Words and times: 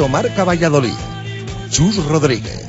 Directo 0.00 0.08
Marca 0.08 0.44
Valladolid. 0.44 0.94
Chus 1.68 1.96
Rodríguez. 2.06 2.64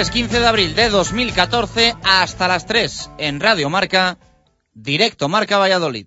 Martes 0.00 0.14
15 0.14 0.40
de 0.40 0.46
abril 0.46 0.74
de 0.74 0.88
2014 0.88 1.94
hasta 2.02 2.48
las 2.48 2.64
3 2.64 3.10
en 3.18 3.38
Radio 3.38 3.68
Marca, 3.68 4.16
directo 4.72 5.28
Marca 5.28 5.58
Valladolid. 5.58 6.06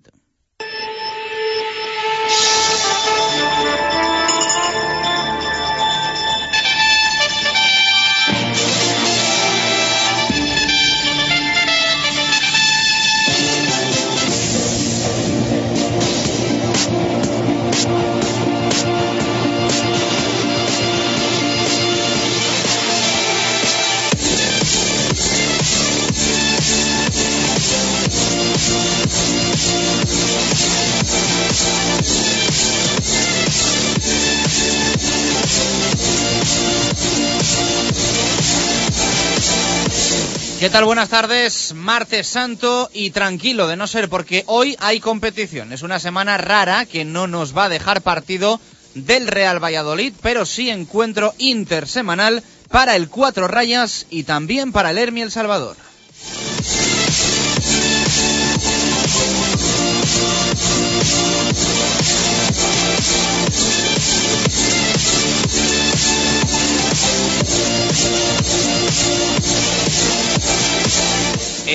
¿Qué 40.60 40.70
tal? 40.70 40.84
Buenas 40.84 41.08
tardes. 41.08 41.74
Martes 41.74 42.28
santo 42.28 42.88
y 42.92 43.10
tranquilo, 43.10 43.66
de 43.66 43.76
no 43.76 43.86
ser 43.86 44.08
porque 44.08 44.44
hoy 44.46 44.76
hay 44.78 45.00
competición. 45.00 45.72
Es 45.72 45.82
una 45.82 45.98
semana 45.98 46.38
rara 46.38 46.86
que 46.86 47.04
no 47.04 47.26
nos 47.26 47.56
va 47.56 47.64
a 47.64 47.68
dejar 47.68 48.02
partido 48.02 48.60
del 48.94 49.26
Real 49.26 49.62
Valladolid, 49.62 50.14
pero 50.22 50.46
sí 50.46 50.70
encuentro 50.70 51.34
intersemanal 51.38 52.42
para 52.70 52.96
el 52.96 53.08
Cuatro 53.08 53.48
Rayas 53.48 54.06
y 54.10 54.22
también 54.22 54.72
para 54.72 54.92
el 54.92 54.98
Hermi 54.98 55.22
El 55.22 55.32
Salvador. 55.32 55.76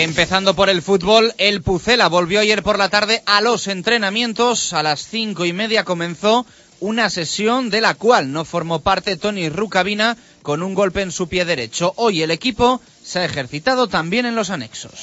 Empezando 0.01 0.55
por 0.55 0.69
el 0.69 0.81
fútbol, 0.81 1.33
el 1.37 1.61
Pucela 1.61 2.07
volvió 2.07 2.39
ayer 2.39 2.63
por 2.63 2.77
la 2.77 2.87
tarde 2.87 3.21
a 3.25 3.41
los 3.41 3.67
entrenamientos. 3.67 4.71
A 4.71 4.81
las 4.81 5.05
cinco 5.05 5.43
y 5.43 5.51
media 5.51 5.83
comenzó 5.83 6.45
una 6.79 7.09
sesión 7.09 7.69
de 7.69 7.81
la 7.81 7.95
cual 7.95 8.31
no 8.31 8.45
formó 8.45 8.79
parte 8.79 9.17
Tony 9.17 9.49
Rucabina 9.49 10.15
con 10.41 10.63
un 10.63 10.73
golpe 10.73 11.01
en 11.01 11.11
su 11.11 11.27
pie 11.27 11.43
derecho. 11.43 11.91
Hoy 11.97 12.21
el 12.21 12.31
equipo 12.31 12.79
se 13.03 13.19
ha 13.19 13.25
ejercitado 13.25 13.87
también 13.87 14.25
en 14.25 14.35
los 14.35 14.51
anexos. 14.51 14.93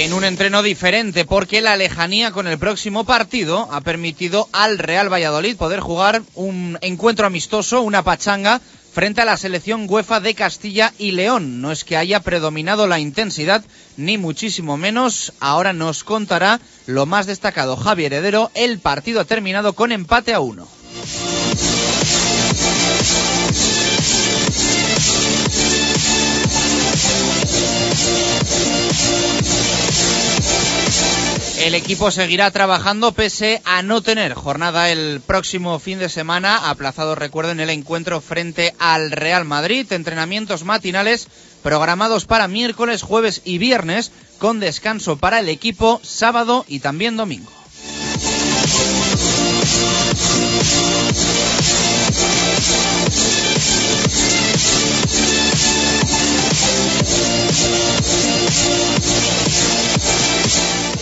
En 0.00 0.14
un 0.14 0.24
entreno 0.24 0.62
diferente 0.62 1.26
porque 1.26 1.60
la 1.60 1.76
lejanía 1.76 2.30
con 2.30 2.46
el 2.46 2.58
próximo 2.58 3.04
partido 3.04 3.68
ha 3.70 3.82
permitido 3.82 4.48
al 4.50 4.78
Real 4.78 5.12
Valladolid 5.12 5.56
poder 5.56 5.80
jugar 5.80 6.22
un 6.34 6.78
encuentro 6.80 7.26
amistoso, 7.26 7.82
una 7.82 8.02
pachanga 8.02 8.62
frente 8.94 9.20
a 9.20 9.26
la 9.26 9.36
selección 9.36 9.84
UEFA 9.86 10.20
de 10.20 10.34
Castilla 10.34 10.94
y 10.96 11.10
León. 11.10 11.60
No 11.60 11.70
es 11.70 11.84
que 11.84 11.98
haya 11.98 12.20
predominado 12.20 12.86
la 12.86 12.98
intensidad, 12.98 13.62
ni 13.98 14.16
muchísimo 14.16 14.78
menos. 14.78 15.34
Ahora 15.38 15.74
nos 15.74 16.02
contará 16.02 16.60
lo 16.86 17.04
más 17.04 17.26
destacado 17.26 17.76
Javier 17.76 18.14
Heredero. 18.14 18.50
El 18.54 18.78
partido 18.78 19.20
ha 19.20 19.26
terminado 19.26 19.74
con 19.74 19.92
empate 19.92 20.32
a 20.32 20.40
uno. 20.40 20.66
El 31.70 31.76
equipo 31.76 32.10
seguirá 32.10 32.50
trabajando 32.50 33.12
pese 33.12 33.62
a 33.64 33.84
no 33.84 34.02
tener 34.02 34.34
jornada 34.34 34.90
el 34.90 35.20
próximo 35.24 35.78
fin 35.78 36.00
de 36.00 36.08
semana, 36.08 36.68
aplazado 36.68 37.14
recuerden 37.14 37.60
el 37.60 37.70
encuentro 37.70 38.20
frente 38.20 38.74
al 38.80 39.12
Real 39.12 39.44
Madrid, 39.44 39.86
entrenamientos 39.92 40.64
matinales 40.64 41.28
programados 41.62 42.24
para 42.24 42.48
miércoles, 42.48 43.02
jueves 43.02 43.42
y 43.44 43.58
viernes, 43.58 44.10
con 44.38 44.58
descanso 44.58 45.16
para 45.16 45.38
el 45.38 45.48
equipo 45.48 46.00
sábado 46.02 46.64
y 46.66 46.80
también 46.80 47.16
domingo. 47.16 47.52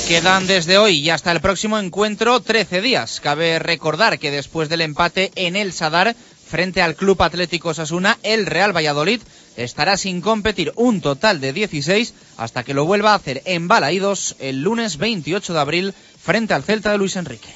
Quedan 0.08 0.46
desde 0.46 0.78
hoy 0.78 1.00
y 1.00 1.10
hasta 1.10 1.32
el 1.32 1.42
próximo 1.42 1.78
encuentro 1.78 2.40
13 2.40 2.80
días. 2.80 3.20
Cabe 3.20 3.58
recordar 3.58 4.18
que 4.18 4.30
después 4.30 4.70
del 4.70 4.80
empate 4.80 5.30
en 5.34 5.54
el 5.54 5.74
Sadar 5.74 6.16
frente 6.48 6.80
al 6.80 6.94
Club 6.94 7.20
Atlético 7.22 7.74
Sasuna, 7.74 8.16
el 8.22 8.46
Real 8.46 8.74
Valladolid 8.74 9.20
estará 9.58 9.98
sin 9.98 10.22
competir 10.22 10.72
un 10.76 11.02
total 11.02 11.42
de 11.42 11.52
16 11.52 12.14
hasta 12.38 12.64
que 12.64 12.72
lo 12.72 12.86
vuelva 12.86 13.12
a 13.12 13.16
hacer 13.16 13.42
en 13.44 13.68
Balaídos 13.68 14.34
el 14.38 14.62
lunes 14.62 14.96
28 14.96 15.52
de 15.52 15.60
abril 15.60 15.94
frente 16.18 16.54
al 16.54 16.64
Celta 16.64 16.90
de 16.90 16.96
Luis 16.96 17.14
Enrique. 17.16 17.52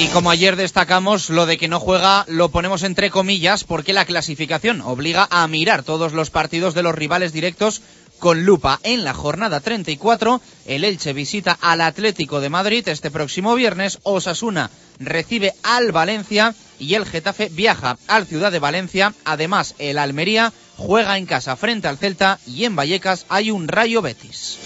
Y 0.00 0.06
como 0.08 0.30
ayer 0.30 0.54
destacamos, 0.54 1.28
lo 1.28 1.46
de 1.46 1.58
que 1.58 1.66
no 1.66 1.80
juega 1.80 2.24
lo 2.28 2.50
ponemos 2.50 2.84
entre 2.84 3.10
comillas 3.10 3.64
porque 3.64 3.92
la 3.92 4.04
clasificación 4.04 4.80
obliga 4.80 5.26
a 5.30 5.46
mirar 5.48 5.82
todos 5.82 6.12
los 6.12 6.30
partidos 6.30 6.74
de 6.74 6.84
los 6.84 6.94
rivales 6.94 7.32
directos 7.32 7.82
con 8.18 8.44
lupa. 8.44 8.78
En 8.84 9.04
la 9.04 9.12
jornada 9.12 9.60
34, 9.60 10.40
el 10.66 10.84
Elche 10.84 11.12
visita 11.12 11.58
al 11.60 11.80
Atlético 11.80 12.40
de 12.40 12.48
Madrid 12.48 12.86
este 12.86 13.10
próximo 13.10 13.54
viernes, 13.54 13.98
Osasuna 14.04 14.70
recibe 15.00 15.54
al 15.62 15.92
Valencia 15.92 16.54
y 16.78 16.94
el 16.94 17.06
Getafe 17.06 17.48
viaja 17.50 17.98
al 18.06 18.26
Ciudad 18.26 18.52
de 18.52 18.58
Valencia. 18.58 19.14
Además, 19.24 19.74
el 19.78 19.98
Almería 19.98 20.52
juega 20.76 21.18
en 21.18 21.26
casa 21.26 21.56
frente 21.56 21.88
al 21.88 21.98
Celta 21.98 22.38
y 22.46 22.64
en 22.64 22.76
Vallecas 22.76 23.26
hay 23.28 23.50
un 23.50 23.68
Rayo 23.68 24.02
Betis. 24.02 24.58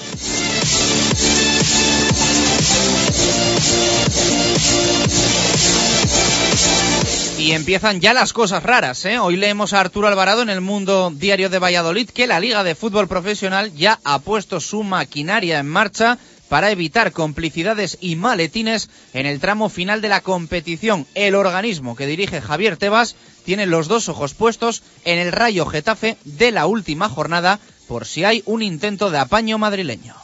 Y 7.38 7.52
empiezan 7.52 8.00
ya 8.00 8.14
las 8.14 8.32
cosas 8.32 8.62
raras. 8.62 9.04
¿eh? 9.04 9.18
Hoy 9.18 9.36
leemos 9.36 9.72
a 9.72 9.80
Arturo 9.80 10.06
Alvarado 10.06 10.42
en 10.42 10.50
el 10.50 10.60
Mundo 10.60 11.12
Diario 11.14 11.50
de 11.50 11.58
Valladolid 11.58 12.08
que 12.08 12.28
la 12.28 12.38
Liga 12.38 12.62
de 12.62 12.76
Fútbol 12.76 13.08
Profesional 13.08 13.74
ya 13.74 13.98
ha 14.04 14.20
puesto 14.20 14.60
su 14.60 14.84
maquinaria 14.84 15.58
en 15.58 15.66
marcha 15.66 16.18
para 16.48 16.70
evitar 16.70 17.12
complicidades 17.12 17.98
y 18.00 18.14
maletines 18.14 18.90
en 19.12 19.26
el 19.26 19.40
tramo 19.40 19.70
final 19.70 20.02
de 20.02 20.10
la 20.10 20.20
competición. 20.20 21.06
El 21.14 21.34
organismo 21.34 21.96
que 21.96 22.06
dirige 22.06 22.40
Javier 22.40 22.76
Tebas 22.76 23.16
tiene 23.44 23.66
los 23.66 23.88
dos 23.88 24.08
ojos 24.08 24.34
puestos 24.34 24.82
en 25.04 25.18
el 25.18 25.32
Rayo 25.32 25.66
Getafe 25.66 26.18
de 26.24 26.52
la 26.52 26.66
última 26.66 27.08
jornada 27.08 27.58
por 27.88 28.06
si 28.06 28.24
hay 28.24 28.42
un 28.46 28.62
intento 28.62 29.10
de 29.10 29.18
apaño 29.18 29.58
madrileño. 29.58 30.14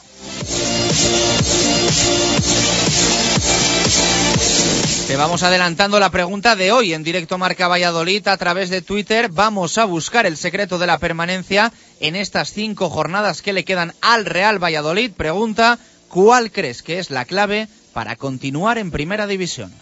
Te 5.09 5.15
vamos 5.15 5.41
adelantando 5.41 5.99
la 5.99 6.11
pregunta 6.11 6.55
de 6.55 6.71
hoy 6.71 6.93
en 6.93 7.03
directo 7.03 7.39
Marca 7.39 7.67
Valladolid 7.67 8.27
a 8.27 8.37
través 8.37 8.69
de 8.69 8.83
Twitter. 8.83 9.29
Vamos 9.31 9.79
a 9.79 9.85
buscar 9.85 10.27
el 10.27 10.37
secreto 10.37 10.77
de 10.77 10.85
la 10.85 10.99
permanencia 10.99 11.73
en 11.99 12.15
estas 12.15 12.53
cinco 12.53 12.91
jornadas 12.91 13.41
que 13.41 13.51
le 13.51 13.65
quedan 13.65 13.95
al 14.01 14.25
Real 14.25 14.63
Valladolid. 14.63 15.09
Pregunta, 15.09 15.79
¿cuál 16.09 16.51
crees 16.51 16.83
que 16.83 16.99
es 16.99 17.09
la 17.09 17.25
clave 17.25 17.67
para 17.91 18.17
continuar 18.17 18.77
en 18.77 18.91
Primera 18.91 19.25
División? 19.25 19.73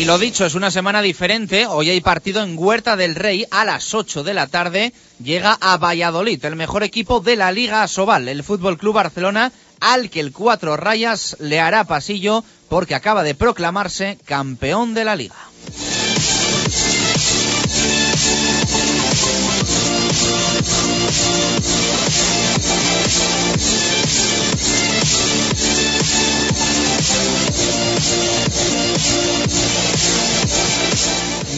Y 0.00 0.06
lo 0.06 0.18
dicho, 0.18 0.46
es 0.46 0.54
una 0.54 0.70
semana 0.70 1.02
diferente. 1.02 1.66
Hoy 1.66 1.90
hay 1.90 2.00
partido 2.00 2.42
en 2.42 2.56
Huerta 2.56 2.96
del 2.96 3.14
Rey 3.14 3.44
a 3.50 3.66
las 3.66 3.92
8 3.92 4.22
de 4.22 4.32
la 4.32 4.46
tarde. 4.46 4.94
Llega 5.22 5.58
a 5.60 5.76
Valladolid, 5.76 6.42
el 6.42 6.56
mejor 6.56 6.82
equipo 6.82 7.20
de 7.20 7.36
la 7.36 7.52
Liga 7.52 7.86
Sobal, 7.86 8.26
el 8.26 8.42
Fútbol 8.42 8.78
Club 8.78 8.94
Barcelona, 8.94 9.52
al 9.78 10.08
que 10.08 10.20
el 10.20 10.32
Cuatro 10.32 10.78
Rayas 10.78 11.36
le 11.38 11.60
hará 11.60 11.84
pasillo 11.84 12.42
porque 12.70 12.94
acaba 12.94 13.22
de 13.22 13.34
proclamarse 13.34 14.16
campeón 14.24 14.94
de 14.94 15.04
la 15.04 15.16
Liga. 15.16 15.36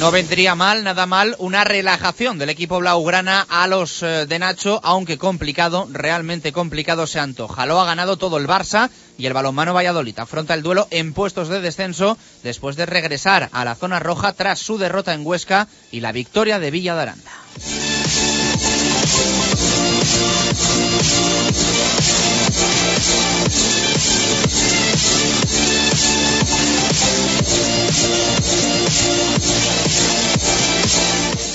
No 0.03 0.11
vendría 0.11 0.57
mal, 0.57 0.83
nada 0.83 1.07
mal, 1.07 1.37
una 1.39 1.63
relajación 1.63 2.37
del 2.37 2.51
equipo 2.51 2.81
blaugrana 2.81 3.47
a 3.49 3.69
los 3.69 4.03
eh, 4.03 4.27
de 4.27 4.39
Nacho, 4.41 4.81
aunque 4.83 5.17
complicado, 5.17 5.87
realmente 5.93 6.51
complicado 6.51 7.07
se 7.07 7.21
antoja. 7.21 7.67
Lo 7.67 7.81
ha 7.81 7.85
ganado 7.85 8.17
todo 8.17 8.37
el 8.37 8.49
Barça 8.49 8.91
y 9.17 9.27
el 9.27 9.33
balonmano 9.33 9.75
Valladolid 9.75 10.19
afronta 10.19 10.55
el 10.55 10.65
duelo 10.65 10.89
en 10.91 11.13
puestos 11.13 11.47
de 11.47 11.61
descenso 11.61 12.19
después 12.43 12.75
de 12.75 12.87
regresar 12.87 13.49
a 13.53 13.65
la 13.65 13.77
zona 13.77 14.01
roja 14.01 14.33
tras 14.33 14.59
su 14.59 14.77
derrota 14.77 15.15
en 15.15 15.25
Huesca 15.25 15.69
y 15.93 16.01
la 16.01 16.11
victoria 16.11 16.59
de 16.59 16.73
Villa 16.73 16.97
de 16.97 17.03
Aranda. 17.03 17.31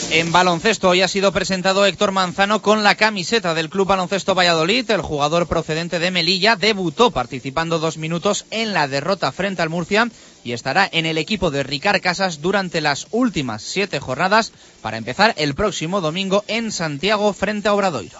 En 0.09 0.31
baloncesto 0.31 0.89
hoy 0.89 1.01
ha 1.01 1.07
sido 1.07 1.31
presentado 1.31 1.85
Héctor 1.85 2.11
Manzano 2.11 2.61
con 2.61 2.83
la 2.83 2.95
camiseta 2.95 3.53
del 3.53 3.69
Club 3.69 3.87
Baloncesto 3.87 4.33
Valladolid. 4.33 4.89
El 4.89 5.01
jugador 5.01 5.47
procedente 5.47 5.99
de 5.99 6.11
Melilla 6.11 6.55
debutó 6.55 7.11
participando 7.11 7.77
dos 7.77 7.97
minutos 7.97 8.45
en 8.49 8.73
la 8.73 8.87
derrota 8.87 9.31
frente 9.31 9.61
al 9.61 9.69
Murcia 9.69 10.09
y 10.43 10.53
estará 10.53 10.89
en 10.91 11.05
el 11.05 11.17
equipo 11.17 11.51
de 11.51 11.63
Ricard 11.63 12.01
Casas 12.01 12.41
durante 12.41 12.79
las 12.79 13.07
últimas 13.11 13.61
siete 13.61 13.99
jornadas 13.99 14.53
para 14.81 14.97
empezar 14.97 15.33
el 15.37 15.55
próximo 15.55 15.99
domingo 15.99 16.45
en 16.47 16.71
Santiago 16.71 17.33
frente 17.33 17.67
a 17.67 17.73
Obradoiro. 17.73 18.19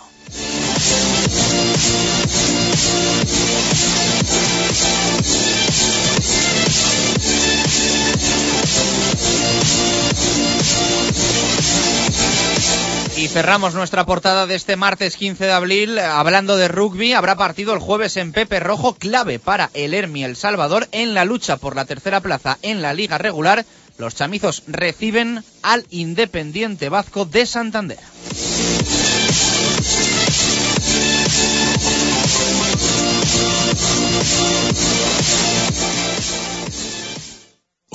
Y 13.17 13.27
cerramos 13.29 13.73
nuestra 13.73 14.05
portada 14.05 14.45
de 14.45 14.53
este 14.53 14.75
martes 14.75 15.17
15 15.17 15.45
de 15.45 15.51
abril 15.51 15.97
hablando 15.97 16.55
de 16.55 16.67
rugby. 16.67 17.13
Habrá 17.13 17.35
partido 17.35 17.73
el 17.73 17.79
jueves 17.79 18.15
en 18.15 18.31
Pepe 18.31 18.59
Rojo, 18.59 18.93
clave 18.93 19.39
para 19.39 19.71
el 19.73 19.95
Hermi 19.95 20.23
El 20.23 20.35
Salvador 20.35 20.87
en 20.91 21.15
la 21.15 21.25
lucha 21.25 21.57
por 21.57 21.75
la 21.75 21.85
tercera 21.85 22.21
plaza 22.21 22.59
en 22.61 22.83
la 22.83 22.93
liga 22.93 23.17
regular. 23.17 23.65
Los 23.97 24.13
chamizos 24.13 24.61
reciben 24.67 25.43
al 25.63 25.87
Independiente 25.89 26.89
Vasco 26.89 27.25
de 27.25 27.47
Santander. 27.47 27.97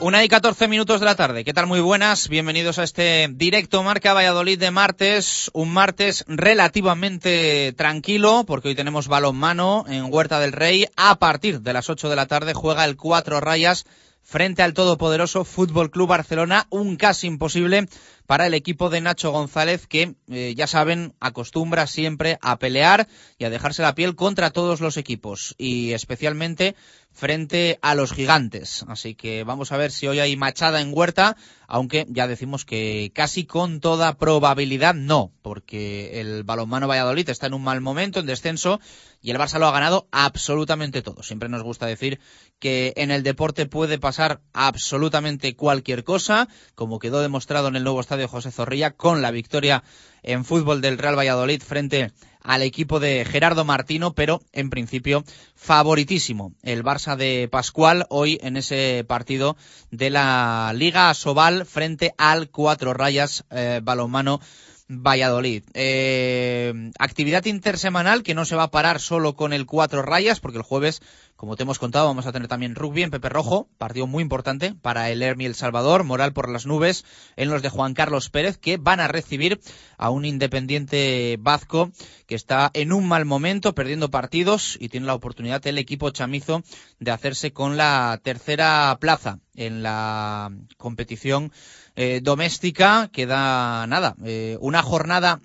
Una 0.00 0.24
y 0.24 0.28
catorce 0.28 0.66
minutos 0.66 1.00
de 1.00 1.04
la 1.04 1.14
tarde. 1.14 1.44
¿Qué 1.44 1.52
tal? 1.52 1.66
Muy 1.66 1.80
buenas. 1.80 2.30
Bienvenidos 2.30 2.78
a 2.78 2.84
este 2.84 3.28
directo 3.32 3.82
Marca 3.82 4.14
Valladolid 4.14 4.58
de 4.58 4.70
martes. 4.70 5.50
Un 5.52 5.70
martes 5.74 6.24
relativamente 6.26 7.74
tranquilo 7.76 8.44
porque 8.46 8.68
hoy 8.68 8.74
tenemos 8.74 9.08
balonmano 9.08 9.84
en 9.88 10.10
Huerta 10.10 10.40
del 10.40 10.52
Rey. 10.52 10.86
A 10.96 11.18
partir 11.18 11.60
de 11.60 11.74
las 11.74 11.90
ocho 11.90 12.08
de 12.08 12.16
la 12.16 12.24
tarde 12.24 12.54
juega 12.54 12.86
el 12.86 12.96
Cuatro 12.96 13.40
Rayas 13.40 13.84
frente 14.22 14.62
al 14.62 14.72
todopoderoso 14.72 15.44
Fútbol 15.44 15.90
Club 15.90 16.08
Barcelona. 16.08 16.66
Un 16.70 16.96
casi 16.96 17.26
imposible 17.26 17.86
para 18.30 18.46
el 18.46 18.54
equipo 18.54 18.90
de 18.90 19.00
Nacho 19.00 19.32
González 19.32 19.88
que, 19.88 20.14
eh, 20.28 20.54
ya 20.56 20.68
saben, 20.68 21.14
acostumbra 21.18 21.88
siempre 21.88 22.38
a 22.42 22.60
pelear 22.60 23.08
y 23.38 23.44
a 23.44 23.50
dejarse 23.50 23.82
la 23.82 23.96
piel 23.96 24.14
contra 24.14 24.50
todos 24.50 24.80
los 24.80 24.96
equipos 24.96 25.56
y 25.58 25.94
especialmente 25.94 26.76
frente 27.12 27.78
a 27.82 27.94
los 27.94 28.12
gigantes. 28.12 28.84
Así 28.88 29.14
que 29.14 29.44
vamos 29.44 29.72
a 29.72 29.76
ver 29.76 29.90
si 29.90 30.06
hoy 30.06 30.20
hay 30.20 30.36
machada 30.36 30.80
en 30.80 30.92
Huerta, 30.96 31.36
aunque 31.66 32.06
ya 32.08 32.26
decimos 32.26 32.64
que 32.64 33.10
casi 33.14 33.44
con 33.44 33.80
toda 33.80 34.16
probabilidad 34.16 34.94
no, 34.94 35.32
porque 35.42 36.20
el 36.20 36.44
balonmano 36.44 36.88
Valladolid 36.88 37.28
está 37.28 37.46
en 37.46 37.54
un 37.54 37.64
mal 37.64 37.80
momento, 37.80 38.20
en 38.20 38.26
descenso, 38.26 38.80
y 39.22 39.30
el 39.30 39.38
Barça 39.38 39.58
lo 39.58 39.66
ha 39.66 39.72
ganado 39.72 40.08
absolutamente 40.12 41.02
todo. 41.02 41.22
Siempre 41.22 41.48
nos 41.48 41.62
gusta 41.62 41.86
decir 41.86 42.20
que 42.58 42.92
en 42.96 43.10
el 43.10 43.22
deporte 43.22 43.66
puede 43.66 43.98
pasar 43.98 44.40
absolutamente 44.52 45.54
cualquier 45.56 46.04
cosa, 46.04 46.48
como 46.74 46.98
quedó 46.98 47.20
demostrado 47.20 47.68
en 47.68 47.76
el 47.76 47.84
nuevo 47.84 48.00
estadio 48.00 48.19
José 48.26 48.50
Zorrilla 48.50 48.92
con 48.92 49.22
la 49.22 49.30
victoria 49.30 49.82
en 50.22 50.44
fútbol 50.44 50.80
del 50.80 50.98
Real 50.98 51.18
Valladolid 51.18 51.62
frente 51.62 52.12
al 52.42 52.62
equipo 52.62 53.00
de 53.00 53.24
Gerardo 53.24 53.64
Martino, 53.64 54.14
pero 54.14 54.40
en 54.52 54.70
principio 54.70 55.24
favoritísimo 55.54 56.54
el 56.62 56.82
Barça 56.82 57.16
de 57.16 57.48
Pascual 57.50 58.06
hoy 58.08 58.38
en 58.42 58.56
ese 58.56 59.04
partido 59.06 59.56
de 59.90 60.10
la 60.10 60.72
Liga 60.74 61.12
Sobal 61.14 61.66
frente 61.66 62.14
al 62.16 62.50
Cuatro 62.50 62.94
Rayas 62.94 63.44
eh, 63.50 63.80
Balonmano 63.82 64.40
Valladolid. 64.90 65.62
Eh, 65.74 66.90
actividad 66.98 67.44
intersemanal 67.44 68.24
que 68.24 68.34
no 68.34 68.44
se 68.44 68.56
va 68.56 68.64
a 68.64 68.70
parar 68.72 69.00
solo 69.00 69.36
con 69.36 69.52
el 69.52 69.64
Cuatro 69.64 70.02
Rayas, 70.02 70.40
porque 70.40 70.58
el 70.58 70.64
jueves 70.64 71.00
como 71.40 71.56
te 71.56 71.62
hemos 71.62 71.78
contado, 71.78 72.06
vamos 72.06 72.26
a 72.26 72.32
tener 72.32 72.48
también 72.48 72.74
rugby 72.74 73.02
en 73.02 73.10
Pepe 73.10 73.30
Rojo, 73.30 73.66
partido 73.78 74.06
muy 74.06 74.20
importante 74.20 74.74
para 74.74 75.08
el 75.08 75.22
Hermi 75.22 75.46
El 75.46 75.54
Salvador, 75.54 76.04
moral 76.04 76.34
por 76.34 76.50
las 76.50 76.66
nubes 76.66 77.06
en 77.36 77.48
los 77.48 77.62
de 77.62 77.70
Juan 77.70 77.94
Carlos 77.94 78.28
Pérez, 78.28 78.58
que 78.58 78.76
van 78.76 79.00
a 79.00 79.08
recibir 79.08 79.58
a 79.96 80.10
un 80.10 80.26
independiente 80.26 81.38
vasco 81.40 81.92
que 82.26 82.34
está 82.34 82.70
en 82.74 82.92
un 82.92 83.08
mal 83.08 83.24
momento, 83.24 83.74
perdiendo 83.74 84.10
partidos 84.10 84.76
y 84.78 84.90
tiene 84.90 85.06
la 85.06 85.14
oportunidad 85.14 85.66
el 85.66 85.78
equipo 85.78 86.10
chamizo 86.10 86.62
de 86.98 87.10
hacerse 87.10 87.54
con 87.54 87.78
la 87.78 88.20
tercera 88.22 88.94
plaza 89.00 89.38
en 89.54 89.82
la 89.82 90.52
competición 90.76 91.52
eh, 91.96 92.20
doméstica. 92.22 93.10
Queda 93.12 93.86
nada, 93.86 94.14
eh, 94.24 94.56
una 94.60 94.82
jornada 94.82 95.40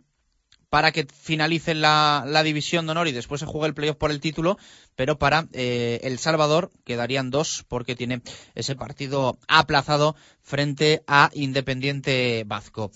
para 0.70 0.92
que 0.92 1.06
finalice 1.06 1.74
la, 1.74 2.26
la 2.28 2.44
división 2.44 2.86
de 2.86 2.92
honor 2.92 3.08
y 3.08 3.14
después 3.14 3.40
se 3.40 3.46
juegue 3.46 3.68
el 3.68 3.74
playoff 3.74 3.96
por 3.96 4.12
el 4.12 4.20
título, 4.20 4.58
pero 4.98 5.18
para 5.18 5.48
eh, 5.54 6.02
El 6.04 6.20
Salvador 6.20 6.72
quedarían 6.84 7.32
dos 7.32 7.64
porque 7.70 7.96
tiene 7.96 8.22
ese 8.56 8.76
partido 8.76 9.38
aplazado 9.48 10.18
frente 10.42 11.02
a 11.08 11.30
Independiente 11.34 12.44
Vasco. 12.46 12.92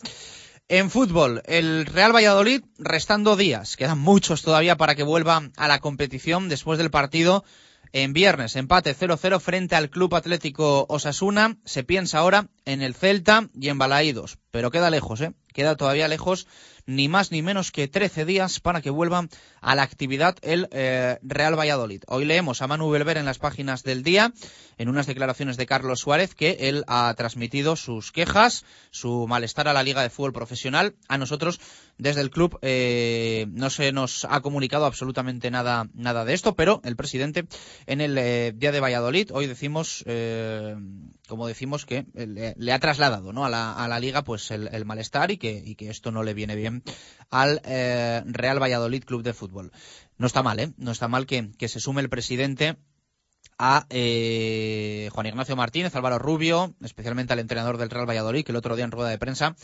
En 0.67 0.91
fútbol, 0.91 1.41
el 1.45 1.85
Real 1.85 2.13
Valladolid, 2.13 2.63
restando 2.77 3.35
días, 3.35 3.77
quedan 3.77 3.99
muchos 3.99 4.41
todavía 4.41 4.75
para 4.75 4.95
que 4.95 5.03
vuelva 5.03 5.49
a 5.55 5.67
la 5.67 5.79
competición 5.79 6.49
después 6.49 6.77
del 6.77 6.91
partido 6.91 7.45
en 7.93 8.13
viernes, 8.13 8.55
empate 8.55 8.95
0-0 8.95 9.39
frente 9.39 9.75
al 9.75 9.89
Club 9.89 10.15
Atlético 10.15 10.85
Osasuna. 10.89 11.57
Se 11.65 11.83
piensa 11.83 12.19
ahora 12.19 12.47
en 12.65 12.81
el 12.81 12.93
Celta 12.95 13.49
y 13.53 13.69
en 13.69 13.77
Balaídos, 13.77 14.37
pero 14.51 14.71
queda 14.71 14.89
lejos, 14.89 15.21
¿eh? 15.21 15.33
Queda 15.53 15.75
todavía 15.75 16.07
lejos 16.07 16.47
ni 16.85 17.07
más 17.07 17.31
ni 17.31 17.43
menos 17.43 17.71
que 17.71 17.87
13 17.87 18.25
días 18.25 18.59
para 18.59 18.81
que 18.81 18.89
vuelvan 18.89 19.29
a 19.61 19.75
la 19.75 19.83
actividad 19.83 20.37
el 20.41 20.67
eh, 20.71 21.19
Real 21.21 21.57
Valladolid. 21.57 22.01
Hoy 22.07 22.25
leemos 22.25 22.61
a 22.61 22.67
Manu 22.67 22.89
Belver 22.89 23.17
en 23.17 23.25
las 23.25 23.37
páginas 23.37 23.83
del 23.83 24.01
día, 24.01 24.33
en 24.79 24.89
unas 24.89 25.05
declaraciones 25.05 25.55
de 25.57 25.67
Carlos 25.67 25.99
Suárez, 25.99 26.33
que 26.33 26.57
él 26.61 26.83
ha 26.87 27.13
transmitido 27.15 27.75
sus 27.75 28.11
quejas, 28.11 28.65
su 28.89 29.27
malestar 29.27 29.67
a 29.67 29.73
la 29.73 29.83
Liga 29.83 30.01
de 30.01 30.09
Fútbol 30.09 30.33
Profesional. 30.33 30.95
A 31.07 31.19
nosotros, 31.19 31.59
desde 31.99 32.21
el 32.21 32.31
club, 32.31 32.57
eh, 32.63 33.45
no 33.51 33.69
se 33.69 33.91
nos 33.91 34.25
ha 34.27 34.41
comunicado 34.41 34.85
absolutamente 34.85 35.51
nada, 35.51 35.87
nada 35.93 36.25
de 36.25 36.33
esto, 36.33 36.55
pero 36.55 36.81
el 36.83 36.95
presidente 36.95 37.45
en 37.85 38.01
el 38.01 38.17
eh, 38.17 38.51
día 38.55 38.71
de 38.71 38.79
Valladolid, 38.79 39.29
hoy 39.31 39.45
decimos, 39.45 40.03
como 41.29 41.47
decimos, 41.47 41.85
que 41.85 42.05
le, 42.13 42.73
ha 42.73 42.79
trasladado 42.79 43.31
¿no? 43.31 43.45
a, 43.45 43.49
la, 43.49 43.71
a 43.71 43.87
la 43.87 43.99
Liga 43.99 44.23
pues 44.23 44.51
el, 44.51 44.85
malestar 44.85 45.31
y 45.31 45.37
que, 45.37 45.61
y 45.63 45.75
que 45.75 45.89
esto 45.89 46.11
no 46.11 46.23
le 46.23 46.33
viene 46.33 46.55
bien 46.55 46.83
al 47.29 47.61
eh, 47.63 48.21
Real 48.25 48.61
Valladolid 48.61 49.03
Club 49.05 49.23
de 49.23 49.33
Fútbol. 49.33 49.71
No 50.17 50.27
está 50.27 50.43
mal, 50.43 50.59
¿eh? 50.59 50.73
No 50.77 50.91
está 50.91 51.07
mal 51.07 51.25
que, 51.25 51.51
se 51.67 51.79
sume 51.79 52.01
el 52.01 52.09
presidente 52.09 52.77
a 53.57 53.85
eh, 53.89 55.09
Juan 55.13 55.27
Ignacio 55.27 55.55
Martínez, 55.55 55.95
Álvaro 55.95 56.17
Rubio, 56.19 56.75
especialmente 56.81 57.33
al 57.33 57.39
entrenador 57.39 57.77
del 57.77 57.89
Real 57.89 58.09
Valladolid, 58.09 58.43
que 58.43 58.51
el 58.51 58.57
otro 58.57 58.75
día 58.75 58.85
en 58.85 58.91
rueda 58.91 59.09
de 59.09 59.17
prensa 59.17 59.55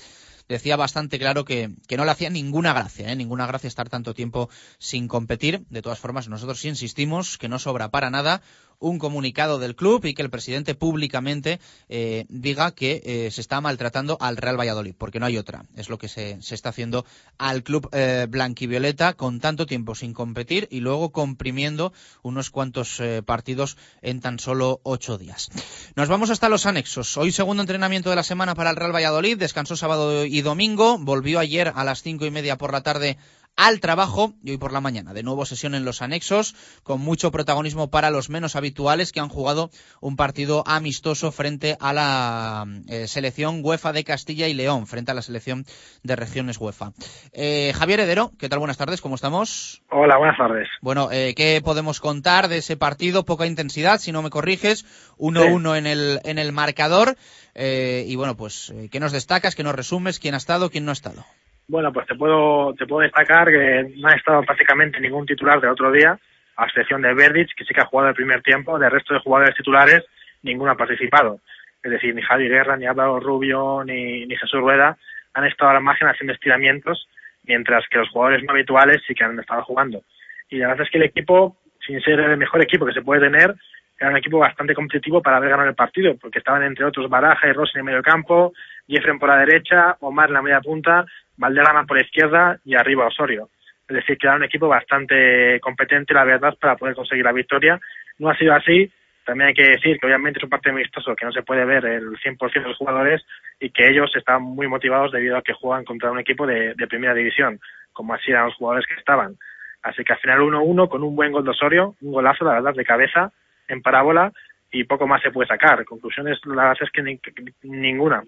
decía 0.47 0.75
bastante 0.75 1.17
claro 1.17 1.43
que, 1.45 1.75
que 1.87 1.97
no 1.97 2.05
le 2.05 2.11
hacía 2.11 2.29
ninguna 2.29 2.73
gracia, 2.73 3.11
¿eh? 3.11 3.15
ninguna 3.15 3.47
gracia 3.47 3.67
estar 3.67 3.89
tanto 3.89 4.13
tiempo 4.13 4.49
sin 4.77 5.07
competir. 5.07 5.65
De 5.69 5.81
todas 5.81 5.99
formas, 5.99 6.27
nosotros 6.29 6.59
sí 6.59 6.69
insistimos 6.69 7.37
que 7.37 7.49
no 7.49 7.57
sobra 7.59 7.89
para 7.89 8.09
nada 8.09 8.41
un 8.79 8.99
comunicado 8.99 9.59
del 9.59 9.75
club 9.75 10.05
y 10.05 10.13
que 10.13 10.21
el 10.21 10.29
presidente 10.29 10.75
públicamente 10.75 11.59
eh, 11.89 12.25
diga 12.29 12.71
que 12.71 13.01
eh, 13.05 13.31
se 13.31 13.41
está 13.41 13.61
maltratando 13.61 14.17
al 14.19 14.37
Real 14.37 14.59
Valladolid, 14.59 14.95
porque 14.97 15.19
no 15.19 15.25
hay 15.25 15.37
otra. 15.37 15.65
Es 15.75 15.89
lo 15.89 15.97
que 15.97 16.07
se, 16.07 16.41
se 16.41 16.55
está 16.55 16.69
haciendo 16.69 17.05
al 17.37 17.63
club 17.63 17.89
eh, 17.91 18.27
blanquivioleta 18.29 19.13
con 19.13 19.39
tanto 19.39 19.65
tiempo 19.65 19.95
sin 19.95 20.13
competir 20.13 20.67
y 20.71 20.79
luego 20.79 21.11
comprimiendo 21.11 21.93
unos 22.21 22.49
cuantos 22.49 23.01
partidos 23.25 23.77
en 24.01 24.19
tan 24.19 24.39
solo 24.39 24.79
ocho 24.83 25.17
días. 25.17 25.49
Nos 25.95 26.07
vamos 26.07 26.29
hasta 26.29 26.49
los 26.49 26.65
anexos. 26.65 27.17
Hoy 27.17 27.31
segundo 27.31 27.61
entrenamiento 27.61 28.09
de 28.09 28.15
la 28.15 28.23
semana 28.23 28.55
para 28.55 28.69
el 28.69 28.75
Real 28.75 28.93
Valladolid. 28.93 29.37
Descansó 29.37 29.75
sábado 29.75 30.25
y 30.25 30.41
domingo. 30.41 30.97
Volvió 30.97 31.39
ayer 31.39 31.71
a 31.75 31.83
las 31.83 32.01
cinco 32.01 32.25
y 32.25 32.31
media 32.31 32.57
por 32.57 32.71
la 32.71 32.81
tarde 32.81 33.17
al 33.55 33.79
trabajo 33.79 34.33
y 34.43 34.51
hoy 34.51 34.57
por 34.57 34.73
la 34.73 34.81
mañana. 34.81 35.13
De 35.13 35.23
nuevo 35.23 35.45
sesión 35.45 35.75
en 35.75 35.85
los 35.85 36.01
anexos, 36.01 36.55
con 36.83 37.01
mucho 37.01 37.31
protagonismo 37.31 37.89
para 37.89 38.11
los 38.11 38.29
menos 38.29 38.55
habituales 38.55 39.11
que 39.11 39.19
han 39.19 39.29
jugado 39.29 39.69
un 40.01 40.15
partido 40.15 40.63
amistoso 40.67 41.31
frente 41.31 41.77
a 41.79 41.93
la 41.93 42.65
eh, 42.89 43.07
selección 43.07 43.61
UEFA 43.63 43.93
de 43.93 44.03
Castilla 44.03 44.47
y 44.47 44.53
León, 44.53 44.87
frente 44.87 45.11
a 45.11 45.13
la 45.13 45.21
selección 45.21 45.65
de 46.03 46.15
regiones 46.15 46.59
UEFA. 46.59 46.91
Eh, 47.31 47.73
Javier 47.75 48.01
Hedero, 48.01 48.31
¿qué 48.37 48.49
tal? 48.49 48.59
Buenas 48.59 48.77
tardes, 48.77 49.01
¿cómo 49.01 49.15
estamos? 49.15 49.81
Hola, 49.89 50.17
buenas 50.17 50.37
tardes. 50.37 50.67
Bueno, 50.81 51.09
eh, 51.11 51.33
¿qué 51.35 51.61
podemos 51.63 51.99
contar 51.99 52.47
de 52.49 52.57
ese 52.57 52.77
partido? 52.77 53.25
Poca 53.25 53.45
intensidad, 53.45 53.99
si 53.99 54.11
no 54.11 54.21
me 54.21 54.29
corriges, 54.29 54.85
1-1 55.17 55.71
sí. 55.71 55.77
en, 55.77 55.87
el, 55.87 56.19
en 56.23 56.39
el 56.39 56.51
marcador. 56.51 57.15
y 57.55 58.15
bueno, 58.15 58.35
pues, 58.35 58.73
¿qué 58.91 58.99
nos 58.99 59.13
destacas? 59.13 59.55
¿Qué 59.55 59.63
nos 59.63 59.75
resumes? 59.75 60.19
¿Quién 60.19 60.33
ha 60.33 60.37
estado? 60.37 60.69
¿Quién 60.69 60.83
no 60.85 60.91
ha 60.91 60.93
estado? 60.93 61.25
Bueno, 61.67 61.91
pues 61.91 62.05
te 62.05 62.15
puedo, 62.15 62.73
te 62.75 62.85
puedo 62.85 63.01
destacar 63.01 63.47
que 63.47 63.93
no 63.97 64.07
ha 64.07 64.13
estado 64.13 64.43
prácticamente 64.43 64.99
ningún 64.99 65.25
titular 65.25 65.59
del 65.59 65.71
otro 65.71 65.91
día, 65.91 66.17
a 66.57 66.65
excepción 66.65 67.01
de 67.01 67.13
Verdic, 67.13 67.55
que 67.55 67.65
sí 67.65 67.73
que 67.73 67.81
ha 67.81 67.85
jugado 67.85 68.09
el 68.09 68.15
primer 68.15 68.41
tiempo, 68.43 68.77
del 68.77 68.91
resto 68.91 69.13
de 69.13 69.19
jugadores 69.19 69.55
titulares, 69.55 70.03
ninguno 70.43 70.71
ha 70.71 70.77
participado. 70.77 71.39
Es 71.81 71.91
decir, 71.91 72.13
ni 72.13 72.21
Javi 72.21 72.47
Guerra, 72.47 72.77
ni 72.77 72.85
Álvaro 72.85 73.19
Rubio, 73.19 73.83
ni, 73.83 74.27
Jesús 74.27 74.59
Rueda 74.59 74.97
han 75.33 75.45
estado 75.45 75.71
a 75.71 75.73
la 75.75 75.79
margen 75.79 76.07
haciendo 76.07 76.33
estiramientos, 76.33 77.07
mientras 77.43 77.83
que 77.89 77.97
los 77.97 78.09
jugadores 78.09 78.43
no 78.43 78.51
habituales 78.51 79.01
sí 79.05 79.13
que 79.13 79.23
han 79.23 79.39
estado 79.39 79.63
jugando. 79.63 80.03
Y 80.49 80.57
la 80.57 80.67
verdad 80.67 80.85
es 80.85 80.91
que 80.91 80.97
el 80.97 81.03
equipo, 81.03 81.57
sin 81.85 81.99
ser 82.01 82.19
el 82.19 82.37
mejor 82.37 82.61
equipo 82.61 82.85
que 82.85 82.93
se 82.93 83.01
puede 83.01 83.21
tener, 83.21 83.55
era 83.99 84.09
un 84.09 84.17
equipo 84.17 84.39
bastante 84.39 84.73
competitivo 84.73 85.21
para 85.21 85.37
haber 85.37 85.49
ganado 85.49 85.69
el 85.69 85.75
partido, 85.75 86.15
porque 86.17 86.39
estaban 86.39 86.63
entre 86.63 86.85
otros 86.85 87.09
Baraja 87.09 87.47
y 87.47 87.53
Rossi 87.53 87.73
en 87.75 87.79
el 87.79 87.85
medio 87.85 88.03
campo, 88.03 88.53
Jeffren 88.87 89.19
por 89.19 89.29
la 89.29 89.37
derecha, 89.37 89.97
Omar 89.99 90.29
en 90.29 90.33
la 90.35 90.41
media 90.41 90.61
punta, 90.61 91.05
Valderrama 91.37 91.85
por 91.85 92.01
izquierda 92.01 92.57
y 92.65 92.75
arriba 92.75 93.07
Osorio. 93.07 93.49
Es 93.87 93.95
decir, 93.95 94.17
que 94.17 94.27
era 94.27 94.35
un 94.35 94.43
equipo 94.43 94.67
bastante 94.67 95.59
competente, 95.59 96.13
la 96.13 96.23
verdad, 96.23 96.55
para 96.59 96.75
poder 96.75 96.95
conseguir 96.95 97.23
la 97.23 97.31
victoria. 97.31 97.79
No 98.17 98.29
ha 98.29 98.37
sido 98.37 98.53
así. 98.53 98.91
También 99.25 99.49
hay 99.49 99.53
que 99.53 99.67
decir 99.67 99.99
que 99.99 100.05
obviamente 100.05 100.39
es 100.39 100.43
un 100.43 100.49
partido 100.49 100.75
amistoso 100.75 101.15
que 101.15 101.25
no 101.25 101.31
se 101.31 101.43
puede 101.43 101.65
ver 101.65 101.85
el 101.85 102.09
100% 102.17 102.53
de 102.53 102.69
los 102.69 102.77
jugadores 102.77 103.23
y 103.59 103.71
que 103.71 103.87
ellos 103.87 104.11
están 104.15 104.43
muy 104.43 104.67
motivados 104.67 105.11
debido 105.11 105.35
a 105.37 105.41
que 105.41 105.53
juegan 105.53 105.83
contra 105.83 106.11
un 106.11 106.19
equipo 106.19 106.45
de, 106.45 106.75
de 106.75 106.87
primera 106.87 107.13
división, 107.13 107.59
como 107.91 108.13
así 108.13 108.31
eran 108.31 108.45
los 108.45 108.55
jugadores 108.55 108.85
que 108.87 108.93
estaban. 108.95 109.35
Así 109.81 110.03
que 110.03 110.13
al 110.13 110.19
final 110.19 110.39
1-1 110.41 110.89
con 110.89 111.03
un 111.03 111.15
buen 111.15 111.31
gol 111.31 111.43
de 111.43 111.51
Osorio, 111.51 111.95
un 112.01 112.11
golazo, 112.11 112.45
la 112.45 112.53
verdad, 112.53 112.73
de 112.73 112.85
cabeza, 112.85 113.31
en 113.67 113.81
parábola 113.81 114.31
y 114.75 114.83
poco 114.83 115.07
más 115.07 115.21
se 115.21 115.31
puede 115.31 115.47
sacar. 115.47 115.85
Conclusiones, 115.85 116.37
la 116.45 116.63
verdad 116.69 116.77
es 116.81 116.91
que 116.91 117.01
ni, 117.01 117.19
ninguna. 117.63 118.23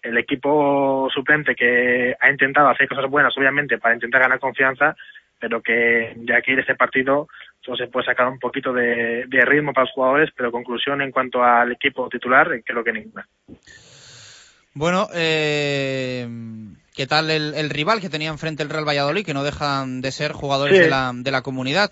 El 0.00 0.16
equipo 0.16 1.08
suplente 1.12 1.56
que 1.56 2.14
ha 2.20 2.30
intentado 2.30 2.68
hacer 2.68 2.88
cosas 2.88 3.10
buenas, 3.10 3.36
obviamente, 3.36 3.78
para 3.78 3.94
intentar 3.94 4.20
ganar 4.20 4.38
confianza, 4.38 4.94
pero 5.40 5.60
que 5.60 6.12
de 6.14 6.36
aquí 6.36 6.54
de 6.54 6.60
este 6.60 6.76
partido 6.76 7.26
solo 7.60 7.76
se 7.76 7.88
puede 7.88 8.06
sacar 8.06 8.28
un 8.28 8.38
poquito 8.38 8.72
de, 8.72 9.24
de 9.26 9.44
ritmo 9.44 9.72
para 9.72 9.86
los 9.86 9.92
jugadores, 9.92 10.30
pero 10.36 10.52
conclusión 10.52 11.02
en 11.02 11.10
cuanto 11.10 11.42
al 11.42 11.72
equipo 11.72 12.08
titular, 12.08 12.48
creo 12.64 12.84
que 12.84 12.92
ninguna. 12.92 13.26
Bueno, 14.72 15.08
eh, 15.16 16.28
¿qué 16.94 17.06
tal 17.08 17.30
el, 17.30 17.54
el, 17.54 17.70
rival 17.70 18.00
que 18.00 18.10
tenía 18.10 18.30
enfrente 18.30 18.62
el 18.62 18.70
Real 18.70 18.86
Valladolid, 18.86 19.26
que 19.26 19.34
no 19.34 19.42
dejan 19.42 20.00
de 20.00 20.12
ser 20.12 20.30
jugadores 20.30 20.76
sí. 20.76 20.84
de, 20.84 20.90
la, 20.90 21.10
de 21.12 21.30
la 21.32 21.42
comunidad? 21.42 21.90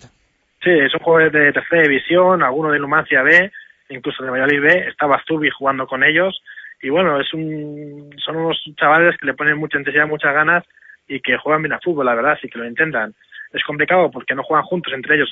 Sí, 0.63 0.71
son 0.91 1.01
jugadores 1.01 1.33
de 1.33 1.51
tercera 1.51 1.83
división, 1.83 2.41
algunos 2.41 2.71
de 2.71 2.79
Numancia 2.79 3.21
B, 3.21 3.51
incluso 3.89 4.23
de 4.23 4.29
Valladolid 4.29 4.61
B, 4.61 4.87
estaba 4.89 5.21
Zubi 5.27 5.49
jugando 5.49 5.87
con 5.87 6.03
ellos 6.03 6.41
y 6.81 6.89
bueno, 6.89 7.19
es 7.19 7.33
un, 7.33 8.13
son 8.17 8.35
unos 8.37 8.61
chavales 8.75 9.17
que 9.17 9.25
le 9.25 9.33
ponen 9.33 9.57
mucha 9.57 9.77
intensidad, 9.77 10.07
muchas 10.07 10.33
ganas 10.33 10.63
y 11.07 11.19
que 11.19 11.37
juegan 11.37 11.61
bien 11.61 11.73
a 11.73 11.79
fútbol, 11.79 12.05
la 12.05 12.15
verdad, 12.15 12.37
sí 12.41 12.49
que 12.49 12.59
lo 12.59 12.65
intentan. 12.65 13.13
Es 13.51 13.63
complicado 13.63 14.11
porque 14.11 14.35
no 14.35 14.43
juegan 14.43 14.65
juntos 14.65 14.93
entre 14.93 15.15
ellos 15.15 15.31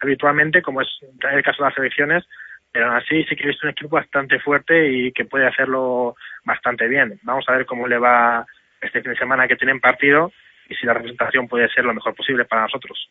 habitualmente, 0.00 0.62
como 0.62 0.80
es 0.80 0.88
el 1.02 1.42
caso 1.42 1.62
de 1.62 1.68
las 1.68 1.74
selecciones, 1.74 2.24
pero 2.70 2.86
aún 2.86 2.96
así 2.96 3.24
sí 3.24 3.34
que 3.34 3.44
he 3.44 3.48
visto 3.48 3.66
un 3.66 3.72
equipo 3.72 3.96
bastante 3.96 4.38
fuerte 4.38 4.88
y 4.88 5.12
que 5.12 5.24
puede 5.24 5.46
hacerlo 5.46 6.14
bastante 6.44 6.86
bien. 6.86 7.18
Vamos 7.22 7.44
a 7.48 7.52
ver 7.52 7.66
cómo 7.66 7.88
le 7.88 7.98
va 7.98 8.46
este 8.80 9.02
fin 9.02 9.12
de 9.12 9.18
semana 9.18 9.48
que 9.48 9.56
tienen 9.56 9.80
partido 9.80 10.32
y 10.68 10.74
si 10.74 10.86
la 10.86 10.94
representación 10.94 11.48
puede 11.48 11.68
ser 11.68 11.84
lo 11.84 11.94
mejor 11.94 12.14
posible 12.14 12.44
para 12.44 12.62
nosotros. 12.62 13.10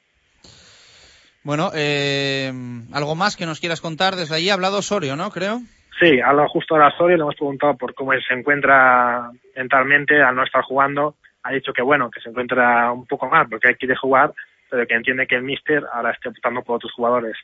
Bueno, 1.46 1.70
eh, 1.76 2.52
algo 2.92 3.14
más 3.14 3.38
que 3.38 3.46
nos 3.46 3.60
quieras 3.60 3.80
contar 3.80 4.16
desde 4.16 4.36
allí. 4.36 4.50
Ha 4.50 4.56
hablado 4.56 4.80
Osorio, 4.80 5.16
¿no? 5.16 5.30
Creo. 5.30 5.60
Sí, 6.00 6.20
ha 6.20 6.30
hablado 6.30 6.50
justo 6.50 6.74
ahora 6.74 6.88
Osorio. 6.88 7.18
Le 7.18 7.22
hemos 7.22 7.36
preguntado 7.36 7.78
por 7.78 7.94
cómo 7.94 8.14
él 8.14 8.24
se 8.28 8.34
encuentra 8.34 9.30
mentalmente 9.56 10.20
al 10.20 10.36
no 10.36 10.44
estar 10.44 10.64
jugando. 10.64 11.14
Ha 11.44 11.52
dicho 11.52 11.72
que 11.72 11.84
bueno, 11.84 12.10
que 12.10 12.20
se 12.20 12.30
encuentra 12.30 12.92
un 12.92 13.06
poco 13.06 13.30
mal 13.30 13.48
porque 13.48 13.76
quiere 13.76 13.96
jugar, 13.96 14.34
pero 14.72 14.88
que 14.88 14.96
entiende 14.96 15.28
que 15.28 15.36
el 15.36 15.44
míster 15.44 15.84
ahora 15.94 16.14
esté 16.14 16.30
optando 16.30 16.64
por 16.64 16.78
otros 16.78 16.92
jugadores. 16.94 17.38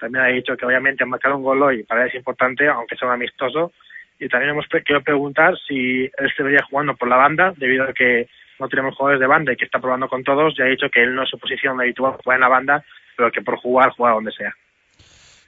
También 0.00 0.24
ha 0.24 0.28
dicho 0.28 0.56
que 0.56 0.66
obviamente 0.66 1.04
marcar 1.04 1.32
un 1.32 1.44
gol 1.44 1.62
hoy 1.62 1.84
para 1.84 2.02
él 2.02 2.08
es 2.08 2.16
importante, 2.16 2.66
aunque 2.66 2.96
sea 2.96 3.06
un 3.06 3.14
amistoso. 3.14 3.70
Y 4.18 4.28
también 4.28 4.50
hemos 4.50 4.66
querido 4.66 5.00
preguntar 5.00 5.54
si 5.68 6.10
él 6.18 6.32
se 6.36 6.42
vería 6.42 6.66
jugando 6.68 6.96
por 6.96 7.06
la 7.08 7.16
banda, 7.16 7.54
debido 7.56 7.84
a 7.84 7.92
que 7.92 8.28
no 8.58 8.68
tenemos 8.68 8.94
jugadores 8.96 9.20
de 9.20 9.26
banda 9.26 9.52
y 9.52 9.56
que 9.56 9.64
está 9.64 9.80
probando 9.80 10.08
con 10.08 10.22
todos. 10.24 10.54
Ya 10.56 10.64
ha 10.64 10.68
dicho 10.68 10.88
que 10.90 11.02
él 11.02 11.14
no 11.14 11.22
es 11.22 11.30
su 11.30 11.38
posición 11.38 11.80
habitual 11.80 12.16
jugar 12.22 12.36
en 12.36 12.40
la 12.42 12.48
banda, 12.48 12.84
pero 13.16 13.30
que 13.30 13.42
por 13.42 13.58
jugar 13.58 13.90
juega 13.90 14.14
donde 14.14 14.32
sea. 14.32 14.54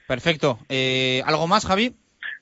Perfecto. 0.07 0.59
Eh, 0.69 1.21
¿Algo 1.25 1.47
más, 1.47 1.65
Javi? 1.65 1.93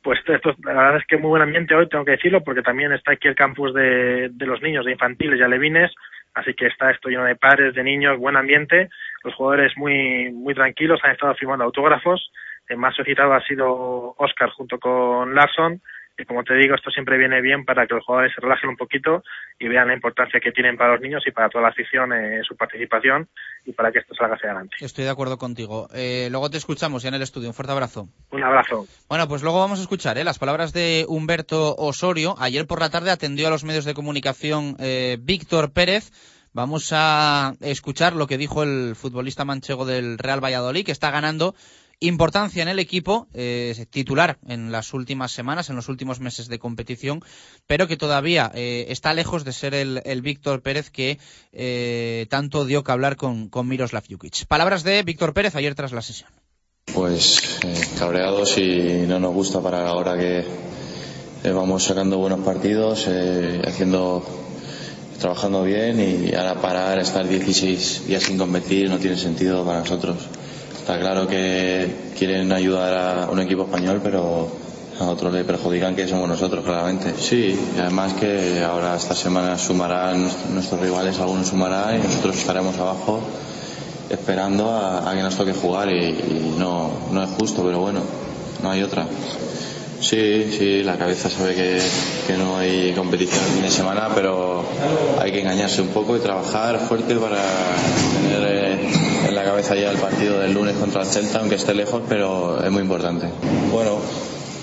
Pues 0.04 0.20
esto, 0.28 0.54
la 0.64 0.74
verdad 0.74 0.98
es 0.98 1.08
que 1.08 1.18
muy 1.18 1.30
buen 1.30 1.42
ambiente 1.42 1.74
hoy, 1.74 1.90
tengo 1.90 2.06
que 2.06 2.12
decirlo, 2.12 2.44
porque 2.44 2.62
también 2.62 2.92
está 2.92 3.14
aquí 3.14 3.28
el 3.28 3.36
campus 3.36 3.74
de, 3.74 4.30
de 4.30 4.46
los 4.46 4.62
niños, 4.62 4.86
de 4.86 4.92
infantiles 4.92 5.40
y 5.40 5.44
alevines, 5.44 5.92
así 6.36 6.54
que 6.54 6.68
está 6.68 6.92
esto 6.92 7.10
lleno 7.10 7.24
de 7.24 7.36
padres, 7.36 7.74
de 7.74 7.84
niños, 7.84 8.20
buen 8.20 8.38
ambiente, 8.38 8.90
los 9.24 9.34
jugadores 9.34 9.76
muy, 9.78 10.32
muy 10.32 10.54
tranquilos, 10.54 11.00
han 11.04 11.12
estado 11.12 11.34
firmando 11.34 11.66
autógrafos, 11.66 12.32
el 12.68 12.78
más 12.78 12.96
solicitado 12.96 13.34
ha 13.34 13.42
sido 13.42 14.16
Oscar 14.18 14.50
junto 14.52 14.80
con 14.80 15.34
Larson, 15.34 15.82
Y 16.18 16.26
como 16.26 16.44
te 16.44 16.54
digo, 16.56 16.76
esto 16.76 16.92
siempre 16.92 17.18
viene 17.18 17.42
bien 17.42 17.66
para 17.66 17.86
que 17.86 17.96
los 17.96 18.06
jugadores 18.06 18.34
se 18.34 18.42
relajen 18.42 18.70
un 18.70 18.78
poquito 18.78 19.24
y 19.60 19.68
vean 19.68 19.88
la 19.88 19.94
importancia 19.94 20.40
que 20.40 20.52
tienen 20.52 20.78
para 20.78 20.94
los 20.94 21.02
niños 21.02 21.24
y 21.26 21.32
para 21.32 21.50
toda 21.50 21.64
la 21.64 21.70
afición 21.70 22.14
en 22.14 22.44
su 22.44 22.56
participación 22.56 23.28
y 23.66 23.74
para 23.74 23.92
que 23.92 24.00
esto 24.00 24.16
salga 24.16 24.36
hacia 24.36 24.52
adelante. 24.52 24.78
Estoy 24.80 25.04
de 25.04 25.10
acuerdo 25.10 25.38
contigo. 25.38 25.90
Eh, 25.94 26.30
luego 26.32 26.50
te 26.50 26.58
escuchamos 26.58 27.04
ya 27.04 27.10
en 27.10 27.16
el 27.16 27.22
estudio. 27.22 27.50
Un 27.50 27.54
fuerte 27.54 27.74
abrazo. 27.74 28.08
Un 28.32 28.44
abrazo. 28.44 28.86
Bueno, 29.10 29.28
pues 29.28 29.44
luego 29.44 29.60
vamos 29.60 29.80
a 29.80 29.82
escuchar 29.82 30.18
¿eh? 30.18 30.24
las 30.24 30.40
palabras 30.40 30.72
de 30.72 31.06
Humberto 31.08 31.76
Osorio. 31.76 32.36
Ayer 32.40 32.66
por 32.66 32.80
la 32.80 32.90
tarde 32.90 33.12
atendió 33.12 33.48
a 33.48 33.52
los 33.52 33.66
medios 33.66 33.84
de 33.84 33.94
comunicación 33.94 34.78
eh, 34.80 35.18
Víctor 35.20 35.74
Pérez. 35.74 36.12
Vamos 36.54 36.92
a 36.94 37.56
escuchar 37.60 38.16
lo 38.16 38.28
que 38.28 38.38
dijo 38.38 38.64
el 38.64 38.96
futbolista 38.96 39.44
manchego 39.44 39.86
del 39.86 40.18
Real 40.18 40.42
Valladolid, 40.42 40.86
que 40.86 40.94
está 40.94 41.12
ganando 41.12 41.54
importancia 42.00 42.62
en 42.62 42.70
el 42.70 42.80
equipo, 42.80 43.28
eh, 43.34 43.86
titular 43.90 44.38
en 44.48 44.72
las 44.72 44.94
últimas 44.94 45.32
semanas, 45.32 45.70
en 45.70 45.76
los 45.76 45.90
últimos 45.90 46.20
meses 46.20 46.48
de 46.48 46.60
competición, 46.60 47.24
pero 47.68 47.88
que 47.88 47.98
todavía 47.98 48.52
eh, 48.54 48.86
está 48.90 49.14
lejos 49.14 49.44
de 49.44 49.54
ser 49.54 49.74
el, 49.74 50.22
Víctor 50.22 50.62
Pérez 50.62 50.90
que 50.90 51.20
eh, 51.52 52.26
tanto 52.30 52.66
dio 52.66 52.84
que 52.84 52.92
hablar 52.92 53.16
con, 53.16 53.50
Miroslav 53.66 54.04
Jukic. 54.10 54.46
Palabras 54.48 54.84
de 54.84 55.04
Víctor 55.04 55.34
Pérez 55.34 55.56
ayer 55.56 55.76
tras 55.76 55.92
la 55.92 56.02
sesión. 56.02 56.30
Pues 56.94 57.60
cabreados 57.98 58.58
y 58.58 59.06
no 59.08 59.20
nos 59.20 59.34
gusta 59.34 59.62
para 59.62 59.88
ahora 59.88 60.18
que 60.18 60.46
vamos 61.52 61.84
sacando 61.84 62.18
buenos 62.18 62.42
partidos, 62.42 63.08
haciendo 63.66 64.24
trabajando 65.20 65.64
bien 65.64 66.00
y 66.00 66.36
ahora 66.36 66.62
parar, 66.62 67.00
estar 67.00 67.28
16 67.28 68.08
días 68.08 68.24
sin 68.24 68.38
competir 68.38 68.90
no 68.90 68.98
tiene 68.98 69.18
sentido 69.18 69.66
para 69.66 69.80
nosotros. 69.80 70.18
Está 70.86 71.00
claro 71.00 71.26
que 71.26 72.12
quieren 72.16 72.52
ayudar 72.52 72.94
a 72.94 73.32
un 73.32 73.40
equipo 73.40 73.64
español, 73.64 74.02
pero 74.04 74.48
a 75.00 75.06
otros 75.06 75.34
le 75.34 75.44
perjudican 75.44 75.96
que 75.96 76.08
somos 76.08 76.30
nosotros, 76.30 76.64
claramente. 76.64 77.12
Sí, 77.18 77.60
y 77.76 77.80
además 77.80 78.14
que 78.14 78.64
ahora 78.64 78.96
esta 78.96 79.16
semana 79.16 79.58
sumarán 79.58 80.30
nuestros 80.54 80.80
rivales, 80.80 81.18
algunos 81.18 81.48
sumarán 81.48 81.96
y 81.96 82.04
nosotros 82.04 82.38
estaremos 82.38 82.78
abajo 82.78 83.20
esperando 84.12 84.70
a, 84.70 85.12
que 85.16 85.24
nos 85.24 85.36
toque 85.36 85.54
jugar 85.54 85.90
y, 85.92 86.06
y 86.06 86.56
no, 86.60 86.92
no 87.12 87.24
es 87.24 87.32
justo, 87.32 87.64
pero 87.66 87.80
bueno, 87.80 88.02
no 88.62 88.70
hay 88.70 88.84
otra. 88.84 89.08
Sí, 90.00 90.52
sí, 90.56 90.84
la 90.84 90.98
cabeza 90.98 91.32
sabe 91.32 91.56
que, 91.56 91.82
no 92.38 92.58
hay 92.58 92.94
competición 92.94 93.44
el 93.44 93.52
fin 93.54 93.62
de 93.64 93.72
semana, 93.72 94.10
pero 94.14 94.64
hay 95.20 95.32
que 95.32 95.42
engañarse 95.42 95.82
un 95.82 95.88
poco 95.88 96.16
y 96.16 96.20
trabajar 96.20 96.78
fuerte 96.78 97.16
para 97.16 97.40
tener 98.22 98.44
eh, 98.48 99.05
en 99.36 99.44
la 99.44 99.52
cabeza 99.52 99.76
ya 99.76 99.92
el 99.92 99.98
partido 99.98 100.40
del 100.40 100.54
lunes 100.54 100.78
contra 100.78 101.02
el 101.02 101.08
Celta, 101.08 101.40
aunque 101.40 101.56
esté 101.56 101.74
lejos, 101.74 102.02
pero 102.08 102.64
es 102.64 102.72
muy 102.72 102.82
importante. 102.82 103.28
Bueno, 103.70 103.98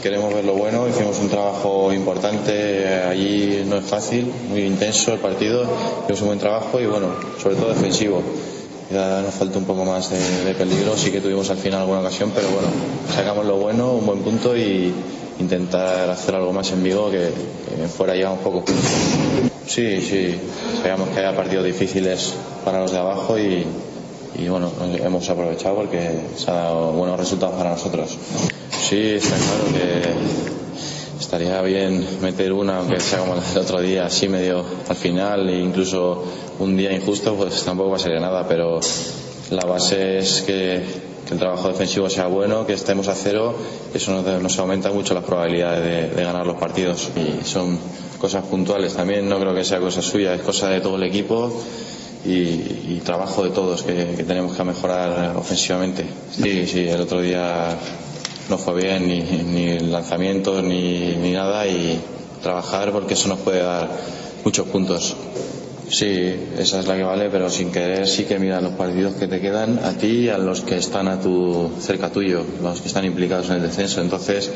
queremos 0.02 0.32
ver 0.32 0.46
lo 0.46 0.54
bueno, 0.54 0.88
hicimos 0.88 1.18
un 1.18 1.28
trabajo 1.28 1.92
importante 1.92 2.88
allí, 3.04 3.64
no 3.66 3.76
es 3.76 3.84
fácil, 3.84 4.32
muy 4.48 4.62
intenso 4.62 5.12
el 5.12 5.18
partido, 5.18 5.64
hicimos 6.04 6.22
un 6.22 6.26
buen 6.28 6.38
trabajo 6.38 6.80
y 6.80 6.86
bueno, 6.86 7.08
sobre 7.40 7.56
todo 7.56 7.68
defensivo. 7.68 8.22
Ya 8.90 9.20
nos 9.20 9.34
falta 9.34 9.58
un 9.58 9.64
poco 9.64 9.84
más 9.84 10.10
de, 10.10 10.44
de 10.44 10.54
peligro, 10.54 10.96
sí 10.96 11.10
que 11.10 11.20
tuvimos 11.20 11.50
al 11.50 11.58
final 11.58 11.80
alguna 11.80 12.00
ocasión, 12.00 12.32
pero 12.34 12.48
bueno, 12.48 12.68
sacamos 13.14 13.44
lo 13.44 13.56
bueno, 13.56 13.92
un 13.92 14.06
buen 14.06 14.20
punto 14.20 14.56
y, 14.56 14.92
intentar 15.38 16.08
hacer 16.08 16.34
algo 16.34 16.52
más 16.52 16.70
en 16.70 16.82
Vigo 16.82 17.10
que, 17.10 17.30
fuera 17.88 18.14
ya 18.14 18.30
un 18.30 18.38
poco 18.38 18.64
Sí, 19.66 20.00
sí, 20.00 20.38
sabíamos 20.76 21.08
que 21.08 21.18
había 21.18 21.34
partidos 21.34 21.64
difíciles 21.64 22.34
para 22.64 22.80
los 22.80 22.92
de 22.92 22.98
abajo 22.98 23.38
y, 23.38 23.64
bueno, 24.48 24.70
hemos 24.80 25.28
aprovechado 25.28 25.76
porque 25.76 26.20
se 26.36 26.50
han 26.50 26.56
dado 26.56 26.92
buenos 26.92 27.18
resultados 27.18 27.56
para 27.56 27.70
nosotros. 27.70 28.16
Sí, 28.70 29.12
está 29.12 29.36
claro 29.36 29.64
que 29.72 31.20
estaría 31.20 31.62
bien 31.62 32.06
meter 32.20 32.52
una, 32.52 32.78
aunque 32.78 33.00
sea 33.00 33.20
como 33.20 33.34
el 33.34 33.58
otro 33.58 33.80
día, 33.80 34.06
así 34.06 34.28
medio 34.28 34.64
al 34.88 34.96
final, 34.96 35.48
e 35.48 35.60
incluso 35.60 36.24
un 36.58 36.76
día 36.76 36.92
injusto, 36.92 37.34
pues 37.34 37.62
tampoco 37.64 37.90
va 37.90 37.96
a 37.96 38.00
ser 38.00 38.20
nada, 38.20 38.46
pero 38.46 38.80
la 39.50 39.64
base 39.64 40.18
es 40.18 40.42
que 40.42 40.82
el 41.30 41.38
trabajo 41.38 41.68
defensivo 41.68 42.10
sea 42.10 42.26
bueno, 42.26 42.66
que 42.66 42.74
estemos 42.74 43.08
a 43.08 43.14
cero, 43.14 43.54
eso 43.94 44.22
nos, 44.22 44.58
aumenta 44.58 44.90
mucho 44.90 45.14
las 45.14 45.24
probabilidades 45.24 46.14
de, 46.14 46.22
ganar 46.22 46.46
los 46.46 46.56
partidos. 46.56 47.10
Y 47.16 47.44
son 47.46 47.78
cosas 48.18 48.44
puntuales 48.44 48.94
también, 48.94 49.28
no 49.28 49.38
creo 49.38 49.54
que 49.54 49.64
sea 49.64 49.80
cosa 49.80 50.02
suya, 50.02 50.34
es 50.34 50.42
cosa 50.42 50.68
de 50.68 50.80
todo 50.80 50.96
el 50.96 51.04
equipo 51.04 51.52
y, 52.24 53.00
trabajo 53.04 53.42
de 53.42 53.50
todos 53.50 53.82
que, 53.82 54.24
tenemos 54.26 54.56
que 54.56 54.64
mejorar 54.64 55.36
ofensivamente. 55.36 56.04
Sí, 56.30 56.66
sí, 56.66 56.88
el 56.88 57.00
otro 57.00 57.20
día 57.20 57.76
no 58.48 58.58
fue 58.58 58.80
bien 58.80 59.08
ni, 59.08 59.20
ni 59.20 59.78
lanzamientos 59.80 60.62
ni, 60.62 61.16
ni 61.16 61.32
nada 61.32 61.66
y 61.66 62.00
trabajar 62.42 62.92
porque 62.92 63.14
eso 63.14 63.28
nos 63.28 63.40
puede 63.40 63.62
dar 63.62 63.88
muchos 64.44 64.68
puntos. 64.68 65.16
Sí, 65.88 66.34
esa 66.58 66.80
es 66.80 66.86
la 66.86 66.96
que 66.96 67.02
vale, 67.02 67.28
pero 67.28 67.50
sin 67.50 67.70
querer 67.70 68.08
sí 68.08 68.24
que 68.24 68.38
mira 68.38 68.60
los 68.60 68.72
partidos 68.74 69.14
que 69.14 69.28
te 69.28 69.40
quedan 69.40 69.78
a 69.84 69.92
ti 69.92 70.06
y 70.06 70.28
a 70.30 70.38
los 70.38 70.62
que 70.62 70.76
están 70.76 71.06
a 71.08 71.20
tu 71.20 71.70
cerca 71.80 72.10
tuyo, 72.10 72.42
los 72.62 72.80
que 72.80 72.88
están 72.88 73.04
implicados 73.04 73.50
en 73.50 73.56
el 73.56 73.62
descenso. 73.62 74.00
Entonces 74.00 74.50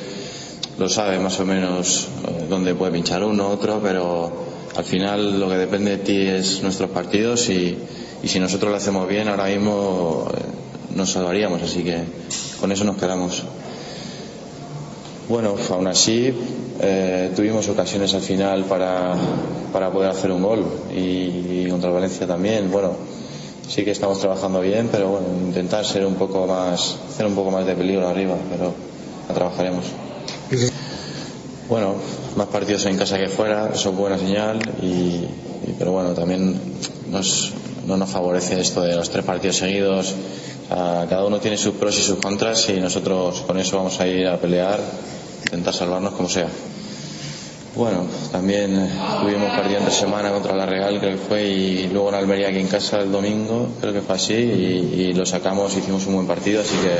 lo 0.78 0.88
sabe 0.88 1.18
más 1.18 1.38
o 1.40 1.44
menos 1.44 2.08
eh, 2.26 2.46
dónde 2.48 2.74
puede 2.74 2.92
pinchar 2.92 3.22
uno, 3.22 3.48
otro, 3.48 3.80
pero 3.82 4.55
al 4.76 4.84
final 4.84 5.40
lo 5.40 5.48
que 5.48 5.56
depende 5.56 5.92
de 5.92 5.98
ti 5.98 6.26
es 6.26 6.62
nuestros 6.62 6.90
partidos 6.90 7.48
y, 7.48 7.78
y 8.22 8.28
si 8.28 8.38
nosotros 8.38 8.70
lo 8.70 8.76
hacemos 8.76 9.08
bien 9.08 9.28
ahora 9.28 9.46
mismo 9.46 10.28
eh, 10.34 10.40
nos 10.94 11.12
salvaríamos, 11.12 11.62
así 11.62 11.82
que 11.82 12.02
con 12.60 12.72
eso 12.72 12.84
nos 12.84 12.96
quedamos. 12.96 13.42
Bueno, 15.28 15.56
aún 15.70 15.86
así 15.88 16.32
eh, 16.80 17.32
tuvimos 17.34 17.68
ocasiones 17.68 18.14
al 18.14 18.22
final 18.22 18.64
para, 18.64 19.14
para 19.72 19.90
poder 19.90 20.10
hacer 20.10 20.30
un 20.30 20.42
gol 20.42 20.64
y, 20.94 21.68
contra 21.68 21.90
Valencia 21.90 22.26
también. 22.26 22.70
Bueno, 22.70 22.92
sí 23.68 23.84
que 23.84 23.90
estamos 23.90 24.20
trabajando 24.20 24.60
bien, 24.60 24.88
pero 24.90 25.08
bueno, 25.08 25.26
intentar 25.46 25.84
ser 25.84 26.06
un 26.06 26.14
poco 26.14 26.46
más, 26.46 26.96
hacer 27.08 27.26
un 27.26 27.34
poco 27.34 27.50
más 27.50 27.66
de 27.66 27.74
peligro 27.74 28.06
arriba, 28.08 28.36
pero 28.50 28.72
la 29.28 29.34
trabajaremos. 29.34 29.84
Bueno, 31.68 31.94
más 32.36 32.46
partidos 32.48 32.86
en 32.86 32.96
casa 32.96 33.18
que 33.18 33.28
fuera, 33.28 33.70
eso 33.74 33.90
es 33.90 33.96
buena 33.96 34.18
señal, 34.18 34.58
y, 34.80 35.26
pero 35.78 35.92
bueno, 35.92 36.10
también 36.10 36.60
nos, 37.10 37.52
no 37.86 37.96
nos 37.96 38.08
favorece 38.08 38.60
esto 38.60 38.82
de 38.82 38.94
los 38.94 39.10
tres 39.10 39.24
partidos 39.24 39.56
seguidos. 39.56 40.14
cada 40.68 41.24
uno 41.24 41.40
tiene 41.40 41.56
sus 41.56 41.74
pros 41.74 41.98
y 41.98 42.02
sus 42.02 42.18
contras 42.18 42.68
y 42.68 42.80
nosotros 42.80 43.40
con 43.40 43.58
eso 43.58 43.76
vamos 43.78 43.98
a 44.00 44.06
ir 44.06 44.26
a 44.28 44.38
pelear 44.38 44.80
intentar 45.46 45.74
salvarnos 45.74 46.14
como 46.14 46.28
sea. 46.28 46.48
Bueno, 47.74 48.06
también 48.32 48.74
eh, 48.74 48.88
tuvimos 49.20 49.50
partido 49.50 49.78
entre 49.78 49.92
semana 49.92 50.30
contra 50.30 50.56
la 50.56 50.64
Real, 50.64 50.98
creo 50.98 51.12
que 51.12 51.18
fue, 51.18 51.46
y 51.46 51.88
luego 51.88 52.08
en 52.08 52.14
Almería 52.14 52.48
aquí 52.48 52.58
en 52.58 52.68
casa 52.68 53.00
el 53.00 53.12
domingo, 53.12 53.68
creo 53.80 53.92
que 53.92 54.00
fue 54.00 54.16
así, 54.16 54.32
y, 54.32 55.12
lo 55.12 55.26
sacamos, 55.26 55.76
hicimos 55.76 56.06
un 56.06 56.14
buen 56.14 56.26
partido, 56.26 56.62
así 56.62 56.74
que 56.76 56.96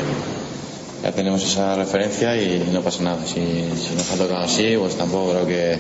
ya 1.07 1.13
tenemos 1.13 1.45
esa 1.45 1.77
referencia 1.77 2.37
y 2.37 2.69
no 2.73 2.83
pasa 2.83 3.05
nada. 3.05 3.25
Si, 3.25 3.41
nos 3.41 4.11
ha 4.11 4.17
tocado 4.17 4.39
así, 4.39 4.77
pues 4.77 4.97
tampoco 4.97 5.31
creo 5.31 5.47
que, 5.47 5.79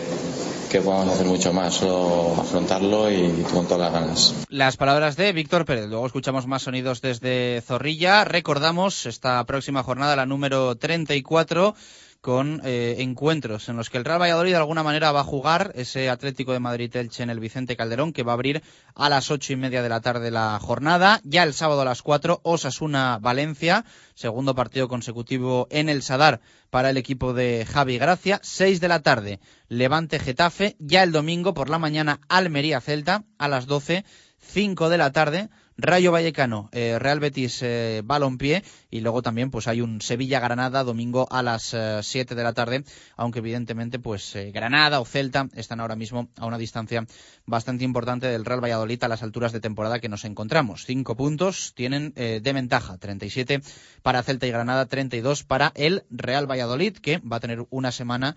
que 0.70 0.80
podamos 0.80 1.12
hacer 1.12 1.26
mucho 1.26 1.52
más, 1.52 1.74
solo 1.74 2.36
afrontarlo 2.40 3.10
y 3.10 3.42
con 3.52 3.66
todas 3.66 3.90
las 3.90 3.92
ganas. 3.92 4.34
Las 4.48 4.76
palabras 4.76 5.16
de 5.16 5.32
Víctor 5.32 5.64
Pérez. 5.64 5.86
Luego 5.88 6.06
escuchamos 6.06 6.46
más 6.46 6.62
sonidos 6.62 7.00
desde 7.00 7.60
Zorrilla. 7.66 8.24
Recordamos 8.24 9.04
esta 9.06 9.42
próxima 9.46 9.82
jornada, 9.82 10.14
la 10.14 10.26
número 10.26 10.76
34 10.76 11.74
con 12.20 12.60
eh, 12.64 12.96
encuentros 12.98 13.68
en 13.68 13.76
los 13.76 13.90
que 13.90 13.98
el 13.98 14.04
Real 14.04 14.20
Valladolid 14.20 14.50
de 14.50 14.56
alguna 14.56 14.82
manera 14.82 15.12
va 15.12 15.20
a 15.20 15.24
jugar 15.24 15.72
ese 15.74 16.10
Atlético 16.10 16.52
de 16.52 16.60
Madrid-Elche 16.60 17.22
en 17.22 17.30
el 17.30 17.40
Vicente 17.40 17.76
Calderón 17.76 18.12
que 18.12 18.22
va 18.22 18.32
a 18.32 18.34
abrir 18.34 18.62
a 18.94 19.08
las 19.08 19.30
ocho 19.30 19.52
y 19.52 19.56
media 19.56 19.82
de 19.82 19.88
la 19.88 20.00
tarde 20.00 20.30
la 20.30 20.58
jornada. 20.60 21.20
Ya 21.24 21.42
el 21.42 21.54
sábado 21.54 21.82
a 21.82 21.84
las 21.84 22.02
cuatro, 22.02 22.40
Osasuna-Valencia, 22.42 23.84
segundo 24.14 24.54
partido 24.54 24.88
consecutivo 24.88 25.68
en 25.70 25.88
el 25.88 26.02
Sadar 26.02 26.40
para 26.70 26.90
el 26.90 26.96
equipo 26.96 27.32
de 27.32 27.66
Javi 27.70 27.98
Gracia. 27.98 28.40
Seis 28.42 28.80
de 28.80 28.88
la 28.88 29.00
tarde, 29.02 29.40
Levante-Getafe. 29.68 30.76
Ya 30.78 31.02
el 31.02 31.12
domingo 31.12 31.54
por 31.54 31.70
la 31.70 31.78
mañana, 31.78 32.20
Almería-Celta 32.28 33.24
a 33.38 33.48
las 33.48 33.66
doce. 33.66 34.04
Cinco 34.38 34.90
de 34.90 34.98
la 34.98 35.10
tarde, 35.12 35.48
Rayo 35.78 36.10
Vallecano, 36.10 36.70
eh, 36.72 36.98
Real 36.98 37.20
Betis, 37.20 37.60
eh, 37.62 38.00
Balompié 38.02 38.64
y 38.90 39.00
luego 39.00 39.20
también 39.20 39.50
pues 39.50 39.68
hay 39.68 39.82
un 39.82 40.00
Sevilla-Granada 40.00 40.84
domingo 40.84 41.28
a 41.30 41.42
las 41.42 41.76
7 42.00 42.32
eh, 42.32 42.36
de 42.36 42.42
la 42.42 42.54
tarde, 42.54 42.84
aunque 43.16 43.40
evidentemente 43.40 43.98
pues 43.98 44.34
eh, 44.36 44.52
Granada 44.52 45.00
o 45.00 45.04
Celta 45.04 45.48
están 45.54 45.80
ahora 45.80 45.94
mismo 45.94 46.28
a 46.38 46.46
una 46.46 46.56
distancia 46.56 47.06
bastante 47.44 47.84
importante 47.84 48.26
del 48.26 48.46
Real 48.46 48.64
Valladolid 48.64 49.04
a 49.04 49.08
las 49.08 49.22
alturas 49.22 49.52
de 49.52 49.60
temporada 49.60 49.98
que 49.98 50.08
nos 50.08 50.24
encontramos. 50.24 50.86
Cinco 50.86 51.14
puntos 51.14 51.74
tienen 51.74 52.14
de 52.14 52.52
ventaja, 52.52 52.96
37 52.96 53.60
para 54.02 54.22
Celta 54.22 54.46
y 54.46 54.50
Granada, 54.50 54.86
32 54.86 55.44
para 55.44 55.72
el 55.74 56.04
Real 56.10 56.50
Valladolid 56.50 56.96
que 56.96 57.18
va 57.18 57.36
a 57.36 57.40
tener 57.40 57.66
una 57.70 57.92
semana 57.92 58.36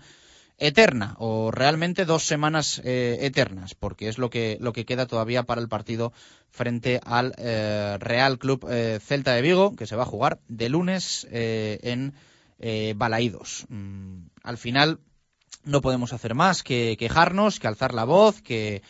eterna 0.60 1.16
o 1.18 1.50
realmente 1.50 2.04
dos 2.04 2.24
semanas 2.24 2.80
eh, 2.84 3.18
eternas, 3.22 3.74
porque 3.74 4.08
es 4.08 4.18
lo 4.18 4.30
que, 4.30 4.58
lo 4.60 4.72
que 4.72 4.84
queda 4.84 5.06
todavía 5.06 5.42
para 5.42 5.60
el 5.60 5.68
partido 5.68 6.12
frente 6.50 7.00
al 7.04 7.34
eh, 7.38 7.96
Real 7.98 8.38
Club 8.38 8.66
eh, 8.70 9.00
Celta 9.02 9.32
de 9.32 9.42
Vigo, 9.42 9.74
que 9.74 9.86
se 9.86 9.96
va 9.96 10.02
a 10.02 10.06
jugar 10.06 10.38
de 10.48 10.68
lunes 10.68 11.26
en 11.30 12.14
Balaídos. 12.96 13.64
Mm, 13.68 14.26
al 14.42 14.58
final, 14.58 15.00
no 15.64 15.80
podemos 15.80 16.12
hacer 16.12 16.34
más 16.34 16.62
que 16.62 16.96
quejarnos, 16.98 17.58
que 17.58 17.66
alzar 17.66 17.94
la 17.94 18.04
voz, 18.04 18.42
que 18.42 18.82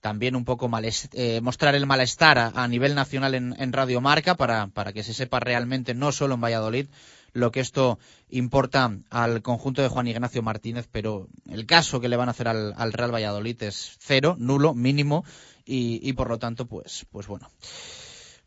también 0.00 0.36
un 0.36 0.44
poco 0.44 0.68
mostrar 0.68 1.74
el 1.74 1.86
malestar 1.86 2.38
a, 2.38 2.68
nivel 2.68 2.94
nacional 2.94 3.34
en, 3.34 3.72
Radio 3.72 4.00
Marca 4.00 4.34
para, 4.36 4.68
para, 4.68 4.92
que 4.92 5.02
se 5.02 5.14
sepa 5.14 5.40
realmente, 5.40 5.94
no 5.94 6.12
solo 6.12 6.34
en 6.34 6.42
Valladolid, 6.42 6.86
lo 7.36 7.52
que 7.52 7.60
esto 7.60 7.98
importa 8.28 8.98
al 9.10 9.42
conjunto 9.42 9.82
de 9.82 9.88
Juan 9.88 10.08
Ignacio 10.08 10.42
Martínez, 10.42 10.88
pero 10.90 11.28
el 11.48 11.66
caso 11.66 12.00
que 12.00 12.08
le 12.08 12.16
van 12.16 12.28
a 12.28 12.32
hacer 12.32 12.48
al, 12.48 12.92
Real 12.92 13.14
Valladolid 13.14 13.62
es 13.62 13.96
cero, 14.00 14.36
nulo, 14.38 14.74
mínimo, 14.74 15.24
y, 15.64 16.12
por 16.12 16.28
lo 16.28 16.38
tanto, 16.38 16.66
pues, 16.66 17.06
pues 17.10 17.26
bueno. 17.26 17.50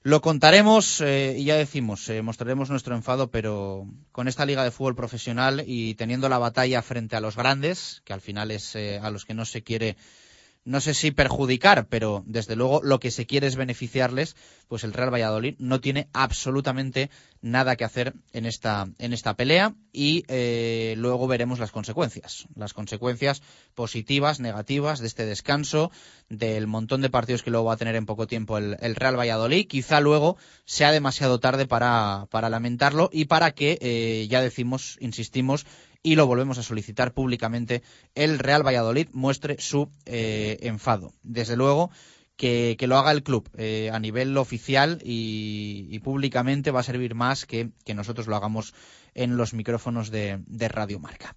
Lo 0.01 0.21
contaremos 0.21 1.01
eh, 1.01 1.35
y 1.37 1.43
ya 1.43 1.55
decimos, 1.55 2.07
eh, 2.07 2.21
mostraremos 2.21 2.69
nuestro 2.69 2.95
enfado, 2.95 3.29
pero 3.29 3.85
con 4.13 4.29
esta 4.29 4.45
liga 4.45 4.63
de 4.63 4.71
fútbol 4.71 4.95
profesional 4.95 5.63
y 5.67 5.95
teniendo 5.95 6.29
la 6.29 6.37
batalla 6.37 6.81
frente 6.81 7.17
a 7.17 7.21
los 7.21 7.35
grandes, 7.35 8.01
que 8.05 8.13
al 8.13 8.21
final 8.21 8.51
es 8.51 8.75
a 8.75 9.09
los 9.11 9.25
que 9.25 9.33
no 9.33 9.43
se 9.43 9.61
quiere 9.61 9.97
no 10.65 10.81
sé 10.81 10.93
si 10.93 11.11
perjudicar, 11.11 11.87
pero 11.87 12.23
desde 12.27 12.55
luego 12.55 12.81
lo 12.83 12.99
que 12.99 13.11
se 13.11 13.25
quiere 13.25 13.47
es 13.47 13.55
beneficiarles, 13.55 14.35
pues 14.69 14.83
el 14.85 14.93
Real 14.93 15.11
Valladolid 15.11 15.55
no 15.57 15.81
tiene 15.81 16.07
absolutamente 16.13 17.09
nada 17.41 17.75
que 17.75 17.83
hacer 17.83 18.13
en 18.33 18.45
esta, 18.45 18.87
en 18.99 19.13
esta 19.13 19.33
pelea 19.35 19.73
y 19.91 20.23
eh, 20.27 20.93
luego 20.97 21.27
veremos 21.27 21.57
las 21.59 21.71
consecuencias, 21.71 22.47
las 22.55 22.73
consecuencias 22.73 23.41
positivas, 23.73 24.39
negativas 24.39 24.99
de 24.99 25.07
este 25.07 25.25
descanso, 25.25 25.91
del 26.29 26.67
montón 26.67 27.01
de 27.01 27.09
partidos 27.09 27.41
que 27.41 27.49
luego 27.49 27.65
va 27.65 27.73
a 27.73 27.77
tener 27.77 27.95
en 27.95 28.05
poco 28.05 28.27
tiempo 28.27 28.59
el, 28.59 28.95
Real 28.95 29.17
Valladolid. 29.17 29.67
Quizá 29.67 29.99
luego 29.99 30.37
sea 30.65 30.91
demasiado 30.91 31.39
tarde 31.39 31.65
para, 31.65 32.27
para 32.29 32.49
lamentarlo 32.49 33.09
y 33.11 33.25
para 33.25 33.51
que, 33.51 33.79
eh, 33.81 34.27
ya 34.29 34.41
decimos, 34.41 34.97
insistimos, 35.01 35.65
y 36.03 36.15
lo 36.15 36.27
volvemos 36.27 36.57
a 36.59 36.63
solicitar 36.63 37.13
públicamente, 37.13 37.81
el 38.15 38.39
Real 38.39 38.65
Valladolid 38.65 39.09
muestre 39.13 39.57
su 39.59 39.89
eh, 40.05 40.57
enfado. 40.61 41.13
Desde 41.23 41.57
luego 41.57 41.89
que, 42.39 42.77
lo 42.87 42.97
haga 42.97 43.11
el 43.11 43.21
club 43.21 43.49
eh, 43.57 43.91
a 43.91 43.99
nivel 43.99 44.37
oficial 44.37 44.99
y, 45.03 45.99
públicamente 45.99 46.71
va 46.71 46.79
a 46.79 46.83
servir 46.83 47.13
más 47.13 47.45
que, 47.45 47.71
que 47.83 47.93
nosotros 47.93 48.27
lo 48.27 48.37
hagamos 48.37 48.73
en 49.13 49.35
los 49.35 49.53
micrófonos 49.53 50.09
de, 50.09 50.39
de 50.47 50.69
Radio 50.69 50.99
Marca. 50.99 51.35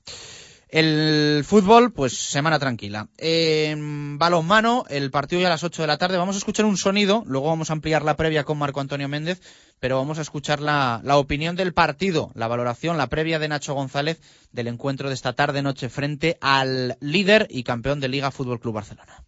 El 0.68 1.42
fútbol, 1.44 1.92
pues 1.92 2.16
semana 2.16 2.60
tranquila. 2.60 3.08
En 3.18 4.16
balonmano, 4.16 4.84
el 4.88 5.10
partido 5.10 5.42
ya 5.42 5.48
a 5.48 5.50
las 5.50 5.64
8 5.64 5.82
de 5.82 5.88
la 5.88 5.98
tarde. 5.98 6.16
Vamos 6.16 6.36
a 6.36 6.38
escuchar 6.38 6.64
un 6.64 6.76
sonido, 6.76 7.24
luego 7.26 7.48
vamos 7.48 7.68
a 7.68 7.72
ampliar 7.74 8.04
la 8.04 8.16
previa 8.16 8.44
con 8.44 8.56
Marco 8.56 8.80
Antonio 8.80 9.08
Méndez, 9.08 9.42
pero 9.80 9.96
vamos 9.96 10.18
a 10.18 10.22
escuchar 10.22 10.60
la, 10.60 11.00
la 11.02 11.18
opinión 11.18 11.56
del 11.56 11.74
partido, 11.74 12.30
la 12.34 12.46
valoración, 12.46 12.96
la 12.96 13.08
previa 13.08 13.40
de 13.40 13.48
Nacho 13.48 13.74
González 13.74 14.20
del 14.52 14.68
encuentro 14.68 15.08
de 15.08 15.14
esta 15.14 15.32
tarde-noche 15.32 15.88
frente 15.88 16.38
al 16.40 16.96
líder 17.00 17.48
y 17.50 17.64
campeón 17.64 17.98
de 17.98 18.08
Liga 18.08 18.30
Fútbol 18.30 18.60
Club 18.60 18.76
Barcelona 18.76 19.24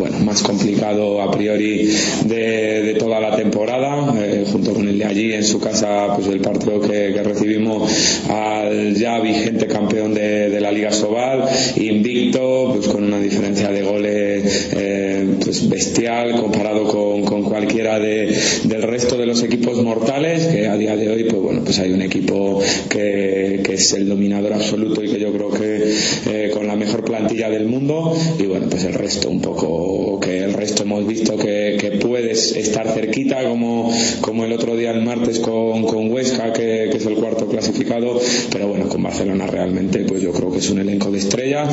bueno, 0.00 0.18
más 0.20 0.42
complicado 0.42 1.20
a 1.20 1.30
priori 1.30 1.92
de, 2.24 2.96
toda 2.98 3.20
la 3.20 3.36
temporada, 3.36 4.14
eh, 4.18 4.46
junto 4.50 4.72
con 4.72 4.88
el 4.88 4.98
de 4.98 5.04
allí 5.04 5.32
en 5.34 5.44
su 5.44 5.60
casa, 5.60 6.14
pues 6.16 6.26
el 6.28 6.40
partido 6.40 6.80
que, 6.80 7.20
recibimos 7.20 8.22
al 8.30 8.94
ya 8.94 9.20
vigente 9.20 9.66
campeón 9.66 10.14
de, 10.14 10.58
la 10.58 10.72
Liga 10.72 10.90
Sobal, 10.90 11.44
invicto, 11.76 12.72
pues 12.74 12.88
con 12.88 13.04
una 13.04 13.20
diferencia 13.20 13.70
de 13.70 13.82
goles 13.82 14.70
eh, 14.72 15.26
pues 15.42 15.68
bestial 15.68 16.40
comparado 16.40 16.84
con, 16.84 17.20
cualquiera 17.44 17.98
del 17.98 18.82
resto 18.82 19.16
de 19.16 19.26
los 19.26 19.42
equipos 19.42 19.82
mortales, 19.82 20.46
que 20.46 20.66
a 20.66 20.76
día 20.76 20.96
de 20.96 21.10
hoy, 21.10 21.24
pues 21.24 21.42
bueno, 21.42 21.62
pues 21.64 21.78
hay 21.78 21.92
un 21.92 22.02
equipo 22.02 22.60
que, 22.88 23.62
es 23.70 23.92
el 23.92 24.08
dominador 24.08 24.52
absoluto 24.54 25.02
y 25.04 25.10
que 25.10 25.20
yo 25.20 25.32
creo 25.32 25.50
que 25.50 25.94
eh, 26.26 26.50
con 26.52 26.66
la 26.66 26.74
mejor 26.74 27.04
plantilla 27.04 27.48
del 27.50 27.66
mundo, 27.66 28.16
y 28.38 28.46
bueno, 28.46 28.66
pues 28.68 28.84
el 28.84 28.94
resto 28.94 29.28
un 29.28 29.40
poco 29.40 29.89
que 30.20 30.44
el 30.44 30.54
resto 30.54 30.82
hemos 30.82 31.06
visto 31.06 31.36
que, 31.36 31.98
puedes 32.00 32.56
estar 32.56 32.88
cerquita, 32.88 33.42
como, 33.44 33.92
como 34.20 34.44
el 34.44 34.52
otro 34.52 34.76
día 34.76 34.90
el 34.90 35.02
martes 35.02 35.38
con, 35.40 35.84
con 35.84 36.10
Huesca, 36.12 36.52
que, 36.52 36.88
es 36.90 37.06
el 37.06 37.14
cuarto 37.16 37.46
clasificado, 37.48 38.20
pero 38.50 38.68
bueno, 38.68 38.88
con 38.88 39.02
Barcelona 39.02 39.46
realmente 39.46 40.04
pues 40.04 40.22
yo 40.22 40.32
creo 40.32 40.50
que 40.50 40.58
es 40.58 40.70
un 40.70 40.80
elenco 40.80 41.10
de 41.10 41.18
estrella. 41.18 41.68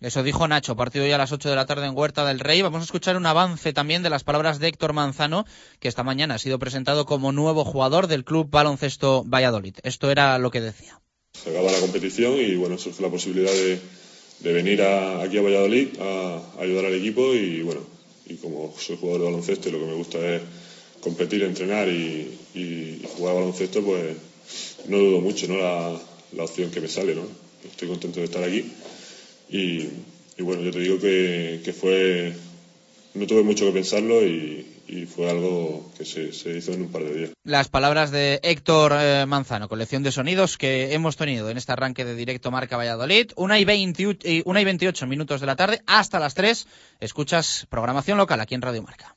Eso 0.00 0.22
dijo 0.22 0.48
Nacho, 0.48 0.76
partido 0.76 1.06
ya 1.06 1.16
a 1.16 1.18
las 1.18 1.32
8 1.32 1.50
de 1.50 1.56
la 1.56 1.66
tarde 1.66 1.86
en 1.86 1.96
Huerta 1.96 2.24
del 2.24 2.40
Rey. 2.40 2.62
Vamos 2.62 2.80
a 2.80 2.84
escuchar 2.84 3.18
un 3.18 3.26
avance 3.26 3.74
también 3.74 4.02
de 4.02 4.08
las 4.08 4.24
palabras 4.24 4.58
de 4.58 4.68
Héctor 4.68 4.94
Manzano, 4.94 5.44
que 5.78 5.88
esta 5.88 6.02
mañana 6.02 6.36
ha 6.36 6.38
sido 6.38 6.58
presentado 6.58 7.04
como 7.04 7.32
nuevo 7.32 7.66
jugador 7.66 8.06
del 8.06 8.24
Club 8.24 8.48
Baloncesto 8.50 9.24
Valladolid. 9.26 9.74
Esto 9.82 10.10
era 10.10 10.38
lo 10.38 10.50
que 10.50 10.62
decía. 10.62 11.00
Se 11.32 11.50
acaba 11.50 11.70
la 11.70 11.80
competición 11.80 12.36
y 12.38 12.56
bueno, 12.56 12.78
surge 12.78 13.02
la 13.02 13.10
posibilidad 13.10 13.52
de, 13.52 13.78
de 14.40 14.52
venir 14.52 14.82
aquí 14.82 15.38
a 15.38 15.42
Valladolid 15.42 15.88
a, 16.00 16.42
ayudar 16.58 16.86
al 16.86 16.94
equipo 16.94 17.34
y 17.34 17.62
bueno, 17.62 17.80
y 18.26 18.34
como 18.34 18.74
soy 18.78 18.96
jugador 18.96 19.20
de 19.20 19.26
baloncesto 19.26 19.68
y 19.68 19.72
lo 19.72 19.80
que 19.80 19.86
me 19.86 19.94
gusta 19.94 20.18
es 20.34 20.42
competir, 21.00 21.42
entrenar 21.42 21.88
y, 21.88 22.36
jugar 23.16 23.34
baloncesto, 23.34 23.82
pues 23.82 24.16
no 24.88 24.98
dudo 24.98 25.20
mucho 25.20 25.46
¿no? 25.48 25.58
La, 25.58 26.00
opción 26.44 26.70
que 26.70 26.80
me 26.80 26.88
sale. 26.88 27.14
¿no? 27.14 27.22
Estoy 27.64 27.88
contento 27.88 28.20
de 28.20 28.26
estar 28.26 28.42
aquí 28.42 28.64
y, 29.50 29.88
bueno, 30.38 30.62
yo 30.62 30.70
te 30.70 30.80
digo 30.80 30.98
que, 30.98 31.60
que 31.64 31.72
fue, 31.72 32.32
no 33.14 33.26
tuve 33.26 33.42
mucho 33.42 33.66
que 33.66 33.72
pensarlo 33.72 34.24
y, 34.24 34.64
y 34.90 35.06
fue 35.06 35.30
algo 35.30 35.88
que 35.96 36.04
se, 36.04 36.24
hizo 36.24 36.72
en 36.72 36.82
un 36.82 36.88
par 36.90 37.04
de 37.04 37.14
días. 37.14 37.30
Las 37.44 37.68
palabras 37.68 38.10
de 38.10 38.40
Héctor 38.42 38.92
eh, 38.98 39.24
Manzano, 39.26 39.68
colección 39.68 40.02
de 40.02 40.10
sonidos 40.10 40.58
que 40.58 40.94
hemos 40.94 41.16
tenido 41.16 41.48
en 41.48 41.56
este 41.56 41.72
arranque 41.72 42.04
de 42.04 42.16
directo 42.16 42.50
Marca 42.50 42.76
Valladolid. 42.76 43.30
Una 43.36 43.60
y, 43.60 43.64
20, 43.64 44.42
una 44.46 44.60
y 44.60 44.64
28 44.64 45.06
minutos 45.06 45.40
de 45.40 45.46
la 45.46 45.54
tarde 45.54 45.80
hasta 45.86 46.18
las 46.18 46.34
3. 46.34 46.66
Escuchas 46.98 47.66
programación 47.70 48.18
local 48.18 48.40
aquí 48.40 48.56
en 48.56 48.62
Radio 48.62 48.82
Marca. 48.82 49.16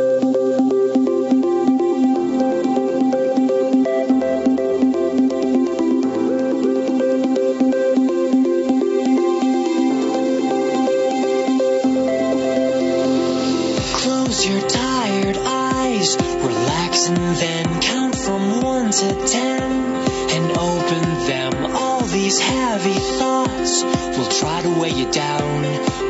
Close 14.41 14.53
your 14.53 14.69
tired 14.69 15.37
eyes, 15.37 16.17
relax 16.17 17.09
and 17.09 17.35
then 17.35 17.81
count 17.81 18.15
from 18.15 18.61
1 18.61 18.89
to 18.91 19.27
10 19.27 19.71
and 19.71 20.57
open 20.57 21.01
them. 21.27 21.75
All 21.75 22.01
these 22.01 22.39
heavy 22.39 22.97
thoughts 23.19 23.83
will 23.83 24.31
try 24.39 24.63
to 24.63 24.69
weigh 24.79 24.93
you 24.93 25.11
down, 25.11 25.61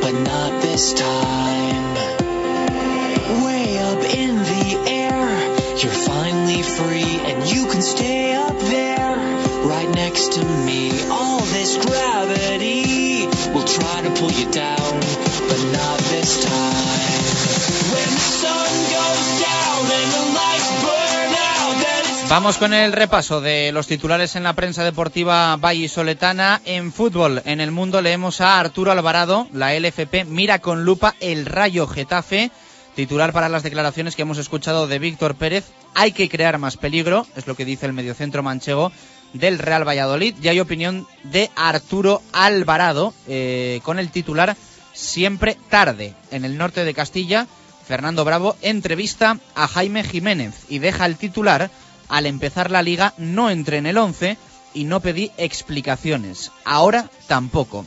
but 0.01 0.13
not 0.13 0.61
this 0.61 0.93
time. 0.93 1.93
Way 3.43 3.79
up 3.79 4.01
in 4.15 4.37
the 4.37 4.83
air, 4.87 5.77
you're 5.79 5.91
finally 5.91 6.61
free 6.61 7.19
and 7.29 7.51
you 7.51 7.65
can 7.67 7.81
stay 7.81 8.33
up 8.33 8.57
there 8.59 9.17
right 9.67 9.89
next 9.89 10.33
to 10.33 10.45
me. 10.45 10.91
All 11.09 11.41
this 11.41 11.75
gravity 11.85 13.25
will 13.53 13.67
try 13.67 14.01
to 14.03 14.11
pull 14.11 14.31
you 14.31 14.49
down, 14.51 14.99
but 15.49 15.71
not 15.73 15.99
this 15.99 16.45
time. 16.45 17.20
Vamos 22.31 22.57
con 22.57 22.73
el 22.73 22.93
repaso 22.93 23.41
de 23.41 23.73
los 23.73 23.87
titulares 23.87 24.37
en 24.37 24.43
la 24.43 24.53
prensa 24.53 24.85
deportiva 24.85 25.57
vallisoletana. 25.57 26.61
En 26.63 26.93
fútbol, 26.93 27.41
en 27.43 27.59
el 27.59 27.71
mundo 27.71 28.01
leemos 28.01 28.39
a 28.39 28.57
Arturo 28.57 28.93
Alvarado, 28.93 29.49
la 29.51 29.77
LFP 29.77 30.23
mira 30.27 30.59
con 30.59 30.85
lupa 30.85 31.13
el 31.19 31.45
Rayo 31.45 31.87
Getafe. 31.87 32.49
Titular 32.95 33.33
para 33.33 33.49
las 33.49 33.63
declaraciones 33.63 34.15
que 34.15 34.21
hemos 34.21 34.37
escuchado 34.37 34.87
de 34.87 34.99
Víctor 34.99 35.35
Pérez. 35.35 35.65
Hay 35.93 36.13
que 36.13 36.29
crear 36.29 36.57
más 36.57 36.77
peligro, 36.77 37.27
es 37.35 37.47
lo 37.47 37.55
que 37.55 37.65
dice 37.65 37.85
el 37.85 37.91
mediocentro 37.91 38.43
manchego 38.43 38.93
del 39.33 39.59
Real 39.59 39.85
Valladolid. 39.85 40.35
Y 40.41 40.47
hay 40.47 40.61
opinión 40.61 41.05
de 41.23 41.51
Arturo 41.57 42.21
Alvarado 42.31 43.13
eh, 43.27 43.81
con 43.83 43.99
el 43.99 44.09
titular 44.09 44.55
Siempre 44.93 45.57
tarde. 45.69 46.13
En 46.31 46.45
el 46.45 46.57
norte 46.57 46.85
de 46.85 46.93
Castilla, 46.93 47.47
Fernando 47.91 48.23
Bravo 48.23 48.55
entrevista 48.61 49.37
a 49.53 49.67
Jaime 49.67 50.05
Jiménez 50.05 50.55
y 50.69 50.79
deja 50.79 51.05
el 51.05 51.17
titular 51.17 51.69
al 52.07 52.25
empezar 52.25 52.71
la 52.71 52.83
liga 52.83 53.13
no 53.17 53.49
entré 53.49 53.79
en 53.79 53.85
el 53.85 53.97
11 53.97 54.37
y 54.73 54.85
no 54.85 55.01
pedí 55.01 55.33
explicaciones. 55.35 56.53
Ahora 56.63 57.09
tampoco. 57.27 57.85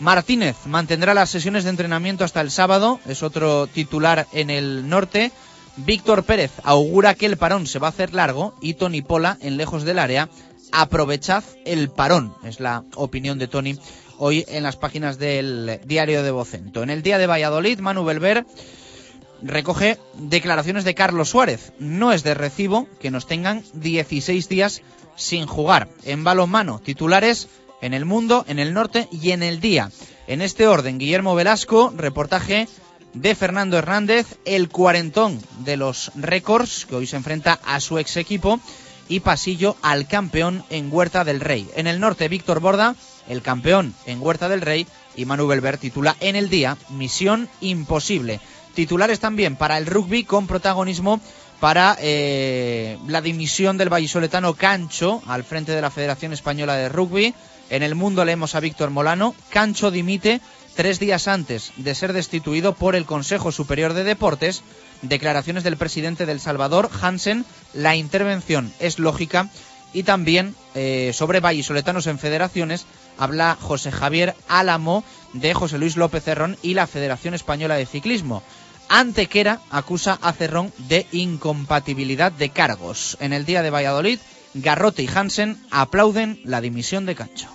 Martínez 0.00 0.56
mantendrá 0.64 1.12
las 1.12 1.28
sesiones 1.28 1.64
de 1.64 1.70
entrenamiento 1.70 2.24
hasta 2.24 2.40
el 2.40 2.50
sábado, 2.50 3.00
es 3.06 3.22
otro 3.22 3.66
titular 3.66 4.26
en 4.32 4.48
el 4.48 4.88
norte. 4.88 5.30
Víctor 5.76 6.24
Pérez 6.24 6.52
augura 6.62 7.12
que 7.12 7.26
el 7.26 7.36
parón 7.36 7.66
se 7.66 7.78
va 7.78 7.88
a 7.88 7.90
hacer 7.90 8.14
largo 8.14 8.54
y 8.62 8.72
Tony 8.72 9.02
Pola, 9.02 9.36
en 9.42 9.58
lejos 9.58 9.84
del 9.84 9.98
área, 9.98 10.30
aprovechad 10.72 11.44
el 11.66 11.90
parón. 11.90 12.32
Es 12.44 12.60
la 12.60 12.84
opinión 12.94 13.38
de 13.38 13.48
Tony 13.48 13.78
hoy 14.16 14.46
en 14.48 14.62
las 14.62 14.76
páginas 14.76 15.18
del 15.18 15.80
diario 15.84 16.22
de 16.22 16.30
Vocento. 16.30 16.82
En 16.82 16.88
el 16.88 17.02
día 17.02 17.18
de 17.18 17.26
Valladolid, 17.26 17.78
Manu 17.80 18.04
Belver 18.04 18.46
recoge 19.44 19.98
declaraciones 20.14 20.84
de 20.84 20.94
Carlos 20.94 21.28
Suárez. 21.30 21.72
No 21.78 22.12
es 22.12 22.24
de 22.24 22.34
recibo 22.34 22.88
que 23.00 23.10
nos 23.10 23.26
tengan 23.26 23.62
16 23.74 24.48
días 24.48 24.82
sin 25.16 25.46
jugar. 25.46 25.88
En 26.04 26.24
balonmano, 26.24 26.80
titulares 26.80 27.48
en 27.80 27.94
el 27.94 28.04
mundo, 28.04 28.44
en 28.48 28.58
el 28.58 28.72
norte 28.72 29.08
y 29.12 29.30
en 29.30 29.42
el 29.42 29.60
día. 29.60 29.90
En 30.26 30.40
este 30.40 30.66
orden, 30.66 30.98
Guillermo 30.98 31.34
Velasco, 31.34 31.92
reportaje 31.94 32.66
de 33.12 33.34
Fernando 33.34 33.78
Hernández, 33.78 34.38
el 34.44 34.68
cuarentón 34.68 35.40
de 35.60 35.76
los 35.76 36.10
récords, 36.16 36.86
que 36.86 36.96
hoy 36.96 37.06
se 37.06 37.16
enfrenta 37.16 37.60
a 37.64 37.80
su 37.80 37.98
ex 37.98 38.16
equipo, 38.16 38.58
y 39.06 39.20
pasillo 39.20 39.76
al 39.82 40.08
campeón 40.08 40.64
en 40.70 40.88
Huerta 40.90 41.24
del 41.24 41.40
Rey. 41.40 41.68
En 41.76 41.86
el 41.86 42.00
norte, 42.00 42.28
Víctor 42.28 42.60
Borda, 42.60 42.96
el 43.28 43.42
campeón 43.42 43.94
en 44.06 44.20
Huerta 44.20 44.48
del 44.48 44.62
Rey, 44.62 44.86
y 45.14 45.26
Manu 45.26 45.46
Belver 45.46 45.78
titula 45.78 46.16
en 46.20 46.36
el 46.36 46.48
día 46.48 46.76
Misión 46.90 47.48
Imposible. 47.60 48.40
Titulares 48.74 49.20
también 49.20 49.56
para 49.56 49.78
el 49.78 49.86
rugby 49.86 50.24
con 50.24 50.46
protagonismo 50.46 51.20
para 51.60 51.96
eh, 52.00 52.98
la 53.06 53.20
dimisión 53.20 53.78
del 53.78 53.88
vallisoletano 53.88 54.54
Cancho 54.54 55.22
al 55.26 55.44
frente 55.44 55.72
de 55.72 55.80
la 55.80 55.90
Federación 55.90 56.32
Española 56.32 56.74
de 56.74 56.88
Rugby. 56.88 57.34
En 57.70 57.82
el 57.82 57.94
mundo 57.94 58.24
leemos 58.24 58.54
a 58.54 58.60
Víctor 58.60 58.90
Molano. 58.90 59.34
Cancho 59.50 59.90
dimite 59.90 60.40
tres 60.74 60.98
días 60.98 61.28
antes 61.28 61.72
de 61.76 61.94
ser 61.94 62.12
destituido 62.12 62.74
por 62.74 62.96
el 62.96 63.06
Consejo 63.06 63.52
Superior 63.52 63.94
de 63.94 64.04
Deportes. 64.04 64.62
Declaraciones 65.02 65.64
del 65.64 65.76
presidente 65.76 66.26
del 66.26 66.40
Salvador, 66.40 66.90
Hansen. 67.00 67.44
La 67.72 67.96
intervención 67.96 68.72
es 68.80 68.98
lógica. 68.98 69.48
Y 69.92 70.02
también 70.02 70.56
eh, 70.74 71.12
sobre 71.14 71.38
vallisoletanos 71.40 72.08
en 72.08 72.18
federaciones 72.18 72.84
habla 73.16 73.56
José 73.60 73.92
Javier 73.92 74.34
Álamo 74.48 75.04
de 75.32 75.54
José 75.54 75.78
Luis 75.78 75.96
López 75.96 76.24
Cerrón 76.24 76.56
y 76.62 76.74
la 76.74 76.88
Federación 76.88 77.32
Española 77.32 77.76
de 77.76 77.86
Ciclismo. 77.86 78.42
Antequera 78.88 79.60
acusa 79.70 80.18
a 80.20 80.32
Cerrón 80.32 80.72
de 80.78 81.06
incompatibilidad 81.12 82.32
de 82.32 82.50
cargos. 82.50 83.16
En 83.20 83.32
el 83.32 83.44
día 83.44 83.62
de 83.62 83.70
Valladolid, 83.70 84.18
Garrote 84.54 85.02
y 85.02 85.08
Hansen 85.12 85.58
aplauden 85.70 86.40
la 86.44 86.60
dimisión 86.60 87.06
de 87.06 87.14
Cancho. 87.14 87.48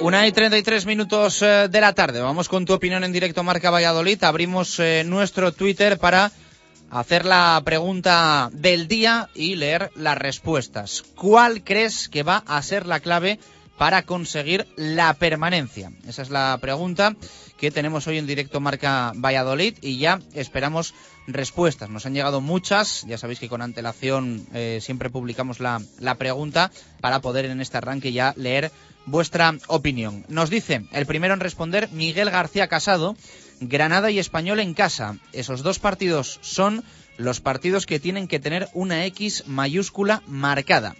Una 0.00 0.26
y 0.26 0.32
33 0.32 0.86
minutos 0.86 1.42
eh, 1.42 1.68
de 1.70 1.80
la 1.80 1.92
tarde. 1.92 2.20
Vamos 2.20 2.48
con 2.48 2.64
tu 2.64 2.72
opinión 2.72 3.04
en 3.04 3.12
directo 3.12 3.44
Marca 3.44 3.70
Valladolid. 3.70 4.24
Abrimos 4.24 4.80
eh, 4.80 5.04
nuestro 5.06 5.52
Twitter 5.52 5.98
para 5.98 6.32
hacer 6.90 7.24
la 7.24 7.60
pregunta 7.64 8.50
del 8.52 8.88
día 8.88 9.28
y 9.34 9.56
leer 9.56 9.90
las 9.94 10.18
respuestas. 10.18 11.04
¿Cuál 11.14 11.62
crees 11.62 12.08
que 12.08 12.22
va 12.22 12.42
a 12.46 12.62
ser 12.62 12.86
la 12.86 13.00
clave 13.00 13.38
para 13.76 14.02
conseguir 14.02 14.66
la 14.76 15.14
permanencia? 15.14 15.92
Esa 16.06 16.22
es 16.22 16.30
la 16.30 16.58
pregunta 16.60 17.16
que 17.58 17.70
tenemos 17.70 18.06
hoy 18.06 18.18
en 18.18 18.26
directo 18.26 18.60
Marca 18.60 19.12
Valladolid 19.14 19.76
y 19.82 19.98
ya 19.98 20.20
esperamos 20.34 20.94
respuestas. 21.26 21.90
Nos 21.90 22.06
han 22.06 22.14
llegado 22.14 22.40
muchas, 22.40 23.04
ya 23.06 23.18
sabéis 23.18 23.40
que 23.40 23.48
con 23.48 23.62
antelación 23.62 24.46
eh, 24.54 24.78
siempre 24.80 25.10
publicamos 25.10 25.60
la, 25.60 25.82
la 25.98 26.14
pregunta 26.14 26.70
para 27.00 27.20
poder 27.20 27.44
en 27.46 27.60
este 27.60 27.76
arranque 27.76 28.12
ya 28.12 28.32
leer 28.36 28.70
vuestra 29.06 29.54
opinión. 29.66 30.24
Nos 30.28 30.50
dice 30.50 30.86
el 30.92 31.06
primero 31.06 31.34
en 31.34 31.40
responder 31.40 31.88
Miguel 31.92 32.30
García 32.30 32.68
Casado, 32.68 33.16
Granada 33.60 34.10
y 34.10 34.18
Español 34.18 34.60
en 34.60 34.74
casa. 34.74 35.16
Esos 35.32 35.62
dos 35.62 35.78
partidos 35.78 36.38
son 36.42 36.84
los 37.16 37.40
partidos 37.40 37.86
que 37.86 38.00
tienen 38.00 38.28
que 38.28 38.40
tener 38.40 38.68
una 38.74 39.04
X 39.06 39.44
mayúscula 39.46 40.22
marcada. 40.26 40.94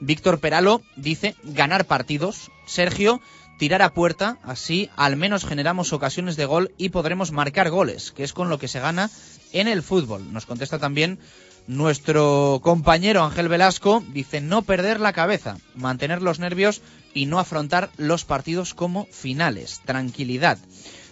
Víctor 0.00 0.38
Peralo 0.38 0.82
dice 0.96 1.34
ganar 1.42 1.86
partidos. 1.86 2.50
Sergio, 2.66 3.20
tirar 3.58 3.82
a 3.82 3.94
puerta, 3.94 4.38
así 4.42 4.90
al 4.96 5.16
menos 5.16 5.44
generamos 5.44 5.92
ocasiones 5.92 6.36
de 6.36 6.46
gol 6.46 6.72
y 6.78 6.90
podremos 6.90 7.32
marcar 7.32 7.70
goles, 7.70 8.12
que 8.12 8.24
es 8.24 8.32
con 8.32 8.48
lo 8.48 8.58
que 8.58 8.68
se 8.68 8.80
gana 8.80 9.10
en 9.52 9.68
el 9.68 9.82
fútbol. 9.82 10.32
Nos 10.32 10.46
contesta 10.46 10.78
también 10.78 11.18
nuestro 11.66 12.60
compañero 12.62 13.24
Ángel 13.24 13.48
Velasco, 13.48 14.04
dice 14.12 14.40
no 14.40 14.62
perder 14.62 15.00
la 15.00 15.12
cabeza, 15.12 15.56
mantener 15.74 16.22
los 16.22 16.38
nervios 16.38 16.82
y 17.14 17.26
no 17.26 17.38
afrontar 17.38 17.90
los 17.96 18.24
partidos 18.24 18.74
como 18.74 19.06
finales. 19.06 19.80
Tranquilidad. 19.84 20.58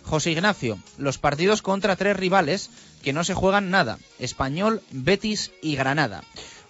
José 0.03 0.33
Ignacio, 0.33 0.79
los 0.99 1.19
partidos 1.19 1.63
contra 1.63 1.97
tres 1.97 2.17
rivales 2.17 2.71
que 3.03 3.13
no 3.13 3.25
se 3.25 3.35
juegan 3.35 3.71
nada. 3.71 3.99
Español, 4.19 4.83
Betis 4.91 5.53
y 5.63 5.77
Granada. 5.77 6.23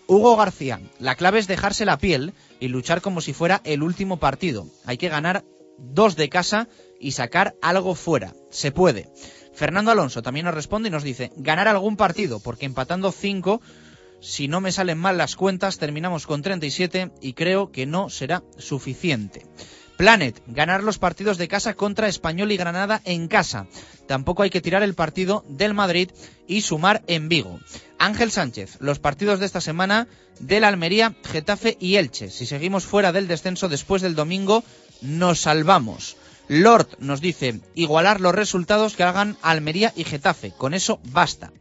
Hugo 0.06 0.36
García, 0.36 0.80
la 0.98 1.14
clave 1.14 1.38
es 1.38 1.46
dejarse 1.46 1.84
la 1.84 1.98
piel 1.98 2.34
y 2.60 2.68
luchar 2.68 3.00
como 3.00 3.20
si 3.20 3.32
fuera 3.32 3.60
el 3.64 3.82
último 3.82 4.18
partido. 4.18 4.66
Hay 4.84 4.98
que 4.98 5.08
ganar 5.08 5.44
dos 5.78 6.16
de 6.16 6.28
casa 6.28 6.68
y 7.00 7.12
sacar 7.12 7.54
algo 7.62 7.94
fuera. 7.94 8.34
Se 8.50 8.72
puede. 8.72 9.08
Fernando 9.54 9.90
Alonso 9.90 10.22
también 10.22 10.46
nos 10.46 10.54
responde 10.54 10.88
y 10.88 10.92
nos 10.92 11.02
dice, 11.02 11.32
ganar 11.36 11.68
algún 11.68 11.96
partido, 11.96 12.40
porque 12.40 12.66
empatando 12.66 13.12
cinco 13.12 13.60
si 14.22 14.46
no 14.46 14.60
me 14.60 14.70
salen 14.70 14.98
mal 14.98 15.18
las 15.18 15.34
cuentas, 15.34 15.78
terminamos 15.78 16.28
con 16.28 16.42
37 16.42 17.10
y 17.20 17.32
creo 17.32 17.72
que 17.72 17.86
no 17.86 18.08
será 18.08 18.44
suficiente. 18.56 19.44
Planet, 19.96 20.42
ganar 20.46 20.82
los 20.82 20.98
partidos 20.98 21.38
de 21.38 21.48
casa 21.48 21.74
contra 21.74 22.08
Español 22.08 22.50
y 22.50 22.56
Granada 22.56 23.00
en 23.04 23.28
casa. 23.28 23.66
Tampoco 24.06 24.42
hay 24.42 24.50
que 24.50 24.60
tirar 24.60 24.82
el 24.82 24.94
partido 24.94 25.44
del 25.48 25.74
Madrid 25.74 26.10
y 26.46 26.62
sumar 26.62 27.02
en 27.06 27.28
Vigo. 27.28 27.60
Ángel 27.98 28.30
Sánchez, 28.30 28.78
los 28.80 28.98
partidos 28.98 29.38
de 29.38 29.46
esta 29.46 29.60
semana 29.60 30.08
del 30.40 30.64
Almería, 30.64 31.14
Getafe 31.24 31.76
y 31.78 31.96
Elche. 31.96 32.30
Si 32.30 32.46
seguimos 32.46 32.84
fuera 32.84 33.12
del 33.12 33.28
descenso 33.28 33.68
después 33.68 34.02
del 34.02 34.14
domingo, 34.14 34.64
nos 35.02 35.40
salvamos. 35.40 36.16
Lord 36.48 36.88
nos 36.98 37.20
dice, 37.20 37.60
igualar 37.74 38.20
los 38.20 38.34
resultados 38.34 38.96
que 38.96 39.04
hagan 39.04 39.36
Almería 39.42 39.92
y 39.94 40.04
Getafe. 40.04 40.50
Con 40.50 40.74
eso 40.74 41.00
basta. 41.04 41.52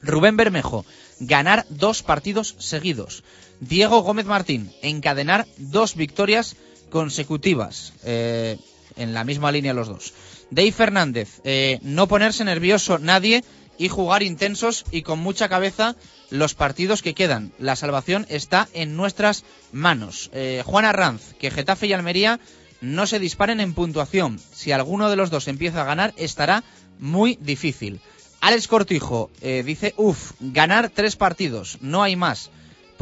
Rubén 0.00 0.36
Bermejo, 0.36 0.84
ganar 1.20 1.66
dos 1.68 2.02
partidos 2.02 2.56
seguidos. 2.58 3.24
Diego 3.60 4.02
Gómez 4.02 4.26
Martín, 4.26 4.72
encadenar 4.82 5.46
dos 5.56 5.94
victorias 5.94 6.56
consecutivas. 6.94 7.92
Eh, 8.04 8.56
en 8.94 9.14
la 9.14 9.24
misma 9.24 9.50
línea 9.50 9.74
los 9.74 9.88
dos. 9.88 10.14
Dave 10.52 10.70
Fernández, 10.70 11.40
eh, 11.42 11.80
no 11.82 12.06
ponerse 12.06 12.44
nervioso 12.44 13.00
nadie 13.00 13.42
y 13.78 13.88
jugar 13.88 14.22
intensos 14.22 14.84
y 14.92 15.02
con 15.02 15.18
mucha 15.18 15.48
cabeza 15.48 15.96
los 16.30 16.54
partidos 16.54 17.02
que 17.02 17.12
quedan. 17.14 17.52
La 17.58 17.74
salvación 17.74 18.26
está 18.28 18.68
en 18.74 18.94
nuestras 18.94 19.42
manos. 19.72 20.30
Eh, 20.34 20.62
Juan 20.64 20.84
Arranz, 20.84 21.34
que 21.40 21.50
Getafe 21.50 21.88
y 21.88 21.92
Almería 21.92 22.38
no 22.80 23.08
se 23.08 23.18
disparen 23.18 23.58
en 23.58 23.74
puntuación. 23.74 24.38
Si 24.52 24.70
alguno 24.70 25.10
de 25.10 25.16
los 25.16 25.30
dos 25.30 25.48
empieza 25.48 25.82
a 25.82 25.86
ganar, 25.86 26.14
estará 26.16 26.62
muy 27.00 27.36
difícil. 27.40 28.00
Alex 28.40 28.68
Cortijo 28.68 29.30
dice, 29.42 29.94
uff, 29.96 30.32
ganar 30.38 30.90
tres 30.90 31.16
partidos, 31.16 31.78
no 31.80 32.04
hay 32.04 32.14
más. 32.14 32.50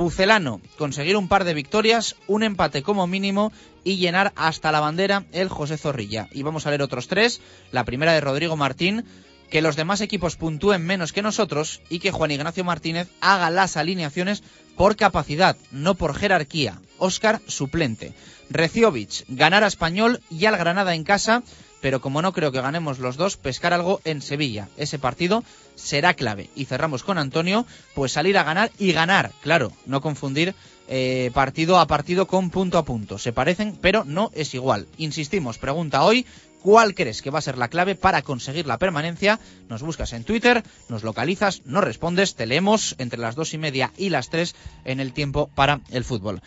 Pucelano, 0.03 0.61
conseguir 0.79 1.17
un 1.17 1.29
par 1.29 1.45
de 1.45 1.55
victorias, 1.55 2.17
un 2.27 2.43
empate 2.43 2.83
como 2.83 3.07
mínimo 3.07 3.53
y 3.85 3.99
llenar 3.99 4.33
hasta 4.35 4.73
la 4.73 4.81
bandera 4.81 5.27
el 5.31 5.49
José 5.49 5.79
Zorrilla. 5.79 6.27
Y 6.33 6.43
vamos 6.43 6.67
a 6.67 6.71
leer 6.71 6.83
otros 6.83 7.07
tres. 7.07 7.41
La 7.71 7.85
primera 7.85 8.13
de 8.13 8.21
Rodrigo 8.21 8.57
Martín, 8.57 9.05
que 9.49 9.63
los 9.63 9.77
demás 9.77 10.01
equipos 10.01 10.35
puntúen 10.35 10.85
menos 10.85 11.13
que 11.13 11.23
nosotros 11.23 11.83
y 11.89 12.01
que 12.01 12.11
Juan 12.11 12.33
Ignacio 12.33 12.65
Martínez 12.65 13.11
haga 13.21 13.49
las 13.51 13.77
alineaciones 13.77 14.43
por 14.77 14.97
capacidad, 14.97 15.57
no 15.71 15.95
por 15.95 16.17
jerarquía. 16.17 16.81
Oscar 16.99 17.41
suplente. 17.47 18.13
Reciovic, 18.51 19.25
ganar 19.29 19.63
a 19.63 19.69
Español 19.69 20.21
y 20.29 20.47
al 20.47 20.57
Granada 20.57 20.97
en 20.97 21.05
casa, 21.05 21.45
pero 21.83 22.01
como 22.01 22.23
no 22.23 22.33
creo 22.33 22.53
que 22.53 22.63
ganemos 22.63 22.99
los 22.99 23.17
dos, 23.19 23.37
pescar 23.37 23.75
algo 23.75 24.01
en 24.05 24.23
Sevilla. 24.23 24.69
Ese 24.79 24.99
partido 24.99 25.45
será 25.75 26.15
clave. 26.15 26.49
Y 26.57 26.65
cerramos 26.65 27.03
con 27.03 27.19
Antonio, 27.19 27.67
pues 27.95 28.13
salir 28.13 28.39
a 28.39 28.45
ganar 28.45 28.71
y 28.79 28.93
ganar, 28.93 29.33
claro, 29.43 29.73
no 29.85 30.01
confundir 30.01 30.55
eh, 30.89 31.31
partido 31.35 31.79
a 31.79 31.87
partido 31.87 32.27
con 32.27 32.51
punto 32.51 32.79
a 32.79 32.85
punto. 32.85 33.19
Se 33.19 33.33
parecen, 33.33 33.77
pero 33.81 34.05
no 34.05 34.31
es 34.35 34.55
igual. 34.55 34.87
Insistimos, 34.97 35.59
pregunta 35.59 36.03
hoy, 36.03 36.25
¿Cuál 36.63 36.95
crees 36.95 37.23
que 37.23 37.31
va 37.31 37.41
a 37.41 37.43
ser 37.43 37.59
la 37.59 37.67
clave 37.67 37.97
para 37.97 38.23
conseguir 38.23 38.69
la 38.69 38.79
permanencia? 38.79 39.41
Nos 39.69 39.83
buscas 39.83 40.13
en 40.13 40.23
Twitter, 40.23 40.63
nos 40.89 41.03
localizas, 41.03 41.63
nos 41.65 41.83
respondes, 41.83 42.37
te 42.37 42.47
leemos 42.47 42.95
entre 42.99 43.19
las 43.19 43.35
dos 43.35 43.53
y 43.53 43.59
media 43.59 43.93
y 43.97 44.11
las 44.11 44.31
tres 44.31 44.55
en 44.85 45.01
el 45.01 45.13
tiempo 45.13 45.51
para 45.57 45.81
el 45.91 46.05
fútbol. 46.05 46.41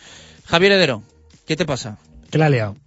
Javier 0.46 0.72
Hedero, 0.72 1.02
¿qué 1.46 1.54
te 1.54 1.66
pasa? 1.66 1.98
Que. 2.30 2.85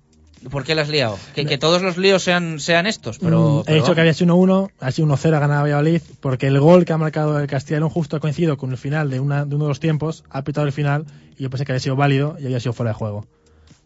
¿Por 0.49 0.63
qué 0.63 0.75
la 0.75 0.84
has 0.84 0.89
liado? 0.89 1.17
Que, 1.36 1.45
que 1.45 1.58
todos 1.58 1.82
los 1.82 1.97
líos 1.97 2.23
sean, 2.23 2.60
sean 2.60 2.88
estos, 2.88 3.19
pero... 3.19 3.60
Mm, 3.60 3.63
pero 3.65 3.78
he 3.78 3.82
dicho 3.82 3.95
que 3.95 4.02
había 4.02 4.13
sido 4.13 4.36
1-1, 4.36 4.71
ha 4.80 4.91
sido 4.91 5.08
1-0 5.08 5.36
a 5.36 5.39
ganar 5.39 5.63
Valladolid, 5.63 6.02
porque 6.21 6.47
el 6.47 6.60
gol 6.60 6.86
que 6.86 6.93
ha 6.93 6.97
marcado 6.97 7.39
el 7.39 7.47
Castellón 7.47 7.89
justo 7.89 8.17
ha 8.17 8.19
coincidido 8.19 8.58
con 8.58 8.71
el 8.71 8.78
final 8.78 9.10
de, 9.10 9.19
una, 9.19 9.45
de 9.45 9.56
uno 9.56 9.65
de 9.65 9.69
los 9.69 9.80
tiempos, 9.80 10.23
ha 10.30 10.43
pitado 10.43 10.65
el 10.65 10.73
final 10.73 11.06
y 11.38 11.43
yo 11.43 11.49
pensé 11.49 11.65
que 11.65 11.73
había 11.73 11.82
sido 11.82 11.95
válido 11.95 12.38
y 12.39 12.45
había 12.45 12.60
sido 12.60 12.73
fuera 12.73 12.91
de 12.91 12.95
juego. 12.95 13.25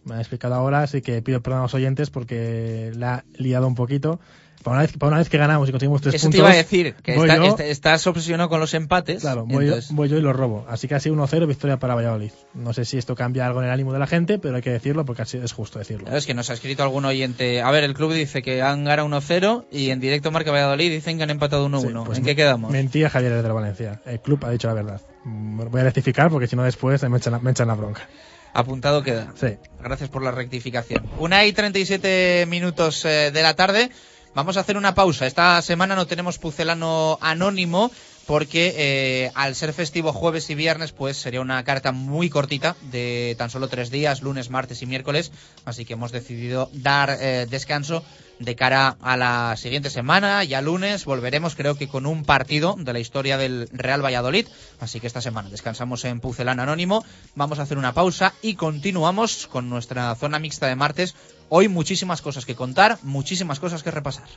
Me 0.04 0.16
han 0.16 0.20
explicado 0.20 0.54
ahora, 0.56 0.84
así 0.84 1.02
que 1.02 1.22
pido 1.22 1.42
perdón 1.42 1.60
a 1.60 1.64
los 1.64 1.74
oyentes 1.74 2.10
porque 2.10 2.92
la 2.96 3.16
ha 3.16 3.24
liado 3.38 3.68
un 3.68 3.76
poquito. 3.76 4.20
Para 4.64 4.78
una 4.78 4.82
vez, 4.88 4.98
para 4.98 5.08
una 5.10 5.18
vez 5.20 5.30
que 5.30 5.38
ganamos 5.38 5.68
y 5.70 5.72
conseguimos 5.72 6.02
tres 6.02 6.16
Eso 6.16 6.30
te 6.30 6.38
puntos... 6.38 6.40
iba 6.40 6.50
a 6.52 6.56
decir, 6.56 6.96
que 7.04 7.16
está- 7.16 7.36
yo- 7.38 7.46
est- 7.46 7.60
estás 7.60 8.08
obsesionado 8.08 8.50
con 8.50 8.60
los 8.60 8.74
empates. 8.74 9.22
Claro, 9.22 9.46
voy, 9.46 9.66
entonces- 9.66 9.90
yo, 9.90 9.96
voy 9.96 10.10
yo 10.10 10.18
y 10.18 10.22
lo 10.22 10.34
robo. 10.34 10.66
Así 10.70 10.88
que 10.88 10.96
ha 10.96 11.00
sido 11.00 11.16
1-0 11.16 11.46
victoria 11.48 11.78
para 11.78 11.96
Valladolid. 11.96 12.32
No 12.54 12.74
sé 12.74 12.86
si 12.86 12.98
esto 12.98 13.16
cambia 13.16 13.46
algo 13.46 13.60
en 13.62 13.66
el 13.68 13.72
ánimo 13.74 13.94
de 13.94 14.00
la 14.00 14.08
gente, 14.08 14.40
pero 14.40 14.56
hay 14.56 14.62
que 14.62 14.72
decirlo 14.72 15.06
porque 15.06 15.24
es 15.24 15.52
justo 15.54 15.78
decirlo. 15.80 16.06
Claro, 16.06 16.18
Es 16.18 16.26
que 16.26 16.34
nos 16.34 16.50
ha 16.50 16.54
escrito 16.54 16.82
algún 16.84 17.06
oyente. 17.06 17.62
A 17.62 17.70
ver, 17.72 17.84
el 17.84 17.94
club 17.94 18.14
dice 18.14 18.42
que 18.42 18.62
han 18.62 18.84
ganado 18.86 19.08
1-0 19.10 19.66
y 19.72 19.90
en 19.90 20.00
directo 20.00 20.32
Marca 20.32 20.52
Valladolid 20.52 20.90
dicen 20.92 21.18
que 21.18 21.24
han 21.24 21.30
empatado 21.30 21.68
1-1. 21.68 21.82
Sí, 21.82 22.06
pues 22.06 22.18
¿En 22.20 22.24
qué 22.26 22.36
quedamos? 22.36 22.72
Mentía 22.72 23.10
Javier 23.10 23.34
de 23.34 23.44
la 23.44 23.54
Valencia. 23.54 24.02
El 24.06 24.20
club 24.22 24.44
ha 24.46 24.50
dicho 24.52 24.68
la 24.68 24.74
verdad. 24.74 25.02
Mm, 25.26 25.62
Voy 25.70 25.82
a 25.82 25.84
rectificar 25.84 26.30
porque 26.30 26.48
si 26.48 26.56
no 26.56 26.64
después 26.64 27.02
me 27.10 27.18
echan, 27.18 27.34
la- 27.34 27.40
me 27.40 27.52
echan 27.52 27.68
la 27.68 27.76
bronca. 27.76 28.08
Apuntado 28.56 29.02
queda. 29.02 29.34
Sí. 29.36 29.58
Gracias 29.82 30.10
por 30.10 30.22
la 30.22 30.30
rectificación. 30.30 31.04
Una 31.18 31.44
y 31.46 31.54
37 31.54 32.46
minutos 32.48 33.04
eh, 33.06 33.32
de 33.34 33.42
la 33.42 33.56
tarde. 33.56 33.90
Vamos 34.36 34.58
a 34.58 34.62
hacer 34.62 34.78
una 34.78 34.96
pausa. 34.96 35.28
Esta 35.28 35.62
semana 35.62 35.96
no 35.96 36.08
tenemos 36.08 36.40
pucelano 36.40 37.20
anónimo 37.22 37.92
porque 38.26 38.74
eh, 38.78 39.32
al 39.36 39.54
ser 39.54 39.74
festivo 39.74 40.12
jueves 40.12 40.50
y 40.50 40.56
viernes 40.56 40.92
pues 40.92 41.18
sería 41.18 41.42
una 41.42 41.64
carta 41.64 41.92
muy 41.92 42.30
cortita 42.30 42.76
de 42.90 43.36
tan 43.38 43.52
solo 43.52 43.68
tres 43.68 43.92
días, 43.92 44.24
lunes, 44.24 44.50
martes 44.50 44.82
y 44.82 44.88
miércoles. 44.88 45.32
Así 45.66 45.86
que 45.86 45.94
hemos 45.94 46.12
decidido 46.12 46.70
dar 46.74 47.16
eh, 47.20 47.46
descanso 47.48 48.04
de 48.40 48.56
cara 48.56 48.98
a 49.02 49.18
la 49.18 49.56
siguiente 49.56 49.92
semana. 49.92 50.44
Ya 50.44 50.62
lunes 50.62 51.06
volveremos 51.06 51.56
creo 51.56 51.76
que 51.76 51.88
con 51.88 52.08
un 52.08 52.26
partido 52.26 52.76
de 52.78 52.92
la 52.92 53.00
historia 53.00 53.38
del 53.38 53.70
Real 53.72 54.04
Valladolid. 54.04 54.48
Así 54.80 55.00
que 55.00 55.08
esta 55.08 55.22
semana 55.22 55.50
descansamos 55.50 56.06
en 56.06 56.20
Pucelano 56.20 56.64
Anónimo. 56.64 57.06
Vamos 57.36 57.60
a 57.60 57.64
hacer 57.64 57.78
una 57.78 57.94
pausa 57.94 58.34
y 58.42 58.56
continuamos 58.56 59.48
con 59.48 59.70
nuestra 59.70 60.16
zona 60.16 60.40
mixta 60.40 60.68
de 60.68 60.76
martes. 60.76 61.16
Hoy 61.56 61.68
muchísimas 61.68 62.24
cosas 62.24 62.48
que 62.48 62.56
contar, 62.56 62.98
muchísimas 63.04 63.60
cosas 63.60 63.84
que 63.84 63.92
repasar. 63.92 64.28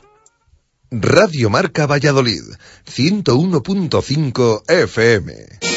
Radio 0.91 1.49
Marca 1.49 1.87
Valladolid, 1.87 2.43
101.5 2.85 4.61
FM. 4.67 5.76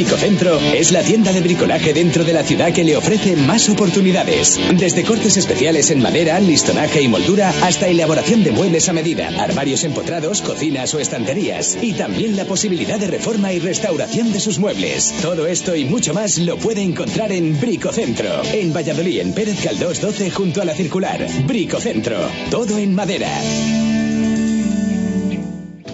Bricocentro 0.00 0.58
es 0.58 0.92
la 0.92 1.02
tienda 1.02 1.30
de 1.30 1.42
bricolaje 1.42 1.92
dentro 1.92 2.24
de 2.24 2.32
la 2.32 2.42
ciudad 2.42 2.72
que 2.72 2.84
le 2.84 2.96
ofrece 2.96 3.36
más 3.36 3.68
oportunidades. 3.68 4.58
Desde 4.78 5.04
cortes 5.04 5.36
especiales 5.36 5.90
en 5.90 6.00
madera, 6.00 6.40
listonaje 6.40 7.02
y 7.02 7.08
moldura 7.08 7.52
hasta 7.60 7.86
elaboración 7.86 8.42
de 8.42 8.50
muebles 8.50 8.88
a 8.88 8.94
medida, 8.94 9.28
armarios 9.38 9.84
empotrados, 9.84 10.40
cocinas 10.40 10.94
o 10.94 11.00
estanterías. 11.00 11.76
Y 11.82 11.92
también 11.92 12.34
la 12.34 12.46
posibilidad 12.46 12.98
de 12.98 13.08
reforma 13.08 13.52
y 13.52 13.58
restauración 13.58 14.32
de 14.32 14.40
sus 14.40 14.58
muebles. 14.58 15.12
Todo 15.20 15.46
esto 15.46 15.76
y 15.76 15.84
mucho 15.84 16.14
más 16.14 16.38
lo 16.38 16.56
puede 16.56 16.80
encontrar 16.80 17.30
en 17.30 17.60
Bricocentro. 17.60 18.42
En 18.54 18.72
Valladolid, 18.72 19.20
en 19.20 19.34
Pérez 19.34 19.60
Caldós 19.62 20.00
12 20.00 20.30
junto 20.30 20.62
a 20.62 20.64
la 20.64 20.74
circular. 20.74 21.28
Bricocentro. 21.44 22.16
Todo 22.50 22.78
en 22.78 22.94
madera. 22.94 23.28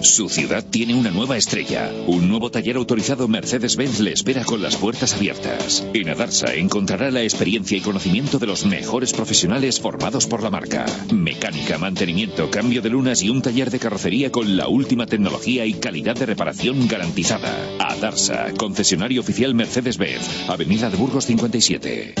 Su 0.01 0.29
ciudad 0.29 0.63
tiene 0.63 0.93
una 0.93 1.09
nueva 1.09 1.37
estrella. 1.37 1.91
Un 2.05 2.29
nuevo 2.29 2.51
taller 2.51 2.75
autorizado 2.75 3.27
Mercedes-Benz 3.27 3.99
le 3.99 4.13
espera 4.13 4.43
con 4.43 4.61
las 4.61 4.75
puertas 4.75 5.15
abiertas. 5.15 5.85
En 5.93 6.09
Adarsa 6.09 6.53
encontrará 6.53 7.09
la 7.09 7.23
experiencia 7.23 7.77
y 7.77 7.81
conocimiento 7.81 8.37
de 8.37 8.47
los 8.47 8.65
mejores 8.65 9.11
profesionales 9.13 9.79
formados 9.79 10.27
por 10.27 10.43
la 10.43 10.51
marca. 10.51 10.85
Mecánica, 11.11 11.77
mantenimiento, 11.77 12.51
cambio 12.51 12.81
de 12.81 12.89
lunas 12.89 13.23
y 13.23 13.29
un 13.29 13.41
taller 13.41 13.71
de 13.71 13.79
carrocería 13.79 14.31
con 14.31 14.55
la 14.55 14.67
última 14.67 15.07
tecnología 15.07 15.65
y 15.65 15.73
calidad 15.73 16.15
de 16.15 16.27
reparación 16.27 16.87
garantizada. 16.87 17.51
Adarsa, 17.79 18.53
concesionario 18.57 19.21
oficial 19.21 19.55
Mercedes-Benz, 19.55 20.49
Avenida 20.49 20.89
de 20.89 20.97
Burgos 20.97 21.25
57. 21.25 22.15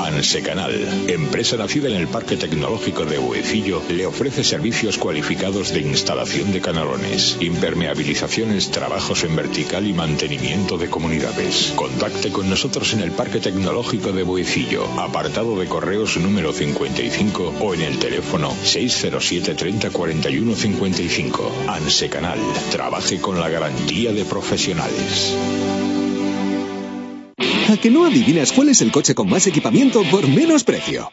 Ansecanal, 0.00 0.72
empresa 1.08 1.56
nacida 1.56 1.88
en 1.88 1.94
el 1.94 2.08
Parque 2.08 2.36
Tecnológico 2.36 3.04
de 3.04 3.18
Buecillo, 3.18 3.80
le 3.88 4.06
ofrece 4.06 4.42
servicios 4.42 4.98
cualificados 4.98 5.72
de 5.72 5.80
instalación 5.80 6.52
de 6.52 6.60
canalones, 6.60 7.21
impermeabilizaciones, 7.40 8.70
trabajos 8.70 9.24
en 9.24 9.36
vertical 9.36 9.86
y 9.86 9.92
mantenimiento 9.92 10.78
de 10.78 10.88
comunidades. 10.88 11.72
Contacte 11.76 12.30
con 12.30 12.48
nosotros 12.48 12.92
en 12.92 13.00
el 13.00 13.12
Parque 13.12 13.40
Tecnológico 13.40 14.12
de 14.12 14.22
Buecillo, 14.22 14.84
apartado 15.00 15.58
de 15.58 15.66
correos 15.66 16.16
número 16.16 16.52
55 16.52 17.54
o 17.60 17.74
en 17.74 17.82
el 17.82 17.98
teléfono 17.98 18.54
607 18.62 19.54
30 19.54 19.90
41 19.90 20.54
55. 20.54 21.52
Ansecanal, 21.68 22.38
trabaje 22.70 23.20
con 23.20 23.38
la 23.40 23.48
garantía 23.48 24.12
de 24.12 24.24
profesionales. 24.24 25.34
¿A 27.72 27.76
que 27.76 27.90
no 27.90 28.04
adivinas 28.04 28.52
cuál 28.52 28.68
es 28.68 28.82
el 28.82 28.92
coche 28.92 29.14
con 29.14 29.30
más 29.30 29.46
equipamiento 29.46 30.02
por 30.10 30.28
menos 30.28 30.62
precio? 30.64 31.10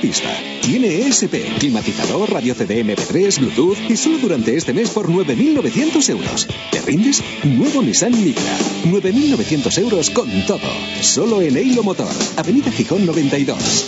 Pista. 0.00 0.28
Tiene 0.62 1.06
ESP, 1.06 1.58
climatizador, 1.58 2.32
radio 2.32 2.54
CD 2.54 2.84
MP3, 2.84 3.38
Bluetooth 3.38 3.78
y 3.88 3.96
solo 3.96 4.18
durante 4.18 4.56
este 4.56 4.72
mes 4.72 4.90
por 4.90 5.08
9.900 5.08 6.08
euros. 6.10 6.48
¿Te 6.70 6.80
rindes? 6.80 7.22
Nuevo 7.44 7.82
Nissan 7.82 8.12
Micra. 8.12 8.58
9.900 8.84 9.78
euros 9.78 10.10
con 10.10 10.28
todo. 10.46 10.60
Solo 11.02 11.42
en 11.42 11.56
Eilo 11.56 11.82
Motor. 11.82 12.08
Avenida 12.36 12.70
Gijón 12.70 13.06
92. 13.06 13.86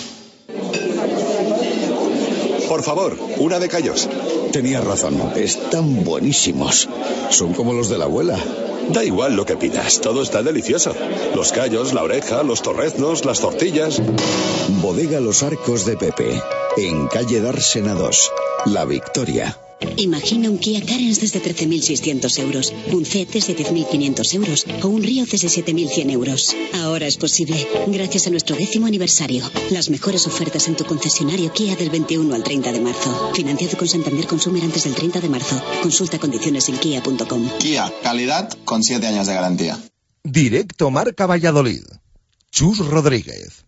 Por 2.69 2.83
favor, 2.83 3.19
una 3.39 3.59
de 3.59 3.69
callos. 3.69 4.09
Tenías 4.53 4.85
razón, 4.85 5.21
están 5.37 6.05
buenísimos. 6.05 6.89
Son 7.31 7.55
como 7.55 7.73
los 7.73 7.89
de 7.89 7.99
la 7.99 8.05
abuela. 8.05 8.39
Da 8.93 9.05
igual 9.05 9.37
lo 9.37 9.47
que 9.47 9.57
pidas, 9.57 10.01
todo 10.01 10.23
está 10.23 10.43
delicioso. 10.43 10.95
Los 11.35 11.53
callos, 11.53 11.95
la 11.95 12.03
oreja, 12.03 12.43
los 12.43 12.61
torreznos, 12.61 13.25
las 13.25 13.41
tortillas. 13.41 14.03
Bodega 14.83 15.21
Los 15.21 15.43
Arcos 15.43 15.87
de 15.87 15.97
Pepe, 15.97 16.43
en 16.77 17.09
calle 17.09 17.41
Dársena 17.41 17.95
2, 17.95 18.33
La 18.67 18.85
Victoria. 18.85 19.57
Imagina 19.97 20.51
un 20.51 20.59
Kia 20.59 20.81
Carens 20.81 21.21
desde 21.21 21.43
13.600 21.43 22.39
euros, 22.39 22.73
un 22.93 23.05
CET 23.05 23.31
desde 23.31 23.57
10.500 23.57 24.35
euros 24.35 24.67
o 24.83 24.89
un 24.89 25.03
Río 25.03 25.25
desde 25.27 25.49
7.100 25.49 26.11
euros. 26.11 26.57
Ahora 26.75 27.07
es 27.07 27.17
posible, 27.17 27.67
gracias 27.89 28.27
a 28.27 28.31
nuestro 28.31 28.57
décimo 28.57 28.87
aniversario. 28.87 29.49
Las 29.71 29.91
mejores 29.91 30.27
ofertas 30.27 30.69
en 30.69 30.77
tu 30.77 30.85
concesionario 30.85 31.53
Kia 31.53 31.77
del 31.77 31.91
21 31.91 32.35
al 32.35 32.43
30 32.43 32.73
de 32.73 32.81
marzo. 32.81 33.33
Financiado 33.35 33.77
con 33.77 33.89
Santander 33.89 34.27
Consumer 34.27 34.63
antes 34.63 34.85
del 34.85 34.95
30 34.95 35.21
de 35.21 35.29
marzo. 35.29 35.61
Consulta 35.83 36.19
condiciones 36.19 36.69
en 36.69 36.77
kia.com. 36.79 37.49
Kia, 37.59 37.93
calidad 38.03 38.51
con 38.65 38.83
7 38.83 39.07
años 39.07 39.27
de 39.27 39.35
garantía. 39.35 39.79
Directo 40.25 40.91
Marca 40.91 41.27
Valladolid. 41.27 41.83
Chus 42.51 42.79
Rodríguez. 42.79 43.65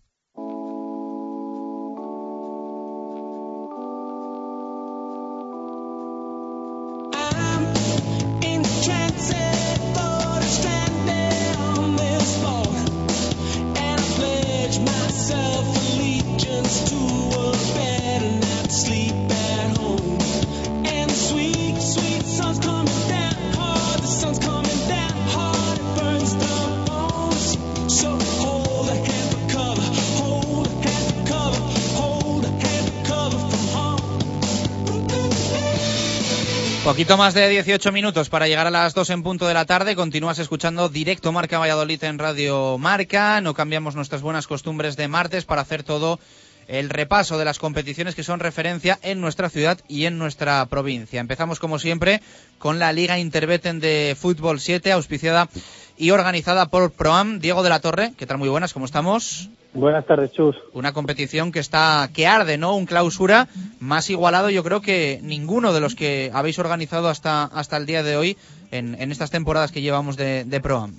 Más 37.17 37.33
de 37.33 37.47
18 37.47 37.93
minutos 37.93 38.29
para 38.29 38.47
llegar 38.47 38.67
a 38.67 38.71
las 38.71 38.93
2 38.93 39.09
en 39.11 39.23
punto 39.23 39.47
de 39.47 39.53
la 39.53 39.65
tarde. 39.65 39.95
Continúas 39.95 40.37
escuchando 40.37 40.89
directo 40.89 41.31
Marca 41.31 41.57
Valladolid 41.57 42.03
en 42.03 42.19
Radio 42.19 42.77
Marca. 42.77 43.39
No 43.39 43.53
cambiamos 43.53 43.95
nuestras 43.95 44.21
buenas 44.21 44.47
costumbres 44.47 44.97
de 44.97 45.07
martes 45.07 45.45
para 45.45 45.61
hacer 45.61 45.83
todo 45.83 46.19
el 46.67 46.89
repaso 46.89 47.37
de 47.37 47.45
las 47.45 47.57
competiciones 47.57 48.15
que 48.15 48.23
son 48.23 48.41
referencia 48.41 48.99
en 49.01 49.21
nuestra 49.21 49.49
ciudad 49.49 49.79
y 49.87 50.05
en 50.05 50.17
nuestra 50.17 50.65
provincia. 50.65 51.21
Empezamos 51.21 51.59
como 51.59 51.79
siempre 51.79 52.21
con 52.59 52.79
la 52.79 52.91
Liga 52.91 53.17
Interbeten 53.17 53.79
de 53.79 54.17
Fútbol 54.19 54.59
7, 54.59 54.91
auspiciada 54.91 55.47
y 55.97 56.11
organizada 56.11 56.67
por 56.67 56.91
Proam. 56.91 57.39
Diego 57.39 57.63
de 57.63 57.69
la 57.69 57.79
Torre, 57.79 58.11
¿qué 58.17 58.27
tal? 58.27 58.39
Muy 58.39 58.49
buenas, 58.49 58.73
¿cómo 58.73 58.85
estamos? 58.85 59.49
Buenas 59.75 60.05
tardes, 60.05 60.31
Chus. 60.31 60.55
Una 60.73 60.93
competición 60.93 61.51
que 61.51 61.59
está 61.59 62.09
que 62.13 62.27
arde, 62.27 62.57
¿no? 62.57 62.75
Un 62.75 62.85
clausura 62.85 63.49
más 63.79 64.09
igualado, 64.09 64.49
yo 64.49 64.63
creo 64.63 64.81
que 64.81 65.19
ninguno 65.21 65.73
de 65.73 65.81
los 65.81 65.95
que 65.95 66.31
habéis 66.33 66.59
organizado 66.59 67.09
hasta 67.09 67.43
hasta 67.43 67.75
el 67.75 67.85
día 67.85 68.01
de 68.01 68.15
hoy 68.15 68.37
en, 68.71 68.95
en 68.95 69.11
estas 69.11 69.31
temporadas 69.31 69.73
que 69.73 69.81
llevamos 69.81 70.15
de, 70.15 70.45
de 70.45 70.61
Proam. 70.61 70.93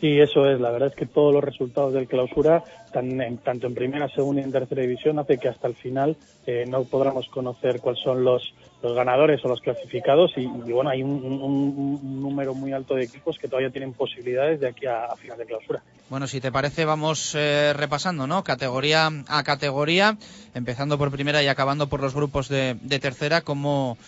Sí, 0.00 0.20
eso 0.20 0.48
es. 0.48 0.60
La 0.60 0.70
verdad 0.70 0.90
es 0.90 0.94
que 0.94 1.06
todos 1.06 1.34
los 1.34 1.42
resultados 1.42 1.92
del 1.92 2.06
clausura, 2.06 2.62
tanto 2.92 3.66
en 3.66 3.74
primera, 3.74 4.08
segunda 4.08 4.40
y 4.40 4.44
en 4.44 4.52
tercera 4.52 4.82
división, 4.82 5.18
hace 5.18 5.38
que 5.38 5.48
hasta 5.48 5.66
el 5.66 5.74
final 5.74 6.16
eh, 6.46 6.64
no 6.68 6.84
podamos 6.84 7.26
conocer 7.28 7.80
cuáles 7.80 8.00
son 8.02 8.22
los, 8.22 8.42
los 8.82 8.94
ganadores 8.94 9.44
o 9.44 9.48
los 9.48 9.60
clasificados 9.60 10.32
y, 10.36 10.46
bueno, 10.46 10.90
hay 10.90 11.02
un, 11.02 12.20
número 12.22 12.54
muy 12.54 12.72
alto 12.72 12.94
de 12.94 13.04
equipos 13.04 13.36
que 13.38 13.48
todavía 13.48 13.70
tienen 13.70 13.92
posibilidades 13.92 14.60
de 14.60 14.68
aquí 14.68 14.86
a, 14.86 15.14
final 15.16 15.38
de 15.38 15.46
clausura. 15.46 15.82
Bueno, 16.08 16.26
si 16.26 16.40
te 16.40 16.52
parece, 16.52 16.84
vamos 16.84 17.34
eh, 17.34 17.72
repasando, 17.74 18.26
¿no? 18.26 18.44
Categoría 18.44 19.10
a 19.26 19.42
categoría, 19.42 20.16
empezando 20.54 20.96
por 20.96 21.10
primera 21.10 21.42
y 21.42 21.48
acabando 21.48 21.88
por 21.88 22.00
los 22.00 22.14
grupos 22.14 22.48
de, 22.48 22.76
de 22.80 22.98
tercera. 23.00 23.40
¿Cómo, 23.40 23.98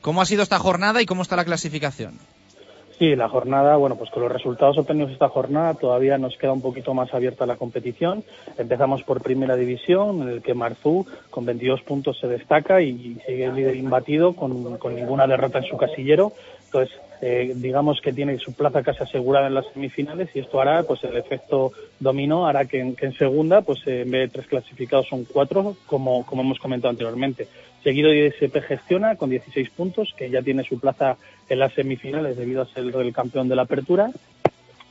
¿Cómo 0.00 0.20
ha 0.20 0.26
sido 0.26 0.42
esta 0.42 0.58
jornada 0.58 1.00
y 1.00 1.06
cómo 1.06 1.22
está 1.22 1.36
la 1.36 1.44
clasificación? 1.44 2.18
Sí, 3.00 3.16
la 3.16 3.30
jornada, 3.30 3.76
bueno, 3.76 3.96
pues 3.96 4.10
con 4.10 4.22
los 4.22 4.30
resultados 4.30 4.76
obtenidos 4.76 5.10
esta 5.10 5.30
jornada 5.30 5.72
todavía 5.72 6.18
nos 6.18 6.36
queda 6.36 6.52
un 6.52 6.60
poquito 6.60 6.92
más 6.92 7.14
abierta 7.14 7.46
la 7.46 7.56
competición. 7.56 8.22
Empezamos 8.58 9.04
por 9.04 9.22
primera 9.22 9.56
división, 9.56 10.20
en 10.20 10.28
el 10.28 10.42
que 10.42 10.52
Marzú 10.52 11.06
con 11.30 11.46
22 11.46 11.80
puntos 11.80 12.18
se 12.20 12.28
destaca 12.28 12.82
y 12.82 13.16
sigue 13.26 13.46
el 13.46 13.54
líder 13.54 13.76
imbatido 13.76 14.34
con, 14.34 14.78
ninguna 14.94 15.26
derrota 15.26 15.60
en 15.60 15.64
su 15.64 15.78
casillero. 15.78 16.34
Entonces, 16.66 16.94
eh, 17.22 17.54
digamos 17.56 18.02
que 18.02 18.12
tiene 18.12 18.38
su 18.38 18.52
plaza 18.52 18.82
casi 18.82 19.02
asegurada 19.02 19.46
en 19.46 19.54
las 19.54 19.64
semifinales 19.72 20.28
y 20.34 20.40
esto 20.40 20.60
hará, 20.60 20.82
pues 20.82 21.02
el 21.04 21.16
efecto 21.16 21.72
dominó 22.00 22.46
hará 22.46 22.66
que 22.66 22.80
en, 22.80 22.96
que 22.96 23.06
en 23.06 23.14
segunda, 23.14 23.62
pues 23.62 23.78
en 23.86 24.10
vez 24.10 24.28
de 24.28 24.28
tres 24.28 24.46
clasificados 24.46 25.08
son 25.08 25.24
cuatro, 25.24 25.74
como 25.86 26.26
hemos 26.30 26.58
comentado 26.58 26.90
anteriormente. 26.90 27.48
Seguido 27.82 28.12
ISP 28.12 28.60
gestiona 28.60 29.16
con 29.16 29.30
16 29.30 29.70
puntos, 29.70 30.12
que 30.16 30.30
ya 30.30 30.42
tiene 30.42 30.64
su 30.64 30.78
plaza 30.78 31.16
en 31.48 31.58
las 31.58 31.72
semifinales 31.72 32.36
debido 32.36 32.62
a 32.62 32.66
ser 32.66 32.84
el 32.84 33.12
campeón 33.12 33.48
de 33.48 33.56
la 33.56 33.62
apertura. 33.62 34.10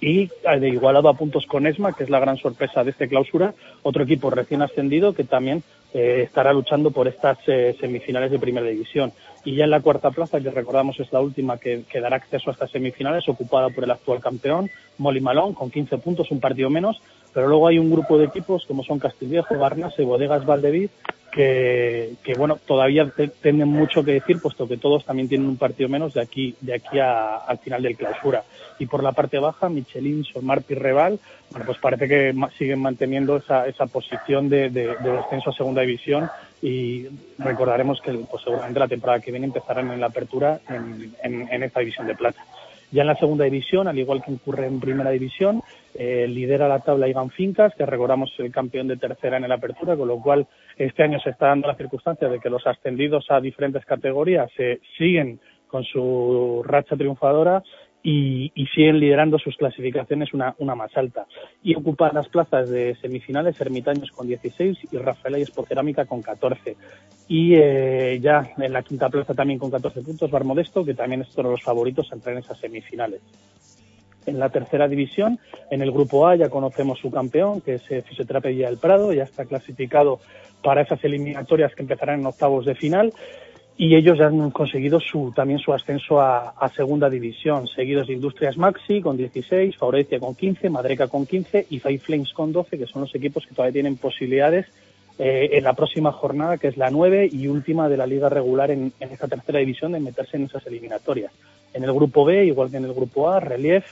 Y 0.02 0.22
eh, 0.22 0.60
de 0.60 0.70
igualado 0.70 1.10
a 1.10 1.14
puntos 1.14 1.46
con 1.46 1.68
ESMA, 1.68 1.94
que 1.94 2.06
es 2.06 2.10
la 2.10 2.20
gran 2.20 2.38
sorpresa 2.38 2.84
de 2.84 2.92
esta 2.92 3.08
clausura, 3.08 3.54
otro 3.84 4.04
equipo 4.04 4.30
recién 4.30 4.62
ascendido 4.62 5.14
que 5.14 5.26
también 5.26 5.62
eh, 5.94 6.22
estará 6.26 6.54
luchando 6.54 6.92
por 6.92 7.08
estas 7.08 7.38
eh, 7.48 7.76
semifinales 7.80 8.32
de 8.32 8.40
primera 8.40 8.66
división. 8.66 9.12
Y 9.44 9.56
ya 9.56 9.66
en 9.66 9.72
la 9.72 9.82
cuarta 9.82 10.12
plaza, 10.12 10.40
que 10.40 10.52
recordamos 10.52 11.00
es 11.00 11.12
la 11.12 11.20
última 11.20 11.58
que, 11.58 11.84
que, 11.90 12.00
dará 12.00 12.16
acceso 12.16 12.50
a 12.50 12.54
estas 12.54 12.72
semifinales, 12.72 13.28
ocupada 13.28 13.70
por 13.70 13.84
el 13.84 13.92
actual 13.92 14.22
campeón, 14.22 14.70
Molly 14.98 15.22
Malón, 15.22 15.54
con 15.54 15.70
15 15.70 15.98
puntos, 15.98 16.32
un 16.32 16.40
partido 16.40 16.70
menos. 16.70 17.02
Pero 17.34 17.48
luego 17.48 17.68
hay 17.68 17.80
un 17.80 17.92
grupo 17.92 18.18
de 18.18 18.26
equipos 18.26 18.66
como 18.66 18.84
son 18.84 19.00
Castilviejo, 19.00 19.58
Barnas 19.58 19.94
y 19.98 20.04
Bodegas 20.04 20.46
Valdevid, 20.46 20.90
que, 21.32 22.14
que, 22.24 22.34
bueno, 22.34 22.58
todavía 22.66 23.12
tienen 23.42 23.68
mucho 23.68 24.04
que 24.04 24.14
decir, 24.14 24.42
puesto 24.42 24.68
que 24.68 24.78
todos 24.78 25.06
también 25.06 25.30
tienen 25.30 25.48
un 25.48 25.58
partido 25.58 25.88
menos 25.88 26.14
de 26.14 26.22
aquí, 26.22 26.56
de 26.60 26.76
aquí 26.76 27.00
a, 27.00 27.38
al 27.38 27.60
final 27.60 27.84
del 27.84 27.96
clausura. 27.96 28.44
Y 28.80 28.86
por 28.88 29.04
la 29.04 29.12
parte 29.12 29.40
baja, 29.40 29.70
Michelin, 29.70 30.24
Solmar 30.24 30.64
y 30.68 30.74
Reval, 30.74 31.20
bueno, 31.52 31.66
pues 31.66 31.78
parece 31.78 32.08
que 32.08 32.34
siguen 32.58 32.82
manteniendo 32.82 33.38
esa, 33.38 33.68
esa 33.68 33.86
posición 33.86 34.50
de, 34.50 34.70
de, 34.70 34.96
de, 34.96 35.12
descenso 35.12 35.52
a 35.52 35.54
segunda 35.54 35.82
división 35.82 36.30
y 36.62 37.08
recordaremos 37.38 38.02
que 38.02 38.12
pues, 38.14 38.44
seguramente 38.44 38.80
la 38.80 38.88
temporada 38.88 39.20
que 39.20 39.32
viene 39.32 39.48
empezarán 39.48 39.92
en 39.92 40.00
la 40.00 40.08
apertura 40.08 40.60
en, 40.68 41.14
en, 41.24 41.48
en 41.52 41.64
esta 41.64 41.80
división 41.80 42.08
de 42.08 42.16
plata. 42.16 42.44
Ya 42.92 43.02
en 43.02 43.08
la 43.08 43.16
segunda 43.16 43.46
división, 43.46 43.88
al 43.88 44.00
igual 44.00 44.24
que 44.24 44.34
ocurre 44.34 44.66
en 44.66 44.80
primera 44.80 45.12
división, 45.12 45.62
eh, 45.94 46.28
lidera 46.28 46.68
la 46.68 46.80
tabla 46.80 47.08
Igan 47.08 47.30
Fincas, 47.30 47.74
que 47.76 47.86
recordamos 47.86 48.34
el 48.40 48.52
campeón 48.52 48.88
de 48.88 48.98
tercera 48.98 49.38
en 49.38 49.48
la 49.48 49.56
apertura, 49.56 49.96
con 49.96 50.08
lo 50.08 50.20
cual 50.20 50.48
este 50.76 51.04
año 51.04 51.20
se 51.20 51.30
está 51.30 51.48
dando 51.48 51.68
la 51.68 51.76
circunstancia 51.76 52.28
de 52.28 52.40
que 52.40 52.50
los 52.50 52.66
ascendidos 52.66 53.26
a 53.30 53.40
diferentes 53.40 53.86
categorías 53.86 54.50
se 54.58 54.82
siguen 54.98 55.40
con 55.68 55.84
su 55.84 56.64
racha 56.66 56.96
triunfadora 56.96 57.62
y, 58.02 58.52
siguen 58.74 59.00
liderando 59.00 59.38
sus 59.38 59.58
clasificaciones 59.58 60.34
una, 60.34 60.56
una 60.60 60.76
más 60.76 60.96
alta. 60.96 61.26
Y 61.64 61.76
ocupan 61.76 62.12
las 62.14 62.30
plazas 62.30 62.70
de 62.70 62.96
semifinales 62.96 63.60
Ermitaños 63.60 64.12
con 64.12 64.28
16 64.28 64.78
y 64.92 64.98
Rafaela 64.98 65.40
y 65.40 65.44
Espocerámica 65.44 66.06
con 66.06 66.22
14. 66.22 66.78
Y 67.28 67.56
eh, 67.56 68.20
ya 68.22 68.52
en 68.58 68.74
la 68.74 68.84
quinta 68.84 69.10
plaza 69.10 69.34
también 69.34 69.60
con 69.60 69.72
14 69.72 70.02
puntos 70.02 70.32
Bar 70.32 70.46
Modesto, 70.46 70.86
que 70.86 70.94
también 70.94 71.22
es 71.22 71.38
uno 71.38 71.50
de 71.50 71.56
los 71.56 71.64
favoritos 71.64 72.12
a 72.12 72.16
entrar 72.16 72.36
en 72.36 72.44
esas 72.44 72.60
semifinales. 72.60 73.22
En 74.26 74.40
la 74.40 74.50
tercera 74.50 74.88
división, 74.88 75.40
en 75.72 75.82
el 75.82 75.92
grupo 75.92 76.28
A, 76.28 76.36
ya 76.36 76.50
conocemos 76.50 77.00
su 77.00 77.10
campeón, 77.10 77.62
que 77.62 77.76
es 77.76 77.92
eh, 77.92 78.02
Fisioterapia 78.02 78.68
del 78.68 78.78
Prado, 78.78 79.12
ya 79.12 79.24
está 79.24 79.46
clasificado 79.46 80.20
para 80.64 80.82
esas 80.82 81.04
eliminatorias 81.04 81.74
que 81.74 81.82
empezarán 81.82 82.20
en 82.20 82.26
octavos 82.26 82.66
de 82.66 82.76
final 82.76 83.14
y 83.82 83.96
ellos 83.96 84.18
ya 84.18 84.28
han 84.28 84.52
conseguido 84.52 85.00
su, 85.00 85.32
también 85.34 85.58
su 85.58 85.72
ascenso 85.72 86.20
a, 86.20 86.70
segunda 86.76 87.10
división, 87.10 87.66
seguidos 87.66 88.08
de 88.08 88.14
Industrias 88.14 88.58
Maxi 88.58 89.00
con 89.00 89.16
16, 89.16 89.78
Faurecia 89.78 90.20
con 90.20 90.36
15, 90.36 90.70
Madreca 90.70 91.08
con 91.08 91.26
15 91.26 91.68
y 91.70 91.80
Five 91.80 92.00
Flames 92.00 92.34
con 92.34 92.52
12, 92.52 92.78
que 92.78 92.88
son 92.88 93.04
los 93.04 93.16
equipos 93.16 93.48
que 93.48 93.56
todavía 93.56 93.72
tienen 93.72 93.96
posibilidades 93.96 94.66
eh, 95.18 95.52
en 95.54 95.64
la 95.64 95.76
próxima 95.76 96.12
jornada, 96.12 96.58
que 96.58 96.68
es 96.68 96.76
la 96.76 96.90
9 96.90 97.30
y 97.32 97.48
última 97.48 97.88
de 97.88 97.96
la 97.96 98.06
liga 98.06 98.28
regular 98.28 98.70
en, 98.70 98.92
esta 99.00 99.30
tercera 99.30 99.60
división, 99.60 99.94
de 99.94 100.02
meterse 100.02 100.36
en 100.36 100.44
esas 100.44 100.68
eliminatorias. 100.68 101.32
En 101.74 101.86
el 101.86 101.94
grupo 101.94 102.26
B, 102.26 102.48
igual 102.48 102.70
que 102.70 102.78
en 102.78 102.84
el 102.84 102.94
grupo 102.94 103.30
A, 103.30 103.40
Relief, 103.40 103.86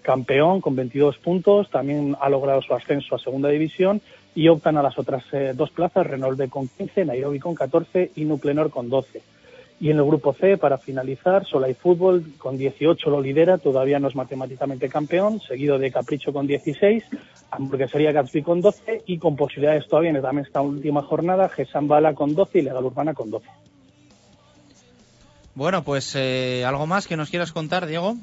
campeón 0.00 0.62
con 0.62 0.74
22 0.74 1.18
puntos, 1.18 1.68
también 1.68 2.16
ha 2.18 2.30
logrado 2.30 2.62
su 2.62 2.72
ascenso 2.72 3.14
a 3.14 3.18
segunda 3.18 3.50
división 3.50 4.00
y 4.34 4.48
optan 4.48 4.78
a 4.78 4.82
las 4.82 4.98
otras 4.98 5.22
eh, 5.32 5.52
dos 5.54 5.70
plazas, 5.70 6.06
Renault 6.06 6.48
con 6.48 6.66
15, 6.66 7.04
Nairobi 7.04 7.38
con 7.40 7.54
14 7.54 8.12
y 8.16 8.24
Nuclenor 8.24 8.70
con 8.70 8.88
12. 8.88 9.33
Y 9.80 9.90
en 9.90 9.98
el 9.98 10.04
grupo 10.04 10.32
C, 10.32 10.56
para 10.56 10.78
finalizar, 10.78 11.44
Solay 11.44 11.74
Fútbol 11.74 12.24
con 12.38 12.56
18 12.56 13.10
lo 13.10 13.20
lidera, 13.20 13.58
todavía 13.58 13.98
no 13.98 14.08
es 14.08 14.14
matemáticamente 14.14 14.88
campeón, 14.88 15.40
seguido 15.40 15.78
de 15.78 15.90
Capricho 15.90 16.32
con 16.32 16.46
16, 16.46 17.04
Hamburguesería 17.50 18.12
Gatsby 18.12 18.42
con 18.42 18.60
12 18.60 19.02
y 19.06 19.18
con 19.18 19.36
posibilidades 19.36 19.86
todavía 19.88 20.10
en 20.10 20.38
esta 20.38 20.60
última 20.60 21.02
jornada, 21.02 21.48
Gesan 21.48 21.88
Bala 21.88 22.14
con 22.14 22.34
12 22.34 22.60
y 22.60 22.62
Legal 22.62 22.84
Urbana 22.84 23.14
con 23.14 23.30
12. 23.30 23.46
Bueno, 25.54 25.84
pues 25.84 26.14
eh, 26.16 26.64
algo 26.64 26.86
más 26.86 27.06
que 27.06 27.16
nos 27.16 27.30
quieras 27.30 27.52
contar, 27.52 27.86
Diego. 27.86 28.16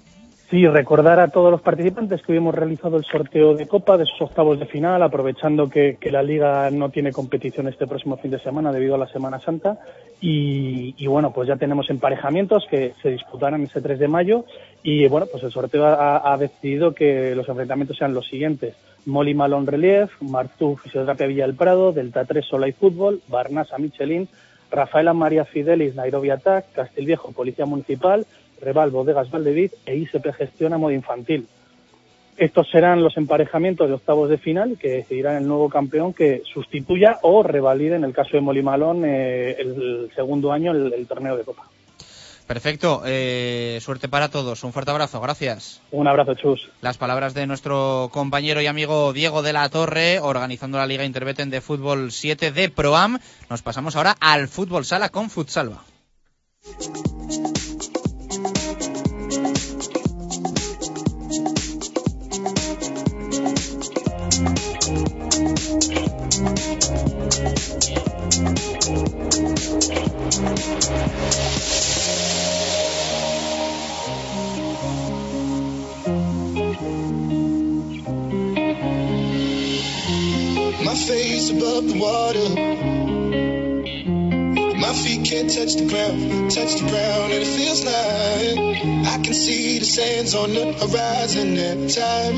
Sí, 0.51 0.67
recordar 0.67 1.21
a 1.21 1.29
todos 1.29 1.49
los 1.49 1.61
participantes 1.61 2.21
que 2.21 2.33
hoy 2.33 2.39
hemos 2.39 2.53
realizado 2.53 2.97
el 2.97 3.05
sorteo 3.05 3.55
de 3.55 3.69
Copa 3.69 3.95
de 3.95 4.03
esos 4.03 4.21
octavos 4.21 4.59
de 4.59 4.65
final, 4.65 5.01
aprovechando 5.01 5.69
que, 5.69 5.97
la 6.11 6.21
Liga 6.21 6.69
no 6.71 6.89
tiene 6.89 7.13
competición 7.13 7.69
este 7.69 7.87
próximo 7.87 8.17
fin 8.17 8.31
de 8.31 8.39
semana 8.39 8.73
debido 8.73 8.95
a 8.95 8.97
la 8.97 9.07
Semana 9.07 9.39
Santa. 9.39 9.79
Y, 10.19 10.93
y 10.97 11.07
bueno, 11.07 11.31
pues 11.31 11.47
ya 11.47 11.55
tenemos 11.55 11.89
emparejamientos 11.89 12.65
que 12.69 12.93
se 13.01 13.11
disputarán 13.11 13.63
ese 13.63 13.79
3 13.79 13.97
de 13.97 14.09
mayo. 14.09 14.43
Y 14.83 15.07
bueno, 15.07 15.25
pues 15.31 15.41
el 15.43 15.51
sorteo 15.51 15.85
ha, 15.85 16.37
decidido 16.37 16.93
que 16.93 17.33
los 17.33 17.47
enfrentamientos 17.47 17.95
sean 17.95 18.13
los 18.13 18.27
siguientes. 18.27 18.75
Moli 19.05 19.33
Malón 19.33 19.65
Relief, 19.65 20.11
Martú 20.21 20.75
Fisioterapia 20.75 21.27
Villa 21.27 21.45
del 21.47 21.55
Prado, 21.55 21.93
Delta 21.93 22.25
3 22.25 22.45
Sola 22.45 22.67
Fútbol, 22.77 23.21
Barnasa 23.29 23.77
Michelin, 23.77 24.27
Rafaela 24.69 25.13
María 25.13 25.45
Fidelis 25.45 25.95
Nairobi 25.95 26.29
Attack, 26.29 26.73
Castilviejo 26.73 27.31
Policía 27.31 27.65
Municipal, 27.65 28.25
Reval, 28.61 28.91
Bodegas 28.91 29.29
Valdevid 29.29 29.71
e 29.85 29.95
ISP 29.95 30.33
Gestiona 30.33 30.77
Modo 30.77 30.93
Infantil. 30.93 31.47
Estos 32.37 32.69
serán 32.71 33.03
los 33.03 33.17
emparejamientos 33.17 33.87
de 33.87 33.95
octavos 33.95 34.29
de 34.29 34.37
final 34.37 34.77
que 34.79 34.89
decidirán 34.89 35.35
el 35.35 35.47
nuevo 35.47 35.69
campeón 35.69 36.13
que 36.13 36.41
sustituya 36.51 37.19
o 37.21 37.43
revalide, 37.43 37.95
en 37.95 38.03
el 38.03 38.13
caso 38.13 38.31
de 38.33 38.41
Molimalón, 38.41 39.03
eh, 39.05 39.57
el 39.59 40.09
segundo 40.15 40.51
año 40.51 40.71
el, 40.71 40.93
el, 40.93 41.07
torneo 41.07 41.37
de 41.37 41.43
Copa. 41.43 41.67
Perfecto, 42.47 43.03
eh, 43.05 43.79
suerte 43.81 44.09
para 44.09 44.29
todos, 44.29 44.63
un 44.63 44.73
fuerte 44.73 44.91
abrazo, 44.91 45.21
gracias. 45.21 45.81
Un 45.91 46.07
abrazo, 46.07 46.33
Chus. 46.33 46.69
Las 46.81 46.97
palabras 46.97 47.33
de 47.33 47.47
nuestro 47.47 48.09
compañero 48.11 48.61
y 48.61 48.67
amigo 48.67 49.13
Diego 49.13 49.41
de 49.41 49.53
la 49.53 49.69
Torre, 49.69 50.19
organizando 50.19 50.77
la 50.77 50.85
Liga 50.85 51.05
Interbeten 51.05 51.49
de 51.49 51.61
Fútbol 51.61 52.11
7 52.11 52.51
de 52.51 52.69
Proam. 52.69 53.19
Nos 53.49 53.61
pasamos 53.61 53.95
ahora 53.95 54.17
al 54.19 54.47
Fútbol 54.47 54.83
Sala 54.83 55.09
con 55.09 55.29
Futsalva. 55.29 55.83
My 66.31 66.41
face 80.95 81.51
above 81.51 81.87
the 81.89 81.99
water. 81.99 83.20
My 84.91 84.97
feet 84.97 85.23
can't 85.23 85.49
touch 85.49 85.75
the 85.77 85.87
ground, 85.87 86.51
touch 86.51 86.75
the 86.75 86.85
ground, 86.91 87.31
and 87.31 87.41
it 87.41 87.47
feels 87.47 87.85
like 87.85 88.59
I 89.07 89.23
can 89.23 89.33
see 89.33 89.79
the 89.79 89.85
sands 89.85 90.35
on 90.35 90.53
the 90.53 90.73
horizon 90.73 91.57
every 91.57 91.87
time 91.87 92.35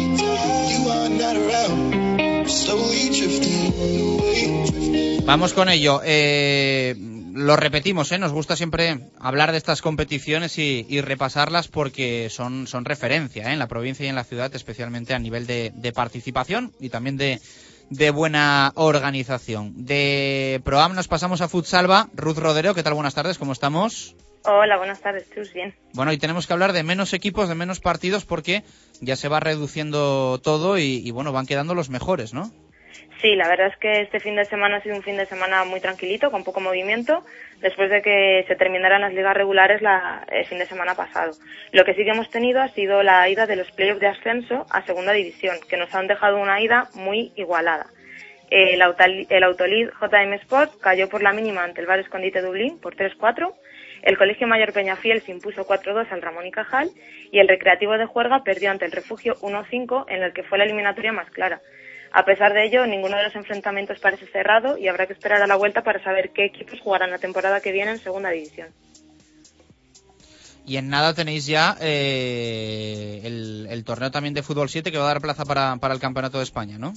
you 0.69 0.87
are 0.87 1.09
not 1.09 1.35
around. 1.35 2.47
Slowly 2.47 3.09
drifting 3.09 3.73
away. 3.73 5.19
Vamos 5.25 5.53
con 5.53 5.67
ello. 5.67 6.01
Eh, 6.05 6.93
lo 7.33 7.55
repetimos, 7.55 8.11
¿eh? 8.11 8.19
nos 8.19 8.31
gusta 8.31 8.55
siempre 8.55 8.99
hablar 9.19 9.51
de 9.51 9.57
estas 9.57 9.81
competiciones 9.81 10.59
y, 10.59 10.85
y 10.87 11.01
repasarlas 11.01 11.67
porque 11.67 12.29
son, 12.29 12.67
son 12.67 12.85
referencia 12.85 13.49
¿eh? 13.49 13.53
en 13.53 13.57
la 13.57 13.67
provincia 13.67 14.05
y 14.05 14.09
en 14.09 14.15
la 14.15 14.25
ciudad, 14.25 14.53
especialmente 14.53 15.15
a 15.15 15.19
nivel 15.19 15.47
de, 15.47 15.71
de 15.73 15.91
participación 15.91 16.71
y 16.79 16.89
también 16.89 17.17
de, 17.17 17.41
de 17.93 18.09
buena 18.09 18.71
organización. 18.75 19.85
De 19.85 20.61
Proam 20.63 20.95
nos 20.95 21.07
pasamos 21.07 21.41
a 21.41 21.47
Futsalva. 21.47 22.09
Ruth 22.15 22.37
Rodero, 22.37 22.73
¿qué 22.73 22.81
tal? 22.81 22.95
Buenas 22.95 23.13
tardes, 23.13 23.37
¿cómo 23.37 23.53
estamos? 23.53 24.15
Hola, 24.45 24.77
buenas 24.77 24.99
tardes, 24.99 25.29
Chus, 25.33 25.53
bien. 25.53 25.73
Bueno, 25.93 26.11
y 26.11 26.17
tenemos 26.17 26.47
que 26.47 26.53
hablar 26.53 26.73
de 26.73 26.83
menos 26.83 27.13
equipos, 27.13 27.47
de 27.47 27.55
menos 27.55 27.79
partidos, 27.79 28.25
porque 28.25 28.63
ya 28.99 29.15
se 29.15 29.29
va 29.29 29.39
reduciendo 29.39 30.39
todo 30.43 30.77
y, 30.77 31.01
y 31.05 31.11
bueno, 31.11 31.31
van 31.31 31.45
quedando 31.45 31.75
los 31.75 31.89
mejores, 31.89 32.33
¿no? 32.33 32.51
Sí, 33.23 33.35
la 33.37 33.47
verdad 33.47 33.67
es 33.67 33.77
que 33.77 34.01
este 34.01 34.19
fin 34.19 34.35
de 34.35 34.43
semana 34.43 34.77
ha 34.77 34.81
sido 34.81 34.97
un 34.97 35.01
fin 35.01 35.15
de 35.15 35.25
semana 35.25 35.63
muy 35.63 35.79
tranquilito, 35.79 36.29
con 36.29 36.43
poco 36.43 36.59
movimiento, 36.59 37.23
después 37.61 37.89
de 37.89 38.01
que 38.01 38.43
se 38.49 38.55
terminaran 38.57 38.99
las 38.99 39.13
ligas 39.13 39.33
regulares 39.33 39.81
la, 39.81 40.27
el 40.29 40.45
fin 40.45 40.57
de 40.59 40.65
semana 40.65 40.93
pasado. 40.93 41.31
Lo 41.71 41.85
que 41.85 41.93
sí 41.93 42.03
que 42.03 42.11
hemos 42.11 42.29
tenido 42.29 42.61
ha 42.61 42.67
sido 42.67 43.01
la 43.01 43.29
ida 43.29 43.47
de 43.47 43.55
los 43.55 43.71
playoffs 43.71 44.01
de 44.01 44.07
ascenso 44.07 44.65
a 44.69 44.85
segunda 44.85 45.13
división, 45.13 45.55
que 45.69 45.77
nos 45.77 45.95
han 45.95 46.07
dejado 46.07 46.37
una 46.37 46.59
ida 46.61 46.89
muy 46.95 47.31
igualada. 47.37 47.85
El, 48.51 48.81
Autal- 48.81 49.25
el 49.29 49.43
Autolid 49.43 49.87
JM 50.01 50.33
Sport 50.33 50.81
cayó 50.81 51.07
por 51.07 51.23
la 51.23 51.31
mínima 51.31 51.63
ante 51.63 51.79
el 51.79 51.87
Bar 51.87 51.99
Escondite 51.99 52.41
Dublín 52.41 52.77
por 52.81 52.97
3-4, 52.97 53.53
el 54.03 54.17
Colegio 54.17 54.47
Mayor 54.47 54.73
Peñafiel 54.73 55.21
se 55.21 55.31
impuso 55.31 55.65
4-2 55.65 56.11
al 56.11 56.21
Ramón 56.21 56.45
y 56.45 56.51
Cajal 56.51 56.89
y 57.31 57.39
el 57.39 57.47
Recreativo 57.47 57.97
de 57.97 58.05
Juerga 58.05 58.43
perdió 58.43 58.69
ante 58.69 58.83
el 58.85 58.91
Refugio 58.91 59.35
1-5 59.41 60.05
en 60.09 60.23
el 60.23 60.33
que 60.33 60.43
fue 60.43 60.57
la 60.57 60.65
eliminatoria 60.65 61.13
más 61.13 61.29
clara. 61.31 61.61
A 62.15 62.25
pesar 62.25 62.53
de 62.53 62.65
ello, 62.65 62.85
ninguno 62.85 63.17
de 63.17 63.23
los 63.23 63.35
enfrentamientos 63.35 63.99
parece 63.99 64.27
cerrado 64.27 64.77
y 64.77 64.87
habrá 64.87 65.07
que 65.07 65.13
esperar 65.13 65.41
a 65.41 65.47
la 65.47 65.55
vuelta 65.55 65.83
para 65.83 66.01
saber 66.03 66.29
qué 66.29 66.45
equipos 66.45 66.79
jugarán 66.79 67.09
la 67.09 67.17
temporada 67.17 67.59
que 67.59 67.71
viene 67.71 67.89
en 67.89 67.99
segunda 67.99 68.29
división. 68.29 68.67
Y 70.65 70.77
en 70.77 70.89
nada 70.89 71.15
tenéis 71.15 71.47
ya 71.47 71.75
eh, 71.81 73.21
el, 73.23 73.83
torneo 73.83 74.11
también 74.11 74.35
de 74.35 74.43
Fútbol 74.43 74.69
7 74.69 74.91
que 74.91 74.97
va 74.97 75.05
a 75.05 75.07
dar 75.07 75.21
plaza 75.21 75.43
para, 75.43 75.75
para 75.77 75.95
el 75.95 75.99
Campeonato 75.99 76.37
de 76.37 76.43
España, 76.43 76.77
¿no? 76.77 76.93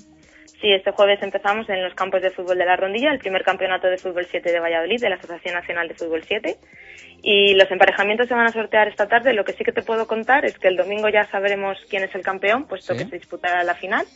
Sí, 0.60 0.72
este 0.72 0.90
jueves 0.90 1.22
empezamos 1.22 1.68
en 1.68 1.82
los 1.84 1.94
campos 1.94 2.22
de 2.22 2.30
fútbol 2.30 2.56
de 2.56 2.64
la 2.64 2.76
Rondilla, 2.76 3.12
el 3.12 3.18
primer 3.18 3.42
campeonato 3.44 3.88
de 3.88 3.98
fútbol 3.98 4.26
7 4.30 4.50
de 4.50 4.58
Valladolid, 4.58 5.00
de 5.00 5.10
la 5.10 5.16
Asociación 5.16 5.54
Nacional 5.54 5.86
de 5.88 5.94
Fútbol 5.94 6.22
7. 6.26 6.56
Y 7.22 7.54
los 7.54 7.70
emparejamientos 7.70 8.28
se 8.28 8.34
van 8.34 8.46
a 8.46 8.52
sortear 8.52 8.88
esta 8.88 9.06
tarde. 9.06 9.34
Lo 9.34 9.44
que 9.44 9.52
sí 9.52 9.64
que 9.64 9.72
te 9.72 9.82
puedo 9.82 10.06
contar 10.06 10.44
es 10.46 10.58
que 10.58 10.68
el 10.68 10.76
domingo 10.76 11.08
ya 11.10 11.24
sabremos 11.30 11.76
quién 11.90 12.04
es 12.04 12.14
el 12.14 12.22
campeón, 12.22 12.66
puesto 12.66 12.94
Sí. 12.94 13.00
que 13.04 13.10
se 13.10 13.18
disputará 13.18 13.64
la 13.64 13.74
final. 13.74 14.06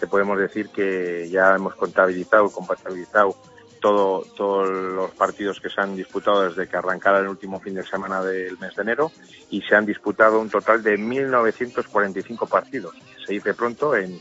que 0.00 0.06
podemos 0.08 0.36
decir 0.36 0.70
que 0.70 1.28
ya 1.30 1.54
hemos 1.54 1.76
contabilizado, 1.76 2.50
compatibilizado 2.50 3.36
todo, 3.84 4.24
todos 4.34 4.66
los 4.70 5.10
partidos 5.10 5.60
que 5.60 5.68
se 5.68 5.78
han 5.78 5.94
disputado 5.94 6.48
desde 6.48 6.66
que 6.66 6.74
arrancara 6.74 7.18
el 7.18 7.28
último 7.28 7.60
fin 7.60 7.74
de 7.74 7.82
semana 7.82 8.22
del 8.22 8.58
mes 8.58 8.74
de 8.74 8.80
enero 8.80 9.12
y 9.50 9.60
se 9.60 9.76
han 9.76 9.84
disputado 9.84 10.40
un 10.40 10.48
total 10.48 10.82
de 10.82 10.98
1.945 10.98 12.48
partidos. 12.48 12.94
Se 13.26 13.34
dice 13.34 13.52
pronto 13.52 13.94
en, 13.94 14.18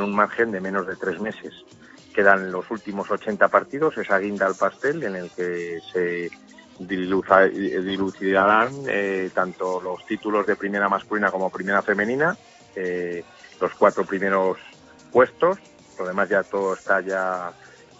un 0.00 0.14
margen 0.14 0.52
de 0.52 0.60
menos 0.60 0.86
de 0.86 0.94
tres 0.94 1.20
meses. 1.20 1.52
Quedan 2.14 2.52
los 2.52 2.70
últimos 2.70 3.10
80 3.10 3.48
partidos, 3.48 3.98
esa 3.98 4.16
guinda 4.20 4.46
al 4.46 4.54
pastel 4.54 5.02
en 5.02 5.16
el 5.16 5.28
que 5.32 5.80
se 5.92 6.30
dilucidarán 6.78 8.70
eh, 8.86 9.28
tanto 9.34 9.80
los 9.80 10.06
títulos 10.06 10.46
de 10.46 10.54
primera 10.54 10.88
masculina 10.88 11.32
como 11.32 11.50
primera 11.50 11.82
femenina, 11.82 12.36
eh, 12.76 13.24
los 13.60 13.74
cuatro 13.74 14.04
primeros 14.04 14.58
puestos, 15.10 15.58
lo 15.98 16.06
demás 16.06 16.28
ya 16.28 16.44
todo 16.44 16.74
está 16.74 17.00
ya 17.00 17.52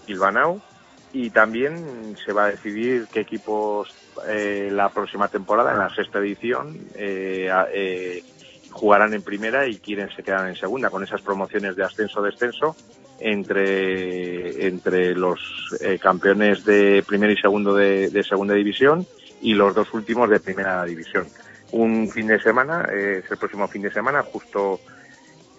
hilvanado 0.07 0.70
y 1.13 1.31
también 1.31 2.17
se 2.25 2.33
va 2.33 2.45
a 2.45 2.51
decidir 2.51 3.07
qué 3.13 3.21
equipos 3.21 3.93
eh, 4.29 4.69
la 4.73 4.89
próxima 4.91 5.29
temporada, 5.29 5.73
en 5.73 5.79
la 5.79 5.95
sexta 5.95 6.19
edición, 6.19 6.79
eh, 6.95 7.51
eh, 7.73 8.23
jugarán 8.71 9.15
en 9.15 9.23
primera 9.23 9.67
y 9.67 9.79
quiénes 9.79 10.15
se 10.15 10.23
quedan 10.23 10.49
en 10.49 10.57
segunda, 10.57 10.91
con 10.91 11.03
esas 11.03 11.21
promociones 11.23 11.75
de 11.77 11.85
ascenso-descenso 11.85 12.77
entre, 13.19 14.67
entre 14.67 15.15
los 15.15 15.41
eh, 15.81 15.99
campeones 15.99 16.65
de 16.65 17.05
primero 17.07 17.33
y 17.33 17.37
segundo 17.37 17.75
de, 17.75 18.11
de 18.11 18.23
segunda 18.23 18.55
división 18.55 19.07
y 19.43 19.55
los 19.55 19.75
dos 19.75 19.93
últimos 19.95 20.29
de 20.31 20.41
primera 20.41 20.85
división. 20.85 21.27
Un 21.73 22.09
fin 22.11 22.27
de 22.27 22.41
semana, 22.41 22.89
eh, 22.93 23.23
es 23.25 23.31
el 23.31 23.39
próximo 23.39 23.69
fin 23.69 23.83
de 23.83 23.93
semana, 23.93 24.23
justo 24.23 24.81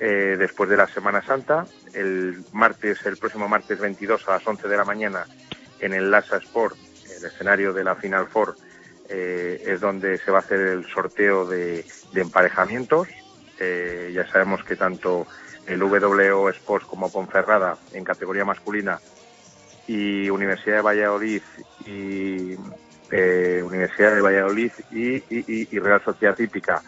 eh, 0.03 0.35
después 0.35 0.67
de 0.67 0.77
la 0.77 0.87
Semana 0.87 1.21
Santa, 1.21 1.63
el 1.93 2.43
martes, 2.53 3.05
el 3.05 3.17
próximo 3.17 3.47
martes 3.47 3.79
22 3.79 4.27
a 4.27 4.31
las 4.31 4.47
11 4.47 4.67
de 4.67 4.75
la 4.75 4.83
mañana 4.83 5.27
en 5.79 5.93
el 5.93 6.09
Lasa 6.09 6.37
Sport, 6.37 6.75
el 7.15 7.23
escenario 7.23 7.71
de 7.71 7.83
la 7.83 7.93
Final 7.93 8.25
Four, 8.27 8.55
eh, 9.07 9.61
es 9.63 9.79
donde 9.79 10.17
se 10.17 10.31
va 10.31 10.39
a 10.39 10.41
hacer 10.41 10.59
el 10.59 10.87
sorteo 10.87 11.45
de, 11.45 11.85
emparejamientos. 12.15 13.09
Eh, 13.59 14.11
ya 14.11 14.27
sabemos 14.27 14.63
que 14.63 14.75
tanto 14.75 15.27
el 15.67 15.83
WO 15.83 16.49
Sports 16.49 16.87
como 16.87 17.11
Ponferrada 17.11 17.77
en 17.93 18.03
categoría 18.03 18.43
masculina 18.43 18.99
y 19.85 20.31
Universidad 20.31 20.77
de 20.77 20.81
Valladolid 20.81 21.43
y 21.85 22.55
Universidad 23.11 24.15
de 24.15 24.21
Valladolid 24.21 24.71
y 24.89 25.77
Real 25.77 26.01
Sociedad 26.03 26.39
Hípica 26.39 26.81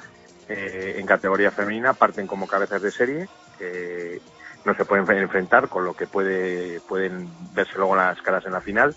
eh, 0.50 0.96
en 0.98 1.06
categoría 1.06 1.52
femenina 1.52 1.94
parten 1.94 2.28
como 2.28 2.48
cabezas 2.48 2.82
de 2.82 2.92
serie 2.92 3.28
que 3.58 4.22
no 4.66 4.76
se 4.76 4.86
pueden 4.86 5.06
enfrentar 5.18 5.70
con 5.70 5.86
lo 5.86 5.94
que 5.94 6.08
puede 6.08 6.80
pueden 6.82 7.30
verse 7.54 7.78
luego 7.78 7.96
las 7.96 8.22
caras 8.22 8.46
en 8.46 8.54
la 8.54 8.62
final 8.62 8.96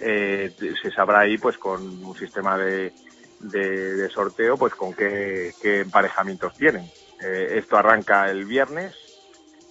eh, 0.00 0.52
se 0.82 0.90
sabrá 0.90 1.20
ahí 1.20 1.36
pues 1.36 1.58
con 1.58 1.82
un 2.04 2.16
sistema 2.16 2.56
de, 2.56 2.92
de, 3.40 3.94
de 3.96 4.08
sorteo 4.08 4.56
pues 4.56 4.74
con 4.74 4.94
qué, 4.94 5.54
qué 5.60 5.80
emparejamientos 5.80 6.54
tienen. 6.56 6.90
Eh, 7.22 7.58
esto 7.58 7.76
arranca 7.76 8.30
el 8.30 8.46
viernes, 8.46 8.94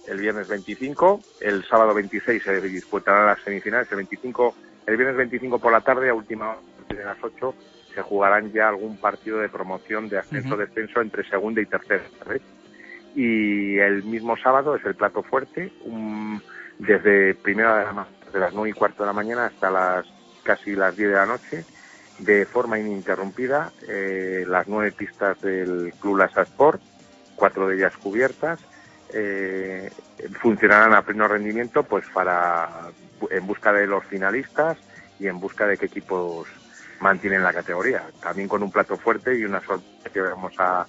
el 0.06 0.18
viernes 0.18 0.46
25, 0.46 1.20
el 1.40 1.64
sábado 1.64 1.94
26 1.94 2.42
se 2.42 2.60
disputarán 2.60 3.26
las 3.26 3.42
semifinales, 3.42 3.88
el 3.90 3.96
25, 3.96 4.54
el 4.86 4.96
viernes 4.96 5.16
25 5.16 5.58
por 5.58 5.72
la 5.72 5.80
tarde 5.80 6.10
a 6.10 6.14
última 6.14 6.50
hora 6.50 6.60
de 6.88 7.04
las 7.04 7.18
8 7.22 7.54
se 7.94 8.02
jugarán 8.02 8.52
ya 8.52 8.68
algún 8.68 8.96
partido 8.98 9.38
de 9.38 9.48
promoción 9.48 10.08
de 10.08 10.18
ascenso-descenso 10.18 11.00
entre 11.00 11.28
segunda 11.28 11.60
y 11.60 11.66
tercera. 11.66 12.04
¿sabes? 12.24 12.42
Y 13.14 13.78
el 13.78 14.04
mismo 14.04 14.36
sábado 14.36 14.76
es 14.76 14.84
el 14.84 14.94
plato 14.94 15.22
fuerte, 15.22 15.72
un- 15.84 16.42
desde 16.78 17.34
primera 17.34 17.78
de, 17.78 17.84
la 17.84 18.06
de 18.32 18.38
las 18.40 18.54
9 18.54 18.70
y 18.70 18.72
cuarto 18.72 19.02
de 19.02 19.08
la 19.08 19.12
mañana 19.12 19.46
hasta 19.46 19.70
las 19.70 20.06
casi 20.44 20.72
las 20.74 20.96
10 20.96 21.10
de 21.10 21.16
la 21.16 21.26
noche, 21.26 21.64
de 22.20 22.46
forma 22.46 22.78
ininterrumpida, 22.78 23.72
eh, 23.88 24.44
las 24.46 24.68
nueve 24.68 24.92
pistas 24.92 25.40
del 25.40 25.92
Club 26.00 26.18
Lasa 26.18 26.42
Sport, 26.42 26.80
cuatro 27.34 27.66
de 27.66 27.76
ellas 27.76 27.96
cubiertas, 27.96 28.60
eh, 29.12 29.90
funcionarán 30.40 30.94
a 30.94 31.02
pleno 31.02 31.26
rendimiento 31.28 31.82
pues 31.82 32.04
para 32.12 32.68
en 33.30 33.46
busca 33.46 33.72
de 33.72 33.86
los 33.86 34.04
finalistas 34.04 34.78
y 35.18 35.26
en 35.26 35.40
busca 35.40 35.66
de 35.66 35.76
qué 35.76 35.86
equipos 35.86 36.46
mantienen 37.00 37.42
la 37.42 37.52
categoría. 37.52 38.04
También 38.22 38.48
con 38.48 38.62
un 38.62 38.70
plato 38.70 38.96
fuerte 38.96 39.36
y 39.36 39.44
una 39.44 39.60
sorpresa 39.60 40.10
que 40.12 40.20
vamos 40.20 40.54
a, 40.58 40.86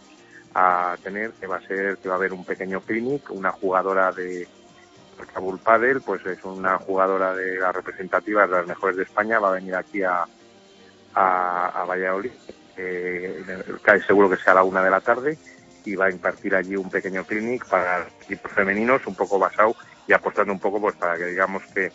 tener, 1.01 1.31
que 1.31 1.47
va 1.47 1.57
a 1.57 1.61
ser 1.61 1.97
que 1.97 2.09
va 2.09 2.15
a 2.15 2.17
haber 2.17 2.33
un 2.33 2.43
pequeño 2.43 2.81
clinic, 2.81 3.31
una 3.31 3.51
jugadora 3.51 4.11
de 4.11 4.47
Kabul 5.33 5.59
Padel, 5.59 6.01
pues 6.01 6.25
es 6.25 6.43
una 6.43 6.77
jugadora 6.77 7.33
de 7.33 7.57
las 7.57 7.73
representativas, 7.73 8.49
de 8.49 8.57
las 8.57 8.67
mejores 8.67 8.97
de 8.97 9.03
España, 9.03 9.39
va 9.39 9.49
a 9.49 9.53
venir 9.53 9.75
aquí 9.75 10.03
a, 10.03 10.25
a, 11.13 11.85
Valladolid, 11.87 12.31
eh, 12.75 13.43
seguro 14.05 14.29
que 14.29 14.37
sea 14.37 14.51
a 14.51 14.55
la 14.55 14.63
una 14.63 14.83
de 14.83 14.89
la 14.89 14.99
tarde, 14.99 15.37
y 15.85 15.95
va 15.95 16.07
a 16.07 16.11
impartir 16.11 16.55
allí 16.55 16.75
un 16.75 16.89
pequeño 16.89 17.23
clinic 17.23 17.65
para 17.67 18.07
equipos 18.23 18.51
femeninos, 18.51 19.05
un 19.07 19.15
poco 19.15 19.39
basado 19.39 19.75
y 20.07 20.13
apostando 20.13 20.51
un 20.51 20.59
poco 20.59 20.81
pues 20.81 20.95
para 20.95 21.17
que 21.17 21.25
digamos 21.25 21.63
que 21.73 21.91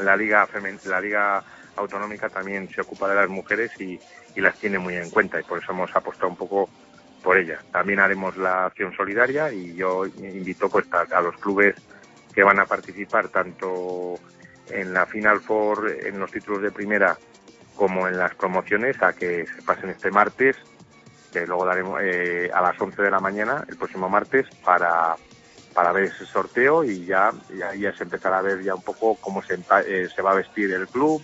la 0.00 0.16
liga 0.16 0.46
femen 0.46 0.78
la 0.84 1.00
liga 1.00 1.44
autonómica 1.76 2.28
también 2.28 2.68
se 2.68 2.80
ocupa 2.80 3.08
de 3.08 3.14
las 3.14 3.28
mujeres 3.28 3.72
y, 3.80 3.98
y 4.34 4.40
las 4.40 4.56
tiene 4.56 4.78
muy 4.78 4.96
en 4.96 5.10
cuenta 5.10 5.40
y 5.40 5.44
por 5.44 5.62
eso 5.62 5.72
hemos 5.72 5.94
apostado 5.94 6.28
un 6.28 6.36
poco 6.36 6.68
por 7.22 7.36
ellas. 7.36 7.62
También 7.70 8.00
haremos 8.00 8.36
la 8.36 8.66
acción 8.66 8.94
solidaria 8.94 9.52
y 9.52 9.74
yo 9.74 10.06
invito 10.06 10.68
pues 10.68 10.86
a, 10.92 11.20
los 11.20 11.36
clubes 11.36 11.76
que 12.34 12.42
van 12.42 12.60
a 12.60 12.66
participar 12.66 13.28
tanto 13.28 14.14
en 14.68 14.92
la 14.92 15.06
Final 15.06 15.40
Four 15.40 15.96
en 16.04 16.18
los 16.18 16.30
títulos 16.30 16.62
de 16.62 16.70
primera 16.70 17.16
como 17.74 18.08
en 18.08 18.16
las 18.16 18.34
promociones 18.34 19.02
a 19.02 19.12
que 19.12 19.46
se 19.46 19.62
pasen 19.62 19.90
este 19.90 20.10
martes 20.10 20.56
que 21.32 21.46
luego 21.46 21.64
daremos 21.64 22.00
eh, 22.02 22.50
a 22.52 22.60
las 22.60 22.80
11 22.80 23.02
de 23.02 23.10
la 23.10 23.20
mañana 23.20 23.64
el 23.68 23.76
próximo 23.76 24.08
martes 24.08 24.46
para 24.64 25.16
para 25.74 25.92
ver 25.92 26.04
ese 26.04 26.26
sorteo 26.26 26.84
y 26.84 27.04
ya 27.04 27.32
y 27.52 27.62
ahí 27.62 27.80
ya 27.80 27.92
se 27.96 28.04
empezará 28.04 28.38
a 28.38 28.42
ver 28.42 28.62
ya 28.62 28.74
un 28.74 28.82
poco 28.82 29.16
cómo 29.16 29.42
se, 29.42 29.54
eh, 29.86 30.08
se 30.14 30.22
va 30.22 30.32
a 30.32 30.36
vestir 30.36 30.72
el 30.72 30.86
club 30.88 31.22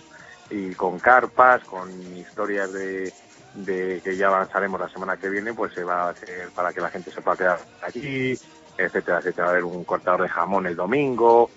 y 0.49 0.73
con 0.73 0.99
carpas, 0.99 1.63
con 1.63 1.89
historias 2.15 2.71
de, 2.71 3.13
de 3.55 4.01
que 4.03 4.15
ya 4.15 4.27
avanzaremos 4.27 4.79
la 4.79 4.89
semana 4.89 5.17
que 5.17 5.29
viene, 5.29 5.53
pues 5.53 5.73
se 5.73 5.83
va 5.83 6.03
a 6.03 6.09
hacer 6.09 6.49
para 6.55 6.73
que 6.73 6.81
la 6.81 6.89
gente 6.89 7.11
se 7.11 7.21
pueda 7.21 7.37
quedar 7.37 7.59
aquí, 7.81 8.37
etcétera, 8.77 9.19
etcétera. 9.19 9.45
Va 9.45 9.49
a 9.49 9.51
haber 9.51 9.63
un 9.63 9.83
cortador 9.83 10.21
de 10.21 10.29
jamón 10.29 10.67
el 10.67 10.75
domingo, 10.75 11.49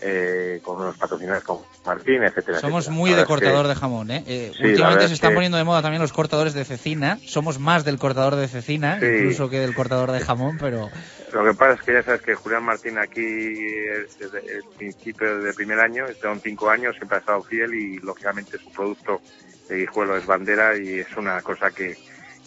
eh, 0.00 0.60
con 0.62 0.80
unos 0.80 0.96
patrocinadores 0.96 1.44
como 1.44 1.66
Martín, 1.84 2.22
etcétera. 2.22 2.60
Somos 2.60 2.84
etcétera. 2.84 2.96
muy 2.98 3.10
de 3.10 3.16
que- 3.22 3.24
cortador 3.26 3.66
de 3.66 3.74
jamón, 3.74 4.10
¿eh? 4.10 4.24
Eh, 4.26 4.52
Sí, 4.56 4.64
últimamente 4.64 5.00
se 5.02 5.06
es 5.06 5.12
están 5.12 5.30
que- 5.30 5.34
poniendo 5.36 5.58
de 5.58 5.64
moda 5.64 5.82
también 5.82 6.02
los 6.02 6.12
cortadores 6.12 6.54
de 6.54 6.64
cecina. 6.64 7.18
Somos 7.24 7.58
más 7.58 7.84
del 7.84 7.98
cortador 7.98 8.36
de 8.36 8.48
cecina, 8.48 8.98
Sí. 9.00 9.06
incluso 9.06 9.48
que 9.50 9.58
del 9.60 9.74
cortador 9.74 10.12
de 10.12 10.20
jamón, 10.20 10.58
pero 10.58 10.88
Lo 11.32 11.44
que 11.44 11.52
pasa 11.54 11.74
es 11.74 11.82
que 11.82 11.92
ya 11.92 12.02
sabes 12.02 12.22
que 12.22 12.34
Julián 12.34 12.62
Martín 12.62 12.96
aquí 12.98 13.20
es 13.20 14.18
desde 14.18 14.38
el 14.56 14.64
principio 14.78 15.40
del 15.42 15.52
primer 15.54 15.78
año, 15.78 16.06
son 16.22 16.40
cinco 16.40 16.70
años, 16.70 16.96
siempre 16.96 17.16
ha 17.16 17.20
estado 17.20 17.42
fiel 17.42 17.74
y 17.74 17.98
lógicamente 17.98 18.56
su 18.58 18.70
producto 18.72 19.20
de 19.68 19.76
guijuelo 19.76 20.16
es 20.16 20.24
bandera 20.24 20.74
y 20.78 21.00
es 21.00 21.16
una 21.18 21.42
cosa 21.42 21.70
que, 21.70 21.96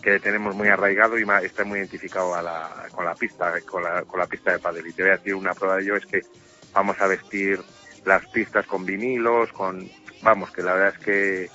que 0.01 0.19
tenemos 0.19 0.55
muy 0.55 0.67
arraigado 0.69 1.19
y 1.19 1.25
está 1.43 1.63
muy 1.63 1.77
identificado 1.77 2.33
a 2.33 2.41
la- 2.41 2.87
con 2.91 3.05
la 3.05 3.13
pista, 3.13 3.53
con 3.69 3.83
la, 3.83 4.01
con 4.01 4.19
la 4.19 4.25
pista 4.25 4.51
de 4.53 4.57
pádel. 4.59 4.87
Y 4.87 4.93
te 4.93 5.03
voy 5.03 5.11
a 5.11 5.17
decir 5.17 5.35
una 5.35 5.53
prueba 5.53 5.75
de 5.75 5.83
ello 5.83 5.95
es 5.97 6.05
que 6.07 6.21
vamos 6.73 6.99
a 6.99 7.07
vestir 7.07 7.59
las 8.05 8.25
pistas 8.27 8.65
con 8.65 8.85
vinilos, 8.85 9.51
con, 9.53 9.89
vamos, 10.21 10.51
que 10.51 10.63
la 10.63 10.73
verdad 10.73 10.95
es 10.97 11.05
que, 11.05 11.49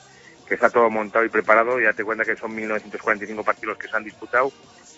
que 0.46 0.54
está 0.54 0.70
todo 0.70 0.88
montado 0.90 1.24
y 1.24 1.28
preparado, 1.28 1.80
ya 1.80 1.92
te 1.92 2.04
cuenta 2.04 2.24
que 2.24 2.36
son 2.36 2.54
1945 2.54 3.44
partidos 3.44 3.78
que 3.78 3.88
se 3.88 3.96
han 3.96 4.04
disputado 4.04 4.52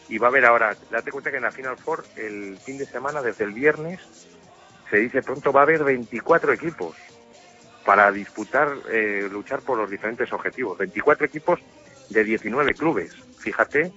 y 0.08 0.18
va 0.18 0.28
a 0.28 0.30
haber 0.30 0.44
ahora, 0.46 0.76
date 0.90 1.10
cuenta 1.10 1.30
que 1.30 1.36
en 1.36 1.42
la 1.42 1.50
Final 1.50 1.76
Four 1.76 2.04
el 2.16 2.58
fin 2.58 2.78
de 2.78 2.86
semana, 2.86 3.22
desde 3.22 3.44
el 3.44 3.52
viernes, 3.52 4.00
se 4.90 4.98
dice 4.98 5.22
pronto 5.22 5.52
va 5.52 5.60
a 5.60 5.62
haber 5.64 5.84
24 5.84 6.52
equipos 6.52 6.96
para 7.84 8.10
disputar, 8.10 8.68
eh, 8.90 9.28
luchar 9.30 9.60
por 9.60 9.78
los 9.78 9.90
diferentes 9.90 10.32
objetivos. 10.32 10.78
24 10.78 11.26
equipos 11.26 11.60
de 12.10 12.24
19 12.24 12.74
clubes. 12.74 13.14
Fíjate 13.38 13.92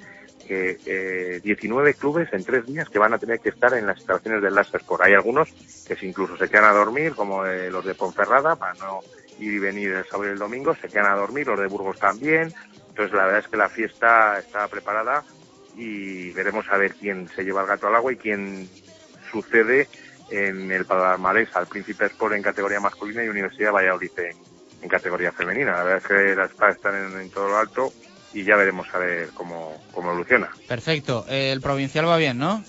que 0.52 0.78
eh, 0.86 1.40
19 1.42 1.94
clubes 1.94 2.28
en 2.34 2.44
tres 2.44 2.66
días 2.66 2.90
que 2.90 3.00
van 3.00 3.14
a 3.14 3.18
tener 3.18 3.40
que 3.40 3.48
estar 3.48 3.74
en 3.74 3.88
las 3.88 3.96
instalaciones 3.96 4.42
del 4.42 4.54
Lassa 4.54 4.80
Sport. 4.80 5.04
Hay 5.04 5.14
algunos 5.14 5.50
que 5.88 5.96
se 5.96 6.06
incluso 6.06 6.36
se 6.36 6.50
quedan 6.50 6.66
a 6.66 6.74
dormir, 6.74 7.14
como 7.16 7.46
eh, 7.46 7.72
los 7.72 7.86
de 7.86 7.96
Ponferrada, 7.96 8.58
para 8.58 8.74
no 8.74 9.00
ir 9.40 9.54
y 9.54 9.60
venir 9.60 9.94
el 9.94 10.04
sábado 10.04 10.28
y 10.28 10.34
el 10.34 10.40
domingo, 10.40 10.76
se 10.76 10.90
quedan 10.90 11.06
a 11.06 11.16
dormir, 11.16 11.48
los 11.48 11.58
de 11.58 11.68
Burgos 11.68 12.00
también. 12.00 12.54
Entonces 12.90 13.14
la 13.14 13.28
verdad 13.28 13.40
es 13.40 13.48
que 13.48 13.56
la 13.56 13.70
fiesta 13.70 14.40
está 14.40 14.68
preparada 14.68 15.24
y 15.78 16.32
veremos 16.32 16.66
a 16.70 16.76
ver 16.76 16.96
quién 16.96 17.30
se 17.30 17.46
lleva 17.46 17.62
el 17.62 17.68
gato 17.68 17.88
al 17.88 17.96
agua 17.96 18.12
y 18.12 18.18
quién 18.18 18.70
sucede 19.32 19.88
en 20.32 20.70
el 20.70 20.84
palmarés 20.84 21.56
al 21.56 21.68
Príncipe 21.68 22.08
Sport 22.08 22.36
en 22.36 22.42
categoría 22.42 22.82
masculina 22.82 23.24
y 23.24 23.30
Universidad 23.30 23.72
Valladolid 23.72 24.12
en, 24.82 24.90
categoría 24.90 25.32
femenina. 25.32 25.78
La 25.78 25.84
verdad 25.84 25.98
es 26.00 26.08
que 26.08 26.36
las 26.36 26.52
espadas 26.52 26.76
están 26.76 27.22
en 27.22 27.30
todo 27.30 27.48
lo 27.48 27.58
alto 27.58 27.94
y 28.34 28.44
ya 28.46 28.56
veremos 28.56 28.88
a 28.94 28.98
ver 28.98 29.32
cómo, 29.34 29.84
cómo 29.92 30.10
evoluciona. 30.12 30.50
perfecto. 30.68 31.26
El 31.28 31.62
provincial 31.62 32.08
va 32.08 32.18
bien, 32.18 32.38
¿no? 32.38 32.64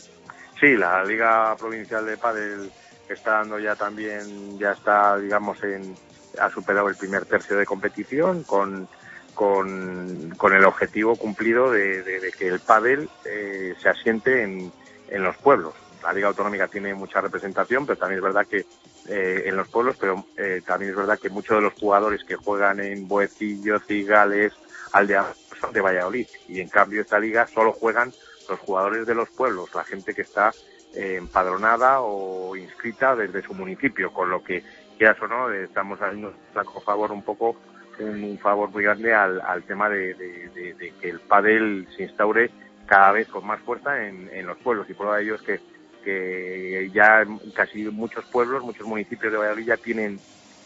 Sí, 0.60 0.74
la 0.76 1.04
Liga 1.04 1.56
Provincial 1.58 2.06
de 2.06 2.16
Padel 2.18 2.72
está 3.08 3.32
dando 3.32 3.58
ya 3.58 3.74
también, 3.76 4.58
ya 4.58 4.72
está, 4.72 5.18
digamos, 5.18 5.62
en, 5.64 5.96
ha 6.38 6.50
superado 6.50 6.88
el 6.88 6.96
primer 6.96 7.26
tercio 7.26 7.56
de 7.56 7.66
competición 7.66 8.44
con, 8.44 8.88
con, 9.34 10.30
con 10.36 10.52
el 10.52 10.64
objetivo 10.64 11.16
cumplido 11.16 11.70
de, 11.70 12.02
de- 12.02 12.20
de 12.20 12.30
que 12.32 12.46
el 12.48 12.60
pádel 12.60 13.10
eh, 13.24 13.74
se 13.82 13.88
asiente 13.88 14.42
en, 14.42 14.72
en 15.08 15.22
los 15.22 15.36
pueblos. 15.38 15.74
La 16.02 16.12
Liga 16.12 16.28
Autonómica 16.28 16.68
tiene 16.68 16.94
mucha 16.94 17.20
representación, 17.20 17.86
pero 17.86 17.98
también 17.98 18.18
es 18.18 18.24
verdad 18.24 18.46
que 18.48 18.66
eh, 19.08 19.42
en 19.46 19.56
los 19.56 19.68
pueblos, 19.68 19.96
pero 19.98 20.26
eh, 20.36 20.62
también 20.64 20.92
es 20.92 20.96
verdad 20.96 21.18
que 21.20 21.28
muchos 21.28 21.56
de 21.56 21.62
los 21.62 21.74
jugadores 21.74 22.22
que 22.24 22.36
juegan 22.36 22.78
en 22.80 23.08
Boecillo, 23.08 23.80
Cigales, 23.88 24.52
Aldea, 24.92 25.34
de 25.72 25.80
Valladolid. 25.80 26.26
Y 26.48 26.60
en 26.60 26.68
cambio 26.68 27.02
esta 27.02 27.18
liga 27.18 27.46
solo 27.46 27.72
juegan 27.72 28.12
los 28.48 28.58
jugadores 28.60 29.06
de 29.06 29.14
los 29.14 29.28
pueblos, 29.30 29.74
la 29.74 29.84
gente 29.84 30.14
que 30.14 30.22
está 30.22 30.52
eh, 30.94 31.16
empadronada 31.18 32.00
o 32.00 32.56
inscrita 32.56 33.14
desde 33.14 33.42
su 33.42 33.54
municipio, 33.54 34.12
con 34.12 34.30
lo 34.30 34.42
que, 34.42 34.62
quieras 34.98 35.20
o 35.22 35.26
no, 35.28 35.50
estamos 35.52 36.00
haciendo 36.00 36.28
un 36.54 36.82
favor 36.82 37.12
un 37.12 37.22
poco, 37.22 37.56
un, 37.98 38.38
favor 38.38 38.70
muy 38.70 38.82
grande 38.82 39.14
al, 39.14 39.40
al 39.40 39.62
tema 39.64 39.88
de- 39.88 40.14
de 40.14 40.92
que 41.00 41.10
el 41.10 41.20
pádel 41.20 41.86
se 41.96 42.04
instaure 42.04 42.50
cada 42.86 43.12
vez 43.12 43.28
con 43.28 43.46
más 43.46 43.60
fuerza 43.60 44.04
en, 44.04 44.28
en 44.32 44.46
los 44.46 44.58
pueblos 44.58 44.88
y 44.90 44.94
prueba 44.94 45.16
de 45.16 45.22
ello 45.24 45.34
es 45.36 45.42
que, 45.42 45.60
que 46.04 46.90
ya 46.92 47.24
casi 47.54 47.84
muchos 47.84 48.24
pueblos, 48.26 48.62
muchos 48.62 48.86
municipios 48.86 49.32
de 49.32 49.38
Valladolid 49.38 49.66
ya 49.66 49.76
tienen 49.76 50.18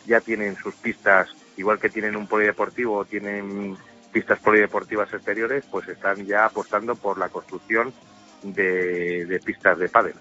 ya 0.07 0.21
tienen 0.21 0.57
sus 0.57 0.75
pistas, 0.77 1.29
igual 1.57 1.81
que 1.81 1.89
tienen 1.89 2.17
un 2.17 2.29
polideportivo, 2.29 3.05
tienen 3.05 3.77
pistas 4.17 4.39
polideportivas 4.39 5.13
exteriores, 5.13 5.63
pues 5.71 5.87
están 5.89 6.25
ya 6.25 6.47
apostando 6.47 6.95
por 6.95 7.19
la 7.19 7.29
construcción 7.29 7.93
de, 8.43 9.27
de 9.27 9.41
pistas 9.41 9.79
de 9.79 9.91
pádel. 9.91 10.15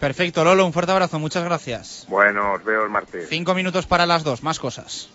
Perfecto, 0.00 0.42
Lolo, 0.42 0.66
un 0.66 0.72
fuerte 0.72 0.90
abrazo, 0.90 1.20
muchas 1.20 1.44
gracias. 1.44 2.04
Bueno, 2.08 2.54
os 2.54 2.64
veo 2.64 2.82
el 2.82 2.90
martes. 2.90 3.28
Cinco 3.28 3.54
minutos 3.54 3.86
para 3.86 4.06
las 4.06 4.24
dos, 4.24 4.42
más 4.42 4.58
cosas. 4.58 5.08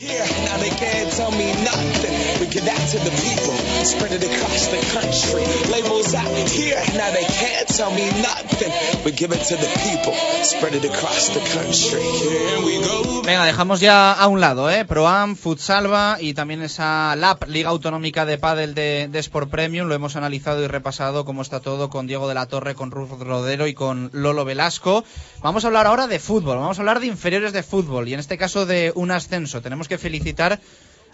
Now 0.00 0.56
they 0.56 0.70
can't 0.70 1.12
tell 1.12 1.30
me 1.30 1.52
nothing. 1.60 2.40
We 2.40 2.46
give 2.46 2.64
that 2.64 2.88
to 2.92 2.98
the 3.04 3.10
people, 3.10 3.52
spread 3.84 4.12
it 4.12 4.24
across 4.24 4.68
the 4.68 4.80
country. 4.96 5.44
Labels 5.70 6.14
out 6.14 6.48
here, 6.48 6.80
now 6.96 7.10
they 7.12 7.24
can't 7.24 7.68
tell 7.68 7.90
me 7.90 8.08
nothing. 8.22 8.72
We 9.04 9.12
give 9.12 9.32
it 9.32 9.44
to 9.44 9.56
the 9.56 9.68
people, 9.84 10.14
spread 10.42 10.72
it 10.72 10.86
across 10.86 11.28
the 11.28 11.40
country. 11.40 12.00
Here 12.00 12.64
we 12.64 12.80
go. 12.80 13.20
Venga, 13.24 13.44
dejamos 13.44 13.80
ya 13.80 14.12
a 14.12 14.26
un 14.28 14.40
lado, 14.40 14.70
¿eh? 14.70 14.86
Proam, 14.86 15.36
Futsalva 15.36 16.16
y 16.18 16.32
también 16.32 16.62
esa 16.62 17.14
LAP, 17.14 17.46
Liga 17.48 17.68
Autonómica 17.68 18.24
de 18.24 18.38
Padel 18.38 18.74
de, 18.74 19.06
de 19.12 19.18
Sport 19.18 19.50
Premium. 19.50 19.86
Lo 19.86 19.94
hemos 19.94 20.16
analizado 20.16 20.64
y 20.64 20.66
repasado 20.66 21.26
cómo 21.26 21.42
está 21.42 21.60
todo 21.60 21.90
con 21.90 22.06
Diego 22.06 22.26
de 22.26 22.34
la 22.34 22.46
Torre, 22.46 22.74
con 22.74 22.90
Ruth 22.90 23.20
Rodero 23.20 23.66
y 23.66 23.74
con 23.74 24.08
Lolo 24.14 24.46
Velasco. 24.46 25.04
Vamos 25.42 25.64
a 25.64 25.66
hablar 25.66 25.86
ahora 25.86 26.06
de 26.06 26.18
fútbol, 26.18 26.56
vamos 26.56 26.78
a 26.78 26.80
hablar 26.80 27.00
de 27.00 27.06
inferiores 27.06 27.52
de 27.52 27.62
fútbol 27.62 28.08
y 28.08 28.14
en 28.14 28.20
este 28.20 28.38
caso 28.38 28.64
de 28.64 28.92
un 28.94 29.10
ascenso. 29.10 29.60
Tenemos 29.60 29.89
que 29.90 29.98
felicitar 29.98 30.60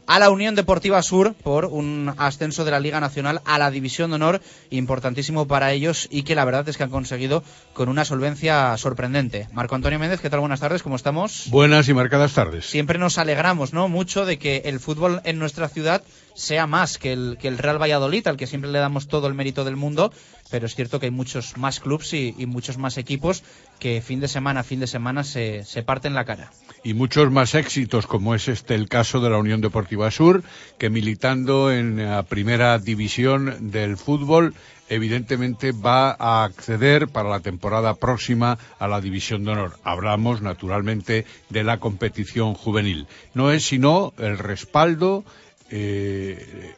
a 0.06 0.18
la 0.18 0.30
Unión 0.30 0.54
Deportiva 0.54 1.02
Sur 1.02 1.34
por 1.34 1.64
un 1.64 2.14
ascenso 2.18 2.64
de 2.64 2.70
la 2.70 2.78
Liga 2.78 3.00
Nacional 3.00 3.40
a 3.46 3.58
la 3.58 3.70
División 3.70 4.10
de 4.10 4.16
Honor, 4.16 4.40
importantísimo 4.70 5.48
para 5.48 5.72
ellos 5.72 6.06
y 6.10 6.22
que 6.22 6.34
la 6.34 6.44
verdad 6.44 6.68
es 6.68 6.76
que 6.76 6.84
han 6.84 6.90
conseguido 6.90 7.42
con 7.72 7.88
una 7.88 8.04
solvencia 8.04 8.76
sorprendente. 8.76 9.48
Marco 9.52 9.74
Antonio 9.74 9.98
Méndez, 9.98 10.20
¿qué 10.20 10.30
tal? 10.30 10.40
Buenas 10.40 10.60
tardes, 10.60 10.82
¿cómo 10.82 10.94
estamos? 10.94 11.46
Buenas 11.48 11.88
y 11.88 11.94
marcadas 11.94 12.34
tardes. 12.34 12.66
Siempre 12.66 12.98
nos 12.98 13.18
alegramos, 13.18 13.72
¿no? 13.72 13.88
Mucho 13.88 14.26
de 14.26 14.38
que 14.38 14.62
el 14.66 14.78
fútbol 14.78 15.22
en 15.24 15.38
nuestra 15.38 15.68
ciudad 15.68 16.02
sea 16.34 16.66
más 16.66 16.98
que 16.98 17.14
el, 17.14 17.38
que 17.40 17.48
el 17.48 17.56
Real 17.56 17.80
Valladolid, 17.80 18.28
al 18.28 18.36
que 18.36 18.46
siempre 18.46 18.70
le 18.70 18.78
damos 18.78 19.08
todo 19.08 19.26
el 19.26 19.34
mérito 19.34 19.64
del 19.64 19.76
mundo, 19.76 20.12
pero 20.51 20.66
es 20.66 20.74
cierto 20.74 21.01
que 21.01 21.07
hay 21.07 21.12
muchos 21.12 21.57
más 21.57 21.80
clubs 21.80 22.12
y, 22.12 22.34
y 22.38 22.47
muchos 22.47 22.78
más 22.78 22.99
equipos 22.99 23.42
que 23.78 24.01
fin 24.01 24.20
de 24.20 24.28
semana 24.28 24.61
a 24.61 24.64
fin 24.64 24.80
de 24.80 24.86
semana 24.86 25.24
se, 25.24 25.64
se 25.64 25.82
parten 25.82 26.14
la 26.14 26.24
cara 26.24 26.51
y 26.86 26.94
muchos 26.94 27.32
más 27.32 27.57
éxitos, 27.57 28.07
como 28.07 28.36
es 28.36 28.47
este 28.47 28.76
el 28.76 28.88
caso 28.88 29.20
de 29.20 29.28
la 29.28 29.38
Unión 29.38 29.61
Deportiva 29.61 30.09
Sur, 30.12 30.44
que 30.78 30.88
militando 30.88 31.72
en 31.72 31.97
la 31.97 32.22
primera 32.22 32.78
división 32.78 33.72
del 33.72 33.97
fútbol, 33.97 34.55
evidentemente 34.88 35.72
va 35.72 36.14
a 36.16 36.44
acceder 36.44 37.09
para 37.09 37.28
la 37.28 37.40
temporada 37.40 37.94
próxima 37.94 38.57
a 38.78 38.86
la 38.86 39.01
División 39.01 39.44
de 39.44 39.51
Honor. 39.51 39.76
Hablamos, 39.82 40.42
naturalmente, 40.42 41.26
de 41.51 41.64
la 41.64 41.78
competición 41.78 42.55
juvenil. 42.55 43.09
No 43.34 43.51
es 43.51 43.64
sino 43.64 44.12
el 44.18 44.38
respaldo, 44.38 45.24
eh, 45.70 46.76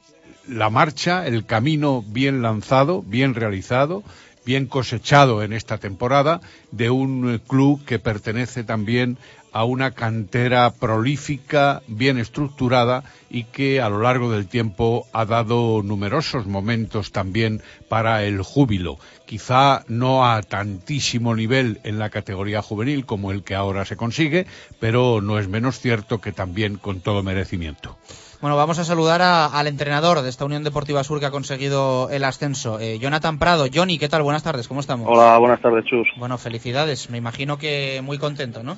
la 0.48 0.70
marcha, 0.70 1.26
el 1.26 1.44
camino 1.44 2.02
bien 2.06 2.42
lanzado, 2.42 3.02
bien 3.02 3.34
realizado, 3.34 4.02
bien 4.44 4.66
cosechado 4.66 5.42
en 5.42 5.52
esta 5.52 5.78
temporada 5.78 6.40
de 6.70 6.88
un 6.88 7.38
club 7.46 7.84
que 7.84 7.98
pertenece 7.98 8.64
también 8.64 9.18
a 9.52 9.64
una 9.64 9.90
cantera 9.90 10.70
prolífica, 10.70 11.82
bien 11.86 12.18
estructurada 12.18 13.04
y 13.28 13.44
que 13.44 13.80
a 13.80 13.88
lo 13.88 14.00
largo 14.00 14.30
del 14.30 14.46
tiempo 14.46 15.06
ha 15.12 15.24
dado 15.24 15.82
numerosos 15.82 16.46
momentos 16.46 17.12
también 17.12 17.62
para 17.88 18.24
el 18.24 18.42
júbilo. 18.42 18.98
Quizá 19.26 19.84
no 19.88 20.24
a 20.24 20.42
tantísimo 20.42 21.34
nivel 21.34 21.80
en 21.84 21.98
la 21.98 22.10
categoría 22.10 22.62
juvenil 22.62 23.04
como 23.04 23.32
el 23.32 23.42
que 23.42 23.54
ahora 23.54 23.84
se 23.84 23.96
consigue, 23.96 24.46
pero 24.80 25.20
no 25.20 25.38
es 25.38 25.48
menos 25.48 25.78
cierto 25.80 26.20
que 26.20 26.32
también 26.32 26.76
con 26.76 27.00
todo 27.00 27.22
merecimiento. 27.22 27.98
Bueno, 28.40 28.56
vamos 28.56 28.78
a 28.78 28.84
saludar 28.84 29.20
a, 29.20 29.46
al 29.46 29.66
entrenador 29.66 30.22
de 30.22 30.28
esta 30.28 30.44
Unión 30.44 30.62
Deportiva 30.62 31.02
Sur 31.02 31.18
que 31.18 31.26
ha 31.26 31.32
conseguido 31.32 32.08
el 32.10 32.22
ascenso, 32.22 32.78
eh, 32.78 33.00
Jonathan 33.00 33.36
Prado. 33.40 33.66
Johnny, 33.72 33.98
¿qué 33.98 34.08
tal? 34.08 34.22
Buenas 34.22 34.44
tardes, 34.44 34.68
¿cómo 34.68 34.78
estamos? 34.78 35.08
Hola, 35.10 35.36
buenas 35.38 35.60
tardes, 35.60 35.84
Chus. 35.86 36.06
Bueno, 36.16 36.38
felicidades. 36.38 37.10
Me 37.10 37.18
imagino 37.18 37.58
que 37.58 38.00
muy 38.00 38.16
contento, 38.18 38.62
¿no? 38.62 38.76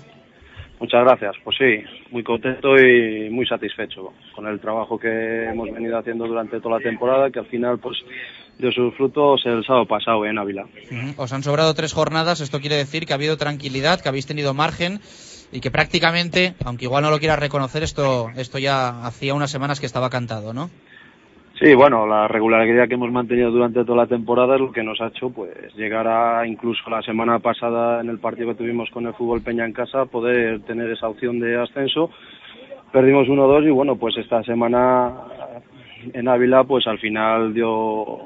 Muchas 0.78 1.04
gracias. 1.04 1.34
Pues 1.44 1.58
sí, 1.58 1.84
muy 2.10 2.22
contento 2.22 2.74
y 2.78 3.28
muy 3.28 3.46
satisfecho 3.46 4.14
con 4.34 4.46
el 4.46 4.58
trabajo 4.60 4.98
que 4.98 5.44
hemos 5.50 5.70
venido 5.70 5.98
haciendo 5.98 6.26
durante 6.26 6.58
toda 6.58 6.78
la 6.78 6.82
temporada, 6.82 7.30
que 7.30 7.40
al 7.40 7.46
final 7.46 7.78
pues 7.78 7.98
dio 8.58 8.72
sus 8.72 8.94
frutos 8.94 9.42
el 9.44 9.62
sábado 9.66 9.84
pasado 9.84 10.24
en 10.24 10.38
Ávila. 10.38 10.62
Uh 10.62 10.94
-huh. 10.94 11.14
Os 11.18 11.34
han 11.34 11.42
sobrado 11.42 11.74
tres 11.74 11.92
jornadas, 11.92 12.40
esto 12.40 12.60
quiere 12.60 12.76
decir 12.76 13.04
que 13.04 13.12
ha 13.12 13.16
habido 13.16 13.36
tranquilidad, 13.36 14.00
que 14.00 14.08
habéis 14.08 14.26
tenido 14.26 14.54
margen 14.54 15.00
y 15.52 15.60
que 15.60 15.70
prácticamente, 15.70 16.54
aunque 16.64 16.84
igual 16.84 17.02
no 17.02 17.10
lo 17.10 17.18
quieras 17.18 17.38
reconocer, 17.38 17.82
esto, 17.82 18.30
esto 18.36 18.58
ya 18.58 19.04
hacía 19.04 19.34
unas 19.34 19.50
semanas 19.50 19.80
que 19.80 19.86
estaba 19.86 20.10
cantado, 20.10 20.52
¿no? 20.52 20.70
Sí, 21.60 21.74
bueno, 21.74 22.06
la 22.06 22.26
regularidad 22.26 22.88
que 22.88 22.94
hemos 22.94 23.12
mantenido 23.12 23.50
durante 23.50 23.84
toda 23.84 24.04
la 24.04 24.06
temporada 24.06 24.54
es 24.54 24.62
lo 24.62 24.72
que 24.72 24.82
nos 24.82 24.98
ha 25.02 25.08
hecho 25.08 25.28
pues 25.28 25.50
llegar 25.76 26.08
a 26.08 26.46
incluso 26.46 26.88
la 26.88 27.02
semana 27.02 27.38
pasada 27.38 28.00
en 28.00 28.08
el 28.08 28.18
partido 28.18 28.48
que 28.48 28.54
tuvimos 28.54 28.88
con 28.90 29.06
el 29.06 29.12
fútbol 29.12 29.42
Peña 29.42 29.66
en 29.66 29.74
casa 29.74 30.06
poder 30.06 30.62
tener 30.62 30.90
esa 30.90 31.08
opción 31.08 31.38
de 31.38 31.60
ascenso. 31.60 32.10
Perdimos 32.92 33.28
1-2 33.28 33.66
y 33.66 33.70
bueno, 33.70 33.96
pues 33.96 34.16
esta 34.16 34.42
semana 34.42 35.12
en 36.14 36.28
Ávila 36.28 36.64
pues 36.64 36.86
al 36.86 36.98
final 36.98 37.52
dio 37.52 38.20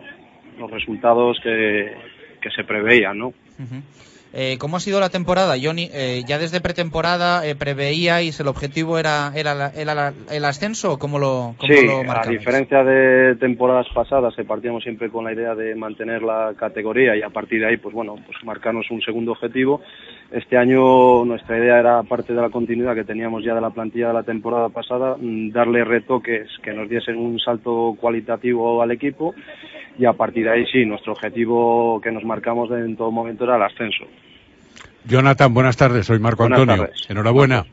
los 0.56 0.70
resultados 0.70 1.36
que, 1.42 1.92
que 2.40 2.50
se 2.50 2.62
preveían, 2.62 3.18
¿no? 3.18 3.28
Uh 3.28 3.32
-huh. 3.62 4.13
Eh, 4.36 4.58
¿Cómo 4.58 4.76
ha 4.76 4.80
sido 4.80 4.98
la 4.98 5.10
temporada, 5.10 5.54
Johnny? 5.62 5.88
Eh, 5.94 6.22
¿Ya 6.26 6.38
desde 6.38 6.60
pretemporada 6.60 7.46
eh, 7.46 7.54
preveíais 7.54 8.40
el 8.40 8.48
objetivo 8.48 8.98
era, 8.98 9.30
era, 9.36 9.70
era, 9.76 10.12
el 10.28 10.44
ascenso 10.44 10.94
o 10.94 10.98
cómo 10.98 11.20
lo, 11.20 11.54
cómo 11.56 11.72
sí, 11.72 11.86
lo 11.86 12.00
a 12.10 12.26
diferencia 12.26 12.82
de 12.82 13.36
temporadas 13.36 13.86
pasadas, 13.94 14.34
que 14.34 14.42
partíamos 14.42 14.82
siempre 14.82 15.08
con 15.08 15.24
la 15.24 15.32
idea 15.32 15.54
de 15.54 15.76
mantener 15.76 16.22
la 16.22 16.52
categoría 16.58 17.14
y 17.14 17.22
a 17.22 17.30
partir 17.30 17.60
de 17.60 17.68
ahí, 17.68 17.76
pues 17.76 17.94
bueno, 17.94 18.16
pues 18.26 18.36
marcarnos 18.42 18.90
un 18.90 19.00
segundo 19.02 19.30
objetivo. 19.30 19.82
Este 20.34 20.58
año 20.58 21.24
nuestra 21.24 21.56
idea 21.56 21.78
era, 21.78 22.00
aparte 22.00 22.34
de 22.34 22.42
la 22.42 22.50
continuidad 22.50 22.96
que 22.96 23.04
teníamos 23.04 23.44
ya 23.44 23.54
de 23.54 23.60
la 23.60 23.70
plantilla 23.70 24.08
de 24.08 24.14
la 24.14 24.24
temporada 24.24 24.68
pasada, 24.68 25.14
mm, 25.16 25.50
darle 25.52 25.84
retoques 25.84 26.48
que 26.60 26.72
nos 26.72 26.88
diesen 26.88 27.18
un 27.18 27.38
salto 27.38 27.96
cualitativo 28.00 28.82
al 28.82 28.90
equipo 28.90 29.32
y 29.96 30.06
a 30.06 30.12
partir 30.12 30.46
de 30.46 30.50
ahí 30.50 30.66
sí, 30.66 30.84
nuestro 30.84 31.12
objetivo 31.12 32.00
que 32.00 32.10
nos 32.10 32.24
marcamos 32.24 32.68
en 32.72 32.96
todo 32.96 33.12
momento 33.12 33.44
era 33.44 33.54
el 33.54 33.62
ascenso. 33.62 34.06
Jonathan, 35.04 35.54
buenas 35.54 35.76
tardes, 35.76 36.06
soy 36.06 36.18
Marco 36.18 36.42
buenas 36.42 36.58
Antonio. 36.58 36.82
Tardes. 36.82 37.06
Enhorabuena. 37.08 37.66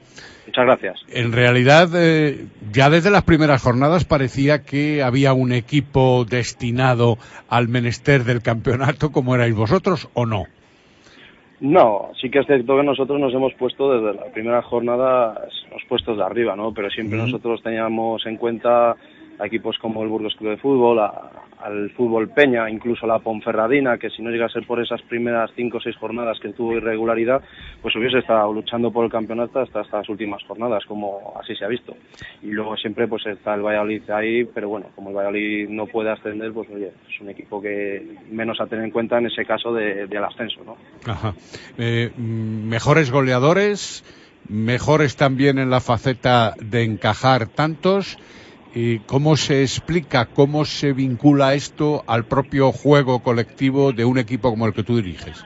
Muchas 0.45 0.65
gracias. 0.65 1.01
En 1.09 1.31
realidad, 1.31 1.89
eh, 1.95 2.45
ya 2.71 2.91
desde 2.91 3.09
las 3.09 3.23
primeras 3.23 3.63
jornadas 3.63 4.05
parecía 4.05 4.61
que 4.61 5.01
había 5.01 5.33
un 5.33 5.51
equipo 5.51 6.25
destinado 6.25 7.17
al 7.49 7.69
menester 7.69 8.23
del 8.23 8.43
campeonato 8.43 9.11
como 9.11 9.33
erais 9.33 9.55
vosotros, 9.55 10.09
¿o 10.13 10.27
no? 10.27 10.45
No, 11.61 12.09
sí 12.19 12.29
que 12.31 12.39
es 12.39 12.47
cierto 12.47 12.75
que 12.75 12.83
nosotros 12.83 13.19
nos 13.19 13.33
hemos 13.33 13.53
puesto 13.53 13.93
desde 13.93 14.19
la 14.19 14.25
primera 14.31 14.61
jornada 14.63 15.47
los 15.71 15.83
puestos 15.87 16.17
de 16.17 16.23
arriba, 16.23 16.55
¿no? 16.55 16.73
Pero 16.73 16.89
siempre 16.89 17.17
nosotros 17.25 17.61
teníamos 17.61 18.25
en 18.25 18.37
cuenta 18.37 18.91
a 19.39 19.45
equipos 19.45 19.77
como 19.77 20.01
el 20.03 20.09
Burgos 20.09 20.35
Club 20.35 20.49
de 20.51 20.57
Fútbol, 20.57 20.99
a- 20.99 21.31
al 21.63 21.89
Fútbol 21.91 22.29
Peña, 22.29 22.69
incluso 22.69 23.05
la 23.07 23.19
Ponferradina, 23.19 23.97
que 23.97 24.09
si 24.09 24.21
no 24.21 24.29
llega 24.29 24.45
a 24.45 24.49
ser 24.49 24.65
por 24.65 24.81
esas 24.81 25.01
primeras 25.03 25.51
cinco 25.55 25.77
o 25.77 25.81
seis 25.81 25.95
jornadas 25.97 26.39
que 26.39 26.49
tuvo 26.53 26.75
irregularidad, 26.77 27.41
pues 27.81 27.95
hubiese 27.95 28.19
estado 28.19 28.51
luchando 28.53 28.91
por 28.91 29.05
el 29.05 29.11
campeonato 29.11 29.59
hasta 29.59 29.81
estas 29.81 30.07
últimas 30.09 30.41
jornadas, 30.43 30.83
como 30.85 31.33
así 31.41 31.55
se 31.55 31.65
ha 31.65 31.67
visto. 31.67 31.95
Y 32.41 32.47
luego 32.47 32.75
siempre 32.77 33.07
pues 33.07 33.25
está 33.25 33.53
el 33.55 33.61
Valladolid 33.61 34.09
ahí, 34.09 34.43
pero 34.45 34.69
bueno, 34.69 34.87
como 34.95 35.09
el 35.09 35.15
Valladolid 35.15 35.69
no 35.69 35.85
puede 35.87 36.11
ascender, 36.11 36.51
pues 36.53 36.69
oye, 36.69 36.91
es 37.09 37.21
un 37.21 37.29
equipo 37.29 37.61
que 37.61 38.05
menos 38.31 38.59
a 38.61 38.67
tener 38.67 38.85
en 38.85 38.91
cuenta 38.91 39.17
en 39.17 39.27
ese 39.27 39.45
caso 39.45 39.73
de- 39.73 40.07
del 40.07 40.23
ascenso, 40.23 40.61
¿no? 40.65 40.77
Ajá. 41.11 41.33
Eh, 41.77 42.11
mejores 42.17 43.11
goleadores, 43.11 44.03
mejores 44.49 45.15
también 45.15 45.59
en 45.59 45.69
la 45.69 45.79
faceta 45.81 46.55
de 46.59 46.83
encajar 46.83 47.47
tantos. 47.47 48.17
¿Y 48.73 48.99
cómo 48.99 49.35
se 49.35 49.63
explica, 49.63 50.27
cómo 50.33 50.63
se 50.63 50.93
vincula 50.93 51.53
esto 51.53 52.03
al 52.07 52.25
propio 52.25 52.71
juego 52.71 53.21
colectivo 53.21 53.91
de 53.91 54.05
un 54.05 54.17
equipo 54.17 54.49
como 54.49 54.65
el 54.65 54.73
que 54.73 54.83
tú 54.83 54.95
diriges? 54.95 55.43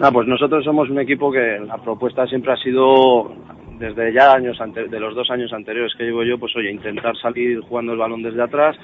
Ah, 0.00 0.10
pues 0.10 0.26
nosotros 0.26 0.64
somos 0.64 0.88
un 0.88 0.98
equipo 0.98 1.30
que 1.30 1.58
la 1.66 1.76
propuesta 1.78 2.26
siempre 2.26 2.52
ha 2.52 2.56
sido 2.56 3.32
desde 3.78 4.12
ya 4.12 4.32
años 4.32 4.58
de 4.74 5.00
los 5.00 5.14
dos 5.14 5.30
años 5.30 5.52
anteriores 5.52 5.92
que 5.96 6.04
llevo 6.04 6.24
yo, 6.24 6.38
pues 6.38 6.56
oye, 6.56 6.70
intentar 6.70 7.16
salir 7.18 7.60
jugando 7.60 7.92
el 7.92 7.98
balón 7.98 8.22
desde 8.22 8.42
atrás 8.42 8.76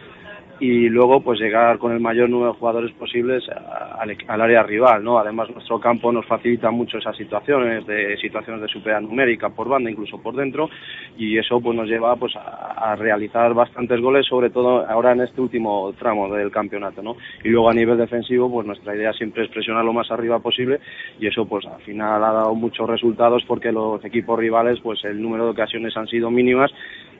y 0.62 0.88
luego 0.88 1.20
pues 1.20 1.40
llegar 1.40 1.76
con 1.78 1.90
el 1.90 1.98
mayor 1.98 2.30
número 2.30 2.52
de 2.52 2.58
jugadores 2.60 2.92
posibles 2.92 3.42
al, 3.48 4.16
al 4.28 4.40
área 4.40 4.62
rival, 4.62 5.02
¿no? 5.02 5.18
Además 5.18 5.50
nuestro 5.50 5.80
campo 5.80 6.12
nos 6.12 6.24
facilita 6.24 6.70
mucho 6.70 6.98
esas 6.98 7.16
situaciones 7.16 7.84
de 7.84 8.16
situaciones 8.18 8.62
de 8.62 8.68
superioridad 8.68 9.00
numérica 9.00 9.48
por 9.48 9.68
banda, 9.68 9.90
incluso 9.90 10.22
por 10.22 10.36
dentro 10.36 10.70
y 11.18 11.36
eso 11.36 11.60
pues 11.60 11.76
nos 11.76 11.88
lleva 11.88 12.14
pues 12.14 12.34
a 12.36 12.94
realizar 12.94 13.52
bastantes 13.54 14.00
goles, 14.00 14.24
sobre 14.24 14.50
todo 14.50 14.88
ahora 14.88 15.10
en 15.10 15.22
este 15.22 15.40
último 15.40 15.92
tramo 15.98 16.32
del 16.32 16.52
campeonato, 16.52 17.02
¿no? 17.02 17.16
Y 17.42 17.48
luego 17.48 17.68
a 17.68 17.74
nivel 17.74 17.98
defensivo 17.98 18.48
pues 18.48 18.64
nuestra 18.64 18.94
idea 18.94 19.12
siempre 19.14 19.42
es 19.42 19.50
presionar 19.50 19.84
lo 19.84 19.92
más 19.92 20.12
arriba 20.12 20.38
posible 20.38 20.78
y 21.18 21.26
eso 21.26 21.44
pues 21.44 21.66
al 21.66 21.82
final 21.82 22.22
ha 22.22 22.30
dado 22.30 22.54
muchos 22.54 22.88
resultados 22.88 23.42
porque 23.48 23.72
los 23.72 24.04
equipos 24.04 24.38
rivales 24.38 24.78
pues 24.80 25.04
el 25.06 25.20
número 25.20 25.46
de 25.46 25.50
ocasiones 25.50 25.96
han 25.96 26.06
sido 26.06 26.30
mínimas 26.30 26.70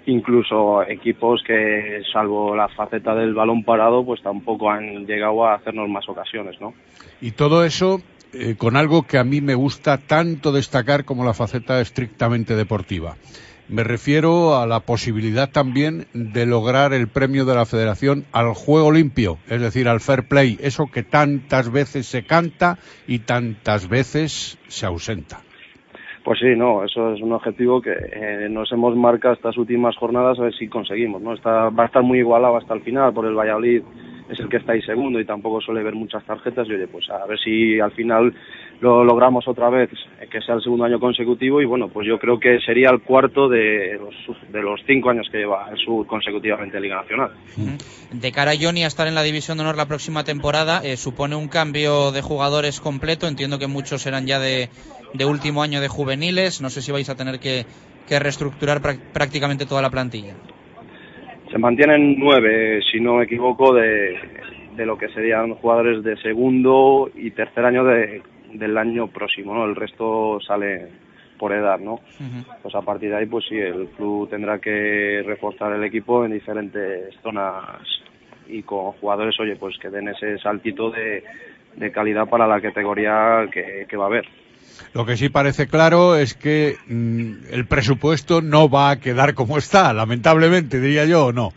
incluso 0.07 0.83
equipos 0.83 1.43
que 1.47 2.03
salvo 2.13 2.55
la 2.57 2.69
faceta 2.69 3.15
del 3.15 3.35
balón 3.35 3.65
parado 3.65 4.05
pues 4.05 4.23
tampoco 4.23 4.71
han 4.71 5.07
llegado 5.07 5.45
a 5.45 5.55
hacernos 5.55 5.89
más 5.89 6.09
ocasiones 6.09 6.61
no 6.61 6.75
Y 7.21 7.33
todo 7.33 7.65
eso 7.65 8.01
eh, 8.35 8.55
con 8.57 8.77
algo 8.77 9.03
que 9.03 9.19
a 9.19 9.25
mí 9.25 9.43
me 9.43 9.55
gusta 9.55 9.99
tanto 9.99 10.53
destacar 10.53 11.05
como 11.05 11.25
la 11.25 11.35
faceta 11.35 11.81
estrictamente 11.81 12.57
deportiva. 12.57 13.17
Me 13.69 13.85
refiero 13.85 14.57
a 14.57 14.67
la 14.67 14.81
posibilidad 14.81 15.51
también 15.51 16.07
de 16.15 16.47
lograr 16.47 16.93
el 16.93 17.09
premio 17.09 17.45
de 17.45 17.55
la 17.55 17.67
Federación 17.67 18.25
al 18.33 18.55
juego 18.55 18.91
limpio, 18.91 19.39
es 19.49 19.61
decir, 19.61 19.89
al 19.89 20.01
fair 20.01 20.29
play, 20.29 20.59
eso 20.61 20.87
que 20.93 21.03
tantas 21.03 21.71
veces 21.71 22.07
se 22.07 22.25
canta 22.25 22.79
y 23.07 23.21
tantas 23.21 23.89
veces 23.89 24.59
se 24.69 24.87
ausenta. 24.87 25.43
Pues 26.25 26.39
sí, 26.39 26.55
no, 26.57 26.85
eso 26.85 27.15
es 27.15 27.21
un 27.21 27.33
objetivo 27.33 27.81
que 27.83 27.93
eh, 27.93 28.49
nos 28.49 28.71
hemos 28.71 28.95
marcado 28.95 29.35
estas 29.35 29.57
últimas 29.57 29.97
jornadas 29.97 30.39
a 30.39 30.43
ver 30.43 30.55
si 30.55 30.69
conseguimos, 30.69 31.21
¿no? 31.21 31.35
Está, 31.35 31.69
va 31.71 31.85
a 31.85 31.87
estar 31.87 32.03
muy 32.03 32.19
igualado 32.19 32.57
hasta 32.57 32.75
el 32.75 32.83
final 32.83 33.13
por 33.13 33.27
el 33.27 33.35
Valladolid 33.35 33.83
es 34.33 34.41
el 34.41 34.49
que 34.49 34.57
está 34.57 34.73
ahí 34.73 34.83
segundo 34.83 35.21
y 35.21 35.27
tampoco 35.27 35.61
suele 35.61 35.83
ver 35.83 35.95
muchas 35.95 36.25
tarjetas 36.25 36.67
y 36.69 36.73
oye, 36.73 36.87
pues 36.87 37.09
a 37.11 37.27
ver 37.27 37.39
si 37.39 37.79
al 37.81 37.93
final 37.93 38.35
lo 38.81 39.05
logramos 39.05 39.47
otra 39.47 39.69
vez, 39.71 39.91
que 40.31 40.41
sea 40.41 40.57
el 40.57 40.63
segundo 40.63 40.85
año 40.85 40.99
consecutivo 40.99 41.61
y 41.61 41.67
bueno, 41.67 41.89
pues 41.89 42.07
yo 42.07 42.19
creo 42.19 42.41
que 42.41 42.59
sería 42.61 42.91
el 42.91 43.03
cuarto 43.03 43.49
de 43.49 43.99
los, 43.99 44.15
de 44.51 44.63
los 44.63 44.81
cinco 44.87 45.11
años 45.11 45.29
que 45.31 45.39
lleva 45.39 45.69
el 45.71 45.79
sur 45.79 46.07
consecutivamente 46.07 46.77
en 46.77 46.83
Liga 46.83 46.97
Nacional. 46.97 47.31
De 48.13 48.33
cara 48.33 48.53
a 48.53 48.55
Johnny 48.59 48.85
a 48.85 48.89
estar 48.89 49.07
en 49.07 49.15
la 49.15 49.23
División 49.23 49.59
de 49.59 49.65
Honor 49.65 49.77
la 49.77 49.87
próxima 49.87 50.25
temporada, 50.25 50.81
eh, 50.83 50.97
supone 50.97 51.37
un 51.37 51.49
cambio 51.49 52.11
de 52.11 52.23
jugadores 52.23 52.81
completo, 52.81 53.29
entiendo 53.29 53.59
que 53.59 53.67
muchos 53.67 54.03
serán 54.03 54.27
ya 54.27 54.41
de, 54.41 54.69
de 55.15 55.25
último 55.25 55.63
año 55.63 55.81
de 55.81 55.89
juveniles, 55.89 56.61
no 56.61 56.71
sé 56.71 56.81
si 56.81 56.93
vais 56.93 57.09
a 57.09 57.17
tener 57.17 57.39
que, 57.39 57.65
que 58.09 58.19
reestructurar 58.19 58.81
prácticamente 59.13 59.67
toda 59.67 59.83
la 59.83 59.91
plantilla. 59.91 60.35
Se 61.51 61.59
mantienen 61.59 62.17
nueve, 62.19 62.81
si 62.91 63.01
no 63.01 63.17
me 63.17 63.25
equivoco, 63.25 63.75
de, 63.75 64.19
de 64.77 64.87
lo 64.87 64.97
que 64.97 65.09
serían 65.09 65.55
jugadores 65.55 66.03
de 66.03 66.17
segundo 66.23 67.11
y 67.15 67.31
tercer 67.33 67.65
año 67.65 67.85
de, 67.85 68.23
del 68.55 68.79
año 68.79 69.09
próximo, 69.09 69.55
¿no? 69.55 69.65
El 69.67 69.77
resto 69.77 70.39
sale 70.41 70.89
por 71.39 71.53
edad, 71.53 71.79
¿no? 71.79 72.01
Pues 72.63 72.75
a 72.75 72.83
partir 72.83 73.11
de 73.11 73.17
ahí, 73.17 73.27
pues 73.27 73.45
sí, 73.49 73.57
el 73.57 73.89
club 73.97 74.31
tendrá 74.31 74.61
que 74.61 75.23
reforzar 75.27 75.73
el 75.73 75.83
equipo 75.85 76.25
en 76.25 76.33
diferentes 76.33 77.15
zonas 77.21 77.81
y 78.49 78.63
con 78.63 78.93
jugadores, 78.93 79.39
oye, 79.41 79.57
pues 79.57 79.77
que 79.79 79.91
den 79.91 80.09
ese 80.09 80.39
saltito 80.39 80.91
de, 80.91 81.25
de 81.77 81.91
calidad 81.91 82.29
para 82.29 82.47
la 82.47 82.61
categoría 82.61 83.47
que, 83.53 83.87
que 83.89 83.97
va 83.97 84.05
a 84.05 84.07
haber. 84.07 84.25
Lo 84.95 85.05
que 85.07 85.17
sí 85.17 85.29
parece 85.29 85.67
claro 85.67 86.17
es 86.17 86.35
que 86.35 86.77
mm, 86.87 87.53
el 87.53 87.67
presupuesto 87.67 88.43
no 88.43 88.69
va 88.69 88.91
a 88.91 89.01
quedar 89.01 89.35
como 89.35 89.59
está, 89.59 89.93
lamentablemente, 89.93 90.81
diría 90.81 91.05
yo, 91.05 91.27
¿o 91.27 91.33
no? 91.33 91.51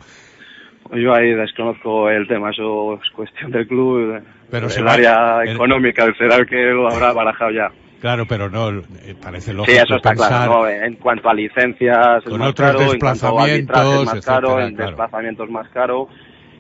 Yo 0.94 1.14
ahí 1.14 1.34
desconozco 1.34 2.10
el 2.10 2.28
tema, 2.28 2.52
eso 2.52 3.00
es 3.04 3.10
cuestión 3.12 3.52
del 3.52 3.68
club, 3.68 4.22
pero 4.52 4.68
el 4.70 4.88
área 4.88 5.44
económica, 5.44 6.06
será 6.18 6.36
el 6.36 6.46
que 6.46 6.58
lo 6.58 6.88
habrá 6.88 7.12
barajado 7.12 7.52
ya. 7.52 7.72
Claro, 8.00 8.26
pero 8.28 8.50
no, 8.50 8.70
eh, 8.70 9.16
parece 9.20 9.52
lógico 9.52 9.76
Sí, 9.76 9.84
eso 9.84 9.96
está 9.96 10.12
pensar 10.12 10.48
claro, 10.48 10.64
¿no? 10.64 10.70
En 10.70 10.96
cuanto 10.96 11.28
a 11.28 11.34
licencias 11.34 12.24
es 12.24 12.30
con 12.30 12.40
más 12.40 12.50
otros 12.50 12.72
caro, 12.72 12.94
en 12.94 13.00
cuanto 13.00 13.26
a 13.26 13.44
arbitraje 13.44 13.90
es 13.90 14.06
más 14.06 14.14
desplazamientos, 14.14 14.26
caro, 14.26 14.62
en 14.62 14.76
claro. 14.76 14.90
desplazamientos 14.92 15.50
más 15.50 15.70
caro. 15.70 16.08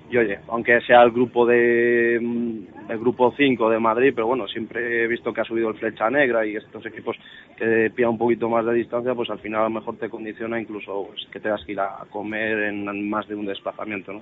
Y 0.09 0.17
oye, 0.17 0.39
aunque 0.47 0.79
sea 0.81 1.01
el 1.01 1.11
grupo 1.11 1.45
de 1.45 2.19
mm, 2.21 2.91
el 2.91 2.99
grupo 2.99 3.33
5 3.35 3.69
de 3.69 3.79
Madrid, 3.79 4.11
pero 4.13 4.27
bueno, 4.27 4.47
siempre 4.47 5.03
he 5.03 5.07
visto 5.07 5.33
que 5.33 5.41
ha 5.41 5.45
subido 5.45 5.69
el 5.69 5.77
Flecha 5.77 6.09
Negra 6.09 6.45
y 6.45 6.55
estos 6.55 6.85
equipos 6.85 7.15
que 7.57 7.91
pilla 7.95 8.09
un 8.09 8.17
poquito 8.17 8.49
más 8.49 8.65
de 8.65 8.73
distancia, 8.73 9.15
pues 9.15 9.29
al 9.29 9.39
final 9.39 9.61
a 9.61 9.63
lo 9.63 9.71
mejor 9.71 9.97
te 9.97 10.09
condiciona 10.09 10.59
incluso 10.59 11.07
pues, 11.07 11.25
que 11.31 11.39
tengas 11.39 11.63
que 11.65 11.71
ir 11.71 11.79
a 11.79 12.05
comer 12.09 12.63
en 12.63 13.09
más 13.09 13.27
de 13.27 13.35
un 13.35 13.45
desplazamiento, 13.45 14.13
¿no? 14.13 14.21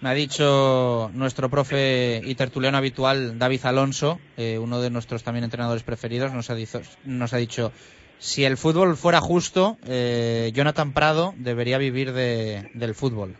Me 0.00 0.10
ha 0.10 0.14
dicho 0.14 1.10
nuestro 1.14 1.48
profe 1.48 2.20
y 2.24 2.34
tertuliano 2.36 2.78
habitual, 2.78 3.38
David 3.38 3.64
Alonso, 3.64 4.20
eh, 4.36 4.56
uno 4.58 4.80
de 4.80 4.90
nuestros 4.90 5.24
también 5.24 5.44
entrenadores 5.44 5.82
preferidos, 5.82 6.32
nos 6.32 6.50
ha, 6.50 6.54
dicho, 6.54 6.80
nos 7.04 7.32
ha 7.32 7.36
dicho, 7.36 7.72
si 8.18 8.44
el 8.44 8.56
fútbol 8.56 8.96
fuera 8.96 9.20
justo, 9.20 9.76
eh, 9.86 10.52
Jonathan 10.54 10.92
Prado 10.92 11.34
debería 11.36 11.78
vivir 11.78 12.12
de, 12.12 12.70
del 12.74 12.94
fútbol. 12.94 13.34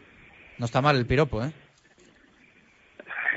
No 0.58 0.66
está 0.66 0.80
mal 0.80 0.96
el 0.96 1.06
piropo, 1.06 1.42
¿eh? 1.42 1.50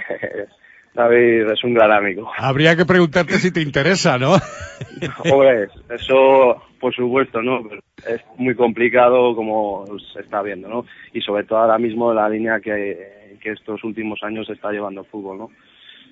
David 0.94 1.50
es 1.52 1.64
un 1.64 1.74
gran 1.74 1.92
amigo. 1.92 2.30
Habría 2.38 2.76
que 2.76 2.86
preguntarte 2.86 3.40
si 3.40 3.52
te 3.52 3.62
interesa, 3.62 4.18
¿no? 4.18 4.34
Hombre, 5.32 5.70
eso 5.90 6.62
por 6.80 6.94
supuesto, 6.94 7.42
¿no? 7.42 7.62
Pero 7.68 7.82
es 8.10 8.22
muy 8.38 8.56
complicado 8.56 9.36
como 9.36 9.86
se 10.14 10.22
está 10.22 10.42
viendo, 10.42 10.68
¿no? 10.68 10.86
Y 11.14 11.22
sobre 11.22 11.44
todo 11.46 11.60
ahora 11.60 11.78
mismo 11.78 12.14
la 12.14 12.28
línea 12.28 12.60
que, 12.60 13.38
que 13.40 13.52
estos 13.52 13.84
últimos 13.84 14.22
años 14.24 14.50
está 14.50 14.72
llevando 14.72 15.02
el 15.02 15.08
fútbol, 15.08 15.38
¿no? 15.38 15.52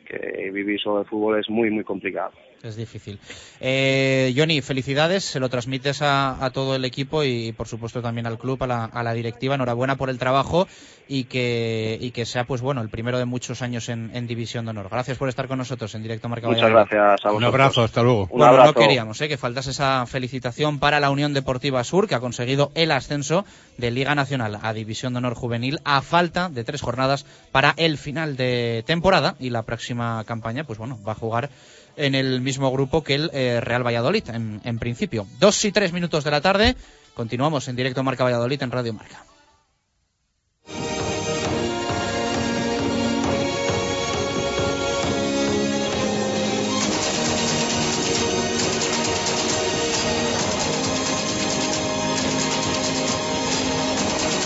Que 0.10 0.50
vivir 0.52 0.80
solo 0.82 1.00
de 1.00 1.06
fútbol 1.06 1.40
es 1.40 1.50
muy, 1.50 1.70
muy 1.70 1.84
complicado. 1.84 2.32
Es 2.64 2.76
difícil. 2.76 3.20
Eh, 3.62 4.34
Johnny, 4.36 4.62
felicidades, 4.62 5.24
se 5.24 5.40
lo 5.40 5.48
transmites 5.48 6.02
a, 6.02 6.44
a, 6.44 6.50
todo 6.50 6.76
el 6.76 6.84
equipo 6.84 7.24
y 7.24 7.54
por 7.54 7.68
supuesto 7.68 8.02
también 8.02 8.28
al 8.28 8.38
club, 8.38 8.62
a 8.64 8.68
la, 8.68 8.86
a 8.86 9.04
la, 9.04 9.14
directiva. 9.14 9.56
Enhorabuena 9.56 9.96
por 9.96 10.10
el 10.10 10.18
trabajo 10.20 10.68
y 11.08 11.24
que, 11.26 11.98
y 12.02 12.12
que 12.12 12.26
sea 12.26 12.44
pues 12.44 12.60
bueno 12.62 12.82
el 12.82 12.90
primero 12.90 13.18
de 13.18 13.24
muchos 13.24 13.62
años 13.62 13.88
en, 13.88 14.12
en 14.14 14.28
División 14.28 14.66
de 14.66 14.72
Honor. 14.72 14.90
Gracias 14.92 15.18
por 15.18 15.30
estar 15.30 15.48
con 15.48 15.58
nosotros 15.58 15.96
en 15.96 16.04
directo 16.04 16.28
Marca 16.28 16.48
Muchas 16.48 16.64
Valladolid. 16.64 16.90
gracias 16.92 17.26
a 17.26 17.30
vosotros. 17.30 17.38
Un 17.38 17.44
abrazo, 17.46 17.84
hasta 17.84 18.04
luego. 18.04 18.24
Un 18.24 18.40
bueno, 18.40 18.46
abrazo. 18.48 18.74
no 18.74 18.82
queríamos 18.82 19.22
¿eh? 19.22 19.30
que 19.30 19.38
faltase 19.38 19.72
esa 19.72 20.06
felicitación 20.06 20.80
para 20.80 21.00
la 21.00 21.12
Unión 21.12 21.34
Deportiva 21.34 21.82
Sur, 21.86 22.10
que 22.10 22.16
ha 22.16 22.20
conseguido 22.20 22.72
el 22.76 22.92
ascenso 22.92 23.46
de 23.78 23.92
Liga 23.92 24.16
Nacional 24.16 24.60
a 24.62 24.74
División 24.74 25.14
de 25.14 25.20
Honor 25.20 25.36
Juvenil 25.36 25.80
a 25.86 26.02
falta 26.02 26.50
de 26.50 26.66
tres 26.66 26.82
jornadas 26.82 27.26
para 27.54 27.74
el 27.78 27.98
final 27.98 28.36
de 28.36 28.84
temporada 28.86 29.36
y 29.40 29.50
la 29.50 29.64
próxima 29.64 29.99
campaña, 30.26 30.64
pues 30.64 30.80
bueno, 30.80 31.00
va 31.08 31.14
a 31.14 31.16
jugar 31.16 31.50
en 31.96 32.16
el 32.16 32.42
mismo 32.42 32.72
grupo 32.72 33.04
que 33.04 33.16
el 33.16 33.30
eh, 33.34 33.62
Real 33.62 33.86
Valladolid, 33.86 34.30
en, 34.30 34.62
en, 34.64 34.80
principio. 34.80 35.28
Dos 35.40 35.64
y 35.66 35.72
tres 35.72 35.94
minutos 35.94 36.24
de 36.24 36.32
la 36.32 36.42
tarde, 36.42 36.76
continuamos 37.14 37.68
en 37.68 37.76
directo 37.76 38.04
Marca 38.04 38.24
Valladolid 38.24 38.62
en 38.64 38.72
Radio 38.72 38.94
Marca. 38.94 39.29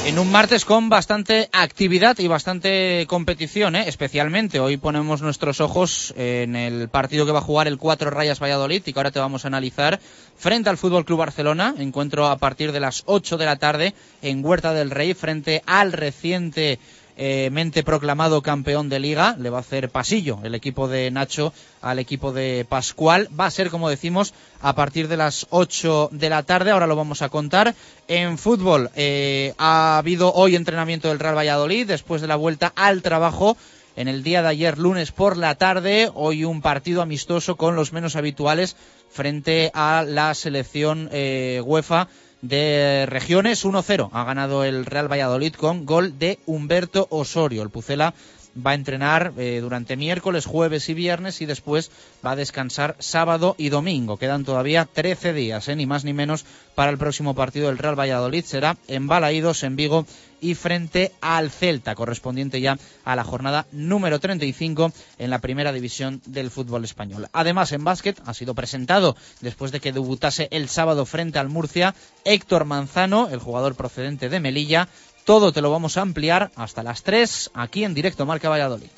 En 0.05 0.19
un 0.19 0.29
martes 0.29 0.65
con 0.65 0.89
bastante 0.89 1.49
actividad 1.53 2.19
y 2.19 2.27
bastante 2.27 3.05
competición, 3.07 3.77
¿eh? 3.77 3.85
especialmente. 3.87 4.59
Hoy 4.59 4.75
ponemos 4.75 5.21
nuestros 5.21 5.61
ojos 5.61 6.13
en 6.17 6.57
el 6.57 6.89
partido 6.89 7.25
que 7.25 7.31
va 7.31 7.39
a 7.39 7.43
jugar 7.43 7.69
el 7.69 7.77
Cuatro 7.77 8.09
Rayas 8.09 8.41
Valladolid 8.41 8.83
y 8.85 8.91
que 8.91 8.99
ahora 8.99 9.11
te 9.11 9.19
vamos 9.19 9.45
a 9.45 9.47
analizar 9.47 10.01
frente 10.35 10.69
al 10.69 10.77
Fútbol 10.77 11.05
Club 11.05 11.19
Barcelona. 11.19 11.73
Encuentro 11.77 12.27
a 12.27 12.37
partir 12.37 12.73
de 12.73 12.81
las 12.81 13.03
8 13.05 13.37
de 13.37 13.45
la 13.45 13.55
tarde 13.55 13.93
en 14.21 14.43
Huerta 14.43 14.73
del 14.73 14.91
Rey 14.91 15.13
frente 15.13 15.63
al 15.65 15.93
reciente 15.93 16.79
eh, 17.17 17.49
mente 17.51 17.83
proclamado 17.83 18.41
campeón 18.41 18.89
de 18.89 18.99
liga. 18.99 19.35
Le 19.37 19.49
va 19.49 19.57
a 19.57 19.61
hacer 19.61 19.89
pasillo 19.89 20.39
el 20.43 20.55
equipo 20.55 20.87
de 20.87 21.11
Nacho 21.11 21.53
al 21.81 21.99
equipo 21.99 22.31
de 22.31 22.65
Pascual. 22.67 23.29
Va 23.39 23.45
a 23.45 23.51
ser, 23.51 23.69
como 23.69 23.89
decimos, 23.89 24.33
a 24.61 24.73
partir 24.75 25.07
de 25.07 25.17
las 25.17 25.47
8 25.49 26.09
de 26.11 26.29
la 26.29 26.43
tarde. 26.43 26.71
Ahora 26.71 26.87
lo 26.87 26.95
vamos 26.95 27.21
a 27.21 27.29
contar. 27.29 27.75
En 28.07 28.37
fútbol 28.37 28.89
eh, 28.95 29.53
ha 29.57 29.97
habido 29.97 30.33
hoy 30.33 30.55
entrenamiento 30.55 31.09
del 31.09 31.19
Real 31.19 31.37
Valladolid 31.37 31.87
después 31.87 32.21
de 32.21 32.27
la 32.27 32.35
vuelta 32.35 32.73
al 32.75 33.01
trabajo. 33.01 33.57
En 33.95 34.07
el 34.07 34.23
día 34.23 34.41
de 34.41 34.47
ayer, 34.47 34.79
lunes 34.79 35.11
por 35.11 35.37
la 35.37 35.53
tarde, 35.53 36.09
hoy 36.15 36.45
un 36.45 36.63
partido 36.63 37.03
amistoso 37.03 37.57
con 37.57 37.75
los 37.75 37.93
menos 37.93 38.15
habituales 38.15 38.75
frente 39.11 39.69
a 39.75 40.03
la 40.07 40.33
selección 40.33 41.09
eh, 41.11 41.61
UEFA 41.63 42.07
de 42.43 43.05
regiones 43.07 43.65
1-0 43.65 44.09
ha 44.11 44.23
ganado 44.25 44.65
el 44.65 44.85
Real 44.85 45.09
Valladolid 45.09 45.53
con 45.53 45.85
gol 45.85 46.19
de 46.19 46.39
Humberto 46.45 47.07
Osorio. 47.09 47.63
El 47.63 47.69
Pucela 47.69 48.13
va 48.55 48.71
a 48.71 48.75
entrenar 48.75 49.33
eh, 49.37 49.59
durante 49.61 49.95
miércoles, 49.95 50.45
jueves 50.45 50.89
y 50.89 50.93
viernes 50.93 51.41
y 51.41 51.45
después 51.45 51.91
va 52.25 52.31
a 52.31 52.35
descansar 52.35 52.95
sábado 52.99 53.55
y 53.57 53.69
domingo. 53.69 54.17
Quedan 54.17 54.45
todavía 54.45 54.85
13 54.91 55.33
días, 55.33 55.67
eh, 55.67 55.75
ni 55.75 55.85
más 55.85 56.03
ni 56.03 56.13
menos, 56.13 56.45
para 56.75 56.91
el 56.91 56.97
próximo 56.97 57.35
partido 57.35 57.67
del 57.67 57.77
Real 57.77 57.99
Valladolid. 57.99 58.43
Será 58.43 58.77
en 58.87 59.07
Balaídos, 59.07 59.63
en 59.63 59.75
Vigo 59.75 60.05
y 60.43 60.55
frente 60.55 61.13
al 61.21 61.49
Celta, 61.49 61.95
correspondiente 61.95 62.59
ya 62.59 62.77
a 63.05 63.15
la 63.15 63.23
jornada 63.23 63.65
número 63.71 64.19
35 64.19 64.91
en 65.17 65.29
la 65.29 65.39
primera 65.39 65.71
división 65.71 66.21
del 66.25 66.51
fútbol 66.51 66.83
español. 66.83 67.29
Además, 67.31 67.71
en 67.71 67.85
básquet 67.85 68.19
ha 68.25 68.33
sido 68.33 68.53
presentado, 68.53 69.15
después 69.39 69.71
de 69.71 69.79
que 69.79 69.93
debutase 69.93 70.49
el 70.51 70.67
sábado 70.67 71.05
frente 71.05 71.39
al 71.39 71.47
Murcia, 71.47 71.95
Héctor 72.25 72.65
Manzano, 72.65 73.29
el 73.29 73.39
jugador 73.39 73.75
procedente 73.75 74.27
de 74.27 74.41
Melilla. 74.41 74.89
Todo 75.25 75.53
te 75.53 75.61
lo 75.61 75.71
vamos 75.71 75.97
a 75.97 76.01
ampliar 76.01 76.51
hasta 76.55 76.83
las 76.83 77.03
3 77.03 77.51
aquí 77.53 77.85
en 77.85 77.93
directo 77.93 78.25
Marca 78.25 78.49
Valladolid. 78.49 78.89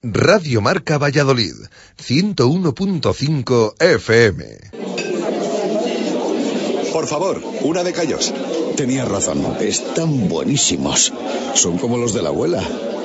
Radio 0.00 0.60
Marca 0.60 0.96
Valladolid, 0.96 1.54
101.5 2.00 3.74
FM. 3.80 4.44
Por 6.92 7.08
favor, 7.08 7.42
una 7.62 7.82
de 7.82 7.92
callos. 7.92 8.32
Tenías 8.76 9.08
razón, 9.08 9.44
están 9.60 10.28
buenísimos. 10.28 11.12
Son 11.54 11.78
como 11.78 11.96
los 11.96 12.14
de 12.14 12.22
la 12.22 12.28
abuela. 12.28 12.62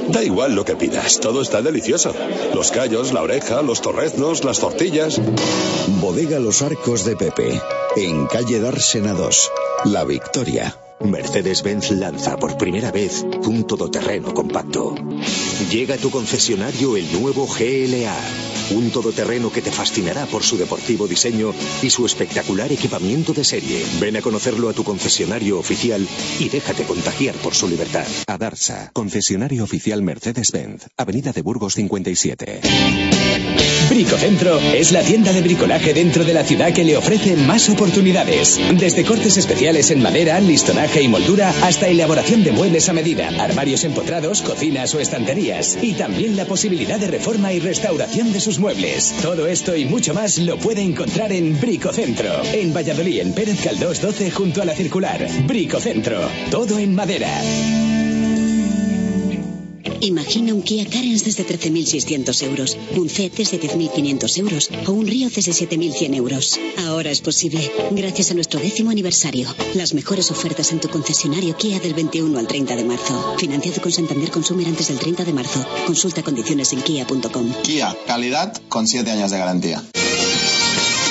Da 0.09 0.24
igual 0.24 0.53
lo 0.53 0.66
que 0.66 0.76
pidas, 0.76 1.20
todo 1.20 1.41
está 1.41 1.64
delicioso. 1.64 2.14
Los 2.53 2.72
callos, 2.72 3.11
la 3.11 3.24
oreja, 3.24 3.64
los 3.64 3.82
torreznos, 3.82 4.43
las 4.43 4.59
tortillas. 4.59 5.20
Bodega 5.99 6.39
Los 6.39 6.61
Arcos 6.61 7.05
de 7.05 7.16
Pepe, 7.16 7.59
en 7.95 8.28
calle 8.28 8.59
Dársena 8.59 9.14
2, 9.14 9.51
La 9.86 10.03
Victoria. 10.03 10.78
Mercedes-Benz 11.02 11.91
lanza 11.91 12.38
por 12.38 12.58
primera 12.58 12.91
vez 12.91 13.26
un 13.46 13.66
todoterreno 13.66 14.34
compacto. 14.34 14.96
Llega 15.72 15.96
a 15.96 15.98
tu 15.98 16.10
concesionario 16.10 16.96
el 16.96 17.12
nuevo 17.20 17.48
GLA, 17.48 18.18
un 18.72 18.91
todoterreno 18.91 19.52
que 19.52 19.62
te 19.62 19.72
fascinará 19.72 20.26
por 20.26 20.44
su 20.44 20.58
deportivo 20.58 21.08
diseño 21.08 21.54
y 21.82 21.89
su 21.89 22.06
espectacular 22.06 22.72
equipamiento 22.72 23.34
de 23.34 23.44
serie. 23.44 23.84
Ven 24.00 24.18
a 24.18 24.22
conocerlo 24.22 24.70
a 24.70 24.74
tu 24.74 24.84
concesionario 24.84 25.60
oficial 25.60 26.08
y 26.39 26.50
déjate 26.50 26.84
contagiar 26.84 27.36
por 27.36 27.56
su 27.56 27.68
libertad. 27.68 28.06
Adarsa, 28.28 28.91
concesionario 28.94 29.64
oficial 29.64 30.02
Mercedes-Benz, 30.02 30.88
Avenida 30.98 31.34
de 31.34 31.41
Burgos 31.41 31.74
57. 31.74 32.62
Bricocentro 33.89 34.60
es 34.60 34.91
la 34.91 35.04
tienda 35.04 35.34
de 35.34 35.41
bricolaje 35.41 35.94
dentro 35.94 36.24
de 36.24 36.34
la 36.34 36.44
ciudad 36.44 36.74
que 36.74 36.84
le 36.84 36.98
ofrece 36.98 37.36
más 37.36 37.70
oportunidades. 37.70 38.60
Desde 38.80 39.04
cortes 39.04 39.38
especiales 39.38 39.91
en 39.91 40.02
madera, 40.02 40.39
listonaje 40.39 40.82
y 40.84 41.07
moldura 41.07 41.53
hasta 41.61 41.88
elaboración 41.88 42.43
de 42.43 42.51
muebles 42.51 42.89
a 42.89 42.93
medida, 42.93 43.29
armarios 43.39 43.86
empotrados, 43.86 44.41
cocinas 44.41 44.93
o 44.93 44.99
estanterías. 44.99 45.77
Y 45.81 45.93
también 45.93 46.36
la 46.36 46.45
posibilidad 46.45 46.99
de 46.99 47.07
reforma 47.07 47.53
y 47.53 47.59
restauración 47.59 48.34
de 48.34 48.41
sus 48.41 48.59
muebles. 48.59 49.15
Todo 49.21 49.47
esto 49.47 49.75
y 49.75 49.86
mucho 49.86 50.13
más 50.13 50.38
lo 50.39 50.57
puede 50.57 50.81
encontrar 50.81 51.31
en 51.31 51.59
Bricocentro. 51.59 52.43
En 52.51 52.73
Valladolid, 52.73 53.21
en 53.21 53.34
Pérez 53.34 53.61
Caldós 53.63 54.01
12 54.01 54.29
junto 54.31 54.61
a 54.61 54.65
la 54.65 54.75
circular. 54.75 55.25
Bricocentro. 55.47 56.29
Todo 56.51 56.77
en 56.77 56.93
madera. 56.93 57.31
Imagina 60.01 60.53
un 60.53 60.61
Kia 60.61 60.86
Carens 60.86 61.23
desde 61.23 61.45
13.600 61.45 62.43
euros, 62.43 62.77
un 62.95 63.09
C 63.09 63.31
desde 63.36 63.59
10.500 63.59 64.38
euros 64.38 64.69
o 64.88 64.91
un 64.91 65.07
Río 65.07 65.29
desde 65.29 65.51
7.100 65.51 66.15
euros. 66.15 66.59
Ahora 66.86 67.11
es 67.11 67.21
posible, 67.21 67.71
gracias 67.91 68.31
a 68.31 68.34
nuestro 68.34 68.59
décimo 68.59 68.91
aniversario. 68.91 69.47
Las 69.75 69.93
mejores 69.93 70.31
ofertas 70.31 70.71
en 70.71 70.79
tu 70.79 70.89
concesionario 70.89 71.55
Kia 71.57 71.79
del 71.79 71.93
21 71.93 72.38
al 72.38 72.47
30 72.47 72.75
de 72.75 72.84
marzo. 72.84 73.36
Financiado 73.38 73.81
con 73.81 73.91
Santander 73.91 74.31
Consumer 74.31 74.67
antes 74.67 74.88
del 74.88 74.99
30 74.99 75.25
de 75.25 75.34
marzo. 75.34 75.65
Consulta 75.86 76.23
condiciones 76.23 76.73
en 76.73 76.81
kia.com. 76.81 77.51
Kia, 77.63 77.95
calidad 78.07 78.53
con 78.69 78.88
7 78.88 79.09
años 79.11 79.31
de 79.31 79.38
garantía. 79.38 79.84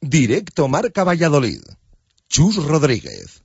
Directo 0.00 0.68
Marca 0.68 1.02
Valladolid. 1.02 1.60
Chus 2.28 2.54
Rodríguez. 2.64 3.42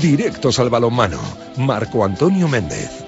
Directos 0.00 0.60
al 0.60 0.70
balonmano. 0.70 1.18
Marco 1.56 2.04
Antonio 2.04 2.46
Méndez. 2.46 3.05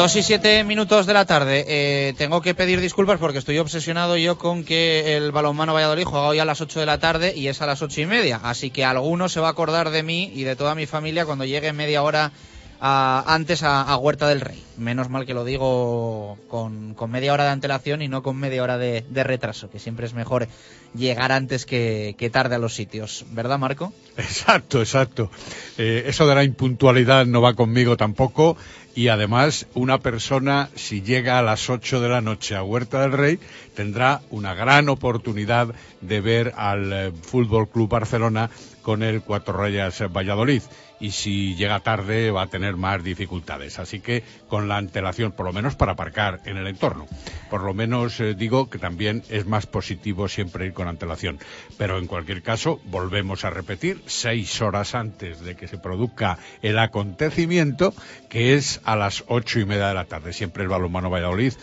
Dos 0.00 0.16
y 0.16 0.22
siete 0.22 0.64
minutos 0.64 1.04
de 1.04 1.12
la 1.12 1.26
tarde. 1.26 1.66
Eh, 1.68 2.14
tengo 2.16 2.40
que 2.40 2.54
pedir 2.54 2.80
disculpas 2.80 3.18
porque 3.18 3.36
estoy 3.36 3.58
obsesionado 3.58 4.16
yo 4.16 4.38
con 4.38 4.64
que 4.64 5.18
el 5.18 5.30
balonmano 5.30 5.74
Valladolid 5.74 6.04
juega 6.04 6.26
hoy 6.26 6.38
a 6.38 6.46
las 6.46 6.62
8 6.62 6.80
de 6.80 6.86
la 6.86 6.98
tarde 6.98 7.34
y 7.36 7.48
es 7.48 7.60
a 7.60 7.66
las 7.66 7.82
ocho 7.82 8.00
y 8.00 8.06
media. 8.06 8.40
Así 8.42 8.70
que 8.70 8.82
alguno 8.82 9.28
se 9.28 9.40
va 9.40 9.48
a 9.48 9.50
acordar 9.50 9.90
de 9.90 10.02
mí 10.02 10.32
y 10.34 10.44
de 10.44 10.56
toda 10.56 10.74
mi 10.74 10.86
familia 10.86 11.26
cuando 11.26 11.44
llegue 11.44 11.74
media 11.74 12.02
hora 12.02 12.32
a- 12.80 13.24
antes 13.26 13.62
a, 13.62 13.96
Huerta 13.96 14.28
del 14.28 14.40
Rey. 14.40 14.62
Menos 14.78 15.08
mal 15.10 15.26
que 15.26 15.34
lo 15.34 15.44
digo 15.44 16.38
con, 16.48 16.94
con 16.94 17.10
media 17.10 17.32
hora 17.32 17.44
de 17.44 17.50
antelación 17.50 18.02
y 18.02 18.08
no 18.08 18.22
con 18.22 18.36
media 18.36 18.62
hora 18.62 18.78
de, 18.78 19.04
de 19.08 19.24
retraso, 19.24 19.70
que 19.70 19.78
siempre 19.78 20.06
es 20.06 20.14
mejor 20.14 20.48
llegar 20.94 21.32
antes 21.32 21.66
que, 21.66 22.14
que 22.18 22.30
tarde 22.30 22.54
a 22.54 22.58
los 22.58 22.74
sitios. 22.74 23.24
¿Verdad, 23.30 23.58
Marco? 23.58 23.92
Exacto, 24.16 24.80
exacto. 24.80 25.30
Eh, 25.78 26.04
eso 26.06 26.26
de 26.26 26.34
la 26.34 26.44
impuntualidad 26.44 27.26
no 27.26 27.40
va 27.42 27.54
conmigo 27.54 27.96
tampoco. 27.96 28.56
Y 28.94 29.06
además, 29.08 29.66
una 29.74 29.98
persona, 29.98 30.68
si 30.74 31.02
llega 31.02 31.38
a 31.38 31.42
las 31.42 31.70
8 31.70 32.00
de 32.00 32.08
la 32.08 32.20
noche 32.20 32.56
a 32.56 32.64
Huerta 32.64 33.00
del 33.02 33.12
Rey, 33.12 33.38
tendrá 33.76 34.20
una 34.30 34.54
gran 34.54 34.88
oportunidad 34.88 35.68
de 36.00 36.20
ver 36.20 36.52
al 36.56 36.92
eh, 36.92 37.12
Fútbol 37.22 37.68
Club 37.68 37.88
Barcelona 37.88 38.50
con 38.82 39.02
el 39.04 39.22
Cuatro 39.22 39.56
Rayas 39.56 40.02
Valladolid. 40.12 40.62
Y 41.00 41.12
si 41.12 41.54
llega 41.56 41.80
tarde, 41.80 42.30
va 42.30 42.42
a 42.42 42.46
tener 42.46 42.76
más 42.76 43.02
dificultades. 43.02 43.78
Así 43.78 44.00
que, 44.00 44.22
con 44.48 44.68
la 44.68 44.76
antelación, 44.76 45.32
por 45.32 45.46
lo 45.46 45.52
menos 45.52 45.74
para 45.74 45.92
aparcar 45.92 46.40
en 46.44 46.56
el 46.56 46.66
entorno. 46.66 47.08
Por 47.48 47.62
lo 47.62 47.74
menos 47.74 48.20
eh, 48.20 48.34
digo 48.34 48.70
que 48.70 48.78
también 48.78 49.22
es 49.28 49.46
más 49.46 49.66
positivo 49.66 50.28
siempre 50.28 50.66
ir 50.66 50.72
con 50.72 50.88
antelación. 50.88 51.38
Pero 51.78 51.98
en 51.98 52.06
cualquier 52.06 52.42
caso, 52.42 52.80
volvemos 52.84 53.44
a 53.44 53.50
repetir, 53.50 54.02
seis 54.06 54.60
horas 54.60 54.94
antes 54.94 55.40
de 55.40 55.56
que 55.56 55.68
se 55.68 55.78
produzca 55.78 56.38
el 56.62 56.78
acontecimiento, 56.78 57.94
que 58.28 58.54
es 58.54 58.80
a 58.84 58.96
las 58.96 59.24
ocho 59.28 59.58
y 59.58 59.64
media 59.64 59.88
de 59.88 59.94
la 59.94 60.04
tarde. 60.04 60.32
Siempre 60.32 60.62
el 60.62 60.68
balonmano 60.68 61.10
Valladolid 61.10 61.54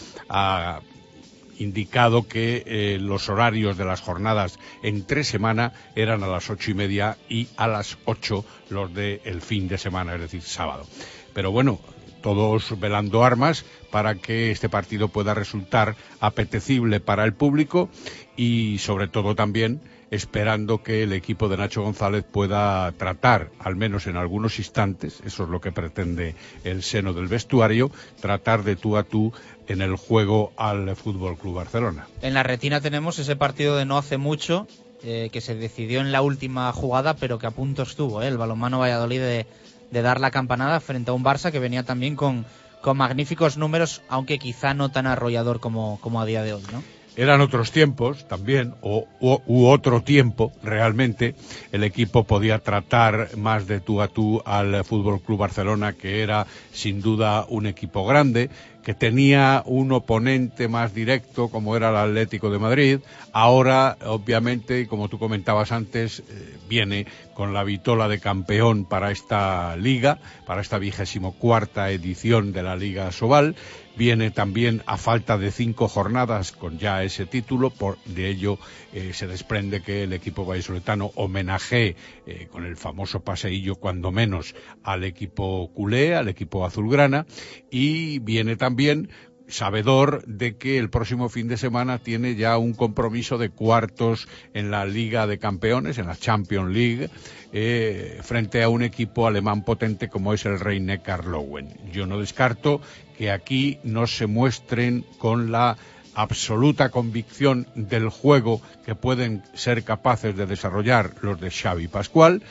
indicado 1.60 2.28
que 2.28 2.64
eh, 2.66 2.98
los 3.00 3.30
horarios 3.30 3.78
de 3.78 3.86
las 3.86 4.02
jornadas 4.02 4.60
entre 4.84 5.24
semana 5.24 5.74
eran 5.96 6.24
a 6.24 6.28
las 6.28 6.50
ocho 6.50 6.72
y 6.72 6.74
media 6.74 7.18
y 7.30 7.48
a 7.58 7.68
las 7.68 7.98
ocho 8.06 8.46
los 8.70 8.94
del 8.94 9.42
fin 9.42 9.68
de 9.68 9.78
semana, 9.78 10.16
es 10.16 10.22
decir, 10.22 10.42
sábado. 10.42 10.86
Pero 11.34 11.52
bueno, 11.52 11.80
todos 12.22 12.80
velando 12.80 13.24
armas 13.24 13.66
para 13.92 14.16
que 14.16 14.52
este 14.52 14.70
partido 14.70 15.08
pueda 15.08 15.34
resultar 15.34 15.96
apetecible 16.20 17.00
para 17.00 17.24
el 17.24 17.34
público 17.34 17.90
y 18.36 18.78
sobre 18.80 19.08
todo 19.08 19.36
también 19.36 19.82
esperando 20.12 20.84
que 20.84 21.04
el 21.04 21.14
equipo 21.14 21.50
de 21.50 21.58
Nacho 21.58 21.84
González 21.84 22.24
pueda 22.24 22.92
tratar, 22.94 23.52
al 23.60 23.76
menos 23.76 24.08
en 24.08 24.16
algunos 24.16 24.58
instantes, 24.60 25.22
eso 25.26 25.44
es 25.44 25.50
lo 25.50 25.60
que 25.60 25.72
pretende 25.72 26.36
el 26.64 26.84
seno 26.84 27.14
del 27.14 27.28
vestuario, 27.28 27.92
tratar 28.22 28.64
de 28.64 28.76
tú 28.76 28.98
a 28.98 29.04
tú 29.04 29.34
en 29.68 29.82
el 29.82 29.96
juego 29.96 30.52
al 30.58 30.96
Fútbol 30.96 31.38
Club 31.38 31.56
Barcelona. 31.56 32.08
En 32.22 32.34
la 32.34 32.44
retina 32.44 32.82
tenemos 32.82 33.20
ese 33.20 33.36
partido 33.36 33.76
de 33.78 33.86
no 33.86 33.98
hace 33.98 34.18
mucho, 34.18 34.68
eh, 35.04 35.30
que 35.32 35.42
se 35.42 35.56
decidió 35.56 36.02
en 36.02 36.12
la 36.12 36.22
última 36.22 36.72
jugada, 36.74 37.16
pero 37.16 37.38
que 37.38 37.48
a 37.48 37.52
punto 37.52 37.84
estuvo, 37.84 38.22
eh, 38.22 38.28
el 38.28 38.38
balonmano 38.38 38.80
Valladolid 38.80 39.20
de, 39.20 39.46
de 39.92 40.02
dar 40.02 40.20
la 40.20 40.32
campanada 40.32 40.80
frente 40.80 41.12
a 41.12 41.14
un 41.14 41.24
Barça 41.24 41.52
que 41.52 41.60
venía 41.60 41.84
también 41.84 42.16
con, 42.16 42.46
con 42.82 42.98
magníficos 42.98 43.58
números, 43.58 44.02
aunque 44.10 44.40
quizá 44.40 44.74
no 44.74 44.90
tan 44.90 45.08
arrollador 45.08 45.60
como, 45.60 46.00
como 46.02 46.22
a 46.22 46.26
día 46.26 46.44
de 46.44 46.54
hoy, 46.54 46.64
¿no? 46.72 46.84
Eran 47.16 47.42
otros 47.42 47.72
tiempos 47.72 48.28
también, 48.28 48.76
o, 48.82 49.08
u, 49.20 49.40
u 49.48 49.66
otro 49.66 50.04
tiempo 50.04 50.52
realmente. 50.62 51.34
El 51.72 51.84
equipo 51.84 52.26
podía 52.26 52.60
tratar 52.60 53.36
más 53.36 53.66
de 53.66 53.80
tú 53.80 54.04
a 54.04 54.08
tú 54.08 54.44
al 54.46 54.86
Fútbol 54.86 55.20
Club 55.20 55.40
Barcelona, 55.40 55.94
que 55.94 56.22
era 56.22 56.46
sin 56.72 57.02
duda 57.02 57.48
un 57.50 57.66
equipo 57.66 58.06
grande, 58.06 58.52
que 58.88 58.94
tenía 58.94 59.64
un 59.66 59.92
oponente 59.92 60.70
más 60.70 60.94
directo 60.94 61.50
como 61.50 61.76
era 61.76 61.90
el 61.90 61.98
Atlético 61.98 62.50
de 62.50 62.58
Madrid. 62.58 63.00
Ahora, 63.34 63.98
obviamente, 64.06 64.88
como 64.88 65.10
tú 65.10 65.20
comentabas 65.20 65.74
antes, 65.74 66.20
eh, 66.20 66.56
viene 66.70 67.06
con 67.34 67.54
la 67.54 67.66
vitola 67.66 68.08
de 68.08 68.22
campeón 68.22 68.86
para 68.86 69.12
esta 69.12 69.76
liga, 69.76 70.20
para 70.46 70.62
esta 70.62 70.78
vigésimo 70.78 71.34
cuarta 71.34 71.92
edición 71.92 72.54
de 72.54 72.64
la 72.64 72.78
Liga 72.78 73.12
Sobal. 73.12 73.58
Viene 73.98 74.30
también 74.30 74.84
a 74.86 74.96
falta 74.98 75.40
de 75.40 75.52
cinco 75.52 75.88
jornadas 75.88 76.52
con 76.52 76.78
ya 76.78 77.04
ese 77.04 77.26
título, 77.26 77.72
por 77.72 77.98
de 78.06 78.30
ello 78.30 78.60
eh, 78.94 79.12
se 79.14 79.26
desprende 79.26 79.82
que 79.82 80.04
el 80.04 80.14
equipo 80.14 80.46
vallisoletano 80.46 81.12
homenajee 81.16 81.96
eh, 82.28 82.48
con 82.52 82.64
el 82.64 82.78
famoso 82.78 83.22
paseillo 83.22 83.76
cuando 83.76 84.12
menos 84.12 84.54
al 84.84 85.04
equipo 85.04 85.72
culé, 85.74 86.16
al 86.16 86.28
equipo 86.28 86.64
azulgrana, 86.64 87.26
y 87.72 88.20
viene 88.20 88.56
también 88.56 89.10
sabedor 89.48 90.24
de 90.26 90.58
que 90.58 90.78
el 90.78 90.90
próximo 90.90 91.30
fin 91.30 91.48
de 91.48 91.58
semana 91.58 92.00
tiene 92.00 92.36
ya 92.36 92.58
un 92.58 92.74
compromiso 92.74 93.38
de 93.38 93.50
cuartos 93.50 94.28
en 94.54 94.72
la 94.72 94.86
Liga 94.86 95.28
de 95.28 95.40
Campeones, 95.40 95.98
en 95.98 96.08
la 96.08 96.16
Champions 96.16 96.74
League, 96.74 97.10
eh, 97.54 98.20
frente 98.24 98.64
a 98.64 98.70
un 98.70 98.84
equipo 98.84 99.28
alemán 99.28 99.64
potente 99.64 100.10
como 100.10 100.34
es 100.34 100.46
el 100.46 100.60
Rey 100.60 100.80
Neckar 100.80 101.26
Lowen. 101.26 101.70
Yo 101.92 102.06
no 102.06 102.20
descarto 102.20 102.82
que 103.18 103.32
aquí 103.32 103.80
no 103.84 104.06
se 104.08 104.28
muestren 104.28 105.06
con 105.18 105.52
la 105.52 105.78
absoluta 106.14 106.90
convicción 106.90 107.68
del 107.76 108.10
juego 108.10 108.62
que 108.86 108.96
pueden 108.96 109.44
ser 109.54 109.84
capaces 109.84 110.36
de 110.36 110.48
desarrollar 110.48 111.14
los 111.22 111.40
de 111.40 111.52
Xavi 111.52 111.88
Pascual 111.88 112.42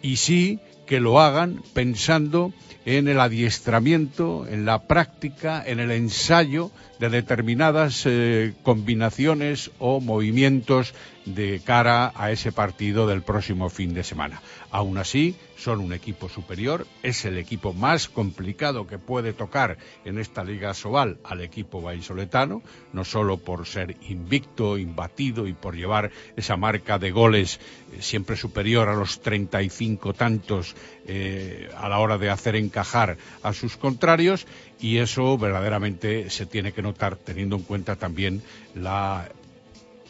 y 0.00 0.16
sí 0.16 0.60
que 0.90 0.98
lo 0.98 1.20
hagan 1.20 1.62
pensando 1.72 2.52
en 2.84 3.06
el 3.06 3.20
adiestramiento, 3.20 4.44
en 4.48 4.64
la 4.64 4.82
práctica, 4.88 5.62
en 5.64 5.78
el 5.78 5.92
ensayo 5.92 6.72
de 7.00 7.08
determinadas 7.08 8.04
eh, 8.04 8.52
combinaciones 8.62 9.70
o 9.78 10.00
movimientos 10.00 10.94
de 11.24 11.60
cara 11.64 12.12
a 12.14 12.30
ese 12.30 12.52
partido 12.52 13.06
del 13.06 13.22
próximo 13.22 13.70
fin 13.70 13.94
de 13.94 14.04
semana. 14.04 14.42
Aún 14.70 14.98
así, 14.98 15.34
son 15.56 15.80
un 15.80 15.92
equipo 15.92 16.28
superior, 16.28 16.86
es 17.02 17.24
el 17.24 17.36
equipo 17.38 17.72
más 17.72 18.08
complicado 18.08 18.86
que 18.86 18.98
puede 18.98 19.32
tocar 19.32 19.78
en 20.04 20.18
esta 20.18 20.44
Liga 20.44 20.74
Sobal 20.74 21.18
al 21.24 21.40
equipo 21.40 21.82
vallisoletano, 21.82 22.62
no 22.92 23.04
solo 23.04 23.38
por 23.38 23.66
ser 23.66 23.96
invicto, 24.08 24.78
imbatido 24.78 25.46
y 25.46 25.52
por 25.52 25.76
llevar 25.76 26.10
esa 26.36 26.56
marca 26.56 26.98
de 26.98 27.10
goles 27.10 27.60
eh, 27.92 27.98
siempre 28.00 28.36
superior 28.36 28.88
a 28.88 28.94
los 28.94 29.20
35 29.20 30.14
tantos 30.14 30.74
eh, 31.06 31.70
a 31.76 31.88
la 31.88 31.98
hora 31.98 32.18
de 32.18 32.30
hacer 32.30 32.56
encajar 32.56 33.16
a 33.42 33.52
sus 33.52 33.76
contrarios, 33.76 34.46
y 34.80 34.98
eso 34.98 35.36
verdaderamente 35.36 36.30
se 36.30 36.46
tiene 36.46 36.72
que 36.72 36.82
notar 36.82 37.16
teniendo 37.16 37.56
en 37.56 37.62
cuenta 37.62 37.96
también 37.96 38.42
la 38.74 39.28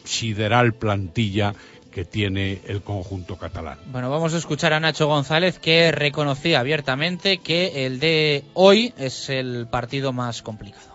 sideral 0.03 0.73
plantilla 0.73 1.53
que 1.91 2.05
tiene 2.05 2.61
el 2.67 2.81
conjunto 2.81 3.37
catalán. 3.37 3.77
Bueno, 3.87 4.09
vamos 4.09 4.33
a 4.33 4.37
escuchar 4.37 4.73
a 4.73 4.79
Nacho 4.79 5.07
González 5.07 5.59
que 5.59 5.91
reconocía 5.91 6.61
abiertamente 6.61 7.39
que 7.39 7.85
el 7.85 7.99
de 7.99 8.45
hoy 8.53 8.93
es 8.97 9.29
el 9.29 9.67
partido 9.69 10.13
más 10.13 10.41
complicado 10.41 10.90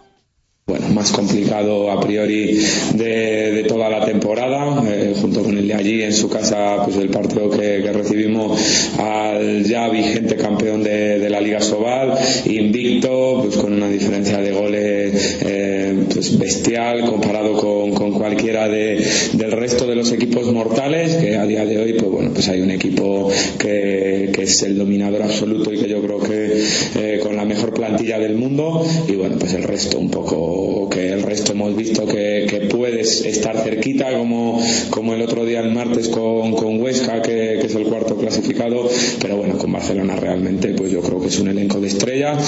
bueno, 0.69 0.89
más 0.89 1.13
complicado 1.13 1.93
a 1.93 2.01
priori 2.01 2.59
de, 2.95 3.65
toda 3.69 3.89
la 3.89 4.05
temporada, 4.05 4.83
eh, 4.85 5.15
junto 5.21 5.45
con 5.45 5.57
el 5.57 5.69
de 5.69 5.75
allí 5.75 6.03
en 6.03 6.13
su 6.13 6.29
casa, 6.29 6.83
pues 6.85 6.97
el 6.97 7.09
partido 7.09 7.49
que, 7.51 7.93
recibimos 7.93 8.61
al 8.99 9.63
ya 9.63 9.89
vigente 9.89 10.35
campeón 10.35 10.83
de, 10.83 11.31
la 11.31 11.41
Liga 11.41 11.61
Sobal, 11.61 12.19
invicto, 12.47 13.43
pues 13.45 13.57
con 13.59 13.75
una 13.75 13.89
diferencia 13.89 14.39
de 14.39 14.51
goles 14.51 15.39
eh, 15.43 16.05
pues 16.13 16.37
bestial 16.37 17.05
comparado 17.05 17.53
con, 17.55 18.13
cualquiera 18.13 18.69
de, 18.69 19.07
del 19.35 19.53
resto 19.53 19.87
de 19.87 19.95
los 19.95 20.11
equipos 20.11 20.53
mortales, 20.53 21.15
que 21.15 21.37
a 21.37 21.47
día 21.47 21.65
de 21.65 21.79
hoy, 21.79 21.93
pues 21.93 22.11
bueno, 22.11 22.31
pues 22.33 22.49
hay 22.49 22.61
un 22.61 22.73
equipo 22.73 23.31
que, 23.59 24.31
que 24.33 24.43
es 24.43 24.63
el 24.63 24.77
dominador 24.77 25.23
absoluto 25.23 25.73
y 25.73 25.79
que 25.79 25.89
yo 25.89 26.03
creo 26.03 26.19
que 26.19 26.65
eh, 26.97 27.21
con 27.23 27.37
la 27.37 27.45
mejor 27.45 27.73
plantilla 27.73 28.19
del 28.19 28.35
mundo, 28.35 28.85
y 29.07 29.13
bueno, 29.13 29.37
pues 29.39 29.55
el 29.55 29.63
resto 29.63 29.99
un 29.99 30.11
poco 30.11 30.56
que 30.91 31.13
el 31.13 31.23
resto 31.23 31.53
hemos 31.53 31.77
visto 31.77 32.07
que, 32.07 32.47
que 32.49 32.69
puedes 32.71 33.25
estar 33.25 33.57
cerquita, 33.59 34.13
como, 34.17 34.61
como 34.91 35.15
el 35.15 35.23
otro 35.23 35.45
día 35.45 35.61
el 35.61 35.73
martes 35.73 36.09
con, 36.09 36.55
con 36.55 36.81
Huesca, 36.81 37.23
que, 37.23 37.59
que, 37.61 37.67
es 37.67 37.75
el 37.75 37.85
cuarto 37.85 38.17
clasificado, 38.17 38.89
pero 39.21 39.37
bueno, 39.37 39.59
con 39.59 39.73
Barcelona 39.73 40.17
realmente, 40.17 40.75
pues 40.75 40.91
yo 40.91 41.01
creo 41.01 41.21
que 41.21 41.29
es 41.29 41.39
un 41.39 41.49
elenco 41.49 41.81
de 41.81 41.89
estrella. 41.89 42.39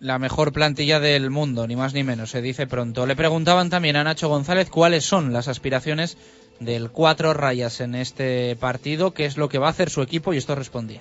La 0.00 0.18
mejor 0.18 0.52
plantilla 0.52 1.00
del 1.00 1.30
mundo, 1.30 1.66
ni 1.66 1.76
más 1.76 1.94
ni 1.94 2.04
menos, 2.04 2.30
se 2.30 2.42
dice 2.42 2.66
pronto. 2.66 3.06
Le 3.06 3.16
preguntaban 3.16 3.70
también 3.70 3.96
a 3.96 4.04
Nacho 4.04 4.28
González 4.28 4.68
cuáles 4.68 5.04
son 5.04 5.32
las 5.32 5.48
aspiraciones 5.48 6.18
del 6.60 6.90
cuatro 6.90 7.34
rayas 7.34 7.80
en 7.80 7.94
este 7.94 8.56
partido, 8.56 9.12
qué 9.12 9.24
es 9.24 9.36
lo 9.36 9.48
que 9.48 9.58
va 9.58 9.68
a 9.68 9.70
hacer 9.70 9.90
su 9.90 10.02
equipo, 10.02 10.34
y 10.34 10.38
esto 10.38 10.54
respondía. 10.54 11.00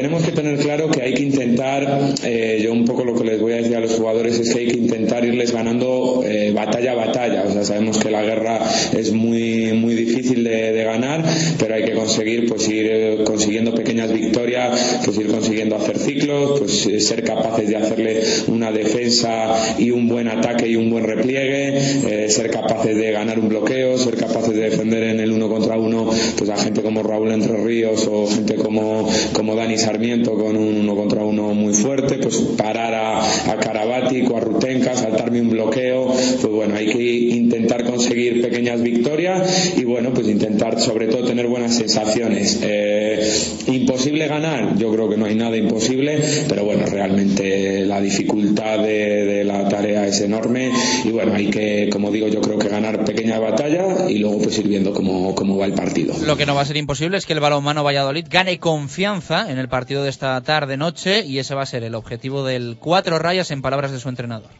Tenemos 0.00 0.22
que 0.22 0.30
tener 0.30 0.60
claro 0.60 0.88
que 0.92 1.02
hay 1.02 1.12
que 1.12 1.24
intentar, 1.24 2.14
eh, 2.22 2.60
yo 2.62 2.72
un 2.72 2.84
poco 2.84 3.04
lo 3.04 3.16
que 3.16 3.24
les 3.24 3.40
voy 3.40 3.54
a 3.54 3.56
decir 3.56 3.74
a 3.74 3.80
los 3.80 3.94
jugadores 3.94 4.38
es 4.38 4.54
que 4.54 4.60
hay 4.60 4.68
que 4.68 4.78
intentar 4.78 5.24
irles 5.24 5.50
ganando 5.50 6.22
eh, 6.24 6.52
batalla 6.52 6.92
a 6.92 6.94
batalla. 6.94 7.42
O 7.48 7.50
sea, 7.50 7.64
sabemos 7.64 7.98
que 7.98 8.08
la 8.08 8.22
guerra 8.22 8.60
es 8.96 9.10
muy, 9.10 9.72
muy 9.72 9.96
difícil 9.96 10.44
de, 10.44 10.84
ganar, 10.84 11.24
pero 11.58 11.74
hay 11.74 11.84
que 11.84 11.94
conseguir, 11.94 12.48
pues 12.48 12.68
ir 12.68 12.86
eh, 12.88 13.18
consiguiendo 13.24 13.74
pequeñas 13.74 14.12
victorias, 14.12 15.00
pues 15.04 15.18
ir 15.18 15.26
consiguiendo 15.32 15.74
hacer 15.74 15.98
ciclos, 15.98 16.60
pues 16.60 17.04
ser 17.04 17.24
capaces 17.24 17.68
de 17.68 17.76
hacerle 17.76 18.22
una 18.46 18.70
defensa 18.70 19.76
y 19.78 19.90
un 19.90 20.06
buen 20.06 20.28
ataque 20.28 20.68
y 20.68 20.76
un 20.76 20.90
buen 20.90 21.02
repliegue, 21.02 22.28
ser 22.30 22.52
capaces 22.52 22.96
de 22.96 23.10
ganar 23.10 23.40
un 23.40 23.48
bloqueo, 23.48 23.98
ser 23.98 24.16
capaces 24.16 24.54
de 24.54 24.70
defender 24.70 25.02
en 25.02 25.18
el 25.18 25.32
uno 25.32 25.48
contra 25.48 25.76
uno, 25.76 26.08
pues 26.36 26.48
a 26.50 26.56
gente 26.56 26.82
como 26.82 27.02
Raúl 27.02 27.32
Entre 27.32 27.56
Ríos 27.56 28.06
o 28.06 28.28
gente 28.28 28.54
como, 28.54 29.08
como 29.32 29.56
Dani 29.56 29.76
Sarmiento 29.88 30.34
con 30.34 30.54
un 30.54 30.76
uno 30.76 30.94
contra 30.94 31.24
uno 31.24 31.54
muy 31.54 31.72
fuerte, 31.72 32.18
pues 32.18 32.36
parar 32.58 32.92
a, 32.92 33.52
a 33.52 33.56
Karabati 33.56 34.20
o 34.26 34.36
a 34.36 34.40
Rutenka, 34.40 34.94
saltarme 34.94 35.40
un 35.40 35.48
bloqueo, 35.48 36.08
pues 36.08 36.52
bueno, 36.52 36.74
hay 36.74 36.88
que 36.88 37.02
intentar 37.02 37.84
conseguir 37.84 38.42
pequeñas 38.42 38.82
victorias 38.82 39.78
y 39.78 39.84
bueno, 39.84 40.12
pues 40.12 40.28
intentar 40.28 40.78
sobre 40.78 41.06
todo 41.06 41.24
tener 41.24 41.46
buenas 41.46 41.74
sensaciones. 41.74 42.60
Eh, 42.62 43.32
imposible 43.68 44.28
ganar, 44.28 44.76
yo 44.76 44.92
creo 44.92 45.08
que 45.08 45.16
no 45.16 45.24
hay 45.24 45.36
nada 45.36 45.56
imposible, 45.56 46.20
pero 46.50 46.66
bueno, 46.66 46.84
realmente 46.84 47.86
la 47.86 48.02
dificultad 48.02 48.80
de, 48.80 49.24
de 49.24 49.44
la 49.44 49.70
tarea 49.70 50.06
es 50.06 50.20
enorme 50.20 50.70
y 51.02 51.08
bueno, 51.08 51.32
hay 51.34 51.48
que, 51.48 51.88
como 51.90 52.10
digo, 52.10 52.28
yo 52.28 52.42
creo 52.42 52.58
que 52.58 52.68
ganar 52.68 53.06
pequeña 53.06 53.38
batalla 53.38 54.06
y 54.06 54.18
luego 54.18 54.40
pues 54.42 54.58
ir 54.58 54.68
viendo 54.68 54.92
cómo, 54.92 55.34
cómo 55.34 55.56
va 55.56 55.64
el 55.64 55.72
partido. 55.72 56.14
Lo 56.26 56.36
que 56.36 56.44
no 56.44 56.54
va 56.54 56.60
a 56.60 56.66
ser 56.66 56.76
imposible 56.76 57.16
es 57.16 57.24
que 57.24 57.32
el 57.32 57.40
balonmano 57.40 57.82
Valladolid 57.82 58.26
gane 58.28 58.58
confianza 58.58 59.50
en 59.50 59.56
el 59.56 59.68
partido 59.68 59.77
de 59.86 60.08
esta 60.08 60.40
tarde-noche 60.40 61.24
y 61.24 61.38
ese 61.38 61.54
va 61.54 61.62
a 61.62 61.66
ser 61.66 61.84
el 61.84 61.94
objetivo 61.94 62.44
del 62.44 62.76
cuatro 62.78 63.18
rayas 63.18 63.50
en 63.50 63.62
palabras 63.62 63.92
de 63.92 64.00
su 64.00 64.08
entrenador. 64.08 64.50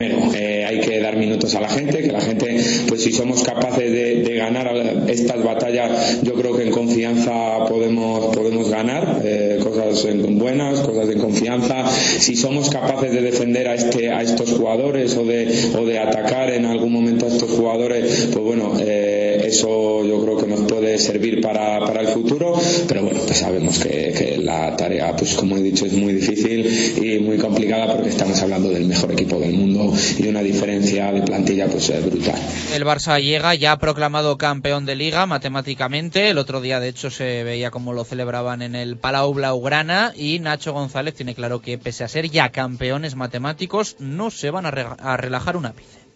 Bueno, 0.00 0.32
eh, 0.32 0.64
hay 0.64 0.80
que 0.80 1.00
dar 1.00 1.16
minutos 1.16 1.56
a 1.56 1.60
la 1.60 1.68
gente, 1.68 2.00
que 2.00 2.12
la 2.12 2.20
gente, 2.20 2.62
pues 2.86 3.02
si 3.02 3.10
somos 3.10 3.42
capaces 3.42 3.90
de, 3.90 4.22
de 4.22 4.36
ganar 4.36 4.72
estas 5.08 5.42
batallas, 5.42 6.22
yo 6.22 6.34
creo 6.34 6.56
que 6.56 6.62
en 6.62 6.70
confianza 6.70 7.64
podemos, 7.68 8.36
podemos 8.36 8.70
ganar, 8.70 9.22
eh, 9.24 9.57
cosas 9.78 10.04
en 10.06 10.38
buenas, 10.38 10.80
cosas 10.80 11.08
en 11.08 11.18
confianza. 11.18 11.88
Si 11.88 12.36
somos 12.36 12.70
capaces 12.70 13.12
de 13.12 13.20
defender 13.20 13.68
a, 13.68 13.74
este, 13.74 14.10
a 14.10 14.22
estos 14.22 14.52
jugadores 14.52 15.16
o 15.16 15.24
de, 15.24 15.72
o 15.78 15.84
de 15.84 15.98
atacar 15.98 16.50
en 16.50 16.66
algún 16.66 16.92
momento 16.92 17.26
a 17.26 17.28
estos 17.28 17.50
jugadores, 17.50 18.28
pues 18.32 18.44
bueno, 18.44 18.74
eh, 18.80 19.42
eso 19.44 20.04
yo 20.04 20.22
creo 20.24 20.38
que 20.38 20.46
nos 20.46 20.60
puede 20.62 20.98
servir 20.98 21.40
para, 21.40 21.80
para 21.80 22.00
el 22.00 22.08
futuro, 22.08 22.60
pero 22.86 23.02
bueno, 23.02 23.20
pues 23.24 23.38
sabemos 23.38 23.78
que, 23.78 24.12
que 24.16 24.38
la 24.38 24.76
tarea, 24.76 25.14
pues 25.16 25.34
como 25.34 25.56
he 25.56 25.62
dicho, 25.62 25.86
es 25.86 25.92
muy 25.92 26.12
difícil 26.12 26.66
y 27.02 27.18
muy 27.20 27.38
complicada 27.38 27.94
porque 27.94 28.10
estamos 28.10 28.40
hablando 28.42 28.70
del 28.70 28.86
mejor 28.86 29.12
equipo 29.12 29.38
del 29.38 29.52
mundo 29.54 29.94
y 30.18 30.26
una 30.26 30.42
diferencia 30.42 31.12
de 31.12 31.22
plantilla 31.22 31.66
pues 31.68 31.88
eh, 31.90 32.00
brutal. 32.00 32.38
El 32.74 32.84
Barça 32.84 33.20
llega 33.20 33.54
ya 33.54 33.78
proclamado 33.78 34.38
campeón 34.38 34.86
de 34.86 34.96
liga 34.96 35.26
matemáticamente. 35.26 36.30
El 36.30 36.38
otro 36.38 36.60
día 36.60 36.80
de 36.80 36.88
hecho 36.88 37.10
se 37.10 37.44
veía 37.44 37.70
como 37.70 37.92
lo 37.92 38.04
celebraban 38.04 38.62
en 38.62 38.74
el 38.74 38.96
Palau 38.96 39.34
Blaugrana 39.34 39.67
y 40.16 40.38
Nacho 40.38 40.72
González 40.72 41.14
tiene 41.14 41.34
claro 41.34 41.60
que 41.60 41.76
pese 41.76 42.02
a 42.02 42.08
ser 42.08 42.30
ya 42.30 42.50
campeones 42.50 43.16
matemáticos 43.16 43.96
no 43.98 44.30
se 44.30 44.50
van 44.50 44.64
a, 44.64 44.70
re 44.70 44.86
a 44.98 45.16
relajar 45.18 45.58
un 45.58 45.66
ápice. 45.66 46.07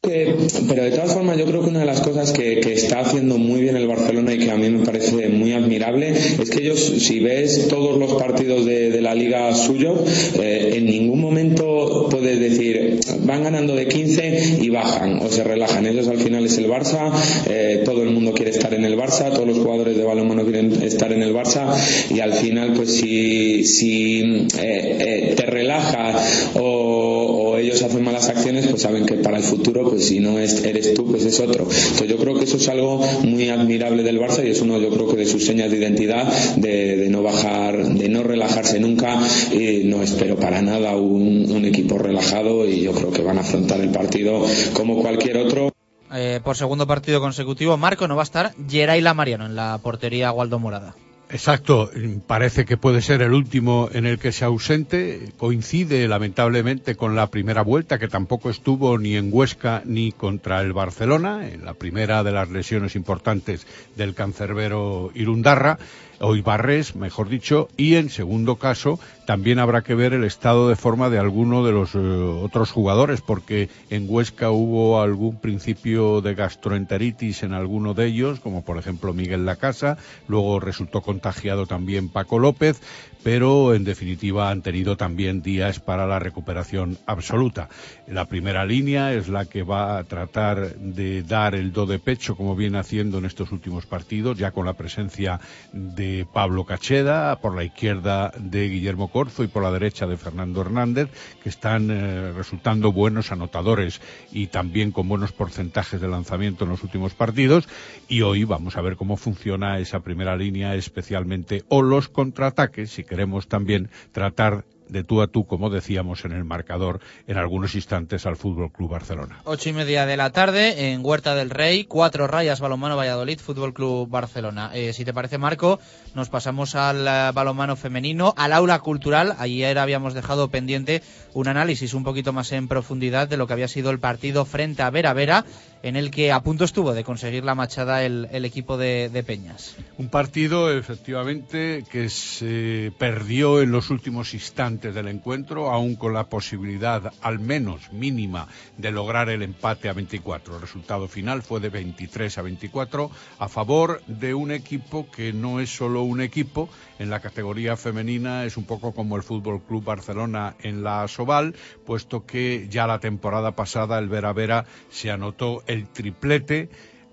Que, 0.00 0.32
pero 0.68 0.84
de 0.84 0.92
todas 0.92 1.12
formas 1.12 1.38
yo 1.38 1.44
creo 1.44 1.60
que 1.64 1.70
una 1.70 1.80
de 1.80 1.84
las 1.84 2.00
cosas 2.00 2.32
que, 2.32 2.60
está 2.72 3.00
haciendo 3.00 3.36
muy 3.36 3.62
bien 3.62 3.74
el 3.74 3.88
Barcelona 3.88 4.32
y 4.32 4.38
que 4.38 4.52
a 4.52 4.56
mí 4.56 4.70
me 4.70 4.86
parece 4.86 5.28
muy 5.28 5.54
admirable 5.54 6.12
es 6.12 6.50
que 6.50 6.60
ellos 6.60 6.78
si 7.00 7.18
ves 7.18 7.66
todos 7.66 7.98
los 7.98 8.14
partidos 8.14 8.64
de, 8.64 9.00
la 9.00 9.16
liga 9.16 9.52
suyo 9.56 9.96
eh, 10.40 10.74
en 10.76 10.86
ningún 10.86 11.20
momento 11.20 12.06
puedes 12.10 12.38
decir 12.38 13.00
van 13.24 13.42
ganando 13.42 13.74
de 13.74 13.88
15 13.88 14.58
y 14.60 14.68
bajan 14.68 15.18
o 15.18 15.28
se 15.30 15.42
relajan. 15.42 15.84
Ellos 15.84 16.06
al 16.06 16.18
final 16.18 16.46
es 16.46 16.58
el 16.58 16.68
Barça 16.68 17.10
eh, 17.48 17.82
todo 17.84 18.04
el 18.04 18.10
mundo 18.10 18.32
quiere 18.34 18.52
estar 18.52 18.72
en 18.74 18.84
el 18.84 18.96
Barça 18.96 19.32
todos 19.32 19.48
los 19.48 19.58
jugadores 19.58 19.96
de 19.96 20.04
balonmano 20.04 20.44
quieren 20.44 20.80
estar 20.80 21.12
en 21.12 21.22
el 21.22 21.34
Barça 21.34 21.74
y 22.14 22.20
al 22.20 22.34
final 22.34 22.74
pues 22.74 22.94
si, 22.94 24.46
eh, 24.60 25.34
te 25.36 25.42
relajas 25.44 26.50
o 26.54 27.56
ellos 27.58 27.82
hacen 27.82 28.04
malas 28.04 28.28
acciones 28.28 28.68
pues 28.68 28.82
saben 28.82 29.04
que 29.04 29.14
para 29.14 29.38
el 29.38 29.42
futuro 29.42 29.87
pues 29.88 30.06
si 30.08 30.20
no 30.20 30.38
es, 30.38 30.64
eres 30.64 30.94
tú, 30.94 31.06
pues 31.06 31.24
es 31.24 31.40
otro. 31.40 31.64
Entonces 31.64 32.08
yo 32.08 32.16
creo 32.16 32.38
que 32.38 32.44
eso 32.44 32.56
es 32.56 32.68
algo 32.68 32.98
muy 33.22 33.48
admirable 33.48 34.02
del 34.02 34.20
Barça 34.20 34.44
y 34.46 34.50
es 34.50 34.60
uno 34.60 34.78
yo 34.78 34.90
creo 34.90 35.08
que 35.08 35.16
de 35.16 35.26
sus 35.26 35.44
señas 35.44 35.70
de 35.70 35.78
identidad, 35.78 36.24
de, 36.56 37.08
no 37.10 37.22
bajar, 37.22 37.84
de 37.84 38.08
no 38.08 38.22
relajarse 38.22 38.80
nunca 38.80 39.18
y 39.52 39.84
no 39.84 40.02
espero 40.02 40.36
para 40.36 40.62
nada 40.62 40.96
un, 40.96 41.58
equipo 41.68 41.98
relajado 41.98 42.66
y 42.66 42.80
yo 42.80 42.92
creo 42.92 43.10
que 43.10 43.20
van 43.20 43.36
a 43.36 43.42
afrontar 43.42 43.80
el 43.80 43.90
partido 43.90 44.42
como 44.72 45.02
cualquier 45.02 45.36
otro. 45.36 45.70
Eh, 46.14 46.40
por 46.42 46.56
segundo 46.56 46.86
partido 46.86 47.20
consecutivo, 47.20 47.76
Marco 47.76 48.08
no 48.08 48.16
va 48.16 48.22
a 48.22 48.24
estar 48.24 48.54
Geraila 48.68 49.12
Mariano 49.12 49.44
en 49.44 49.54
la 49.54 49.78
portería 49.82 50.32
Waldo 50.32 50.58
Morada. 50.58 50.94
Exacto, 51.30 51.90
parece 52.26 52.64
que 52.64 52.78
puede 52.78 53.02
ser 53.02 53.20
el 53.20 53.34
último 53.34 53.90
en 53.92 54.06
el 54.06 54.18
que 54.18 54.32
se 54.32 54.46
ausente. 54.46 55.32
Coincide 55.36 56.08
lamentablemente 56.08 56.96
con 56.96 57.14
la 57.14 57.26
primera 57.26 57.60
vuelta, 57.60 57.98
que 57.98 58.08
tampoco 58.08 58.48
estuvo 58.48 58.96
ni 58.96 59.14
en 59.14 59.28
Huesca 59.30 59.82
ni 59.84 60.12
contra 60.12 60.62
el 60.62 60.72
Barcelona, 60.72 61.46
en 61.46 61.66
la 61.66 61.74
primera 61.74 62.24
de 62.24 62.32
las 62.32 62.48
lesiones 62.48 62.96
importantes 62.96 63.66
del 63.94 64.14
cancerbero 64.14 65.10
Irundarra 65.14 65.78
o 66.20 66.34
Ibarres, 66.34 66.96
mejor 66.96 67.28
dicho, 67.28 67.68
y 67.76 67.94
en 67.94 68.10
segundo 68.10 68.56
caso 68.56 68.98
también 69.26 69.58
habrá 69.58 69.82
que 69.82 69.94
ver 69.94 70.14
el 70.14 70.24
estado 70.24 70.68
de 70.68 70.76
forma 70.76 71.10
de 71.10 71.18
alguno 71.18 71.64
de 71.64 71.72
los 71.72 71.94
eh, 71.94 71.98
otros 71.98 72.70
jugadores, 72.70 73.20
porque 73.20 73.68
en 73.90 74.06
Huesca 74.08 74.50
hubo 74.50 75.00
algún 75.00 75.38
principio 75.38 76.20
de 76.20 76.34
gastroenteritis 76.34 77.42
en 77.42 77.52
alguno 77.52 77.94
de 77.94 78.06
ellos, 78.06 78.40
como 78.40 78.64
por 78.64 78.78
ejemplo 78.78 79.12
Miguel 79.12 79.44
Lacasa, 79.44 79.98
luego 80.28 80.60
resultó 80.60 81.02
contagiado 81.02 81.66
también 81.66 82.08
Paco 82.08 82.38
López, 82.38 82.80
pero 83.22 83.74
en 83.74 83.84
definitiva 83.84 84.50
han 84.50 84.62
tenido 84.62 84.96
también 84.96 85.42
días 85.42 85.80
para 85.80 86.06
la 86.06 86.18
recuperación 86.18 86.98
absoluta. 87.06 87.68
La 88.06 88.26
primera 88.26 88.64
línea 88.64 89.12
es 89.12 89.28
la 89.28 89.44
que 89.44 89.62
va 89.62 89.98
a 89.98 90.04
tratar 90.04 90.76
de 90.76 91.22
dar 91.22 91.54
el 91.54 91.72
do 91.72 91.86
de 91.86 91.98
pecho, 91.98 92.36
como 92.36 92.56
viene 92.56 92.78
haciendo 92.78 93.18
en 93.18 93.24
estos 93.24 93.52
últimos 93.52 93.86
partidos, 93.86 94.38
ya 94.38 94.50
con 94.50 94.66
la 94.66 94.74
presencia 94.74 95.40
de 95.72 96.26
Pablo 96.32 96.64
Cacheda, 96.64 97.40
por 97.40 97.54
la 97.54 97.64
izquierda 97.64 98.32
de 98.38 98.68
Guillermo 98.68 99.08
Corzo 99.08 99.44
y 99.44 99.48
por 99.48 99.62
la 99.62 99.72
derecha 99.72 100.06
de 100.06 100.16
Fernando 100.16 100.60
Hernández, 100.60 101.08
que 101.42 101.48
están 101.48 101.90
eh, 101.90 102.32
resultando 102.32 102.92
buenos 102.92 103.32
anotadores 103.32 104.00
y 104.32 104.48
también 104.48 104.92
con 104.92 105.08
buenos 105.08 105.32
porcentajes 105.32 106.00
de 106.00 106.08
lanzamiento 106.08 106.64
en 106.64 106.70
los 106.70 106.82
últimos 106.82 107.14
partidos. 107.14 107.68
Y 108.08 108.22
hoy 108.22 108.44
vamos 108.44 108.76
a 108.76 108.80
ver 108.80 108.96
cómo 108.96 109.16
funciona 109.16 109.78
esa 109.78 110.00
primera 110.00 110.36
línea, 110.36 110.74
especialmente 110.74 111.64
o 111.68 111.82
los 111.82 112.08
contraataques, 112.08 112.90
si 112.90 113.04
queremos 113.08 113.48
también 113.48 113.90
tratar 114.12 114.64
de 114.88 115.04
tú 115.04 115.22
a 115.22 115.26
tú, 115.26 115.46
como 115.46 115.70
decíamos 115.70 116.24
en 116.24 116.32
el 116.32 116.44
marcador, 116.44 117.00
en 117.26 117.36
algunos 117.36 117.74
instantes 117.74 118.26
al 118.26 118.36
Fútbol 118.36 118.72
Club 118.72 118.90
Barcelona. 118.90 119.40
Ocho 119.44 119.68
y 119.68 119.72
media 119.72 120.06
de 120.06 120.16
la 120.16 120.30
tarde 120.30 120.92
en 120.92 121.04
Huerta 121.04 121.34
del 121.34 121.50
Rey, 121.50 121.84
cuatro 121.84 122.26
rayas 122.26 122.60
balonmano 122.60 122.96
Valladolid, 122.96 123.38
Fútbol 123.38 123.74
Club 123.74 124.08
Barcelona. 124.08 124.70
Eh, 124.74 124.92
si 124.92 125.04
te 125.04 125.12
parece, 125.12 125.38
Marco, 125.38 125.78
nos 126.14 126.28
pasamos 126.28 126.74
al 126.74 127.02
uh, 127.02 127.34
balonmano 127.34 127.76
femenino, 127.76 128.34
al 128.36 128.52
aula 128.52 128.78
cultural. 128.80 129.34
Ayer 129.38 129.78
habíamos 129.78 130.14
dejado 130.14 130.48
pendiente 130.48 131.02
un 131.34 131.48
análisis 131.48 131.94
un 131.94 132.04
poquito 132.04 132.32
más 132.32 132.52
en 132.52 132.68
profundidad 132.68 133.28
de 133.28 133.36
lo 133.36 133.46
que 133.46 133.52
había 133.52 133.68
sido 133.68 133.90
el 133.90 133.98
partido 133.98 134.44
frente 134.44 134.82
a 134.82 134.90
Vera 134.90 135.12
Vera, 135.12 135.44
en 135.82 135.96
el 135.96 136.10
que 136.10 136.32
a 136.32 136.40
punto 136.40 136.64
estuvo 136.64 136.94
de 136.94 137.04
conseguir 137.04 137.44
la 137.44 137.54
machada 137.54 138.04
el, 138.04 138.44
equipo 138.44 138.76
de, 138.76 139.08
de, 139.08 139.22
Peñas. 139.22 139.76
Un 139.98 140.08
partido, 140.08 140.72
efectivamente, 140.72 141.84
que 141.90 142.08
se 142.08 142.92
perdió 142.98 143.60
en 143.60 143.70
los 143.70 143.90
últimos 143.90 144.34
instantes 144.34 144.94
del 144.94 145.08
encuentro, 145.08 145.70
aún 145.70 145.96
con 145.96 146.12
la 146.14 146.24
posibilidad, 146.24 147.12
al 147.20 147.38
menos 147.38 147.92
mínima, 147.92 148.48
de 148.76 148.90
lograr 148.90 149.28
el 149.28 149.42
empate 149.42 149.88
a 149.88 149.92
24. 149.92 150.54
El 150.56 150.60
resultado 150.60 151.08
final 151.08 151.42
fue 151.42 151.60
de 151.60 151.68
23 151.68 152.38
a 152.38 152.42
24 152.42 153.10
a 153.38 153.48
favor 153.48 154.02
de 154.06 154.34
un 154.34 154.50
equipo 154.50 155.10
que 155.10 155.32
no 155.32 155.60
es 155.60 155.74
solo 155.74 156.02
un 156.02 156.20
equipo, 156.20 156.68
en 156.98 157.10
la 157.10 157.20
categoría 157.20 157.76
femenina 157.76 158.44
es 158.44 158.56
un 158.56 158.64
poco 158.64 158.92
como 158.92 159.16
el 159.16 159.22
Fútbol 159.22 159.62
Club 159.62 159.84
Barcelona 159.84 160.56
en 160.62 160.82
la 160.82 161.06
Soval, 161.08 161.54
puesto 161.86 162.26
que 162.26 162.66
ya 162.68 162.86
la 162.86 162.98
temporada 162.98 163.52
pasada 163.52 163.98
el 163.98 164.08
Vera 164.08 164.32
Vera 164.32 164.66
se 164.90 165.10
anotó 165.10 165.62
el 165.66 165.88
triplete. 165.88 166.68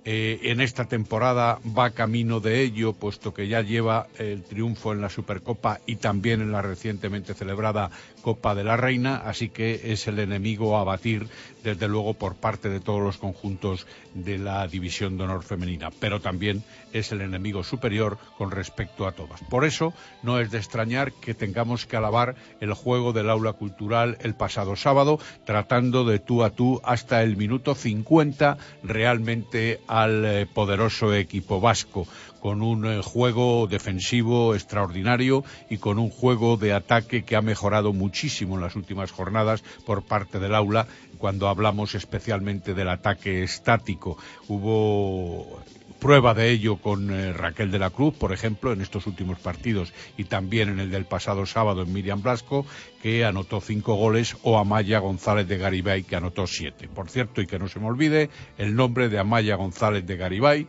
Eh, 0.08 0.52
en 0.52 0.62
esta 0.62 0.86
temporada 0.86 1.60
va 1.76 1.90
camino 1.90 2.40
de 2.40 2.62
ello, 2.62 2.94
puesto 2.94 3.34
que 3.34 3.48
ya 3.48 3.62
lleva 3.62 4.06
el 4.20 4.44
triunfo 4.44 4.94
en 4.94 5.02
la 5.02 5.10
Supercopa 5.10 5.80
y 5.88 5.96
también 5.96 6.42
en 6.42 6.52
la 6.52 6.62
recientemente 6.62 7.34
celebrada 7.34 7.90
Copa 8.22 8.54
de 8.54 8.64
la 8.64 8.78
Reina, 8.78 9.16
así 9.16 9.50
que 9.50 9.92
es 9.92 10.08
el 10.08 10.20
enemigo 10.20 10.78
a 10.78 10.84
batir, 10.84 11.28
desde 11.64 11.88
luego, 11.88 12.14
por 12.14 12.36
parte 12.36 12.70
de 12.70 12.82
todos 12.82 13.02
los 13.02 13.18
conjuntos 13.18 13.88
de 14.16 14.40
la 14.40 14.68
División 14.68 15.18
de 15.18 15.26
Honor 15.26 15.44
Femenina, 15.44 15.92
pero 16.00 16.20
también 16.20 16.64
es 16.94 17.12
el 17.12 17.22
enemigo 17.22 17.64
superior 17.64 18.18
con 18.38 18.50
respecto 18.50 19.06
a 19.06 19.12
todas. 19.12 19.42
Por 19.50 19.66
eso, 19.66 19.94
no 20.24 20.40
es 20.40 20.50
de 20.50 20.58
extrañar 20.58 21.12
que 21.14 21.34
tengamos 21.34 21.86
que 21.86 21.98
alabar 21.98 22.36
el 22.62 22.74
juego 22.74 23.14
del 23.14 23.30
aula 23.30 23.54
cultural 23.54 24.18
el 24.22 24.34
pasado 24.34 24.76
sábado, 24.76 25.20
tratando 25.46 26.06
de 26.06 26.20
tú 26.20 26.44
a 26.44 26.50
tú 26.50 26.82
hasta 26.84 27.22
el 27.22 27.38
minuto 27.38 27.76
50 27.76 28.58
realmente 28.84 29.82
al 29.88 30.26
eh, 30.26 30.46
poderoso 30.52 31.14
equipo 31.14 31.60
vasco 31.60 32.08
con 32.46 32.62
un 32.62 32.86
eh, 32.86 33.02
juego 33.02 33.66
defensivo 33.66 34.54
extraordinario 34.54 35.44
y 35.68 35.80
con 35.80 35.98
un 35.98 36.12
juego 36.12 36.58
de 36.58 36.74
ataque 36.74 37.24
que 37.24 37.36
ha 37.36 37.42
mejorado 37.42 37.92
muchísimo 37.92 38.54
en 38.54 38.62
las 38.62 38.76
últimas 38.76 39.12
jornadas 39.12 39.64
por 39.84 40.06
parte 40.06 40.38
del 40.38 40.54
aula 40.54 40.86
cuando 41.18 41.48
hablamos 41.48 41.96
especialmente 41.96 42.76
del 42.76 42.90
ataque 42.90 43.42
estático. 43.42 44.05
Hubo 44.48 45.60
prueba 46.00 46.34
de 46.34 46.52
ello 46.52 46.78
con 46.78 47.10
eh, 47.10 47.34
Raquel 47.34 47.72
de 47.72 47.80
la 47.80 47.90
Cruz, 47.90 48.14
por 48.14 48.32
ejemplo, 48.32 48.72
en 48.72 48.82
estos 48.82 49.08
últimos 49.08 49.40
partidos 49.40 49.94
y 50.18 50.26
también 50.26 50.70
en 50.70 50.80
el 50.80 50.92
del 50.92 51.06
pasado 51.06 51.46
sábado 51.46 51.82
en 51.82 51.94
Miriam 51.94 52.22
Blasco, 52.22 52.66
que 53.02 53.26
anotó 53.26 53.62
cinco 53.62 53.96
goles, 53.96 54.38
o 54.44 54.60
Amaya 54.60 55.00
González 55.00 55.48
de 55.48 55.58
Garibay, 55.58 56.04
que 56.04 56.16
anotó 56.16 56.46
siete. 56.48 56.88
Por 56.88 57.10
cierto, 57.10 57.42
y 57.42 57.48
que 57.48 57.60
no 57.60 57.68
se 57.68 57.80
me 57.80 57.88
olvide, 57.88 58.30
el 58.58 58.76
nombre 58.76 59.10
de 59.10 59.20
Amaya 59.20 59.56
González 59.56 60.06
de 60.06 60.18
Garibay 60.18 60.68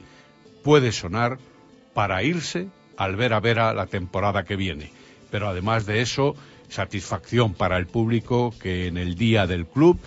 puede 0.63 0.93
sonar 0.93 1.39
para 1.93 2.23
irse 2.23 2.69
al 2.97 3.17
Vera 3.17 3.41
Vera 3.41 3.75
la 3.75 3.87
temporada 3.87 4.45
que 4.45 4.57
viene. 4.57 4.91
Pero 5.31 5.49
además 5.49 5.87
de 5.87 6.01
eso, 6.01 6.35
satisfacción 6.69 7.55
para 7.55 7.77
el 7.77 7.87
público 7.87 8.55
que 8.61 8.87
en 8.87 8.97
el 8.97 9.17
día 9.17 9.47
del 9.47 9.67
club 9.67 9.99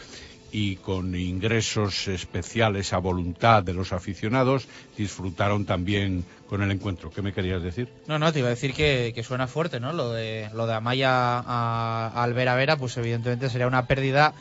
y 0.51 0.77
con 0.77 1.15
ingresos 1.15 2.07
especiales 2.07 2.93
a 2.93 2.97
voluntad 2.97 3.63
de 3.63 3.73
los 3.73 3.93
aficionados 3.93 4.67
disfrutaron 4.97 5.65
también 5.65 6.25
con 6.47 6.61
el 6.61 6.71
encuentro. 6.71 7.11
¿Qué 7.11 7.21
me 7.21 7.33
querías 7.33 7.61
decir? 7.61 7.89
No, 8.07 8.17
no, 8.19 8.33
te 8.33 8.39
iba 8.39 8.47
a 8.47 8.51
decir 8.51 8.73
que, 8.73 9.23
suena 9.23 9.47
fuerte, 9.47 9.79
¿no? 9.79 9.93
Lo 9.93 10.11
de, 10.11 10.49
lo 10.53 10.65
de 10.65 10.73
Amaya 10.73 11.39
a, 11.39 12.11
al 12.15 12.33
Vera 12.33 12.77
pues 12.77 12.97
evidentemente 12.97 13.49
sería 13.49 13.67
una 13.67 13.85
pérdida 13.85 14.33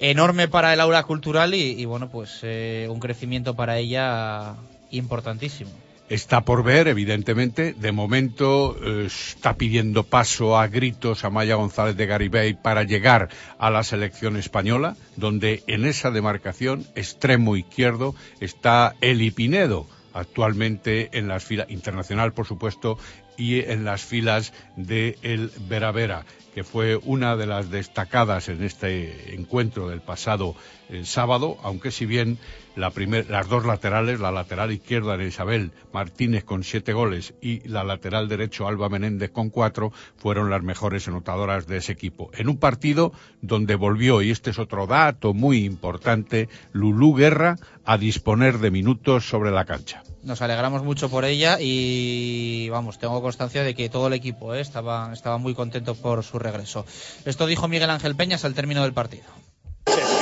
enorme 0.00 0.48
para 0.48 0.72
el 0.72 0.80
aula 0.80 1.02
cultural 1.04 1.54
y, 1.54 1.80
y 1.80 1.84
bueno, 1.84 2.08
pues 2.08 2.40
eh, 2.42 2.86
un 2.90 3.00
crecimiento 3.00 3.54
para 3.54 3.78
ella 3.78 4.54
importantísimo. 4.90 5.70
Está 6.08 6.40
por 6.40 6.64
ver, 6.64 6.88
evidentemente. 6.88 7.74
De 7.74 7.92
momento 7.92 8.76
eh, 8.82 9.04
está 9.06 9.54
pidiendo 9.58 10.04
paso 10.04 10.56
a 10.56 10.66
gritos 10.66 11.24
a 11.24 11.30
Maya 11.30 11.56
González 11.56 11.96
de 11.96 12.06
Garibay 12.06 12.54
para 12.54 12.82
llegar 12.84 13.28
a 13.58 13.70
la 13.70 13.84
selección 13.84 14.38
española, 14.38 14.96
donde 15.16 15.62
en 15.66 15.84
esa 15.84 16.10
demarcación, 16.10 16.86
extremo 16.94 17.56
izquierdo, 17.56 18.14
está 18.40 18.94
Eli 19.02 19.30
Pinedo, 19.30 19.86
actualmente 20.14 21.10
en 21.12 21.28
las 21.28 21.44
filas, 21.44 21.68
internacional 21.68 22.32
por 22.32 22.46
supuesto, 22.46 22.98
y 23.36 23.60
en 23.60 23.84
las 23.84 24.02
filas 24.02 24.54
de 24.76 25.18
el 25.22 25.52
Vera 25.68 25.92
Vera, 25.92 26.24
que 26.58 26.64
fue 26.64 26.96
una 26.96 27.36
de 27.36 27.46
las 27.46 27.70
destacadas 27.70 28.48
en 28.48 28.64
este 28.64 29.32
encuentro 29.36 29.88
del 29.88 30.00
pasado 30.00 30.56
sábado, 31.04 31.56
aunque 31.62 31.92
si 31.92 32.04
bien 32.04 32.36
las 32.74 33.48
dos 33.48 33.64
laterales, 33.64 34.18
la 34.18 34.32
lateral 34.32 34.72
izquierda 34.72 35.16
de 35.16 35.28
Isabel 35.28 35.70
Martínez 35.92 36.42
con 36.42 36.64
siete 36.64 36.92
goles 36.92 37.32
y 37.40 37.60
la 37.68 37.84
lateral 37.84 38.26
derecho 38.26 38.66
Alba 38.66 38.88
Menéndez 38.88 39.30
con 39.30 39.50
cuatro, 39.50 39.92
fueron 40.16 40.50
las 40.50 40.64
mejores 40.64 41.06
anotadoras 41.06 41.68
de 41.68 41.76
ese 41.76 41.92
equipo. 41.92 42.28
En 42.34 42.48
un 42.48 42.56
partido 42.56 43.12
donde 43.40 43.76
volvió, 43.76 44.20
y 44.20 44.32
este 44.32 44.50
es 44.50 44.58
otro 44.58 44.88
dato 44.88 45.34
muy 45.34 45.64
importante, 45.64 46.48
Lulú 46.72 47.14
Guerra 47.14 47.54
a 47.84 47.98
disponer 47.98 48.58
de 48.58 48.72
minutos 48.72 49.28
sobre 49.28 49.52
la 49.52 49.64
cancha. 49.64 50.02
Nos 50.22 50.42
alegramos 50.42 50.82
mucho 50.82 51.08
por 51.08 51.24
ella 51.24 51.58
y 51.60 52.68
vamos, 52.70 52.98
tengo 52.98 53.22
constancia 53.22 53.62
de 53.62 53.74
que 53.74 53.88
todo 53.88 54.08
el 54.08 54.14
equipo 54.14 54.54
¿eh? 54.54 54.60
estaba, 54.60 55.10
estaba 55.12 55.38
muy 55.38 55.54
contento 55.54 55.94
por 55.94 56.24
su 56.24 56.38
regreso. 56.38 56.84
Esto 57.24 57.46
dijo 57.46 57.68
Miguel 57.68 57.90
Ángel 57.90 58.16
Peñas 58.16 58.44
al 58.44 58.54
término 58.54 58.82
del 58.82 58.92
partido. 58.92 59.24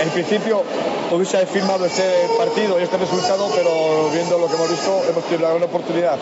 En 0.01 0.11
principio 0.11 0.63
hubiese 1.11 1.47
firmado 1.47 1.87
este 1.87 2.29
partido 2.39 2.79
y 2.79 2.83
este 2.83 2.99
resultado, 2.99 3.51
pero 3.55 4.11
viendo 4.11 4.39
lo 4.39 4.47
que 4.49 4.55
hemos 4.55 4.71
visto, 4.71 5.03
hemos 5.09 5.25
tenido 5.25 5.49
la 5.49 5.55
gran 5.55 5.63
oportunidad 5.69 6.19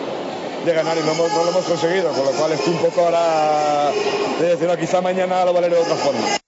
de 0.65 0.73
ganar 0.73 0.97
y 0.97 1.01
no, 1.01 1.13
no, 1.13 1.43
lo 1.43 1.49
hemos 1.51 1.65
conseguido, 1.65 2.11
con 2.11 2.25
lo 2.25 2.31
cual 2.31 2.53
estoy 2.53 2.73
un 2.73 2.79
poco 2.79 3.01
ahora 3.01 3.91
de 4.39 4.47
decirlo, 4.47 4.77
quizá 4.77 5.01
mañana 5.01 5.45
lo 5.45 5.53
valeré 5.53 5.75
de 5.75 5.81
otra 5.81 5.95
forma. 5.95 6.44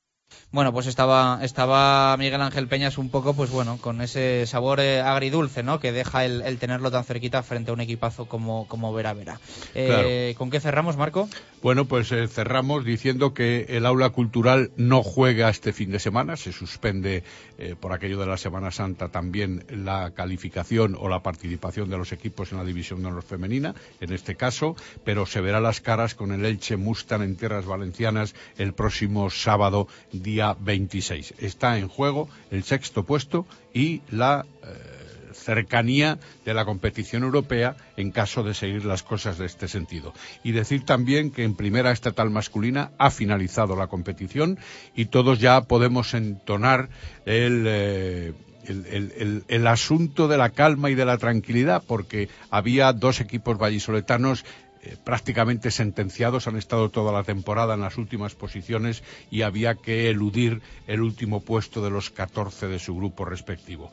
Bueno, 0.50 0.72
pues 0.72 0.88
estaba, 0.88 1.40
estaba 1.42 2.16
Miguel 2.16 2.42
Ángel 2.42 2.70
Peñas 2.70 2.98
un 2.98 3.10
poco, 3.10 3.34
pues 3.34 3.50
bueno, 3.50 3.78
con 3.82 4.02
ese 4.02 4.46
sabor 4.48 4.80
eh, 4.80 5.02
agridulce, 5.02 5.62
¿no? 5.62 5.82
Que 5.82 5.92
deja 5.92 6.24
el, 6.24 6.42
el, 6.42 6.58
tenerlo 6.58 6.90
tan 6.90 7.04
cerquita 7.04 7.44
frente 7.44 7.70
a 7.70 7.74
un 7.74 7.82
equipazo 7.82 8.28
como, 8.28 8.66
como 8.70 8.94
Vera 8.94 9.14
Vera. 9.14 9.42
Eh, 9.76 10.36
¿Con 10.38 10.50
qué 10.50 10.62
cerramos, 10.62 10.96
Marco? 10.96 11.28
Bueno, 11.62 11.84
pues 11.86 12.14
eh, 12.14 12.30
cerramos 12.30 12.86
diciendo 12.86 13.34
que 13.34 13.66
el 13.68 13.86
aula 13.86 14.12
cultural 14.12 14.72
no 14.78 15.04
juega 15.04 15.50
este 15.50 15.74
fin 15.74 15.92
de 15.92 16.00
semana, 16.00 16.38
se 16.38 16.54
suspende 16.54 17.24
eh, 17.58 17.76
por 17.78 17.92
aquello 17.92 18.18
de 18.18 18.28
la 18.28 18.38
Semana 18.38 18.72
Santa 18.72 19.10
también 19.10 19.66
la 19.70 20.12
calificación 20.12 20.96
o 20.98 21.10
la 21.10 21.24
participación 21.24 21.90
de 21.90 21.98
los 21.98 22.14
equipos 22.14 22.54
en 22.54 22.60
la 22.60 22.64
división 22.64 23.02
de 23.02 23.10
honor 23.10 23.24
femenina, 23.24 23.76
en 24.00 24.14
este 24.14 24.36
caso, 24.36 24.78
pero 25.04 25.26
se 25.26 25.42
verá 25.42 25.60
las 25.60 25.82
caras 25.82 26.16
con 26.16 26.32
el 26.32 26.46
Elche 26.46 26.78
Mustang 26.78 27.24
en 27.24 27.36
tierras 27.36 27.66
valencianas 27.66 28.34
el 28.58 28.74
próximo 28.74 29.30
sábado 29.30 29.88
día 30.14 30.37
26. 30.60 31.36
Está 31.40 31.78
en 31.78 31.88
juego 31.88 32.30
el 32.52 32.64
sexto 32.64 33.04
puesto 33.04 33.46
y 33.74 34.02
la 34.10 34.46
eh, 34.64 34.98
cercanía 35.34 36.18
de 36.46 36.54
la 36.54 36.66
competición 36.66 37.24
europea 37.24 37.76
en 37.96 38.12
caso 38.12 38.44
de 38.44 38.54
seguir 38.54 38.86
las 38.86 39.04
cosas 39.04 39.38
de 39.38 39.46
este 39.46 39.68
sentido. 39.68 40.14
Y 40.44 40.52
decir 40.52 40.86
también 40.86 41.32
que 41.32 41.44
en 41.44 41.56
primera 41.56 41.92
estatal 41.92 42.30
masculina 42.30 42.92
ha 42.98 43.12
finalizado 43.12 43.76
la 43.76 43.88
competición 43.88 44.60
y 44.96 45.06
todos 45.06 45.40
ya 45.40 45.62
podemos 45.62 46.14
entonar 46.14 46.90
el. 47.26 47.64
Eh, 47.68 48.34
el, 48.68 48.86
el, 48.86 49.44
el, 49.48 49.68
asunto 49.68 50.28
de 50.28 50.38
la 50.38 50.50
calma 50.50 50.90
y 50.90 50.96
de 50.96 51.06
la 51.06 51.18
tranquilidad, 51.18 51.82
porque 51.88 52.28
había 52.50 52.92
dos 52.92 53.22
equipos 53.22 53.58
vallisoletanos 53.58 54.44
eh, 54.88 54.98
prácticamente 55.04 55.72
sentenciados, 55.72 56.48
han 56.48 56.56
estado 56.56 56.90
toda 56.90 57.12
la 57.12 57.24
temporada 57.24 57.74
en 57.74 57.82
las 57.82 57.98
últimas 57.98 58.36
posiciones 58.36 59.04
y 59.30 59.42
había 59.42 59.76
que 59.76 60.10
eludir 60.10 60.62
el 60.88 61.02
último 61.02 61.42
puesto 61.42 61.84
de 61.84 61.90
los 61.90 62.10
14 62.10 62.68
de 62.68 62.80
su 62.80 62.96
grupo 62.96 63.26
respectivo. 63.26 63.92